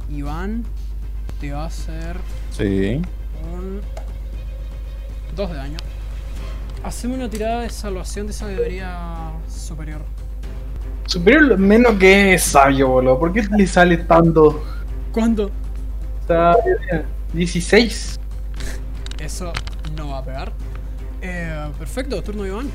Iván. 0.07 0.65
Te 1.39 1.51
va 1.51 1.63
a 1.63 1.65
hacer 1.65 2.17
Sí. 2.51 3.01
un 3.51 3.81
2 5.35 5.49
de 5.49 5.55
daño. 5.55 5.77
Haceme 6.83 7.13
una 7.15 7.29
tirada 7.29 7.61
de 7.61 7.69
salvación 7.69 8.27
de 8.27 8.33
sabiduría 8.33 9.31
superior. 9.47 10.01
Superior 11.05 11.57
menos 11.57 11.93
que 11.99 12.33
es 12.33 12.43
sabio, 12.43 12.87
boludo. 12.87 13.19
¿Por 13.19 13.33
qué 13.33 13.43
le 13.55 13.67
sale 13.67 13.97
tanto? 13.97 14.63
¿Cuánto? 15.11 15.51
Está 16.21 16.55
16. 17.33 18.19
Eso 19.19 19.53
no 19.95 20.09
va 20.09 20.19
a 20.19 20.25
pegar. 20.25 20.51
Eh, 21.21 21.69
perfecto, 21.77 22.21
turno 22.23 22.43
de 22.43 22.49
Iván. 22.49 22.71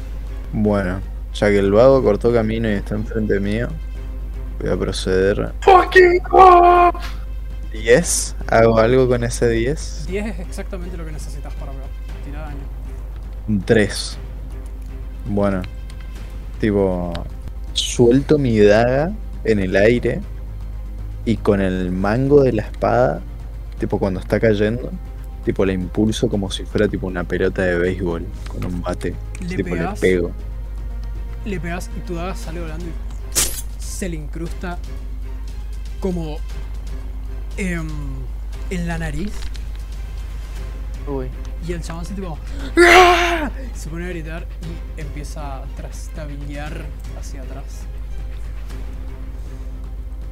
Bueno, 0.52 1.00
ya 1.34 1.48
que 1.48 1.58
el 1.58 1.72
vago 1.72 2.02
cortó 2.02 2.32
camino 2.32 2.68
y 2.68 2.74
está 2.74 2.94
enfrente 2.94 3.40
mío, 3.40 3.68
voy 4.60 4.70
a 4.70 4.76
proceder. 4.76 5.52
Fucking 5.62 6.22
God. 6.30 6.94
10. 7.72 8.36
Hago 8.48 8.78
algo 8.78 9.08
con 9.08 9.24
ese 9.24 9.48
10. 9.48 10.06
10 10.06 10.26
es 10.26 10.38
exactamente 10.40 10.96
lo 10.96 11.04
que 11.04 11.12
necesitas 11.12 11.52
para 11.54 11.72
pegar. 11.72 11.85
Un 13.48 13.62
3. 13.62 14.18
Bueno, 15.26 15.62
tipo, 16.60 17.12
suelto 17.72 18.38
mi 18.38 18.58
daga 18.58 19.12
en 19.44 19.60
el 19.60 19.76
aire 19.76 20.20
y 21.24 21.36
con 21.36 21.60
el 21.60 21.92
mango 21.92 22.42
de 22.42 22.52
la 22.52 22.62
espada, 22.62 23.20
tipo 23.78 23.98
cuando 23.98 24.20
está 24.20 24.40
cayendo, 24.40 24.90
tipo 25.44 25.64
la 25.64 25.72
impulso 25.72 26.28
como 26.28 26.50
si 26.50 26.64
fuera 26.64 26.88
tipo 26.88 27.06
una 27.06 27.24
pelota 27.24 27.62
de 27.62 27.78
béisbol 27.78 28.26
con 28.48 28.64
un 28.64 28.82
bate. 28.82 29.14
Le 29.40 29.56
tipo 29.56 29.74
le 29.74 29.88
pego. 30.00 30.30
le 31.44 31.60
pegas 31.60 31.90
y 31.96 32.00
tu 32.00 32.14
daga 32.14 32.34
sale 32.34 32.60
volando 32.60 32.84
y 32.86 33.82
se 33.82 34.08
le 34.08 34.16
incrusta 34.16 34.78
como 36.00 36.38
em, 37.56 37.88
en 38.70 38.88
la 38.88 38.98
nariz. 38.98 39.32
Uy. 41.06 41.28
Y 41.66 41.72
el 41.72 41.82
chabón 41.82 42.04
se 42.04 42.14
tipo. 42.14 42.38
¡Ah! 42.78 43.50
Se 43.74 43.88
pone 43.88 44.06
a 44.06 44.08
gritar 44.08 44.46
y 44.96 45.00
empieza 45.00 45.56
a 45.58 45.64
trastabillar 45.76 46.84
hacia 47.18 47.42
atrás. 47.42 47.82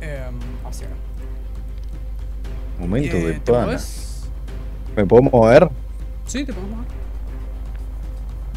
Em, 0.00 0.38
hacia 0.64 0.86
acá. 0.86 0.96
Momento 2.78 3.16
Eh, 3.16 3.26
de 3.26 3.32
¿te 3.34 3.52
pana. 3.52 3.78
¿Me 4.96 5.06
puedo 5.06 5.22
mover? 5.22 5.68
Sí, 6.26 6.44
te 6.44 6.52
podemos 6.52 6.76
mover. 6.78 6.88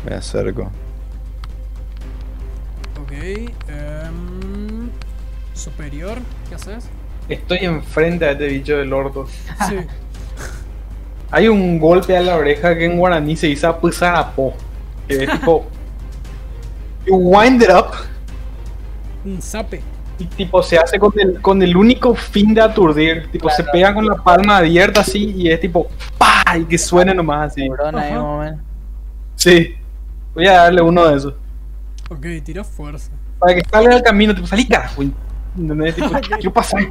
Me 0.06 0.16
acerco. 0.16 0.72
Ok. 3.02 3.12
em, 3.68 4.90
superior, 5.54 6.20
¿qué 6.50 6.56
haces? 6.56 6.86
Estoy 7.30 7.60
enfrente 7.62 8.26
de 8.26 8.32
este 8.34 8.48
bicho 8.48 8.78
del 8.78 8.94
orto. 8.94 9.28
Sí. 9.68 9.76
Hay 11.32 11.48
un 11.48 11.78
golpe 11.80 12.16
a 12.18 12.22
la 12.22 12.36
oreja 12.38 12.76
que 12.78 12.86
en 12.86 12.98
guaraní 12.98 13.36
se 13.36 13.48
dice 13.48 13.68
apusarapo. 13.68 14.54
Que 15.08 15.24
es 15.24 15.32
tipo. 15.32 15.66
You 17.06 17.16
wind 17.16 17.62
it 17.64 17.70
up 17.70 17.92
Un 19.26 19.42
zape. 19.42 19.82
y 20.20 20.26
tipo 20.26 20.62
se 20.64 20.78
hace 20.78 21.00
con 21.00 21.14
el, 21.18 21.42
con 21.42 21.62
el 21.62 21.76
único 21.78 22.16
fin 22.16 22.54
de 22.54 22.62
aturdir. 22.62 23.30
Tipo 23.32 23.50
se 23.50 23.58
Claro. 23.64 23.72
pega 23.72 23.94
con 23.94 24.06
la 24.06 24.16
palma 24.16 24.58
abierta 24.58 25.02
así 25.02 25.34
y 25.36 25.50
es 25.52 25.60
tipo. 25.60 25.88
¡Pah! 26.18 26.58
Y 26.58 26.64
que 26.66 26.78
suene 26.78 27.14
nomás 27.14 27.52
así. 27.52 27.62
Ahí 27.64 27.70
Ajá. 27.94 28.22
un 28.22 28.28
momento. 28.28 28.64
Sí. 29.36 29.76
Voy 30.34 30.48
a 30.48 30.54
darle 30.64 30.82
uno 30.82 31.06
de 31.08 31.18
esos. 31.18 31.34
Ok, 32.10 32.26
tira 32.44 32.64
fuerza. 32.64 33.12
Para 33.40 33.54
que 33.56 33.62
salga 33.70 33.94
del 33.96 34.04
camino, 34.04 34.34
tipo, 34.34 34.48
salí 34.48 34.66
carajo. 34.68 35.04
¿Entendés? 35.58 35.96
Tipo, 35.96 36.10
quiero 36.22 36.54
pasar. 36.54 36.84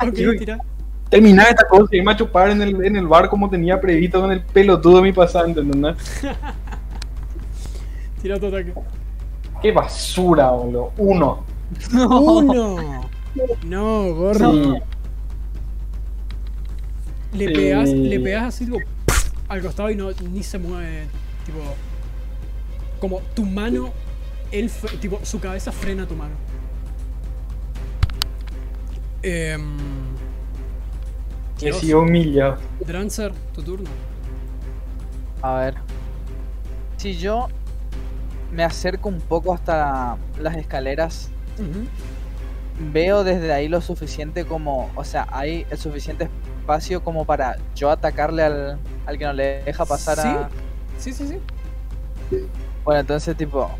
Ok, 0.00 0.14
tira. 0.38 0.58
Terminar 1.10 1.48
esta 1.50 1.66
cosa 1.68 1.88
y 1.92 1.98
irme 1.98 2.12
a 2.12 2.16
chupar 2.16 2.50
en 2.50 2.62
el, 2.62 2.84
en 2.84 2.96
el 2.96 3.06
bar 3.06 3.28
como 3.28 3.50
tenía 3.50 3.80
previsto 3.80 4.20
con 4.20 4.32
el 4.32 4.42
pelotudo 4.42 4.96
de 4.96 5.02
mi 5.02 5.12
pasante, 5.12 5.60
¿entendés? 5.60 5.96
Tira 8.22 8.38
tu 8.38 8.46
ataque. 8.46 8.72
Qué 9.60 9.72
basura, 9.72 10.50
boludo. 10.50 10.92
Uno. 10.96 11.44
¡Uno! 11.92 13.08
No, 13.64 14.14
gordo. 14.14 14.52
Sí. 14.52 14.72
Le 17.32 17.46
Sí. 17.48 17.54
pegas, 17.54 17.88
le 17.90 18.20
pegas 18.20 18.44
así 18.44 18.64
tipo 18.64 18.78
al 19.48 19.62
costado 19.62 19.90
y 19.90 19.96
no 19.96 20.10
ni 20.32 20.42
se 20.42 20.58
mueve, 20.58 21.06
tipo 21.46 21.58
como 23.00 23.20
tu 23.34 23.44
mano, 23.44 23.90
él 24.52 24.70
tipo 25.00 25.18
su 25.22 25.40
cabeza 25.40 25.72
frena 25.72 26.06
tu 26.06 26.14
mano. 26.14 26.34
Em, 29.22 29.76
Dios. 31.60 31.78
sigo 31.78 32.00
humillado. 32.00 32.56
Drancer, 32.80 33.32
tu 33.54 33.62
turno. 33.62 33.88
A 35.42 35.54
ver. 35.54 35.74
Si 36.96 37.16
yo 37.16 37.48
me 38.52 38.64
acerco 38.64 39.08
un 39.08 39.20
poco 39.20 39.54
hasta 39.54 40.16
las 40.38 40.56
escaleras, 40.56 41.30
veo 42.92 43.24
desde 43.24 43.52
ahí 43.52 43.68
lo 43.68 43.80
suficiente 43.80 44.44
como, 44.44 44.90
o 44.94 45.04
sea, 45.04 45.26
hay 45.30 45.66
el 45.70 45.78
suficiente 45.78 46.28
espacio 46.60 47.02
como 47.02 47.24
para 47.24 47.56
yo 47.74 47.90
atacarle 47.90 48.42
al, 48.42 48.78
al 49.06 49.18
que 49.18 49.24
no 49.24 49.32
le 49.32 49.62
deja 49.62 49.84
pasar 49.84 50.20
a... 50.20 50.48
Sí, 50.98 51.12
sí, 51.12 51.26
sí. 51.26 51.38
Bueno, 52.84 53.00
entonces 53.00 53.36
tipo... 53.36 53.70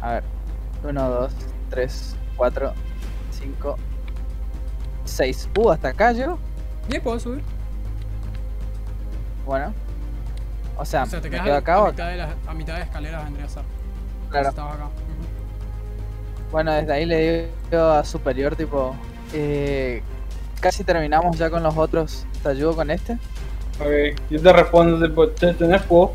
A 0.00 0.12
ver. 0.12 0.24
1, 0.84 1.10
2, 1.10 1.32
3, 1.70 2.16
4, 2.36 2.72
5, 3.30 3.76
6. 5.06 5.48
Uh, 5.56 5.70
hasta 5.70 5.88
acá 5.88 6.12
yo. 6.12 6.38
Ya 6.88 7.00
puedo 7.02 7.18
subir. 7.18 7.42
Bueno. 9.44 9.72
O 10.76 10.84
sea, 10.84 11.04
O 11.04 11.06
sea, 11.06 11.20
te 11.20 11.30
me 11.30 11.40
quedo 11.40 11.54
a, 11.54 11.58
acá 11.58 11.74
a 11.74 11.82
o 11.84 11.90
mitad 11.90 12.08
de 12.10 12.16
la, 12.16 12.34
a 12.46 12.54
mitad 12.54 12.76
de 12.76 12.82
escaleras 12.82 13.24
vendría 13.24 13.46
a 13.46 13.48
ser. 13.48 13.62
Claro. 14.30 14.48
Estabas 14.50 14.74
acá. 14.74 14.88
Bueno, 16.52 16.72
desde 16.72 16.92
ahí 16.92 17.06
le 17.06 17.48
digo 17.70 17.82
a 17.82 18.04
superior, 18.04 18.54
tipo, 18.56 18.94
eh, 19.32 20.02
casi 20.60 20.84
terminamos 20.84 21.36
ya 21.38 21.50
con 21.50 21.62
los 21.62 21.76
otros. 21.76 22.26
¿Te 22.42 22.50
ayudo 22.50 22.76
con 22.76 22.90
este? 22.90 23.14
Ok, 23.80 24.18
yo 24.30 24.40
te 24.42 24.52
respondo, 24.52 25.06
tipo, 25.06 25.26
"Che, 25.34 25.52
¿tenés 25.54 25.82
fuego? 25.82 26.14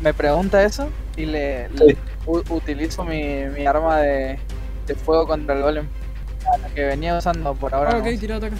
Me 0.00 0.12
pregunta 0.12 0.62
eso 0.62 0.88
y 1.16 1.26
le, 1.26 1.68
Sí. 1.70 1.74
le 1.86 1.96
u- 2.26 2.42
utilizo 2.50 3.04
mi, 3.04 3.44
mi 3.54 3.66
arma 3.66 3.98
de, 3.98 4.38
de 4.86 4.94
fuego 4.94 5.26
contra 5.26 5.54
el 5.54 5.62
golem. 5.62 5.88
La 6.60 6.68
que 6.74 6.84
venía 6.84 7.16
usando 7.16 7.54
por 7.54 7.74
ahora. 7.74 7.90
Ah, 7.90 7.98
no. 7.98 8.00
ok, 8.00 8.20
tira 8.20 8.36
ataque. 8.36 8.56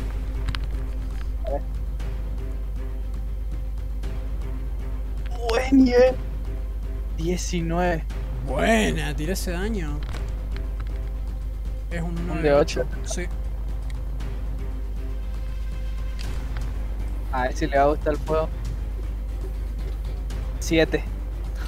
Buen 5.49 5.93
19. 7.17 8.05
Buena, 8.47 9.15
tiré 9.15 9.33
ese 9.33 9.53
daño. 9.53 9.99
Es 11.91 12.03
un 12.03 12.19
1 12.19 12.33
Un 12.33 12.43
de 12.43 12.53
ocho. 12.53 12.85
Sí. 13.05 13.27
A 17.33 17.43
ver 17.43 17.57
si 17.57 17.67
le 17.67 17.77
va 17.77 17.85
a 17.85 17.87
gustar 17.89 18.13
el 18.13 18.19
fuego. 18.19 18.49
7. 20.61 21.05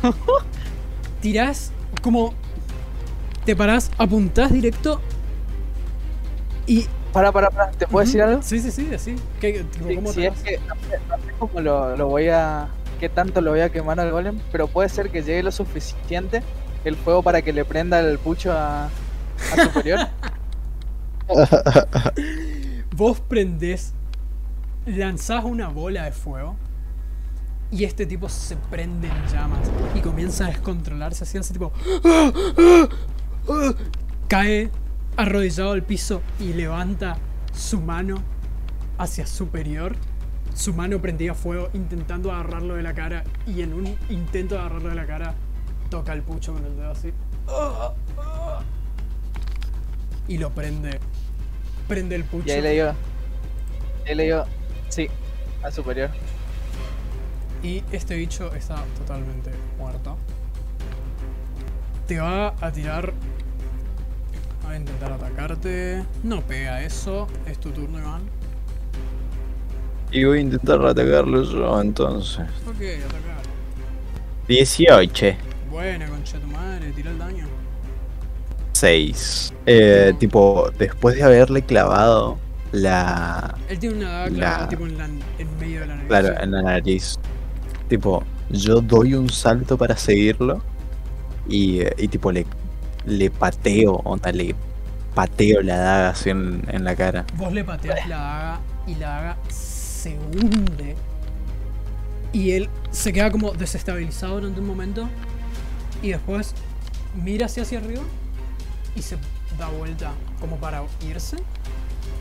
tirás 1.21 1.73
como 2.03 2.33
te 3.45 3.57
parás, 3.57 3.91
apuntás 3.99 4.53
directo 4.53 5.01
y 6.69 6.87
Para, 7.13 7.33
para, 7.33 7.51
para. 7.51 7.71
¿Te 7.73 7.87
puedo 7.87 8.05
decir 8.05 8.23
algo? 8.23 8.43
Sí, 8.43 8.61
sí, 8.61 8.71
sí, 8.71 8.95
así. 8.95 9.17
¿Qué, 9.41 9.65
tipo, 9.65 9.89
Sí, 9.89 9.95
cómo 9.97 10.13
sí, 10.13 10.21
te 10.21 10.27
es 10.29 10.43
que 10.43 10.59
no 10.69 10.75
sé, 10.77 11.01
no 11.09 11.17
sé 11.19 11.33
cómo 11.39 11.61
lo, 11.61 11.97
lo 11.97 12.09
voy 12.09 12.29
a. 12.29 12.69
qué 13.01 13.09
tanto 13.09 13.41
lo 13.41 13.51
voy 13.53 13.61
a 13.61 13.71
quemar 13.71 13.99
al 14.01 14.11
golem, 14.13 14.41
pero 14.53 14.69
puede 14.69 14.89
ser 14.89 15.11
que 15.11 15.23
llegue 15.23 15.43
lo 15.43 15.53
suficiente 15.53 16.43
el 16.85 16.97
fuego 16.97 17.23
para 17.23 17.43
que 17.43 17.53
le 17.53 17.65
prenda 17.65 18.01
el 18.01 18.19
pucho 18.19 18.53
a, 18.53 18.87
a 18.87 19.65
superior. 19.65 20.01
Vos 22.97 23.21
prendés, 23.21 23.95
lanzás 24.87 25.45
una 25.45 25.69
bola 25.69 26.05
de 26.05 26.13
fuego 26.13 26.57
y 27.71 27.85
este 27.85 28.07
tipo 28.07 28.29
se 28.29 28.57
prende 28.57 29.09
en 29.09 29.27
llamas 29.29 29.61
y 29.95 30.01
comienza 30.01 30.47
a 30.47 30.49
descontrolarse 30.49 31.25
así, 31.25 31.37
así 31.39 31.53
tipo 31.53 31.73
"Ah, 32.05 32.33
ah, 32.59 32.89
ah". 33.51 33.75
cae 34.29 34.71
arrodillado 35.19 35.73
al 35.73 35.83
piso 35.83 36.23
y 36.39 36.53
levanta 36.53 37.19
su 37.53 37.81
mano 37.81 38.23
hacia 38.99 39.27
superior. 39.27 39.97
Su 40.55 40.73
mano 40.73 41.01
prendía 41.01 41.35
fuego 41.35 41.71
intentando 41.75 42.33
agarrarlo 42.33 42.77
de 42.77 42.83
la 42.83 42.95
cara 42.95 43.25
y 43.45 43.63
en 43.63 43.75
un 43.75 43.97
intento 44.09 44.55
de 44.55 44.61
agarrarlo 44.61 44.91
de 44.91 44.95
la 44.95 45.07
cara 45.07 45.35
toca 45.91 46.13
el 46.13 46.23
pucho 46.23 46.53
con 46.53 46.65
el 46.65 46.77
dedo 46.77 46.91
así. 46.93 47.13
Y 50.29 50.39
lo 50.39 50.51
prende. 50.51 51.01
Prende 51.89 52.15
el 52.15 52.25
pucho. 52.25 52.47
y 52.47 52.51
ahí 52.53 52.63
le 52.63 52.83
ahí 54.07 54.15
le. 54.15 54.43
Sí, 54.89 55.09
al 55.65 55.73
superior. 55.73 56.11
Y 57.63 57.83
este 57.91 58.15
bicho 58.15 58.55
está 58.55 58.85
totalmente 58.99 59.51
muerto. 59.79 60.17
Te 62.07 62.21
va 62.21 62.55
a 62.61 62.71
tirar. 62.71 63.13
Va 64.69 64.73
a 64.75 64.77
intentar 64.77 65.13
atacarte. 65.13 66.05
No 66.23 66.43
pega 66.43 66.83
eso. 66.83 67.27
Es 67.47 67.59
tu 67.59 67.71
turno, 67.71 67.99
Iván. 67.99 68.21
Y 70.13 70.25
voy 70.25 70.39
a 70.39 70.41
intentar 70.43 70.85
atacarlo 70.85 71.43
yo 71.43 71.81
entonces. 71.81 72.45
Ok, 72.67 72.77
atacar. 73.07 73.39
18. 74.47 75.27
Buena, 75.71 76.07
concha 76.09 76.37
de 76.39 76.45
tu 76.45 76.51
madre. 76.51 76.93
Tira 76.93 77.11
el 77.11 77.19
daño. 77.19 77.47
6. 78.73 79.53
Eh, 79.67 80.13
tipo, 80.19 80.71
después 80.79 81.17
de 81.17 81.23
haberle 81.23 81.63
clavado 81.63 82.39
la. 82.73 83.55
Él 83.69 83.79
tiene 83.79 83.97
una 83.97 84.11
daga 84.13 84.31
La- 84.61 84.69
tipo 84.69 84.87
en, 84.87 84.99
la- 84.99 85.05
en 85.07 85.59
medio 85.59 85.81
de 85.81 85.87
la 85.87 85.95
nariz. 85.97 86.09
Claro, 86.09 86.41
en 86.43 86.51
la 86.53 86.63
nariz. 86.63 87.19
Tipo, 87.89 88.23
yo 88.51 88.81
doy 88.81 89.15
un 89.15 89.29
salto 89.31 89.77
para 89.79 89.97
seguirlo. 89.97 90.63
Y, 91.49 91.81
eh, 91.81 91.95
y 91.99 92.09
tipo, 92.09 92.31
le, 92.31 92.47
le 93.07 93.31
pateo, 93.31 93.95
onda, 94.05 94.33
le 94.33 94.55
pateo 95.15 95.63
la 95.63 95.77
daga 95.77 96.11
así 96.11 96.31
en, 96.31 96.63
en 96.69 96.85
la 96.85 96.95
cara. 96.95 97.25
Vos 97.37 97.53
le 97.53 97.65
pateas 97.65 98.09
la 98.09 98.17
daga 98.17 98.61
y 98.87 98.95
la 98.95 99.09
daga 99.09 99.37
se 99.49 100.19
hunde. 100.19 100.97
Y 102.33 102.53
él 102.53 102.69
se 102.91 103.13
queda 103.13 103.31
como 103.31 103.53
desestabilizado 103.53 104.35
durante 104.35 104.61
un 104.61 104.67
momento. 104.67 105.09
Y 106.03 106.11
después 106.11 106.55
mira 107.15 107.47
hacia, 107.47 107.63
hacia 107.63 107.79
arriba 107.79 108.03
y 108.95 109.03
se 109.03 109.17
da 109.59 109.69
vuelta 109.69 110.13
como 110.41 110.57
para 110.57 110.83
irse. 111.09 111.37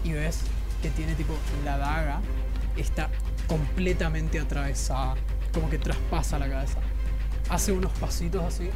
Y 0.04 0.14
ves 0.14 0.42
que 0.82 0.90
tiene 0.90 1.14
tipo 1.16 1.34
la 1.66 1.78
daga 1.78 2.22
está 2.78 3.10
completamente 3.48 4.40
atravesada. 4.40 5.16
Como 5.54 5.70
que 5.70 5.78
traspasa 5.78 6.40
la 6.40 6.50
cabeza. 6.50 6.80
Hace 7.50 7.72
unos 7.72 7.92
pasitos 7.94 8.44
así. 8.44 8.70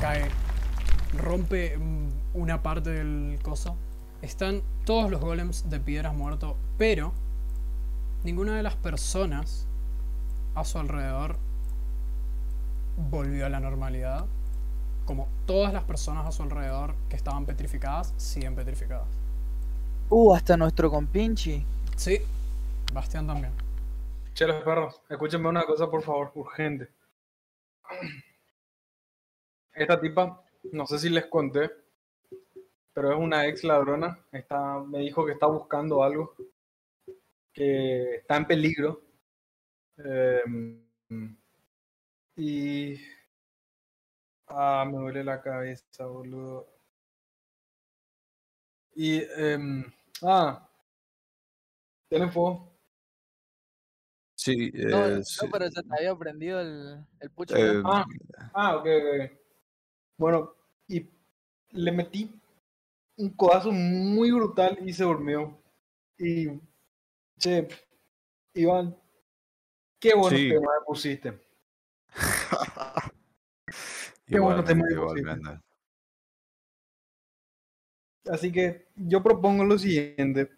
Cae. 0.00 0.30
Rompe 1.18 1.76
mm, 1.76 2.08
una 2.32 2.62
parte 2.62 2.90
del 2.90 3.38
coso. 3.42 3.76
Están 4.22 4.62
todos 4.86 5.10
los 5.10 5.20
golems 5.20 5.68
de 5.68 5.80
piedras 5.80 6.14
muertos, 6.14 6.54
pero 6.78 7.12
ninguna 8.24 8.56
de 8.56 8.62
las 8.62 8.74
personas 8.76 9.66
a 10.54 10.64
su 10.64 10.78
alrededor 10.78 11.36
volvió 13.10 13.44
a 13.44 13.50
la 13.50 13.60
normalidad. 13.60 14.24
Como 15.04 15.28
todas 15.44 15.74
las 15.74 15.82
personas 15.84 16.26
a 16.26 16.32
su 16.32 16.42
alrededor 16.42 16.94
que 17.10 17.16
estaban 17.16 17.44
petrificadas, 17.44 18.14
siguen 18.16 18.54
petrificadas. 18.54 19.08
Uh, 20.08 20.34
hasta 20.34 20.56
nuestro 20.56 20.90
compinchi. 20.90 21.66
Sí, 21.96 22.18
Bastián 22.94 23.26
también. 23.26 23.52
Che, 24.32 24.46
los 24.46 24.62
perros, 24.62 25.02
escúchenme 25.10 25.48
una 25.50 25.66
cosa, 25.66 25.90
por 25.90 26.02
favor, 26.02 26.32
urgente. 26.34 26.88
Esta 29.72 30.00
tipa, 30.00 30.44
no 30.72 30.86
sé 30.86 30.98
si 30.98 31.08
les 31.08 31.26
conté, 31.26 31.70
pero 32.92 33.12
es 33.12 33.18
una 33.18 33.46
ex 33.46 33.64
ladrona. 33.64 34.18
Está, 34.32 34.78
me 34.80 34.98
dijo 35.00 35.24
que 35.24 35.32
está 35.32 35.46
buscando 35.46 36.02
algo, 36.02 36.34
que 37.52 38.16
está 38.16 38.36
en 38.36 38.46
peligro. 38.46 39.02
Em, 39.98 40.82
y. 42.36 42.96
Ah, 44.48 44.84
me 44.86 44.98
duele 44.98 45.24
la 45.24 45.40
cabeza, 45.40 46.06
boludo. 46.06 46.66
Y. 48.94 49.22
Em, 49.36 49.84
ah. 50.22 50.68
Tienen. 52.08 52.30
Sí. 54.40 54.70
No, 54.72 55.06
eh, 55.06 55.22
no 55.42 55.50
pero 55.52 55.70
se 55.70 55.82
te 55.82 55.94
había 55.98 56.16
prendido 56.16 56.62
el, 56.62 57.04
el 57.20 57.30
pucho. 57.30 57.54
Eh, 57.54 57.82
ah, 57.84 58.06
ah 58.54 58.76
okay, 58.76 59.26
ok, 59.26 59.32
Bueno, 60.16 60.54
y 60.88 61.06
le 61.72 61.92
metí 61.92 62.32
un 63.18 63.28
codazo 63.36 63.70
muy 63.70 64.30
brutal 64.30 64.78
y 64.82 64.94
se 64.94 65.04
durmió. 65.04 65.62
Y, 66.16 66.58
che, 67.38 67.68
Iván, 68.54 68.96
qué 69.98 70.14
bueno 70.14 70.34
sí. 70.34 70.48
tema 70.48 70.72
me 70.78 70.86
pusiste. 70.86 71.38
qué 74.24 74.40
bueno 74.40 74.64
tema 74.64 74.86
me 74.88 74.96
pusiste. 74.96 75.60
Así 78.30 78.50
que 78.50 78.88
yo 78.96 79.22
propongo 79.22 79.64
lo 79.64 79.76
siguiente. 79.78 80.50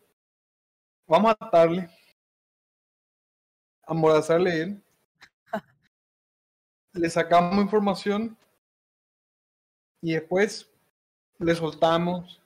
Vamos 1.08 1.34
a 1.40 1.50
darle 1.50 1.90
amordazarle 3.84 4.62
él. 4.62 4.82
le 6.92 7.10
sacamos 7.10 7.64
información 7.64 8.36
y 10.00 10.14
después 10.14 10.70
le 11.38 11.54
soltamos. 11.54 12.40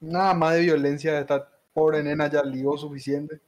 Nada 0.00 0.34
más 0.34 0.54
de 0.54 0.62
violencia, 0.62 1.18
esta 1.18 1.48
pobre 1.72 2.02
nena 2.02 2.30
ya 2.30 2.42
ligó 2.42 2.76
suficiente. 2.76 3.40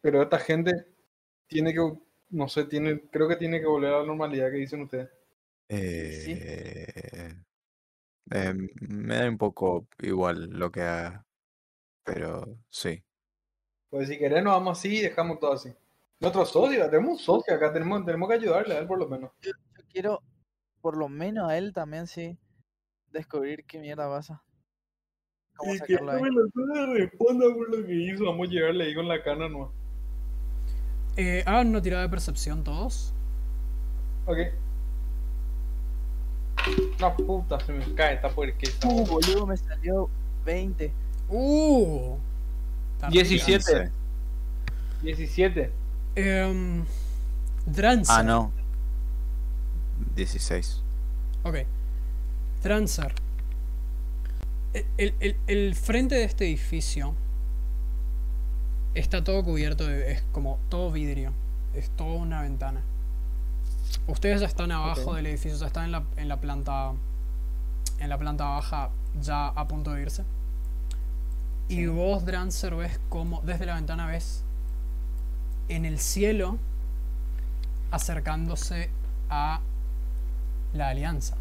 Pero 0.00 0.22
esta 0.22 0.38
gente 0.38 0.72
tiene 1.46 1.72
que, 1.72 1.80
no 2.30 2.48
sé, 2.48 2.64
tiene, 2.64 3.00
creo 3.10 3.28
que 3.28 3.36
tiene 3.36 3.60
que 3.60 3.66
volver 3.66 3.94
a 3.94 4.00
la 4.00 4.06
normalidad 4.06 4.50
que 4.50 4.58
dicen 4.58 4.82
ustedes. 4.82 5.08
Eh, 5.68 6.20
¿Sí? 6.24 6.32
Eh, 8.30 8.54
me 8.88 9.16
da 9.16 9.28
un 9.28 9.38
poco 9.38 9.86
igual 10.00 10.50
lo 10.50 10.70
que 10.70 10.82
ha, 10.82 11.26
pero 12.04 12.58
sí. 12.68 13.02
Pues 13.94 14.08
si 14.08 14.18
querés 14.18 14.42
nos 14.42 14.54
vamos 14.54 14.76
así 14.76 14.96
y 14.96 15.02
dejamos 15.02 15.38
todo 15.38 15.52
así. 15.52 15.72
Nuestro 16.18 16.44
socio, 16.44 16.90
tenemos 16.90 17.12
un 17.12 17.18
socio 17.18 17.54
acá, 17.54 17.72
tenemos, 17.72 18.04
tenemos 18.04 18.28
que 18.28 18.34
ayudarle 18.34 18.74
a 18.74 18.78
él 18.80 18.88
por 18.88 18.98
lo 18.98 19.06
menos. 19.06 19.30
Yo, 19.40 19.52
quiero, 19.88 20.20
por 20.80 20.96
lo 20.96 21.08
menos 21.08 21.48
a 21.48 21.56
él 21.56 21.72
también 21.72 22.08
sí, 22.08 22.36
descubrir 23.12 23.64
qué 23.64 23.78
mierda 23.78 24.08
pasa. 24.08 24.42
Y 25.62 25.78
que 25.86 25.94
no 25.94 26.12
me 26.12 26.28
lo 26.28 26.94
responda 26.94 27.44
por 27.54 27.70
lo 27.70 27.86
que 27.86 27.94
hizo, 27.94 28.24
vamos 28.24 28.48
a 28.48 28.50
llegarle 28.50 28.84
ahí 28.86 28.96
con 28.96 29.06
la 29.06 29.22
cana 29.22 29.48
no. 29.48 29.72
Eh, 31.16 31.44
ah, 31.46 31.60
una 31.60 31.80
tirada 31.80 32.02
de 32.02 32.08
percepción 32.08 32.64
todos. 32.64 33.14
Ok. 34.26 34.38
No 36.98 37.14
puta, 37.14 37.60
se 37.60 37.72
me 37.72 37.94
cae 37.94 38.14
esta 38.14 38.28
puerquita. 38.28 38.88
Uh, 38.88 39.06
boludo, 39.06 39.46
me 39.46 39.56
salió 39.56 40.10
20. 40.44 40.92
Uh. 41.28 42.18
17. 43.10 43.90
17. 45.02 45.70
Um, 46.16 46.84
Ah, 48.08 48.22
no. 48.22 48.52
16. 50.16 50.82
Ok. 51.42 51.56
Dranzar. 52.62 53.14
E, 54.72 54.84
el, 54.98 55.14
el, 55.20 55.36
el, 55.46 55.74
frente 55.74 56.14
de 56.14 56.24
este 56.24 56.46
edificio 56.46 57.14
está 58.94 59.22
todo 59.24 59.44
cubierto 59.44 59.86
de. 59.86 60.12
es 60.12 60.22
como 60.32 60.58
todo 60.68 60.90
vidrio. 60.90 61.32
Es 61.74 61.90
toda 61.90 62.16
una 62.16 62.42
ventana. 62.42 62.82
Ustedes 64.06 64.40
ya 64.40 64.46
están 64.46 64.70
abajo 64.72 65.14
del 65.14 65.26
edificio, 65.26 65.58
ya 65.58 65.66
están 65.66 65.86
en 65.86 65.92
la, 65.92 66.04
en 66.16 66.28
la 66.28 66.40
planta. 66.40 66.92
En 67.98 68.08
la 68.08 68.18
planta 68.18 68.44
baja, 68.44 68.90
ya 69.20 69.48
a 69.48 69.68
punto 69.68 69.92
de 69.92 70.02
irse. 70.02 70.24
Y 71.68 71.86
vos, 71.86 72.24
Drancer, 72.24 72.74
ves 72.74 73.00
como 73.08 73.40
desde 73.42 73.66
la 73.66 73.74
ventana 73.74 74.06
ves 74.06 74.44
en 75.68 75.84
el 75.84 75.98
cielo 75.98 76.58
acercándose 77.90 78.90
a 79.30 79.60
la 80.74 80.88
alianza. 80.88 81.36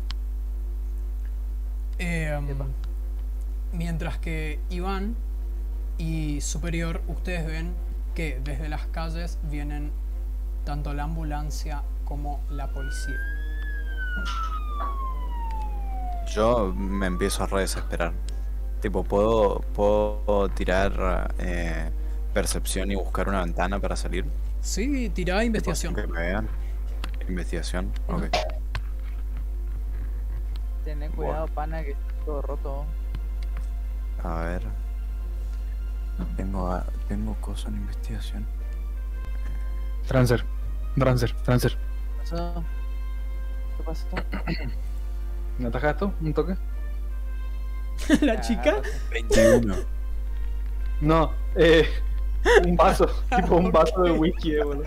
Em, 1.97 2.47
mientras 3.73 4.17
que 4.17 4.59
Iván 4.69 5.15
y 5.97 6.41
Superior, 6.41 7.01
ustedes 7.07 7.45
ven 7.45 7.73
que 8.15 8.39
desde 8.43 8.69
las 8.69 8.85
calles 8.87 9.37
vienen 9.43 9.91
tanto 10.65 10.93
la 10.93 11.03
ambulancia 11.03 11.83
como 12.05 12.39
la 12.49 12.71
policía. 12.71 13.17
Yo 16.33 16.73
me 16.75 17.07
empiezo 17.07 17.43
a 17.43 17.47
re 17.47 17.61
desesperar. 17.61 18.13
Tipo, 18.83 19.01
¿puedo, 19.01 19.61
puedo 19.73 20.49
tirar 20.49 21.33
eh, 21.39 21.89
percepción 22.33 22.91
y 22.91 22.95
buscar 22.95 23.29
una 23.29 23.39
ventana 23.39 23.79
para 23.79 23.95
salir? 23.95 24.25
Sí, 24.59 25.09
tirá 25.09 25.41
investigación. 25.45 25.95
Investigación, 27.29 27.93
ok. 28.09 28.23
Tené 30.83 31.09
cuidado, 31.11 31.47
pana, 31.47 31.81
que 31.81 31.91
está 31.91 32.03
todo 32.25 32.41
roto. 32.41 32.85
A 34.21 34.41
ver. 34.41 34.63
Tengo, 36.35 36.67
ah, 36.67 36.83
tengo 37.07 37.35
cosas 37.35 37.67
en 37.69 37.75
investigación. 37.75 38.45
Transer, 40.05 40.43
Transer, 40.99 41.31
Transer. 41.43 41.77
¿Qué 43.77 43.83
pasó? 43.85 44.07
¿Me 45.57 45.67
atajas 45.67 45.95
tú? 45.95 46.11
¿Un 46.19 46.33
toque? 46.33 46.57
la 48.21 48.41
chica. 48.41 48.75
Ah, 48.77 48.87
21. 49.11 49.75
No, 51.01 51.31
eh, 51.55 51.85
un 52.65 52.75
vaso, 52.75 53.05
tipo 53.35 53.55
un 53.55 53.71
vaso 53.71 54.03
de 54.03 54.11
whisky, 54.11 54.55
boludo. 54.57 54.85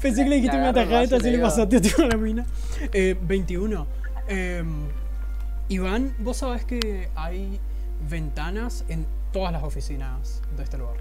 Pensé 0.00 0.24
que 0.24 0.30
le 0.30 0.36
dijiste 0.36 0.56
una 0.56 0.72
tajadita, 0.72 1.16
así 1.16 1.30
le 1.30 1.38
pasaste 1.38 1.80
la 2.08 2.16
mina. 2.16 2.46
Eh, 2.92 3.16
21. 3.20 3.86
Em, 4.28 4.88
Iván, 5.68 6.14
vos 6.18 6.38
sabés 6.38 6.64
que 6.64 7.08
hay 7.14 7.60
ventanas 8.08 8.84
en 8.88 9.06
todas 9.32 9.52
las 9.52 9.62
oficinas 9.62 10.42
de 10.56 10.62
este 10.62 10.78
lugar. 10.78 10.96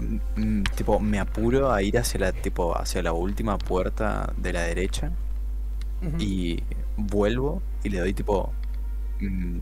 Mm, 0.00 0.60
mm, 0.60 0.64
tipo, 0.76 0.98
me 1.00 1.18
apuro 1.18 1.72
a 1.72 1.82
ir 1.82 1.98
hacia 1.98 2.20
la, 2.20 2.32
tipo, 2.32 2.76
hacia 2.76 3.02
la 3.02 3.12
última 3.12 3.58
puerta 3.58 4.32
de 4.36 4.52
la 4.52 4.62
derecha. 4.62 5.10
Y 6.18 6.62
vuelvo 6.96 7.60
y 7.84 7.90
le 7.90 7.98
doy 7.98 8.14
tipo 8.14 8.54
mm, 9.20 9.58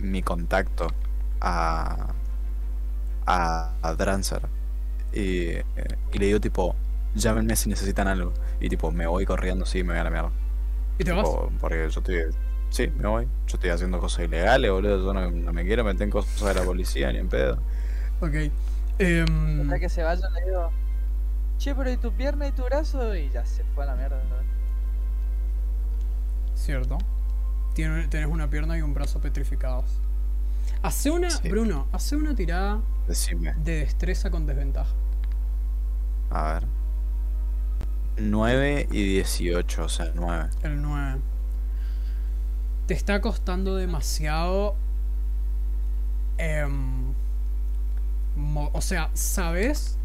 mi 0.00 0.22
contacto 0.22 0.88
a, 1.40 2.08
a, 3.26 3.72
a 3.82 4.20
y, 5.12 5.48
eh, 5.48 5.64
y, 6.12 6.18
le 6.18 6.26
digo 6.26 6.40
tipo, 6.40 6.74
llámenme 7.14 7.56
si 7.56 7.68
necesitan 7.68 8.08
algo. 8.08 8.32
Y 8.60 8.68
tipo, 8.68 8.90
me 8.92 9.06
voy 9.06 9.24
corriendo, 9.24 9.64
sí, 9.64 9.82
me 9.82 9.92
voy 9.92 10.00
a 10.00 10.04
la 10.04 10.10
mierda. 10.10 10.30
¿Y 10.98 11.04
te 11.04 11.12
vas? 11.12 11.28
Porque 11.60 11.88
yo 11.90 12.00
estoy... 12.00 12.22
Sí, 12.70 12.90
me 12.98 13.08
voy. 13.08 13.24
Yo 13.46 13.54
estoy 13.54 13.70
haciendo 13.70 13.98
cosas 13.98 14.24
ilegales, 14.24 14.70
boludo. 14.70 15.04
Yo 15.04 15.14
no, 15.14 15.30
no 15.30 15.52
me 15.52 15.64
quiero 15.64 15.84
meter 15.84 16.02
en 16.02 16.10
cosas 16.10 16.40
de 16.42 16.54
la 16.54 16.66
policía 16.66 17.12
ni 17.12 17.18
en 17.18 17.28
pedo. 17.28 17.58
Ok. 18.20 18.34
Um... 18.98 19.70
que 19.78 19.88
se 19.88 20.02
vayan, 20.02 20.32
le 20.32 20.44
digo, 20.44 20.70
che, 21.58 21.74
pero 21.74 21.90
¿y 21.90 21.96
tu 21.96 22.12
pierna 22.12 22.48
y 22.48 22.52
tu 22.52 22.64
brazo? 22.64 23.14
Y 23.14 23.30
ya 23.30 23.44
se 23.44 23.62
fue 23.74 23.84
a 23.84 23.88
la 23.88 23.94
mierda. 23.94 24.20
Cierto 26.54 26.98
tiene, 27.76 28.08
tenés 28.08 28.26
una 28.26 28.48
pierna 28.48 28.78
y 28.78 28.80
un 28.80 28.94
brazo 28.94 29.20
petrificados. 29.20 29.84
Hace 30.82 31.10
una. 31.10 31.28
Bruno, 31.44 31.86
hace 31.92 32.16
una 32.16 32.34
tirada 32.34 32.80
de 33.06 33.72
destreza 33.80 34.30
con 34.30 34.46
desventaja. 34.46 34.90
A 36.30 36.54
ver. 36.54 36.66
9 38.16 38.88
y 38.90 39.02
18, 39.02 39.84
o 39.84 39.88
sea, 39.90 40.10
9. 40.14 40.48
El 40.62 40.80
9. 40.80 41.20
Te 42.86 42.94
está 42.94 43.20
costando 43.20 43.76
demasiado. 43.76 44.74
Em, 46.38 47.12
o 48.72 48.80
sea, 48.80 49.10
¿sabes? 49.12 49.98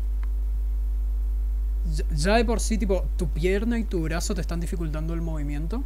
Ya 2.13 2.35
de 2.35 2.43
por 2.43 2.59
sí, 2.59 2.77
tipo, 2.77 3.05
tu 3.15 3.29
pierna 3.29 3.79
y 3.79 3.85
tu 3.85 4.03
brazo 4.03 4.35
te 4.35 4.41
están 4.41 4.59
dificultando 4.59 5.13
el 5.13 5.21
movimiento. 5.21 5.85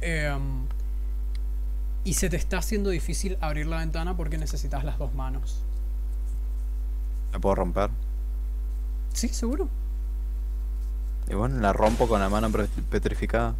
Em, 0.00 0.66
y 2.04 2.14
se 2.14 2.28
te 2.28 2.36
está 2.36 2.58
haciendo 2.58 2.90
difícil 2.90 3.36
abrir 3.40 3.66
la 3.66 3.78
ventana 3.78 4.16
porque 4.16 4.38
necesitas 4.38 4.84
las 4.84 4.98
dos 4.98 5.14
manos. 5.14 5.62
¿Me 7.32 7.40
puedo 7.40 7.54
romper? 7.56 7.90
Sí, 9.12 9.28
seguro. 9.28 9.68
Y 11.28 11.34
bueno, 11.34 11.58
la 11.60 11.72
rompo 11.72 12.06
con 12.06 12.20
la 12.20 12.28
mano 12.28 12.50
petrificada. 12.90 13.54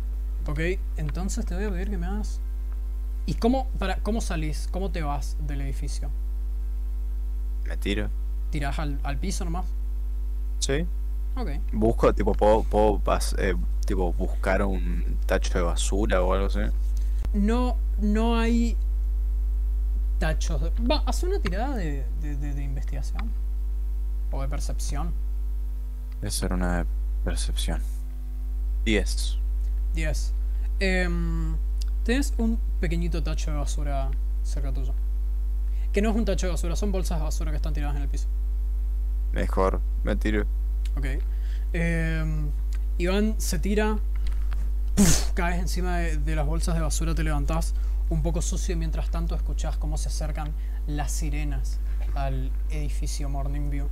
Ok, 0.46 0.60
entonces 0.96 1.44
te 1.44 1.54
voy 1.54 1.64
a 1.64 1.70
pedir 1.70 1.90
que 1.90 1.98
me 1.98 2.06
hagas. 2.06 2.40
¿Y 3.26 3.34
cómo, 3.34 3.68
para, 3.78 3.96
cómo 3.96 4.20
salís? 4.20 4.68
¿Cómo 4.70 4.92
te 4.92 5.02
vas 5.02 5.36
del 5.40 5.62
edificio? 5.62 6.08
Me 7.66 7.76
tiro. 7.76 8.08
¿Tirás 8.50 8.78
al, 8.78 9.00
al 9.02 9.18
piso 9.18 9.44
nomás? 9.44 9.66
Sí. 10.60 10.86
Busco, 11.72 12.14
tipo, 12.14 12.32
puedo, 12.34 12.62
puedo 12.62 12.98
pas- 12.98 13.34
eh, 13.38 13.54
tipo, 13.86 14.12
buscar 14.14 14.62
un 14.62 15.18
tacho 15.26 15.52
de 15.58 15.62
basura 15.64 16.22
o 16.22 16.32
algo 16.32 16.46
así. 16.46 16.60
No, 17.34 17.76
no 18.00 18.38
hay 18.38 18.76
tachos. 20.18 20.62
de- 20.62 20.70
Va, 20.86 21.02
haz 21.06 21.22
una 21.22 21.38
tirada 21.40 21.76
de, 21.76 22.04
de- 22.22 22.36
de- 22.36 22.54
de 22.54 22.62
investigación. 22.64 23.30
O 24.30 24.40
de 24.42 24.48
percepción. 24.48 25.12
Eso 26.22 26.46
era 26.46 26.54
una 26.54 26.78
de 26.78 26.86
percepción. 27.24 27.80
10. 28.84 29.36
10. 29.94 30.32
Em, 30.80 31.56
tienes 32.04 32.32
un 32.38 32.58
pequeñito 32.80 33.22
tacho 33.22 33.50
de 33.50 33.56
basura 33.58 34.10
cerca 34.42 34.72
tuyo. 34.72 34.94
Que 35.92 36.00
no 36.02 36.10
es 36.10 36.16
un 36.16 36.24
tacho 36.24 36.46
de 36.46 36.52
basura, 36.52 36.76
son 36.76 36.92
bolsas 36.92 37.18
de 37.18 37.24
basura 37.24 37.50
que 37.50 37.56
están 37.56 37.72
tiradas 37.74 37.96
en 37.96 38.02
el 38.02 38.08
piso. 38.08 38.26
Mejor, 39.32 39.80
me 40.04 40.16
tiro. 40.16 40.44
Ok. 40.97 41.06
Em, 41.73 42.51
Iván 42.98 43.35
se 43.39 43.59
tira. 43.59 43.98
Puf, 44.94 45.32
caes 45.32 45.60
encima 45.60 45.98
de, 45.98 46.16
de 46.16 46.36
las 46.36 46.47
bolsas 46.47 46.74
de 46.74 46.81
basura, 46.81 47.14
te 47.14 47.23
levantás 47.23 47.74
un 48.09 48.23
poco 48.23 48.40
sucio 48.40 48.74
y 48.74 48.78
mientras 48.78 49.10
tanto 49.10 49.35
escuchás 49.35 49.77
cómo 49.77 49.98
se 49.98 50.09
acercan 50.09 50.52
las 50.86 51.12
sirenas 51.12 51.81
al 52.14 52.51
edificio 52.70 53.28
Morning 53.28 53.70
View. 53.70 53.89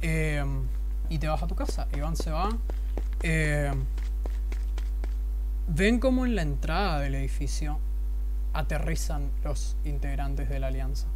Em, 0.00 0.62
y 1.08 1.18
te 1.18 1.28
vas 1.28 1.42
a 1.42 1.46
tu 1.46 1.54
casa. 1.54 1.86
Iván 1.96 2.16
se 2.16 2.30
va. 2.30 2.48
Em, 3.22 3.84
ven 5.68 6.00
como 6.00 6.26
en 6.26 6.34
la 6.34 6.42
entrada 6.42 7.00
del 7.00 7.14
edificio 7.14 7.78
aterrizan 8.52 9.30
los 9.44 9.76
integrantes 9.84 10.48
de 10.48 10.58
la 10.58 10.68
alianza. 10.68 11.06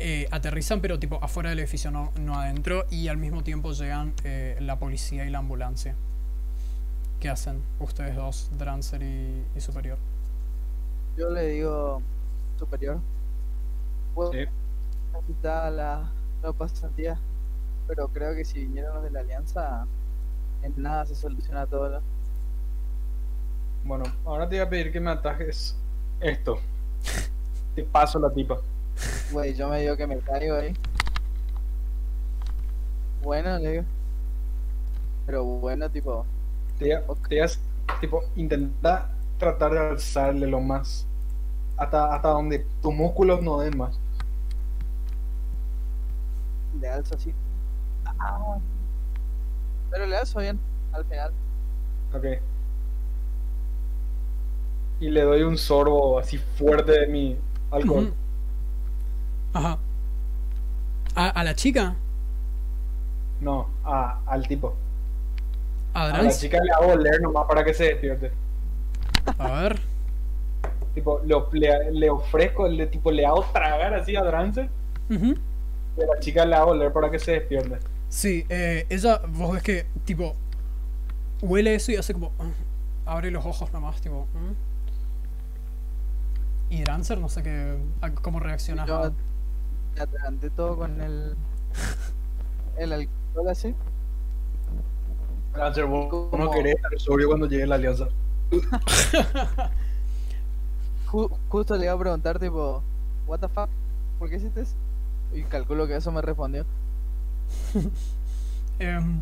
Eh, 0.00 0.28
aterrizan 0.30 0.80
pero 0.80 0.98
tipo 0.98 1.18
afuera 1.22 1.50
del 1.50 1.58
edificio, 1.58 1.90
no, 1.90 2.12
no 2.20 2.38
adentro, 2.38 2.86
y 2.90 3.08
al 3.08 3.16
mismo 3.16 3.42
tiempo 3.42 3.72
llegan 3.72 4.14
eh, 4.24 4.56
la 4.60 4.78
policía 4.78 5.24
y 5.26 5.30
la 5.30 5.38
ambulancia. 5.38 5.94
¿Qué 7.20 7.28
hacen 7.28 7.62
ustedes 7.80 8.14
dos, 8.14 8.48
Drancer 8.58 9.02
y, 9.02 9.42
y 9.56 9.60
Superior? 9.60 9.98
Yo 11.16 11.30
le 11.30 11.48
digo 11.48 12.00
superior. 12.58 13.00
Puedo 14.14 14.32
Sí. 14.32 14.44
quitar 15.26 15.72
la, 15.72 16.08
la 16.42 16.52
pasantía, 16.52 17.18
pero 17.88 18.06
creo 18.08 18.34
que 18.36 18.44
si 18.44 18.60
vinieron 18.60 18.94
los 18.94 19.04
de 19.04 19.10
la 19.10 19.20
alianza, 19.20 19.84
en 20.62 20.72
nada 20.80 21.06
se 21.06 21.16
soluciona 21.16 21.66
todo. 21.66 21.90
¿no? 21.90 22.00
Bueno, 23.84 24.04
ahora 24.24 24.48
te 24.48 24.56
voy 24.56 24.66
a 24.66 24.70
pedir 24.70 24.92
que 24.92 25.00
me 25.00 25.10
atajes 25.10 25.76
esto. 26.20 26.60
Te 27.74 27.82
paso 27.84 28.18
la 28.20 28.32
tipa. 28.32 28.58
Güey, 29.32 29.54
yo 29.54 29.68
me 29.68 29.80
digo 29.80 29.96
que 29.96 30.06
me 30.06 30.18
caigo 30.18 30.56
ahí. 30.56 30.74
Bueno, 33.22 33.58
le 33.58 33.70
digo. 33.70 33.84
Pero 35.26 35.44
bueno, 35.44 35.90
tipo, 35.90 36.24
Te 36.78 36.94
a- 36.94 37.04
tipo, 38.00 38.22
intenta 38.36 39.10
tratar 39.38 39.72
de 39.72 39.78
alzarle 39.80 40.46
lo 40.46 40.60
más. 40.60 41.06
Hasta, 41.76 42.14
hasta 42.14 42.28
donde 42.28 42.66
tus 42.82 42.94
músculos 42.94 43.42
no 43.42 43.60
den 43.60 43.76
más. 43.76 43.98
le 46.80 46.88
alzo 46.88 47.16
así. 47.16 47.34
Ah. 48.20 48.58
Pero 49.90 50.06
le 50.06 50.16
alzo 50.16 50.38
bien, 50.38 50.58
al 50.92 51.04
final. 51.04 51.32
Ok. 52.14 52.24
Y 55.00 55.10
le 55.10 55.22
doy 55.22 55.42
un 55.42 55.56
sorbo 55.58 56.18
así 56.18 56.38
fuerte 56.38 56.92
de 56.92 57.06
mi 57.08 57.36
alcohol. 57.70 58.12
Ajá. 59.58 59.78
¿A, 61.16 61.28
a 61.30 61.44
la 61.44 61.54
chica? 61.54 61.94
No, 63.40 63.68
a- 63.84 64.20
al 64.26 64.46
tipo. 64.46 64.74
¿A 65.94 66.04
A 66.06 66.22
la 66.22 66.30
chica 66.30 66.58
le 66.62 66.70
hago 66.72 66.92
oler 66.92 67.20
nomás 67.20 67.46
para 67.46 67.64
que 67.64 67.74
se 67.74 67.84
despierte. 67.84 68.30
A 69.38 69.50
ver. 69.62 69.80
Tipo, 70.94 71.20
le, 71.24 71.34
le, 71.52 71.92
le 71.92 72.10
ofrezco, 72.10 72.68
le, 72.68 72.86
tipo, 72.86 73.10
le 73.10 73.26
hago 73.26 73.42
tragar 73.52 73.94
así 73.94 74.14
a 74.16 74.22
Drance. 74.22 74.68
Ujú. 75.10 75.34
Y 75.96 76.02
a 76.02 76.06
la 76.06 76.20
chica 76.20 76.44
le 76.44 76.54
hago 76.54 76.70
oler 76.72 76.92
para 76.92 77.10
que 77.10 77.18
se 77.18 77.32
despierte. 77.32 77.78
Sí, 78.08 78.46
eh, 78.48 78.86
ella, 78.88 79.20
vos 79.28 79.52
ves 79.54 79.62
que, 79.62 79.86
tipo, 80.04 80.34
huele 81.42 81.74
eso 81.74 81.90
y 81.92 81.96
hace 81.96 82.12
como. 82.14 82.32
"Ah", 82.38 82.50
abre 83.14 83.30
los 83.30 83.44
ojos 83.44 83.72
nomás, 83.72 84.00
tipo. 84.00 84.26
"Mm". 84.34 84.54
Y 86.74 86.82
Drancer, 86.82 87.18
no 87.18 87.28
sé 87.28 87.42
qué. 87.42 87.76
¿Cómo 88.22 88.40
reaccionas? 88.40 88.86
Yo 88.86 89.04
a- 89.04 89.12
me 89.98 90.04
atraganté 90.04 90.50
todo 90.50 90.76
con 90.76 91.00
el. 91.00 91.34
El 92.76 92.92
alcohol 92.92 93.48
así. 93.48 93.74
Drance, 95.52 95.82
vos 95.82 96.32
no 96.38 96.50
querés 96.50 96.76
estar 96.76 96.92
sobrio 96.98 97.26
cuando 97.28 97.46
llegue 97.46 97.66
la 97.66 97.74
alianza. 97.74 98.06
Ju- 101.06 101.30
justo 101.48 101.76
le 101.76 101.84
iba 101.86 101.94
a 101.94 101.98
preguntar, 101.98 102.38
tipo, 102.38 102.82
¿What 103.26 103.40
the 103.40 103.48
fuck? 103.48 103.68
¿Por 104.18 104.28
qué 104.30 104.36
hiciste 104.36 104.60
eso? 104.62 104.74
Y 105.34 105.42
calculo 105.42 105.86
que 105.86 105.96
eso 105.96 106.12
me 106.12 106.22
respondió. 106.22 106.64
Em, 108.80 109.20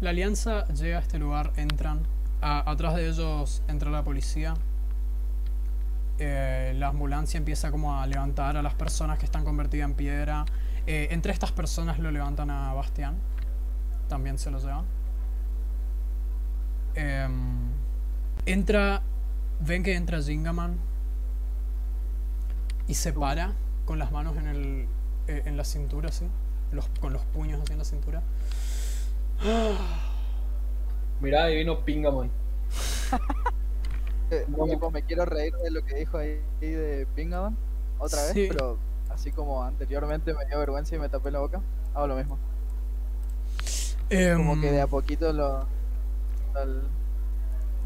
la 0.00 0.10
alianza 0.10 0.66
llega 0.68 0.98
a 0.98 1.00
este 1.00 1.18
lugar, 1.20 1.52
entran. 1.56 2.00
A- 2.42 2.68
atrás 2.68 2.96
de 2.96 3.08
ellos 3.08 3.62
entra 3.68 3.90
la 3.90 4.02
policía. 4.02 4.54
Eh, 6.18 6.74
la 6.76 6.88
ambulancia 6.88 7.38
empieza 7.38 7.70
como 7.70 7.98
a 7.98 8.06
levantar 8.06 8.56
a 8.56 8.62
las 8.62 8.74
personas 8.74 9.18
que 9.18 9.24
están 9.24 9.44
convertidas 9.44 9.88
en 9.88 9.94
piedra. 9.94 10.44
Eh, 10.86 11.08
entre 11.10 11.32
estas 11.32 11.52
personas 11.52 11.98
lo 11.98 12.10
levantan 12.10 12.50
a 12.50 12.72
Bastián. 12.74 13.16
También 14.08 14.38
se 14.38 14.50
lo 14.50 14.58
llevan. 14.58 14.84
Em, 16.94 17.70
entra. 18.46 19.02
Ven 19.60 19.82
que 19.82 19.94
entra 19.94 20.22
Gingaman. 20.22 20.78
Y 22.86 22.94
se 22.94 23.12
para 23.12 23.52
con 23.86 23.98
las 23.98 24.12
manos 24.12 24.36
en, 24.36 24.46
el, 24.46 24.88
eh, 25.26 25.42
en 25.46 25.56
la 25.56 25.64
cintura. 25.64 26.10
Los, 26.70 26.88
con 27.00 27.12
los 27.12 27.22
puños 27.22 27.60
así 27.62 27.72
en 27.72 27.78
la 27.78 27.84
cintura. 27.84 28.22
Mirá, 31.20 31.44
ahí 31.44 31.56
vino 31.56 31.78
Pingaman. 34.42 34.66
No. 34.68 34.74
tipo, 34.74 34.90
me 34.90 35.02
quiero 35.02 35.24
reír 35.24 35.54
de 35.54 35.70
lo 35.70 35.84
que 35.84 35.94
dijo 35.96 36.18
ahí 36.18 36.40
de 36.60 37.06
Pingaman 37.14 37.56
otra 37.98 38.22
vez, 38.22 38.32
Sí. 38.32 38.46
pero 38.48 38.78
así 39.10 39.30
como 39.32 39.62
anteriormente 39.62 40.34
me 40.34 40.44
dio 40.46 40.58
vergüenza 40.58 40.96
y 40.96 40.98
me 40.98 41.08
tapé 41.08 41.30
la 41.30 41.38
boca, 41.40 41.60
hago 41.94 42.06
lo 42.06 42.16
mismo. 42.16 42.38
Como 44.36 44.60
que 44.60 44.70
de 44.72 44.80
a 44.80 44.84
Em, 44.84 44.90
poquito 44.90 45.32
lo. 45.32 45.66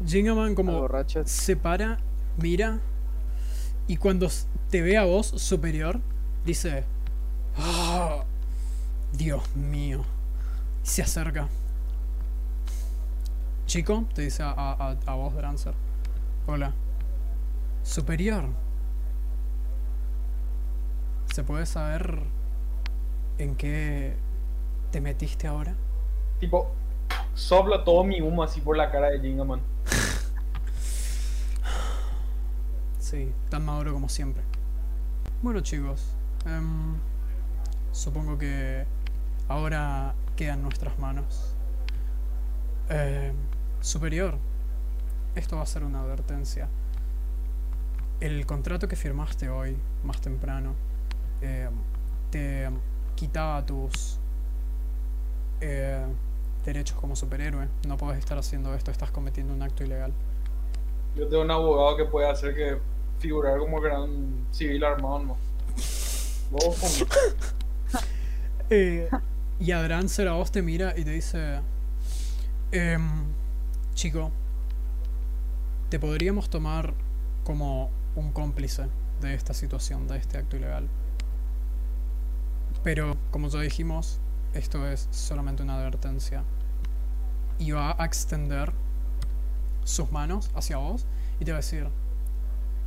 Gingaman 0.05 0.55
como 0.55 0.87
se 1.25 1.55
para, 1.55 1.99
mira 2.37 2.79
y 3.87 3.97
cuando 3.97 4.27
te 4.69 4.81
ve 4.81 4.97
a 4.97 5.03
vos 5.05 5.25
superior 5.27 5.99
dice, 6.45 6.83
"Ah, 7.57 8.23
Dios 9.11 9.55
mío, 9.55 10.03
y 10.83 10.87
se 10.87 11.01
acerca. 11.01 11.47
Chico, 13.65 14.05
te 14.13 14.21
dice 14.23 14.43
a, 14.43 14.49
a, 14.51 14.71
a- 14.91 14.97
a 15.05 15.13
vos, 15.15 15.33
Drancer. 15.35 15.73
Hola. 16.51 16.73
Superior. 17.83 18.43
¿Se 21.31 21.43
puede 21.43 21.67
saber 21.67 22.23
en 23.37 23.55
qué 23.55 24.15
te 24.89 24.99
metiste 24.99 25.45
ahora? 25.45 25.75
Tipo, 26.39 26.71
soplo 27.35 27.83
todo 27.83 28.03
mi 28.03 28.19
humo 28.21 28.41
así 28.41 28.61
por 28.61 28.75
la 28.75 28.89
cara 28.89 29.11
de 29.11 29.19
Jingaman. 29.19 29.61
Sí, 32.97 33.31
tan 33.49 33.63
maduro 33.63 33.93
como 33.93 34.09
siempre. 34.09 34.41
Bueno 35.43 35.59
chicos, 35.61 36.15
em, 36.47 36.95
supongo 37.91 38.39
que 38.39 38.85
ahora 39.47 40.15
queda 40.35 40.53
en 40.53 40.63
nuestras 40.63 40.97
manos. 40.97 41.53
Em, 42.89 43.35
superior, 43.81 44.39
esto 45.35 45.55
va 45.57 45.63
a 45.63 45.65
ser 45.65 45.83
una 45.83 46.01
advertencia. 46.01 46.67
el 48.19 48.45
contrato 48.45 48.87
que 48.87 48.97
firmaste 48.97 49.49
hoy, 49.49 49.77
más 50.03 50.19
temprano, 50.19 50.75
eh, 51.41 51.69
te 52.31 52.69
quitaba 53.15 53.65
tus 53.65 54.19
eh, 55.61 56.05
derechos 56.65 56.97
como 56.97 57.15
superhéroe. 57.15 57.67
No 57.87 57.97
puedes 57.97 58.19
estar 58.19 58.37
haciendo 58.37 58.73
esto, 58.75 58.91
estás 58.91 59.11
cometiendo 59.11 59.53
un 59.53 59.61
acto 59.61 59.83
ilegal. 59.83 60.11
Yo 61.15 61.27
tengo 61.27 61.43
un 61.43 61.51
abogado 61.51 61.97
que 61.97 62.05
puede 62.05 62.29
hacer 62.29 62.55
que 62.55 62.77
figurar 63.19 63.57
como 63.59 63.79
gran 63.81 64.45
civil 64.51 64.83
armado, 64.83 65.19
¿no? 65.19 65.37
Eh, 68.71 69.09
y 69.59 69.71
Adrancer 69.71 70.27
a 70.27 70.33
vos 70.33 70.51
te 70.51 70.61
mira 70.61 70.93
y 70.95 71.03
te 71.03 71.09
dice: 71.09 71.59
em, 72.71 73.23
Chico, 73.95 74.31
te 75.89 75.99
podríamos 75.99 76.49
tomar 76.49 76.93
como 77.43 77.89
un 78.15 78.31
cómplice 78.31 78.87
de 79.21 79.33
esta 79.33 79.53
situación, 79.53 80.07
de 80.07 80.17
este 80.17 80.37
acto 80.37 80.55
ilegal. 80.55 80.87
Pero, 82.83 83.17
como 83.31 83.49
ya 83.49 83.59
dijimos, 83.59 84.19
esto 84.53 84.87
es 84.87 85.07
solamente 85.11 85.63
una 85.63 85.77
advertencia. 85.77 86.43
Y 87.57 87.71
va 87.71 87.95
a 87.97 88.05
extender 88.05 88.71
sus 89.83 90.11
manos 90.11 90.51
hacia 90.53 90.77
vos 90.77 91.05
y 91.39 91.45
te 91.45 91.51
va 91.51 91.57
a 91.57 91.61
decir: 91.61 91.87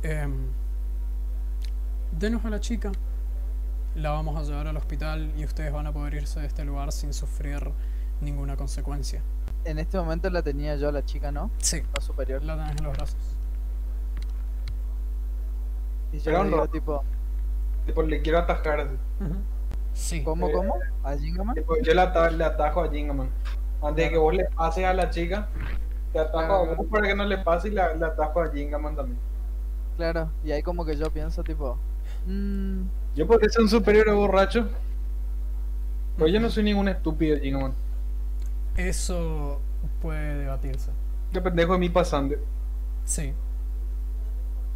em, 0.01 0.47
Denos 2.11 2.45
a 2.45 2.49
la 2.49 2.59
chica 2.59 2.91
la 3.95 4.11
vamos 4.11 4.39
a 4.39 4.43
llevar 4.43 4.67
al 4.67 4.77
hospital 4.77 5.33
y 5.37 5.45
ustedes 5.45 5.71
van 5.71 5.87
a 5.87 5.91
poder 5.91 6.15
irse 6.15 6.39
de 6.39 6.47
este 6.47 6.63
lugar 6.63 6.91
sin 6.91 7.13
sufrir 7.13 7.71
ninguna 8.21 8.55
consecuencia. 8.55 9.21
En 9.65 9.79
este 9.79 9.97
momento 9.97 10.29
la 10.29 10.41
tenía 10.41 10.75
yo, 10.75 10.91
la 10.91 11.03
chica, 11.05 11.31
¿no? 11.31 11.49
Sí, 11.57 11.81
La 11.95 12.01
superior. 12.01 12.43
la 12.43 12.55
tenés 12.57 12.77
en 12.79 12.83
los 12.85 12.93
brazos. 12.97 13.17
Y 16.11 16.17
yo 16.19 16.23
Pero 16.25 16.43
le 16.43 16.49
digo, 16.49 16.67
tipo, 16.67 17.03
tipo, 17.85 18.03
le 18.03 18.21
quiero 18.21 18.39
atajar. 18.39 18.81
así. 18.81 18.95
Sí. 19.93 20.23
¿cómo, 20.23 20.47
Eh, 20.47 20.51
cómo? 20.51 20.75
¿A 21.03 21.15
Gingaman? 21.15 21.55
Tipo, 21.55 21.75
yo 21.81 21.93
le, 21.93 22.01
ata- 22.01 22.29
le 22.31 22.43
atajo 22.43 22.81
a 22.81 22.89
Jingaman. 22.89 23.29
Antes 23.81 24.05
de 24.05 24.11
que 24.11 24.17
vos 24.17 24.33
le 24.33 24.45
pases 24.45 24.85
a 24.85 24.93
la 24.93 25.09
chica, 25.09 25.47
te 26.11 26.19
atajo 26.19 26.53
a 26.53 26.73
vos 26.75 26.85
para 26.89 27.07
que 27.07 27.15
no 27.15 27.25
le 27.25 27.37
pase 27.39 27.67
y 27.69 27.71
la- 27.71 27.93
le 27.93 28.05
atajo 28.05 28.41
a 28.41 28.51
Jingaman 28.51 28.95
también. 28.95 29.19
Claro, 29.97 30.29
y 30.43 30.51
ahí 30.51 30.63
como 30.63 30.83
que 30.85 30.95
yo 30.97 31.09
pienso, 31.11 31.43
tipo, 31.43 31.77
mmm, 32.25 32.81
Yo 33.15 33.27
podría 33.27 33.49
ser 33.49 33.61
un 33.61 33.69
superhéroe 33.69 34.15
borracho. 34.15 34.67
Pero 36.17 36.27
yo 36.27 36.39
no 36.39 36.49
soy 36.49 36.63
ningún 36.63 36.87
estúpido, 36.87 37.37
Jingaman. 37.37 37.73
Eso 38.77 39.59
puede 40.01 40.39
debatirse. 40.39 40.91
Yo 41.31 41.43
pendejo 41.43 41.73
de 41.73 41.79
mi 41.79 41.89
pasante. 41.89 42.39
Sí. 43.05 43.33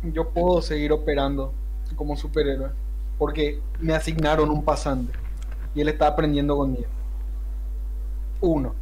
Yo 0.04 0.30
puedo 0.30 0.62
seguir 0.62 0.92
operando 0.92 1.54
como 1.96 2.16
superhéroe. 2.16 2.70
Porque 3.18 3.60
me 3.80 3.94
asignaron 3.94 4.52
un 4.52 4.64
pasante. 4.64 5.14
Y 5.74 5.82
él 5.82 5.90
está 5.90 6.08
aprendiendo 6.08 6.56
conmigo. 6.56 6.88
Uno. 8.42 8.74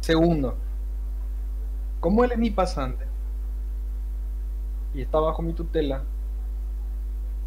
Segundo. 0.00 0.56
Como 2.00 2.24
él 2.24 2.32
es 2.32 2.38
mi 2.38 2.50
pasante. 2.50 3.04
Y 4.94 5.02
está 5.02 5.20
bajo 5.20 5.42
mi 5.42 5.52
tutela. 5.52 6.02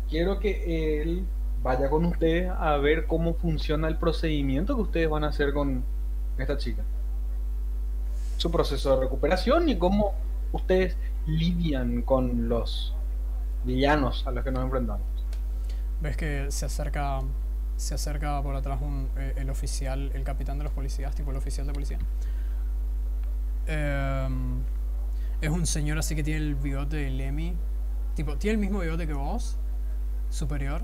Quiero 0.10 0.40
que 0.40 1.02
él 1.02 1.26
vaya 1.61 1.90
con 1.90 2.06
ustedes 2.06 2.52
a 2.57 2.77
ver 2.77 3.07
cómo 3.07 3.34
funciona 3.34 3.88
el 3.88 3.98
procedimiento 3.98 4.76
que 4.76 4.81
ustedes 4.81 5.10
van 5.10 5.23
a 5.23 5.30
hacer 5.30 5.53
con 5.53 5.84
esta 6.38 6.57
chica. 6.57 6.84
Su 8.38 8.51
proceso 8.51 8.95
de 8.95 9.01
recuperación 9.05 9.69
y 9.69 9.77
cómo 9.77 10.14
ustedes 10.51 10.97
lidian 11.26 12.01
con 12.01 12.49
los 12.49 12.93
villanos 13.64 14.26
a 14.27 14.31
los 14.31 14.43
que 14.43 14.51
nos 14.51 14.64
enfrentamos. 14.64 15.05
Ves 16.01 16.18
que 16.18 16.51
se 16.51 16.65
acerca 16.65 17.22
se 17.76 17.95
acerca 17.95 18.41
por 18.41 18.55
atrás 18.55 18.80
eh, 19.18 19.34
el 19.38 19.49
oficial, 19.49 20.11
el 20.14 20.23
capitán 20.23 20.57
de 20.57 20.64
los 20.64 20.73
policías, 20.73 21.14
tipo 21.15 21.31
el 21.31 21.38
oficial 21.38 21.68
de 21.68 21.73
policía. 21.73 21.97
Em, 23.65 24.61
es 25.41 25.49
un 25.49 25.65
señor 25.65 25.97
así 25.97 26.15
que 26.15 26.23
tiene 26.23 26.39
el 26.39 26.55
bigote 26.55 26.97
de 26.97 27.10
Lemmy. 27.10 27.55
Tipo, 28.15 28.38
tiene 28.38 28.53
el 28.53 28.60
mismo 28.60 28.80
bigote 28.80 29.07
que 29.07 29.14
vos, 29.14 29.57
superior, 30.30 30.81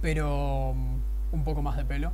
pero 0.00 0.72
mm, 0.74 1.34
un 1.34 1.44
poco 1.44 1.62
más 1.62 1.76
de 1.76 1.84
pelo. 1.84 2.12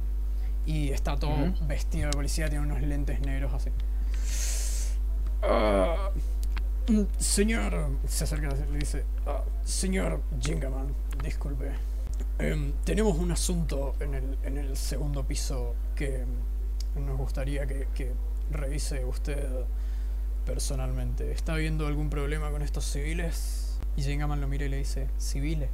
Y 0.66 0.90
está 0.90 1.16
todo 1.16 1.34
vestido 1.66 2.06
de 2.06 2.12
policía, 2.12 2.48
tiene 2.48 2.64
unos 2.64 2.80
lentes 2.82 3.20
negros 3.20 3.52
así. 3.52 3.70
Ah, 5.42 6.10
señor, 7.18 7.90
se 8.06 8.24
acerca 8.24 8.48
y 8.68 8.72
le 8.72 8.78
dice, 8.78 9.04
"Ah, 9.26 9.42
señor 9.64 10.20
Jingaman, 10.40 10.94
disculpe. 11.22 11.72
Em, 12.38 12.72
tenemos 12.84 13.18
un 13.18 13.32
asunto 13.32 13.94
en 14.00 14.14
el, 14.14 14.38
en 14.44 14.58
el 14.58 14.76
segundo 14.76 15.24
piso 15.24 15.74
que 15.96 16.24
nos 16.96 17.16
gustaría 17.18 17.66
que, 17.66 17.88
que 17.94 18.12
revise 18.50 19.04
usted 19.04 19.48
personalmente. 20.44 21.32
¿Está 21.32 21.54
habiendo 21.54 21.86
algún 21.86 22.10
problema 22.10 22.50
con 22.50 22.62
estos 22.62 22.84
civiles? 22.84 23.78
Y 23.96 24.02
Jingaman 24.02 24.40
lo 24.40 24.48
mira 24.48 24.64
y 24.64 24.68
le 24.68 24.78
dice, 24.78 25.08
¿civiles? 25.18 25.70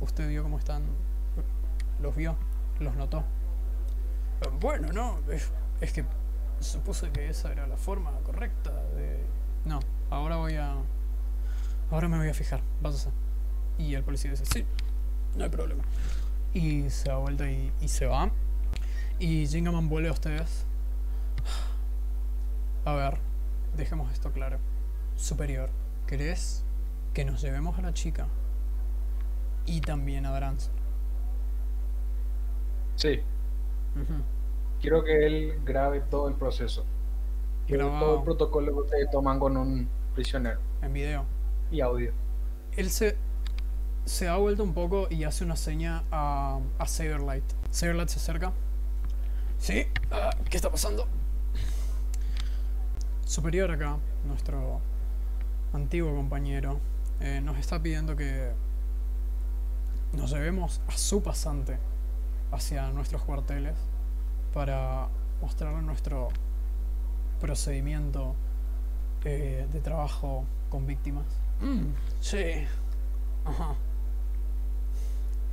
¿Usted 0.00 0.28
vio 0.28 0.42
cómo 0.42 0.58
están? 0.58 0.82
¿Los 2.00 2.16
vio? 2.16 2.36
¿Los 2.78 2.96
notó? 2.96 3.24
"Eh, 4.40 4.48
Bueno, 4.60 4.92
no, 4.92 5.18
es, 5.30 5.92
que 5.92 6.04
supuse 6.60 7.10
que 7.10 7.28
esa 7.28 7.52
era 7.52 7.66
la 7.66 7.76
forma 7.76 8.12
correcta 8.24 8.72
de... 8.94 9.24
No, 9.64 9.80
ahora 10.10 10.36
voy 10.36 10.56
a... 10.56 10.74
Ahora 11.90 12.08
me 12.08 12.18
voy 12.18 12.28
a 12.28 12.34
fijar, 12.34 12.60
váyase. 12.80 13.10
Y 13.78 13.94
el 13.94 14.04
policía 14.04 14.30
dice, 14.30 14.44
sí, 14.46 14.64
no 15.36 15.44
hay 15.44 15.50
problema. 15.50 15.82
Y 16.52 16.90
se 16.90 17.08
da 17.08 17.16
vuelta 17.16 17.50
y, 17.50 17.72
se 17.86 18.06
va. 18.06 18.30
Y 19.18 19.46
Jingaman 19.46 19.88
vuelve 19.88 20.08
a 20.08 20.12
ustedes. 20.12 20.66
A 22.84 22.92
ver, 22.94 23.18
dejemos 23.76 24.12
esto 24.12 24.32
claro. 24.32 24.58
Superior, 25.16 25.70
¿querés 26.06 26.64
que 27.14 27.24
nos 27.24 27.40
llevemos 27.40 27.78
a 27.78 27.82
la 27.82 27.92
chica? 27.92 28.26
Y 29.66 29.80
también 29.80 30.26
a 30.26 30.32
Drancer. 30.32 30.72
Sí, 32.96 33.20
quiero 34.80 35.04
que 35.04 35.26
él 35.26 35.60
grabe 35.64 36.00
todo 36.00 36.28
el 36.28 36.34
proceso. 36.34 36.84
Grabado. 37.68 38.00
todo 38.00 38.18
el 38.18 38.24
protocolo 38.24 38.72
que 38.72 38.80
ustedes 38.80 39.10
toman 39.12 39.38
con 39.38 39.56
un 39.56 39.88
prisionero 40.14 40.58
En 40.82 40.92
video. 40.92 41.24
y 41.70 41.80
audio. 41.80 42.12
Él 42.76 42.90
se, 42.90 43.16
se 44.04 44.24
da 44.24 44.36
vuelta 44.38 44.62
un 44.64 44.74
poco 44.74 45.06
y 45.08 45.22
hace 45.24 45.44
una 45.44 45.54
seña 45.56 46.02
a, 46.10 46.58
a 46.78 46.86
Saberlight. 46.86 47.44
Saberlight 47.70 48.08
se 48.08 48.18
acerca. 48.18 48.52
¿Sí? 49.58 49.86
Ah, 50.10 50.30
¿Qué 50.48 50.56
está 50.56 50.70
pasando? 50.70 51.06
Superior 53.24 53.70
acá, 53.70 53.96
nuestro 54.26 54.80
antiguo 55.72 56.12
compañero, 56.16 56.80
eh, 57.20 57.40
nos 57.40 57.58
está 57.58 57.80
pidiendo 57.80 58.16
que 58.16 58.50
nos 60.12 60.32
llevemos 60.32 60.80
a 60.88 60.92
su 60.96 61.22
pasante 61.22 61.78
hacia 62.52 62.90
nuestros 62.90 63.22
cuarteles 63.22 63.76
para 64.52 65.08
mostrarle 65.40 65.82
nuestro 65.82 66.28
procedimiento 67.40 68.34
eh, 69.24 69.66
de 69.72 69.80
trabajo 69.80 70.44
con 70.68 70.86
víctimas. 70.86 71.24
Mm, 71.60 71.92
sí. 72.20 72.66
Ajá. 73.44 73.74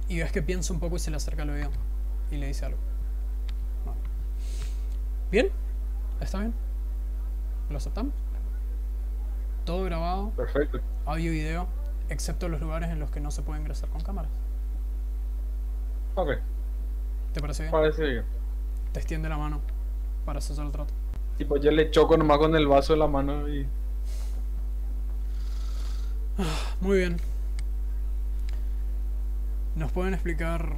Y 0.09 0.19
ves 0.19 0.31
que 0.31 0.41
piensa 0.41 0.73
un 0.73 0.79
poco 0.79 0.95
y 0.95 0.99
se 0.99 1.11
le 1.11 1.17
acerca 1.17 1.43
al 1.43 1.49
oído 1.49 1.69
y 2.31 2.37
le 2.37 2.47
dice 2.47 2.65
algo. 2.65 2.79
Vale. 3.85 3.99
¿Bien? 5.31 5.49
¿Está 6.21 6.39
bien? 6.39 6.53
¿Lo 7.69 7.77
aceptamos? 7.77 8.13
Todo 9.65 9.83
grabado, 9.83 10.29
Perfecto. 10.31 10.79
audio 11.05 11.31
y 11.33 11.35
video, 11.35 11.67
excepto 12.07 12.47
los 12.47 12.61
lugares 12.61 12.89
en 12.89 12.99
los 12.99 13.11
que 13.11 13.19
no 13.19 13.31
se 13.31 13.41
puede 13.41 13.59
ingresar 13.59 13.89
con 13.89 13.99
cámaras. 14.01 14.31
Ok, 16.15 16.29
¿Te 17.37 17.41
parece 17.41 17.63
bien? 17.63 17.71
parece 17.71 18.03
bien. 18.03 18.23
Te 18.93 18.99
extiende 18.99 19.29
la 19.29 19.37
mano 19.37 19.61
para 20.25 20.39
hacer 20.39 20.59
el 20.59 20.71
trato. 20.71 20.91
Tipo, 21.37 21.57
yo 21.57 21.69
le 21.69 21.91
choco 21.91 22.17
nomás 22.17 22.39
con 22.39 22.55
el 22.55 22.65
vaso 22.65 22.93
de 22.93 22.99
la 22.99 23.07
mano 23.07 23.47
y. 23.47 23.63
Muy 26.81 26.97
bien. 26.97 27.17
¿Nos 29.75 29.91
pueden 29.91 30.15
explicar? 30.15 30.73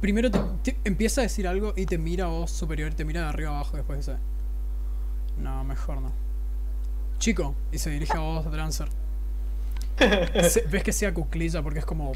Primero 0.00 0.30
te, 0.30 0.38
te- 0.62 0.78
empieza 0.84 1.22
a 1.22 1.24
decir 1.24 1.48
algo 1.48 1.72
y 1.76 1.84
te 1.86 1.98
mira 1.98 2.26
a 2.26 2.28
vos 2.28 2.52
superior, 2.52 2.94
te 2.94 3.04
mira 3.04 3.22
de 3.22 3.26
arriba 3.26 3.50
abajo 3.50 3.76
después 3.76 3.98
dice... 3.98 4.16
No, 5.38 5.64
mejor 5.64 6.00
no. 6.00 6.12
Chico, 7.18 7.56
y 7.72 7.78
se 7.78 7.90
dirige 7.90 8.16
a 8.16 8.20
vos, 8.20 8.48
Drancer. 8.50 8.88
Ves 9.98 10.82
que 10.84 10.92
se 10.92 11.08
acuclilla 11.08 11.62
porque 11.62 11.80
es 11.80 11.84
como 11.84 12.12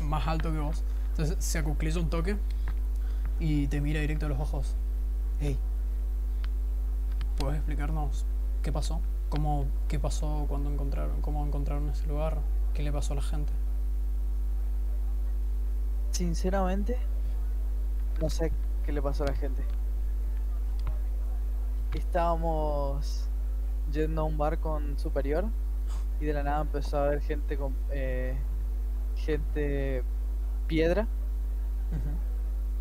más 0.00 0.26
alto 0.26 0.50
que 0.50 0.58
vos. 0.58 0.82
Entonces 1.12 1.36
se 1.44 1.58
acuclilla 1.58 2.00
un 2.00 2.08
toque 2.08 2.38
y 3.38 3.66
te 3.66 3.82
mira 3.82 4.00
directo 4.00 4.26
a 4.26 4.28
los 4.30 4.40
ojos. 4.40 4.74
Hey, 5.40 5.58
¿puedes 7.38 7.56
explicarnos 7.56 8.24
qué 8.62 8.72
pasó? 8.72 9.00
¿Cómo, 9.28 9.66
¿Qué 9.88 9.98
pasó 9.98 10.46
cuando 10.48 10.70
encontraron? 10.70 11.20
¿Cómo 11.20 11.44
encontraron 11.46 11.90
ese 11.90 12.06
lugar? 12.06 12.38
¿Qué 12.72 12.82
le 12.82 12.90
pasó 12.90 13.12
a 13.12 13.16
la 13.16 13.22
gente? 13.22 13.52
Sinceramente, 16.12 16.96
no 18.20 18.30
sé 18.30 18.50
qué 18.84 18.92
le 18.92 19.02
pasó 19.02 19.24
a 19.24 19.26
la 19.26 19.34
gente. 19.34 19.62
Estábamos 21.92 23.28
yendo 23.92 24.22
a 24.22 24.24
un 24.24 24.38
bar 24.38 24.60
con 24.60 24.98
Superior 24.98 25.44
y 26.20 26.24
de 26.24 26.32
la 26.32 26.42
nada 26.42 26.62
empezó 26.62 26.98
a 26.98 27.04
haber 27.04 27.20
gente 27.20 27.58
con 27.58 27.74
eh, 27.90 28.34
gente 29.16 30.04
piedra 30.72 31.06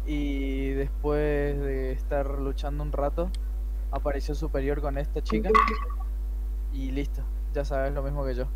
y 0.05 0.69
después 0.69 1.59
de 1.59 1.91
estar 1.91 2.39
luchando 2.39 2.83
un 2.83 2.93
rato 2.93 3.29
apareció 3.91 4.33
Superior 4.33 4.79
con 4.79 4.97
esta 4.97 5.21
chica 5.21 5.49
y 6.71 6.91
listo, 6.91 7.21
ya 7.53 7.65
sabes 7.65 7.93
lo 7.93 8.01
mismo 8.01 8.25
que 8.25 8.35
yo. 8.35 8.45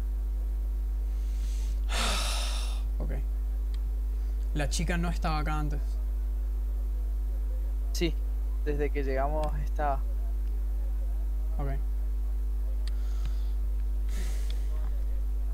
Ok. 2.98 3.12
La 4.54 4.70
chica 4.70 4.98
no 4.98 5.10
estaba 5.10 5.40
acá 5.40 5.60
antes. 5.60 5.82
Sí, 7.92 8.16
desde 8.64 8.90
que 8.90 9.04
llegamos 9.04 9.48
estaba. 9.66 9.96
Ok. 11.58 11.72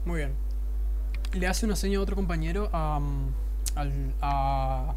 Muy 0.05 0.17
bien. 0.17 0.35
Le 1.33 1.47
hace 1.47 1.65
una 1.65 1.75
seña 1.75 1.97
a 1.97 2.03
otro 2.03 2.15
compañero 2.15 2.69
a, 2.71 2.99
al, 3.75 4.13
a 4.21 4.93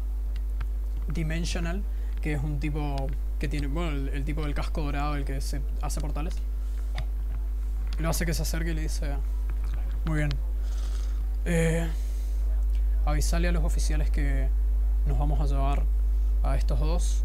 Dimensional, 1.07 1.83
que 2.21 2.33
es 2.33 2.43
un 2.43 2.59
tipo 2.59 2.95
que 3.39 3.47
tiene, 3.47 3.67
bueno, 3.67 3.91
el, 3.91 4.09
el 4.09 4.23
tipo 4.23 4.41
del 4.43 4.53
casco 4.53 4.81
dorado, 4.81 5.15
el 5.15 5.25
que 5.25 5.41
se 5.41 5.61
hace 5.81 6.01
portales. 6.01 6.35
Lo 7.99 8.09
hace 8.09 8.25
que 8.25 8.33
se 8.33 8.41
acerque 8.41 8.71
y 8.71 8.73
le 8.73 8.81
dice, 8.81 9.15
muy 10.05 10.17
bien. 10.17 10.29
Eh, 11.45 11.87
avisale 13.05 13.47
a 13.47 13.51
los 13.51 13.63
oficiales 13.63 14.09
que 14.09 14.49
nos 15.05 15.17
vamos 15.17 15.39
a 15.39 15.45
llevar 15.45 15.83
a 16.43 16.57
estos 16.57 16.79
dos. 16.79 17.23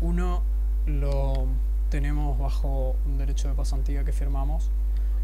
Uno 0.00 0.42
lo 0.86 1.46
tenemos 1.90 2.38
bajo 2.38 2.96
un 3.06 3.18
derecho 3.18 3.48
de 3.48 3.54
pasantía 3.54 4.04
que 4.04 4.12
firmamos. 4.12 4.70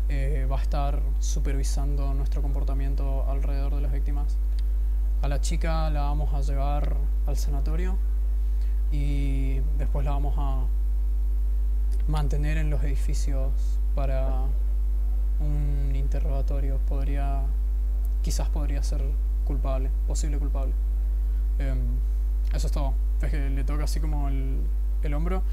Eh, 0.09 0.47
va 0.51 0.59
a 0.59 0.63
estar 0.63 1.01
supervisando 1.21 2.13
nuestro 2.15 2.43
comportamiento 2.43 3.31
alrededor 3.31 3.75
de 3.75 3.83
las 3.83 3.93
víctimas. 3.93 4.37
A 5.23 5.29
la 5.29 5.41
chica 5.41 5.89
la 5.91 6.03
vamos 6.03 6.35
a 6.35 6.41
llevar 6.41 6.97
al 7.29 7.37
sanatorio 7.37 7.97
y 8.91 9.61
después 9.79 10.05
la 10.05 10.11
vamos 10.11 10.35
a 10.37 10.65
mantener 12.09 12.59
en 12.59 12.71
los 12.71 12.83
edificios 12.83 13.53
para 13.95 14.47
un 15.39 15.95
interrogatorio. 15.95 16.79
Podría, 16.89 17.43
quizás 18.23 18.49
podría 18.49 18.83
ser 18.83 19.01
culpable, 19.45 19.91
posible 20.09 20.39
culpable. 20.39 20.73
Em, 21.61 21.79
eso 22.53 22.67
es 22.67 22.73
todo. 22.73 22.93
Es 23.23 23.31
que 23.31 23.49
le 23.49 23.63
toca 23.63 23.85
así 23.85 24.01
como 24.01 24.29
el, 24.29 24.59
el 25.05 25.15
hombro 25.15 25.45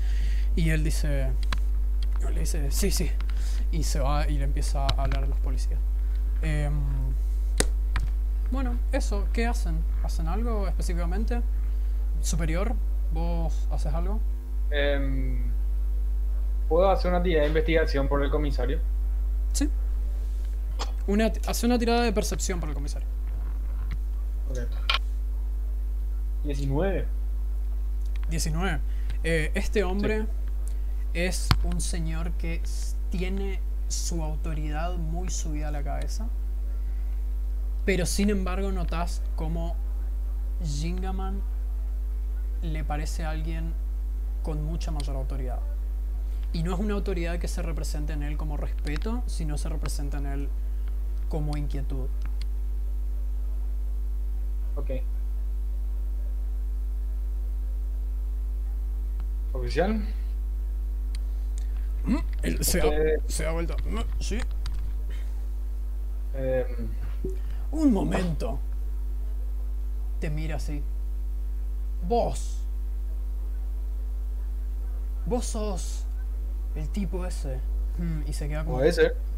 y 0.56 0.72
él 0.72 0.84
dice, 0.84 1.30
le 2.34 2.40
dice, 2.40 2.72
sí, 2.72 2.90
sí. 2.90 3.12
Y 3.72 3.84
se 3.84 4.00
va 4.00 4.28
y 4.28 4.40
le 4.40 4.46
empieza 4.46 4.88
a 4.88 5.04
hablar 5.04 5.26
a 5.26 5.28
los 5.28 5.40
policías. 5.40 5.80
Em, 6.42 6.74
bueno, 8.52 8.78
eso, 8.92 9.28
¿qué 9.34 9.46
hacen? 9.46 9.84
¿Hacen 10.04 10.28
algo 10.28 10.68
específicamente? 10.68 11.42
¿Superior? 12.22 12.76
¿Vos 13.14 13.68
haces 13.72 13.94
algo? 13.94 14.20
Em, 14.72 15.52
¿Puedo 16.68 16.90
hacer 16.90 17.10
una 17.10 17.18
actividad 17.18 17.42
de 17.42 17.48
investigación 17.48 18.08
por 18.08 18.24
el 18.24 18.30
comisario? 18.30 18.80
Sí. 19.54 19.70
Una, 21.08 21.32
hace 21.48 21.66
una 21.66 21.80
tirada 21.80 22.04
de 22.04 22.14
percepción 22.14 22.60
para 22.60 22.72
el 22.72 22.76
comisario. 22.76 23.08
Ok. 24.50 24.60
19. 26.44 27.06
19. 28.30 28.80
Eh, 29.24 29.52
este 29.56 29.84
hombre 29.84 30.26
es 31.14 31.50
un 31.64 31.82
señor 31.82 32.32
que 32.34 32.62
tiene 33.10 33.60
su 33.88 34.24
autoridad 34.24 34.96
muy 34.98 35.30
subida 35.30 35.70
a 35.70 35.72
la 35.72 35.84
cabeza. 35.84 36.28
Pero 37.86 38.06
sin 38.06 38.30
embargo 38.30 38.72
notas 38.72 39.22
como 39.36 39.76
Gingaman 40.64 41.42
le 42.62 42.84
parece 42.84 43.24
a 43.26 43.32
alguien 43.32 43.74
con 44.44 44.64
mucha 44.64 44.92
mayor 44.92 45.16
autoridad. 45.16 45.60
Y 46.54 46.64
no 46.64 46.74
es 46.74 46.80
una 46.80 46.96
autoridad 46.96 47.40
que 47.40 47.48
se 47.48 47.62
represente 47.62 48.14
en 48.14 48.24
él 48.24 48.38
como 48.38 48.58
respeto, 48.58 49.24
sino 49.28 49.58
se 49.58 49.70
representa 49.70 50.18
en 50.18 50.26
él 50.26 50.50
como 51.30 51.58
inquietud. 51.58 52.08
Ok. 54.76 54.90
Oficial. 59.54 60.02
Él 62.44 62.58
se, 62.64 62.80
Eh. 62.80 63.16
ha, 63.26 63.30
se 63.30 63.46
ha 63.46 63.52
vuelto. 63.52 63.76
Sí. 64.20 64.40
em, 66.34 66.90
Un 67.72 67.94
momento. 67.94 68.60
Te 70.20 70.30
mira 70.30 70.56
así. 70.58 70.84
Vos. 72.08 72.58
Vos 75.26 75.46
sos 75.46 76.06
el 76.76 76.90
tipo 76.90 77.26
ese. 77.26 77.60
Mm, 77.98 78.22
y 78.28 78.34
se 78.34 78.48
queda 78.48 78.64
como, 78.66 78.82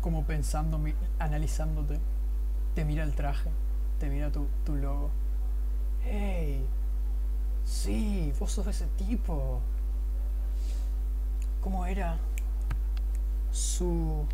como 0.02 0.24
pensando, 0.26 0.78
mi- 0.78 0.94
analizándote. 1.20 2.00
Te 2.76 2.86
mira 2.86 3.04
el 3.04 3.14
traje. 3.16 3.50
Te 4.00 4.10
mira 4.10 4.32
tu, 4.32 4.48
tu 4.66 4.76
logo. 4.76 5.10
Hey. 6.04 6.66
Sí, 7.66 8.34
vos 8.40 8.52
sos 8.52 8.68
ese 8.68 8.88
tipo. 8.98 9.60
¿Cómo 11.62 11.86
era? 11.86 12.18
Su... 13.52 14.26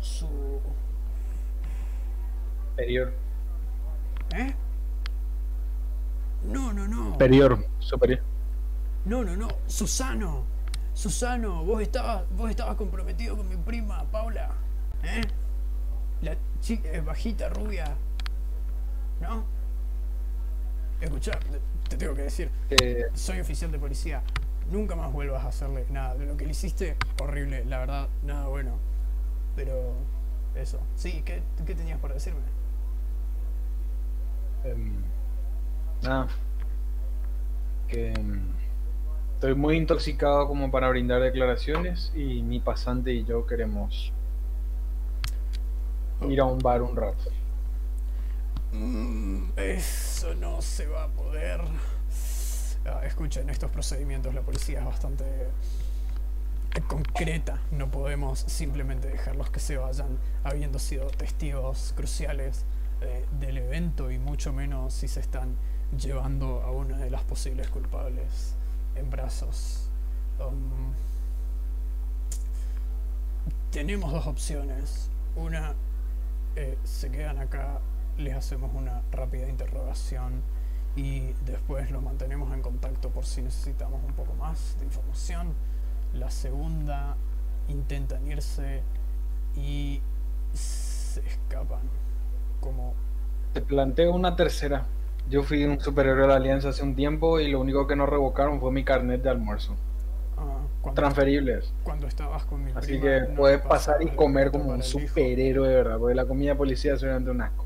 Su... 0.00 0.26
Superior. 2.80 3.12
¿Eh? 4.34 4.54
No, 6.44 6.72
no, 6.72 6.88
no. 6.88 7.12
Superior, 7.12 7.66
superior. 7.78 8.20
No, 9.04 9.24
no, 9.24 9.36
no. 9.36 9.48
Susano. 9.66 10.44
Susano, 10.94 11.64
vos 11.64 11.80
estabas, 11.82 12.24
vos 12.36 12.50
estabas 12.50 12.76
comprometido 12.76 13.36
con 13.36 13.48
mi 13.48 13.56
prima, 13.56 14.04
Paula. 14.10 14.50
¿Eh? 15.02 15.22
La 16.22 16.36
chica 16.60 16.88
eh, 16.90 17.00
bajita, 17.00 17.48
rubia. 17.48 17.94
¿No? 19.20 19.44
Escuchá, 21.00 21.32
te- 21.38 21.60
te 21.90 21.96
tengo 21.96 22.14
que 22.14 22.22
decir. 22.22 22.50
Eh, 22.70 23.06
Soy 23.14 23.40
oficial 23.40 23.70
de 23.70 23.78
policía. 23.78 24.22
Nunca 24.70 24.94
más 24.96 25.12
vuelvas 25.12 25.44
a 25.44 25.48
hacerle 25.48 25.86
nada. 25.90 26.14
De 26.14 26.26
lo 26.26 26.36
que 26.36 26.44
le 26.44 26.50
hiciste, 26.52 26.96
horrible. 27.20 27.64
La 27.64 27.78
verdad, 27.78 28.08
nada 28.24 28.46
bueno. 28.48 28.72
Pero... 29.56 29.94
Eso. 30.54 30.80
Sí, 30.96 31.22
¿qué, 31.24 31.42
qué 31.64 31.74
tenías 31.76 31.98
para 32.00 32.14
decirme? 32.14 32.40
Em, 34.64 34.92
nada. 36.02 36.28
Que 37.88 38.12
em, 38.12 38.40
estoy 39.34 39.54
muy 39.54 39.76
intoxicado 39.76 40.46
como 40.46 40.70
para 40.70 40.88
brindar 40.88 41.20
declaraciones 41.22 42.12
y 42.14 42.42
mi 42.42 42.60
pasante 42.60 43.12
y 43.12 43.24
yo 43.24 43.46
queremos 43.46 44.12
ir 46.28 46.40
a 46.40 46.44
un 46.44 46.58
bar 46.58 46.82
un 46.82 46.96
rato. 46.96 47.30
Mm, 48.72 49.50
Eso 49.56 50.34
no 50.34 50.62
se 50.62 50.86
va 50.86 51.04
a 51.04 51.08
poder. 51.08 51.60
Ah, 52.86 53.02
escuchen, 53.04 53.50
estos 53.50 53.70
procedimientos 53.70 54.34
la 54.34 54.42
policía 54.42 54.78
es 54.80 54.84
bastante 54.84 55.24
concreta. 56.86 57.60
No 57.72 57.90
podemos 57.90 58.38
simplemente 58.40 59.08
dejarlos 59.08 59.50
que 59.50 59.60
se 59.60 59.76
vayan 59.76 60.18
habiendo 60.44 60.78
sido 60.78 61.06
testigos 61.08 61.92
cruciales 61.96 62.64
eh, 63.00 63.26
del 63.38 63.58
evento 63.58 64.10
y 64.10 64.18
mucho 64.18 64.52
menos 64.52 64.92
si 64.92 65.08
se 65.08 65.20
están 65.20 65.56
llevando 65.96 66.62
a 66.62 66.70
una 66.70 66.98
de 66.98 67.10
las 67.10 67.22
posibles 67.22 67.68
culpables 67.68 68.54
en 68.94 69.10
brazos. 69.10 69.88
Um, 70.38 70.92
tenemos 73.70 74.12
dos 74.12 74.26
opciones. 74.26 75.10
Una 75.36 75.74
eh, 76.56 76.76
se 76.84 77.10
quedan 77.10 77.38
acá, 77.38 77.80
les 78.18 78.34
hacemos 78.34 78.72
una 78.74 79.02
rápida 79.12 79.48
interrogación 79.48 80.42
y 80.96 81.32
después 81.46 81.90
los 81.90 82.02
mantenemos 82.02 82.52
en 82.52 82.62
contacto 82.62 83.10
por 83.10 83.24
si 83.24 83.42
necesitamos 83.42 84.02
un 84.04 84.12
poco 84.14 84.34
más 84.34 84.76
de 84.78 84.86
información. 84.86 85.54
La 86.12 86.30
segunda, 86.30 87.16
intentan 87.68 88.26
irse 88.26 88.82
y 89.56 90.00
se 90.52 91.20
escapan. 91.20 91.88
Como... 92.60 92.94
Te 93.52 93.60
planteo 93.60 94.12
una 94.14 94.36
tercera. 94.36 94.86
Yo 95.28 95.42
fui 95.42 95.64
un 95.64 95.80
superhéroe 95.80 96.22
de 96.22 96.28
la 96.28 96.36
Alianza 96.36 96.70
hace 96.70 96.82
un 96.82 96.94
tiempo 96.94 97.40
y 97.40 97.50
lo 97.50 97.60
único 97.60 97.86
que 97.86 97.96
nos 97.96 98.08
revocaron 98.08 98.60
fue 98.60 98.72
mi 98.72 98.84
carnet 98.84 99.22
de 99.22 99.30
almuerzo. 99.30 99.76
ah, 100.36 100.58
cuando, 100.82 101.00
transferibles. 101.00 101.72
cuando 101.84 102.06
estabas 102.06 102.44
con 102.44 102.64
mi 102.64 102.72
Así 102.72 102.98
prima, 102.98 103.02
que 103.02 103.20
no 103.28 103.34
puedes 103.36 103.60
pasar 103.60 104.02
y 104.02 104.06
comer 104.08 104.50
como 104.50 104.70
un 104.70 104.82
superhéroe 104.82 105.68
de 105.68 105.74
verdad, 105.74 105.98
porque 105.98 106.14
la 106.14 106.24
comida 106.26 106.50
de 106.52 106.56
policía 106.56 106.94
es 106.94 107.02
realmente 107.02 107.30
un 107.30 107.42
asco. 107.42 107.64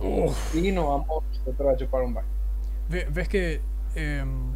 Uf. 0.00 0.54
Y 0.54 0.70
nos 0.72 0.86
vamos 0.86 1.24
nosotros 1.38 1.74
a 1.74 1.76
chupar 1.76 2.02
un 2.02 2.14
bar. 2.14 2.24
Ve- 2.88 3.06
¿Ves 3.12 3.28
que 3.28 3.60
em, 3.94 4.52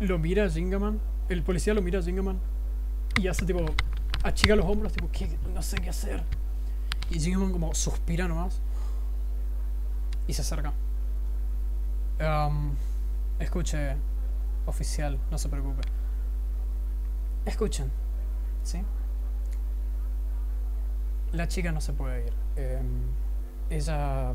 lo 0.00 0.18
mira 0.18 0.48
Gingaman? 0.48 1.00
El 1.28 1.42
policía 1.42 1.74
lo 1.74 1.82
mira 1.82 1.98
a 1.98 2.02
Gingaman 2.02 2.38
y 3.20 3.26
hace 3.28 3.44
tipo. 3.46 3.60
achica 4.22 4.54
los 4.56 4.66
hombros, 4.66 4.92
tipo, 4.92 5.08
¿qué? 5.12 5.28
No 5.54 5.62
sé 5.62 5.78
qué 5.78 5.90
hacer. 5.90 6.22
Y 7.10 7.18
Gingaman 7.20 7.52
como 7.52 7.74
suspira 7.74 8.28
nomás 8.28 8.60
y 10.26 10.32
se 10.32 10.42
acerca. 10.42 10.72
Em, 12.18 12.72
escuche, 13.38 13.96
oficial, 14.66 15.18
no 15.30 15.38
se 15.38 15.48
preocupe. 15.48 15.82
Escuchen, 17.46 17.90
¿sí? 18.62 18.82
La 21.32 21.48
chica 21.48 21.72
no 21.72 21.80
se 21.80 21.92
puede 21.92 22.26
ir. 22.26 22.32
Em, 22.56 23.02
ella 23.70 24.34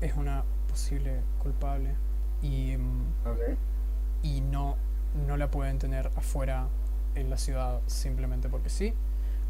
es 0.00 0.14
una 0.14 0.44
posible 0.68 1.20
culpable 1.42 1.94
y, 2.42 2.76
mm, 2.76 3.02
Ok. 3.26 3.58
y 4.22 4.40
no, 4.40 4.76
no 5.26 5.36
la 5.36 5.50
pueden 5.50 5.78
tener 5.78 6.10
afuera 6.16 6.68
en 7.14 7.30
la 7.30 7.36
ciudad 7.38 7.80
simplemente 7.86 8.48
porque 8.48 8.68
sí. 8.70 8.94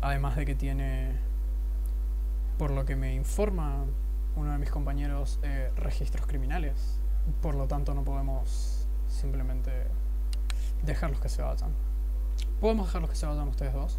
Además 0.00 0.36
de 0.36 0.44
que 0.46 0.54
tiene, 0.54 1.12
por 2.58 2.70
lo 2.70 2.84
que 2.84 2.96
me 2.96 3.14
informa 3.14 3.84
uno 4.36 4.52
de 4.52 4.58
mis 4.58 4.70
compañeros, 4.70 5.38
eh, 5.42 5.70
registros 5.76 6.26
criminales. 6.26 6.98
Por 7.40 7.54
lo 7.54 7.66
tanto 7.66 7.94
no 7.94 8.04
podemos 8.04 8.86
simplemente 9.08 9.70
dejarlos 10.84 11.20
que 11.20 11.28
se 11.28 11.42
vayan. 11.42 11.70
Podemos 12.60 12.86
dejarlos 12.86 13.10
que 13.10 13.16
se 13.16 13.26
vayan 13.26 13.48
ustedes 13.48 13.72
dos, 13.72 13.98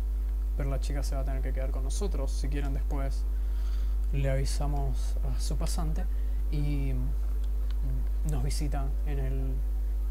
pero 0.57 0.69
la 0.69 0.79
chica 0.79 1.03
se 1.03 1.15
va 1.15 1.21
a 1.21 1.25
tener 1.25 1.41
que 1.41 1.53
quedar 1.53 1.71
con 1.71 1.83
nosotros. 1.83 2.31
Si 2.31 2.47
quieren 2.47 2.73
después 2.73 3.23
le 4.13 4.29
avisamos 4.29 5.17
a 5.23 5.39
su 5.39 5.57
pasante 5.57 6.05
y 6.51 6.93
nos 8.29 8.43
visitan 8.43 8.89
en 9.05 9.19
el 9.19 9.53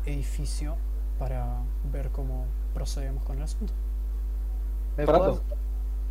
edificio 0.06 0.76
para 1.18 1.58
ver 1.90 2.10
cómo 2.10 2.46
procedemos 2.74 3.24
con 3.24 3.38
el 3.38 3.44
asunto. 3.44 3.72
¿Me 4.96 5.04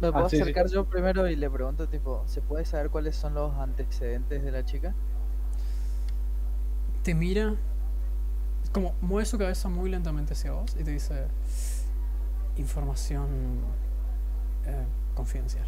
me 0.08 0.14
puedo 0.14 0.26
Ah, 0.26 0.30
sí, 0.30 0.38
sí. 0.38 0.42
acercar 0.42 0.68
yo 0.70 0.86
primero 0.86 1.28
y 1.30 1.36
le 1.36 1.50
pregunto, 1.50 1.88
tipo, 1.88 2.24
¿se 2.28 2.42
puede 2.42 2.66
saber 2.66 2.90
cuáles 2.90 3.16
son 3.16 3.34
los 3.34 3.54
antecedentes 3.58 4.44
de 4.44 4.52
la 4.52 4.66
chica? 4.66 4.94
Te 7.04 7.14
mira, 7.14 7.56
como 8.72 8.94
mueve 9.02 9.26
su 9.26 9.38
cabeza 9.38 9.68
muy 9.70 9.90
lentamente 9.90 10.34
hacia 10.34 10.52
vos 10.54 10.76
y 10.80 10.84
te 10.84 10.92
dice 10.92 11.28
información 12.58 13.28
eh, 14.66 14.86
confidencial. 15.16 15.66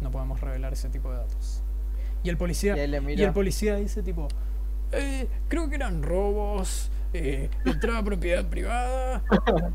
No 0.00 0.10
podemos 0.10 0.40
revelar 0.40 0.72
ese 0.72 0.88
tipo 0.88 1.10
de 1.10 1.16
datos. 1.18 1.62
Y 2.22 2.28
el 2.28 2.36
policía 2.36 2.76
Y 2.76 3.22
el 3.22 3.32
policía 3.32 3.76
dice 3.76 4.02
tipo, 4.02 4.28
"Eh, 4.92 5.28
creo 5.48 5.68
que 5.68 5.76
eran 5.76 6.02
robos, 6.02 6.90
eh, 7.12 7.48
entrada 7.64 7.98
a 7.98 8.04
propiedad 8.04 8.44
privada 8.48 9.22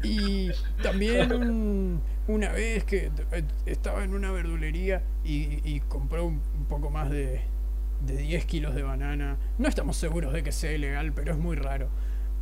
y 0.03 0.49
también 0.83 1.31
un- 1.33 2.01
una 2.27 2.49
vez 2.51 2.83
que 2.83 3.11
eh, 3.31 3.43
estaba 3.65 4.03
en 4.03 4.13
una 4.13 4.31
verdulería 4.31 5.03
y, 5.23 5.79
compró 5.81 6.25
un, 6.25 6.41
poco 6.69 6.89
más 6.89 7.09
de, 7.09 7.41
de 8.05 8.17
10 8.17 8.45
kilos 8.45 8.75
de 8.75 8.83
banana. 8.83 9.37
No 9.57 9.67
estamos 9.67 9.97
seguros 9.97 10.33
de 10.33 10.43
que 10.43 10.51
sea 10.51 10.71
ilegal, 10.71 11.13
pero 11.13 11.31
es 11.33 11.37
muy 11.39 11.55
raro. 11.55 11.89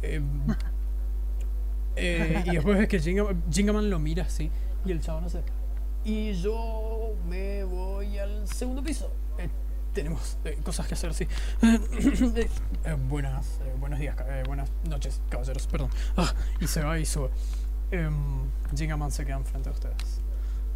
Em, 0.02 0.24
eh, 1.96 2.44
y 2.46 2.52
después 2.52 2.78
ves 2.78 2.88
que 2.88 3.00
Gingaman 3.00 3.90
lo 3.90 4.00
mira 4.00 4.24
así 4.24 4.50
y 4.86 4.92
el 4.92 5.02
chavo 5.02 5.22
no 5.22 5.30
sé. 5.30 5.42
Y 6.06 6.34
yo 6.34 7.14
me 7.28 7.64
voy 7.64 8.18
al 8.18 8.48
segundo 8.48 8.82
piso. 8.84 9.12
Tenemos 9.94 10.38
eh, 10.46 10.58
cosas 10.64 10.88
que 10.88 10.94
hacer, 10.94 11.14
sí. 11.14 11.28
Eh, 11.62 12.50
eh, 12.86 12.98
buenas, 13.10 13.60
eh, 13.66 13.74
buenos 13.80 14.00
días, 14.00 14.16
buenas 14.46 14.70
noches, 14.88 15.20
caballeros, 15.30 15.68
perdón. 15.68 15.90
Ah, 16.16 16.34
y 16.62 16.68
se 16.68 16.84
va 16.84 16.98
y 17.00 17.06
sube. 17.06 17.30
Em, 17.92 18.14
Gingaman 18.76 19.12
se 19.12 19.26
queda 19.26 19.38
enfrente 19.38 19.70
de 19.70 19.74
ustedes. 19.74 20.22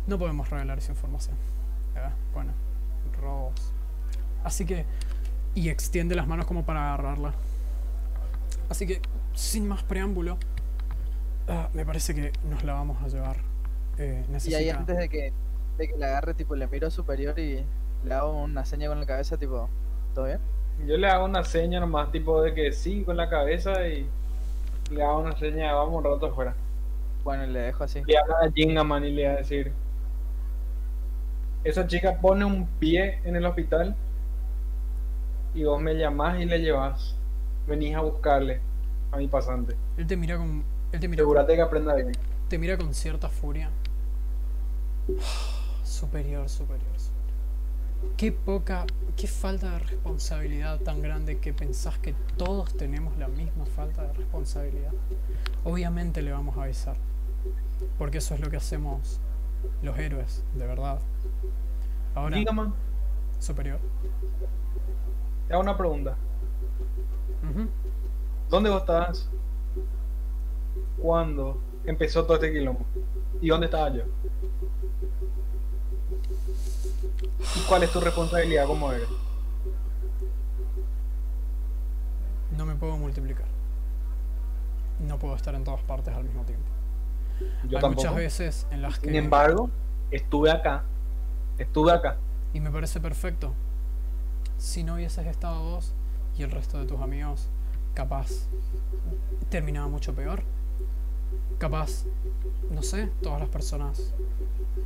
No 0.07 0.17
podemos 0.17 0.49
revelar 0.49 0.77
esa 0.77 0.91
información. 0.91 1.35
Bueno, 2.33 2.51
robos. 3.21 3.53
Así 4.43 4.65
que. 4.65 4.85
Y 5.55 5.69
extiende 5.69 6.15
las 6.15 6.27
manos 6.27 6.47
como 6.47 6.65
para 6.65 6.87
agarrarla. 6.93 7.33
Así 8.69 8.87
que, 8.87 8.99
sin 9.35 9.67
más 9.67 9.83
preámbulo, 9.83 10.37
ah, 11.47 11.69
me 11.73 11.85
parece 11.85 12.15
que 12.15 12.33
nos 12.49 12.63
la 12.63 12.73
vamos 12.73 13.01
a 13.03 13.07
llevar. 13.07 13.37
Eh, 13.99 14.23
Y 14.25 14.25
ahí 14.25 14.31
necesita- 14.31 14.77
antes 14.79 14.97
de 14.97 15.09
que, 15.09 15.33
de 15.77 15.87
que 15.87 15.97
la 15.97 16.07
agarre, 16.07 16.33
tipo, 16.33 16.55
le 16.55 16.65
miro 16.67 16.89
superior 16.89 17.37
y 17.37 17.63
le 18.05 18.13
hago 18.13 18.31
una 18.43 18.65
seña 18.65 18.87
con 18.89 18.99
la 18.99 19.05
cabeza, 19.05 19.37
tipo, 19.37 19.69
¿todo 20.13 20.25
bien? 20.25 20.39
Yo 20.87 20.97
le 20.97 21.07
hago 21.07 21.25
una 21.25 21.43
seña 21.43 21.79
nomás, 21.79 22.11
tipo 22.11 22.41
de 22.41 22.53
que 22.53 22.71
sí 22.71 23.03
con 23.03 23.15
la 23.17 23.29
cabeza 23.29 23.87
y 23.87 24.07
le 24.91 25.03
hago 25.03 25.19
una 25.19 25.37
seña 25.37 25.73
vamos 25.73 25.95
un 25.95 26.03
rato 26.03 26.25
afuera. 26.27 26.53
Bueno, 27.23 27.45
y 27.45 27.51
le 27.51 27.59
dejo 27.59 27.83
así. 27.83 28.01
Le 28.05 28.17
habla 28.17 28.35
a 28.43 28.51
Jingaman 28.51 29.05
y 29.05 29.11
le 29.11 29.27
va 29.27 29.33
a 29.33 29.37
decir: 29.37 29.71
Esa 31.63 31.87
chica 31.87 32.19
pone 32.19 32.43
un 32.43 32.65
pie 32.79 33.19
en 33.23 33.35
el 33.35 33.45
hospital 33.45 33.95
y 35.53 35.63
vos 35.63 35.81
me 35.81 35.93
llamás 35.95 36.39
y 36.41 36.45
le 36.45 36.59
llevas. 36.59 37.15
Venís 37.67 37.95
a 37.95 38.01
buscarle 38.01 38.59
a 39.11 39.17
mi 39.17 39.27
pasante. 39.27 39.75
Él 39.97 40.05
te 40.05 40.17
mira 40.17 40.37
con. 40.37 40.63
Él 40.91 40.99
te 40.99 41.07
mira, 41.07 41.21
Asegúrate 41.21 41.55
que 41.55 41.61
aprenda 41.61 41.95
bien. 41.95 42.11
te 42.49 42.57
mira 42.57 42.77
con 42.77 42.93
cierta 42.93 43.29
furia. 43.29 43.69
Superior, 45.83 46.49
superior. 46.49 46.92
Qué 48.17 48.31
poca. 48.31 48.85
Qué 49.15 49.27
falta 49.27 49.71
de 49.71 49.79
responsabilidad 49.79 50.79
tan 50.79 51.01
grande 51.01 51.37
que 51.37 51.53
pensás 51.53 51.99
que 51.99 52.15
todos 52.37 52.75
tenemos 52.75 53.15
la 53.17 53.27
misma 53.27 53.65
falta 53.65 54.03
de 54.07 54.13
responsabilidad. 54.13 54.91
Obviamente 55.63 56.21
le 56.21 56.31
vamos 56.31 56.57
a 56.57 56.63
avisar. 56.63 56.95
Porque 57.97 58.17
eso 58.17 58.33
es 58.33 58.39
lo 58.39 58.49
que 58.49 58.57
hacemos 58.57 59.19
los 59.81 59.97
héroes, 59.97 60.43
de 60.55 60.65
verdad. 60.65 60.99
Ahora, 62.15 62.37
Jingaman, 62.37 62.73
superior. 63.39 63.79
te 65.47 65.53
hago 65.53 65.61
una 65.61 65.77
pregunta. 65.77 66.15
¿Dónde 68.49 68.69
vos 68.69 68.81
estabas 68.81 69.29
cuando 71.01 71.59
empezó 71.85 72.23
todo 72.23 72.35
este 72.35 72.51
quilombo? 72.51 72.85
¿Y 73.41 73.49
dónde 73.49 73.65
estaba 73.65 73.89
yo? 73.93 74.03
¿Y 77.55 77.59
cuál 77.67 77.83
es 77.83 77.91
tu 77.91 77.99
responsabilidad 77.99 78.65
como 78.67 78.91
eres? 78.91 79.07
No 82.57 82.65
me 82.65 82.75
puedo 82.75 82.97
multiplicar. 82.97 83.45
No 84.99 85.17
puedo 85.17 85.35
estar 85.35 85.55
en 85.55 85.63
todas 85.63 85.81
partes 85.81 86.13
al 86.13 86.23
mismo 86.23 86.43
tiempo. 86.43 86.65
Yo 87.63 87.77
Hay 87.77 87.81
tampoco. 87.81 87.95
muchas 87.95 88.15
veces 88.15 88.67
en 88.71 88.81
las 88.81 88.99
que. 88.99 89.07
Sin 89.07 89.15
embargo, 89.15 89.69
estuve 90.11 90.51
acá. 90.51 90.83
Estuve 91.57 91.91
acá. 91.91 92.17
Y 92.53 92.59
me 92.59 92.69
parece 92.71 92.99
perfecto. 92.99 93.53
Si 94.57 94.83
no 94.83 94.95
hubieses 94.95 95.25
estado 95.25 95.61
vos 95.63 95.93
y 96.37 96.43
el 96.43 96.51
resto 96.51 96.79
de 96.79 96.85
tus 96.85 97.01
amigos, 97.01 97.49
capaz 97.93 98.47
terminaba 99.49 99.87
mucho 99.87 100.13
peor. 100.13 100.43
Capaz, 101.57 102.05
no 102.71 102.81
sé, 102.83 103.09
todas 103.21 103.39
las 103.39 103.49
personas 103.49 104.13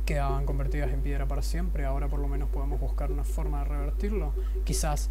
quedaban 0.06 0.46
convertidas 0.46 0.90
en 0.92 1.00
piedra 1.00 1.26
para 1.26 1.42
siempre. 1.42 1.84
Ahora 1.84 2.08
por 2.08 2.20
lo 2.20 2.28
menos 2.28 2.48
podemos 2.50 2.78
buscar 2.80 3.10
una 3.10 3.24
forma 3.24 3.60
de 3.60 3.64
revertirlo. 3.64 4.32
Quizás 4.64 5.10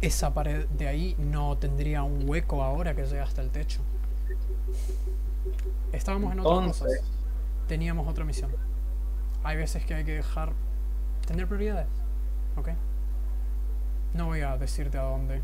esa 0.00 0.32
pared 0.34 0.66
de 0.68 0.88
ahí 0.88 1.16
no 1.18 1.56
tendría 1.58 2.02
un 2.02 2.28
hueco 2.28 2.62
ahora 2.62 2.94
que 2.94 3.04
llega 3.04 3.24
hasta 3.24 3.40
el 3.42 3.50
techo. 3.50 3.80
Estábamos 5.92 6.32
en 6.32 6.40
otras 6.40 6.58
Entonces- 6.58 6.98
cosas. 7.00 7.10
Teníamos 7.68 8.08
otra 8.08 8.24
misión. 8.24 8.50
Hay 9.44 9.56
veces 9.56 9.84
que 9.84 9.94
hay 9.94 10.04
que 10.04 10.14
dejar 10.14 10.52
tener 11.26 11.46
prioridades, 11.46 11.86
¿ok? 12.56 12.68
No 14.14 14.26
voy 14.26 14.40
a 14.40 14.56
decirte 14.58 14.98
a 14.98 15.02
dónde, 15.02 15.40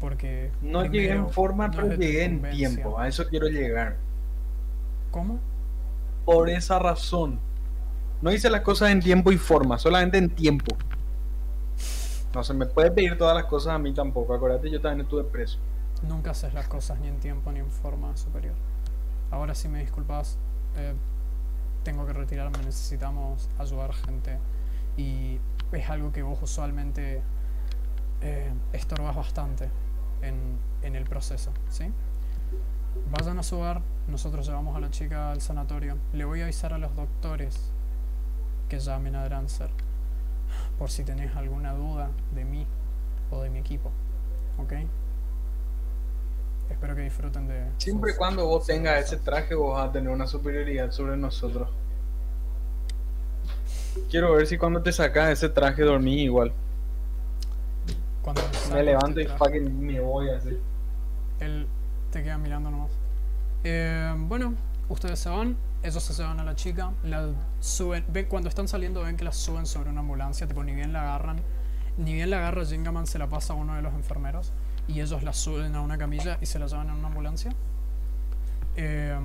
porque 0.00 0.50
No 0.60 0.84
llegué 0.84 1.12
en 1.12 1.30
forma, 1.30 1.68
no 1.68 1.72
pero 1.82 1.94
llegué 1.94 2.24
en 2.24 2.42
tiempo. 2.50 2.98
A 2.98 3.08
eso 3.08 3.26
quiero 3.28 3.46
llegar. 3.48 3.96
¿Cómo? 5.16 5.38
Por 6.26 6.50
esa 6.50 6.78
razón. 6.78 7.40
No 8.20 8.30
hice 8.30 8.50
las 8.50 8.60
cosas 8.60 8.90
en 8.90 9.00
tiempo 9.00 9.32
y 9.32 9.38
forma, 9.38 9.78
solamente 9.78 10.18
en 10.18 10.28
tiempo. 10.28 10.76
No 12.34 12.44
se 12.44 12.52
me 12.52 12.66
puede 12.66 12.90
pedir 12.90 13.16
todas 13.16 13.34
las 13.34 13.46
cosas 13.46 13.72
a 13.72 13.78
mí 13.78 13.94
tampoco. 13.94 14.34
Acuérdate, 14.34 14.70
yo 14.70 14.78
también 14.78 15.06
estuve 15.06 15.24
preso. 15.24 15.58
Nunca 16.02 16.32
haces 16.32 16.52
las 16.52 16.68
cosas 16.68 17.00
ni 17.00 17.08
en 17.08 17.18
tiempo 17.18 17.50
ni 17.50 17.60
en 17.60 17.70
forma 17.70 18.14
superior. 18.14 18.54
Ahora 19.30 19.54
sí 19.54 19.68
me 19.68 19.80
disculpas, 19.80 20.36
eh, 20.76 20.92
tengo 21.82 22.04
que 22.04 22.12
retirarme, 22.12 22.58
necesitamos 22.58 23.48
ayudar 23.58 23.94
gente 23.94 24.38
y 24.98 25.40
es 25.72 25.88
algo 25.88 26.12
que 26.12 26.22
vos 26.22 26.38
usualmente 26.42 27.22
eh, 28.20 28.52
estorbas 28.74 29.16
bastante 29.16 29.70
en, 30.20 30.58
en 30.82 30.94
el 30.94 31.04
proceso, 31.04 31.52
¿sí? 31.70 31.90
Vayan 33.10 33.38
a 33.38 33.42
su 33.42 33.58
bar, 33.58 33.82
nosotros 34.08 34.46
llevamos 34.46 34.76
a 34.76 34.80
la 34.80 34.90
chica 34.90 35.30
al 35.30 35.40
sanatorio. 35.40 35.96
Le 36.12 36.24
voy 36.24 36.40
a 36.40 36.44
avisar 36.44 36.72
a 36.72 36.78
los 36.78 36.94
doctores 36.94 37.72
que 38.68 38.78
llamen 38.78 39.14
a 39.16 39.24
Drancer 39.24 39.70
por 40.78 40.90
si 40.90 41.04
tenés 41.04 41.34
alguna 41.36 41.72
duda 41.72 42.10
de 42.34 42.44
mí 42.44 42.66
o 43.30 43.42
de 43.42 43.50
mi 43.50 43.58
equipo. 43.58 43.90
¿Ok? 44.58 44.72
Espero 46.70 46.96
que 46.96 47.02
disfruten 47.02 47.46
de... 47.46 47.66
Siempre 47.78 48.12
y 48.12 48.16
cuando 48.16 48.46
vos 48.46 48.66
tengas 48.66 49.04
ese 49.04 49.18
traje, 49.18 49.54
vos 49.54 49.74
vas 49.74 49.88
a 49.88 49.92
tener 49.92 50.10
una 50.10 50.26
superioridad 50.26 50.90
sobre 50.90 51.16
nosotros. 51.16 51.68
Quiero 54.10 54.32
ver 54.32 54.46
si 54.46 54.58
cuando 54.58 54.82
te 54.82 54.92
sacas 54.92 55.30
ese 55.30 55.48
traje 55.48 55.82
dormís 55.82 56.22
igual. 56.22 56.52
Cuando 58.22 58.42
Me 58.72 58.82
levanto 58.82 59.20
este 59.20 59.22
y 59.22 59.26
traje, 59.26 59.38
fucking 59.38 59.86
me 59.86 60.00
voy 60.00 60.30
así. 60.30 60.58
Él 61.40 61.66
te 62.10 62.22
queda 62.22 62.38
mirando 62.38 62.70
nomás. 62.70 62.90
Eh, 63.64 64.14
bueno, 64.16 64.54
ustedes 64.88 65.18
se 65.18 65.28
van, 65.28 65.56
ellos 65.82 66.02
se 66.02 66.22
van 66.22 66.40
a 66.40 66.44
la 66.44 66.54
chica, 66.54 66.92
la 67.04 67.30
suben, 67.60 68.04
ven, 68.08 68.26
cuando 68.26 68.48
están 68.48 68.68
saliendo 68.68 69.02
ven 69.02 69.16
que 69.16 69.24
la 69.24 69.32
suben 69.32 69.66
sobre 69.66 69.90
una 69.90 70.00
ambulancia, 70.00 70.46
tipo 70.46 70.62
ni 70.62 70.74
bien 70.74 70.92
la 70.92 71.02
agarran, 71.02 71.40
ni 71.98 72.14
bien 72.14 72.30
la 72.30 72.38
agarra 72.38 72.64
Jingaman 72.64 73.06
se 73.06 73.18
la 73.18 73.28
pasa 73.28 73.52
a 73.52 73.56
uno 73.56 73.74
de 73.74 73.82
los 73.82 73.94
enfermeros 73.94 74.52
y 74.88 75.00
ellos 75.00 75.22
la 75.22 75.32
suben 75.32 75.74
a 75.74 75.80
una 75.80 75.98
camilla 75.98 76.38
y 76.40 76.46
se 76.46 76.58
la 76.58 76.66
llevan 76.66 76.88
en 76.88 76.94
una 76.94 77.08
ambulancia. 77.08 77.52
Eh, 78.76 79.18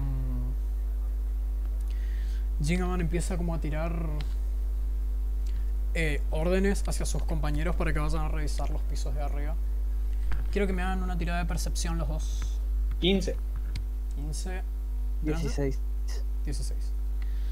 Jingaman 2.63 3.01
empieza 3.01 3.37
como 3.37 3.55
a 3.55 3.59
tirar 3.59 4.07
eh, 5.93 6.21
órdenes 6.31 6.87
hacia 6.87 7.05
sus 7.05 7.23
compañeros 7.23 7.75
para 7.75 7.91
que 7.91 7.99
vayan 7.99 8.21
a 8.21 8.27
revisar 8.29 8.69
los 8.69 8.81
pisos 8.83 9.13
de 9.13 9.21
arriba. 9.21 9.55
Quiero 10.51 10.67
que 10.67 10.73
me 10.73 10.81
hagan 10.81 11.03
una 11.03 11.17
tirada 11.17 11.39
de 11.39 11.45
percepción 11.45 11.97
los 11.97 12.07
dos. 12.07 12.50
15. 13.01 13.35
15, 14.15 14.61
16. 15.23 15.79
16. 16.45 16.93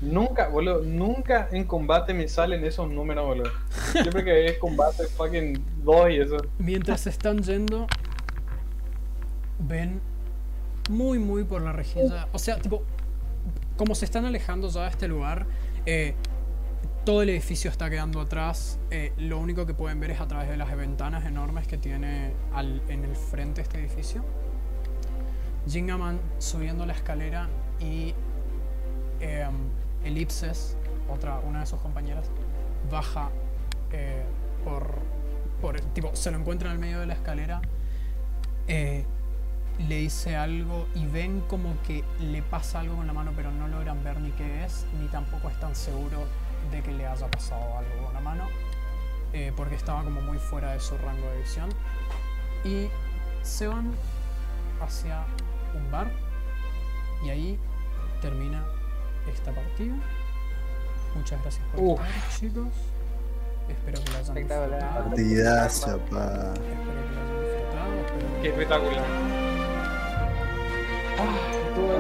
Nunca, 0.02 0.48
boludo, 0.48 0.82
nunca 0.84 1.50
en 1.52 1.66
combate 1.66 2.14
me 2.14 2.28
salen 2.30 2.64
esos 2.64 2.90
números, 2.90 3.26
boludo. 3.26 3.52
Siempre 3.92 4.24
que 4.24 4.46
es 4.46 4.58
combate, 4.58 5.04
fucking 5.08 5.62
2 5.84 6.10
y 6.12 6.18
eso. 6.22 6.38
Mientras 6.58 7.02
se 7.02 7.10
están 7.10 7.44
yendo, 7.44 7.86
ven 9.60 10.00
muy, 10.90 11.20
muy 11.20 11.44
por 11.44 11.62
la 11.62 11.74
rejilla. 11.74 12.28
O 12.32 12.40
sea, 12.40 12.58
tipo, 12.60 12.84
como 13.78 13.94
se 13.96 14.06
están 14.06 14.26
alejando 14.26 14.70
ya 14.70 14.84
de 14.84 14.90
este 14.90 15.08
lugar, 15.08 15.46
eh, 15.86 16.16
todo 17.06 17.22
el 17.22 17.30
edificio 17.30 17.70
está 17.70 17.90
quedando 17.90 18.22
atrás. 18.22 18.80
eh, 18.92 19.12
lo 19.18 19.38
único 19.40 19.66
que 19.66 19.74
pueden 19.74 20.00
ver 20.00 20.12
es 20.12 20.22
a 20.22 20.28
través 20.28 20.50
de 20.50 20.58
las 20.58 20.76
ventanas 20.76 21.26
enormes 21.26 21.68
que 21.68 21.78
tiene 21.78 22.32
al- 22.54 22.82
en 22.88 23.04
el 23.04 23.16
frente 23.16 23.62
este 23.62 23.80
edificio. 23.80 24.24
Jingaman 25.70 26.20
subiendo 26.40 26.86
la 26.86 26.94
escalera 26.94 27.48
y 27.80 28.14
em, 29.20 29.54
Elipses, 30.04 30.76
otra, 31.10 31.40
una 31.40 31.62
de 31.62 31.66
sus 31.66 31.80
compañeras, 31.80 32.30
baja 32.92 33.30
eh, 33.92 34.24
por, 34.64 34.96
por. 35.62 35.80
Tipo, 35.82 36.16
se 36.16 36.32
lo 36.32 36.38
encuentra 36.38 36.70
en 36.70 36.74
el 36.76 36.80
medio 36.80 37.00
de 37.00 37.06
la 37.06 37.14
escalera. 37.14 37.62
eh, 38.68 39.06
le 39.88 39.96
dice 39.96 40.36
algo 40.36 40.88
y 40.94 41.06
ven 41.06 41.42
como 41.48 41.74
que 41.84 42.04
le 42.20 42.42
pasa 42.42 42.82
algo 42.82 42.98
con 42.98 43.08
la 43.08 43.14
mano, 43.14 43.32
pero 43.36 43.50
no 43.52 43.68
logran 43.68 44.04
ver 44.04 44.20
ni 44.20 44.32
qué 44.32 44.66
es, 44.66 44.86
ni 45.00 45.08
tampoco 45.08 45.50
están 45.50 45.74
seguros 45.74 46.28
de 46.72 46.82
que 46.82 46.92
le 46.92 47.06
haya 47.08 47.32
pasado 47.32 47.78
algo 47.78 48.06
con 48.06 48.14
la 48.14 48.20
mano, 48.20 48.48
eh, 49.32 49.54
porque 49.56 49.76
estaba 49.76 50.04
como 50.04 50.22
muy 50.22 50.38
fuera 50.38 50.74
de 50.74 50.80
su 50.82 50.98
rango 50.98 51.26
de 51.32 51.38
visión. 51.40 51.70
Y 52.66 52.90
se 53.42 53.68
van 53.68 53.94
hacia 54.82 55.24
un 55.76 55.92
bar. 55.92 56.12
Y 57.24 57.30
ahí 57.30 57.60
termina 58.22 58.64
esta 59.32 59.52
partida. 59.52 59.96
Muchas 61.16 61.42
gracias 61.42 61.66
por 61.74 61.82
uh. 61.82 61.94
estar, 61.94 62.40
chicos. 62.40 62.68
Espero 63.68 64.04
que 64.04 64.12
la 64.12 64.20
hayan 64.20 64.36
disfrutado. 64.36 65.10
Partidazo, 65.10 66.00
pa. 66.10 66.54
Espero 66.54 66.84
que 66.84 67.16
la 67.16 67.22
hayan 67.22 67.40
disfrutado. 67.42 67.94
Espero... 68.00 68.42
Qué 68.42 68.50
espectacular. 68.50 69.06
Ah, 71.20 71.38
todo 71.76 72.00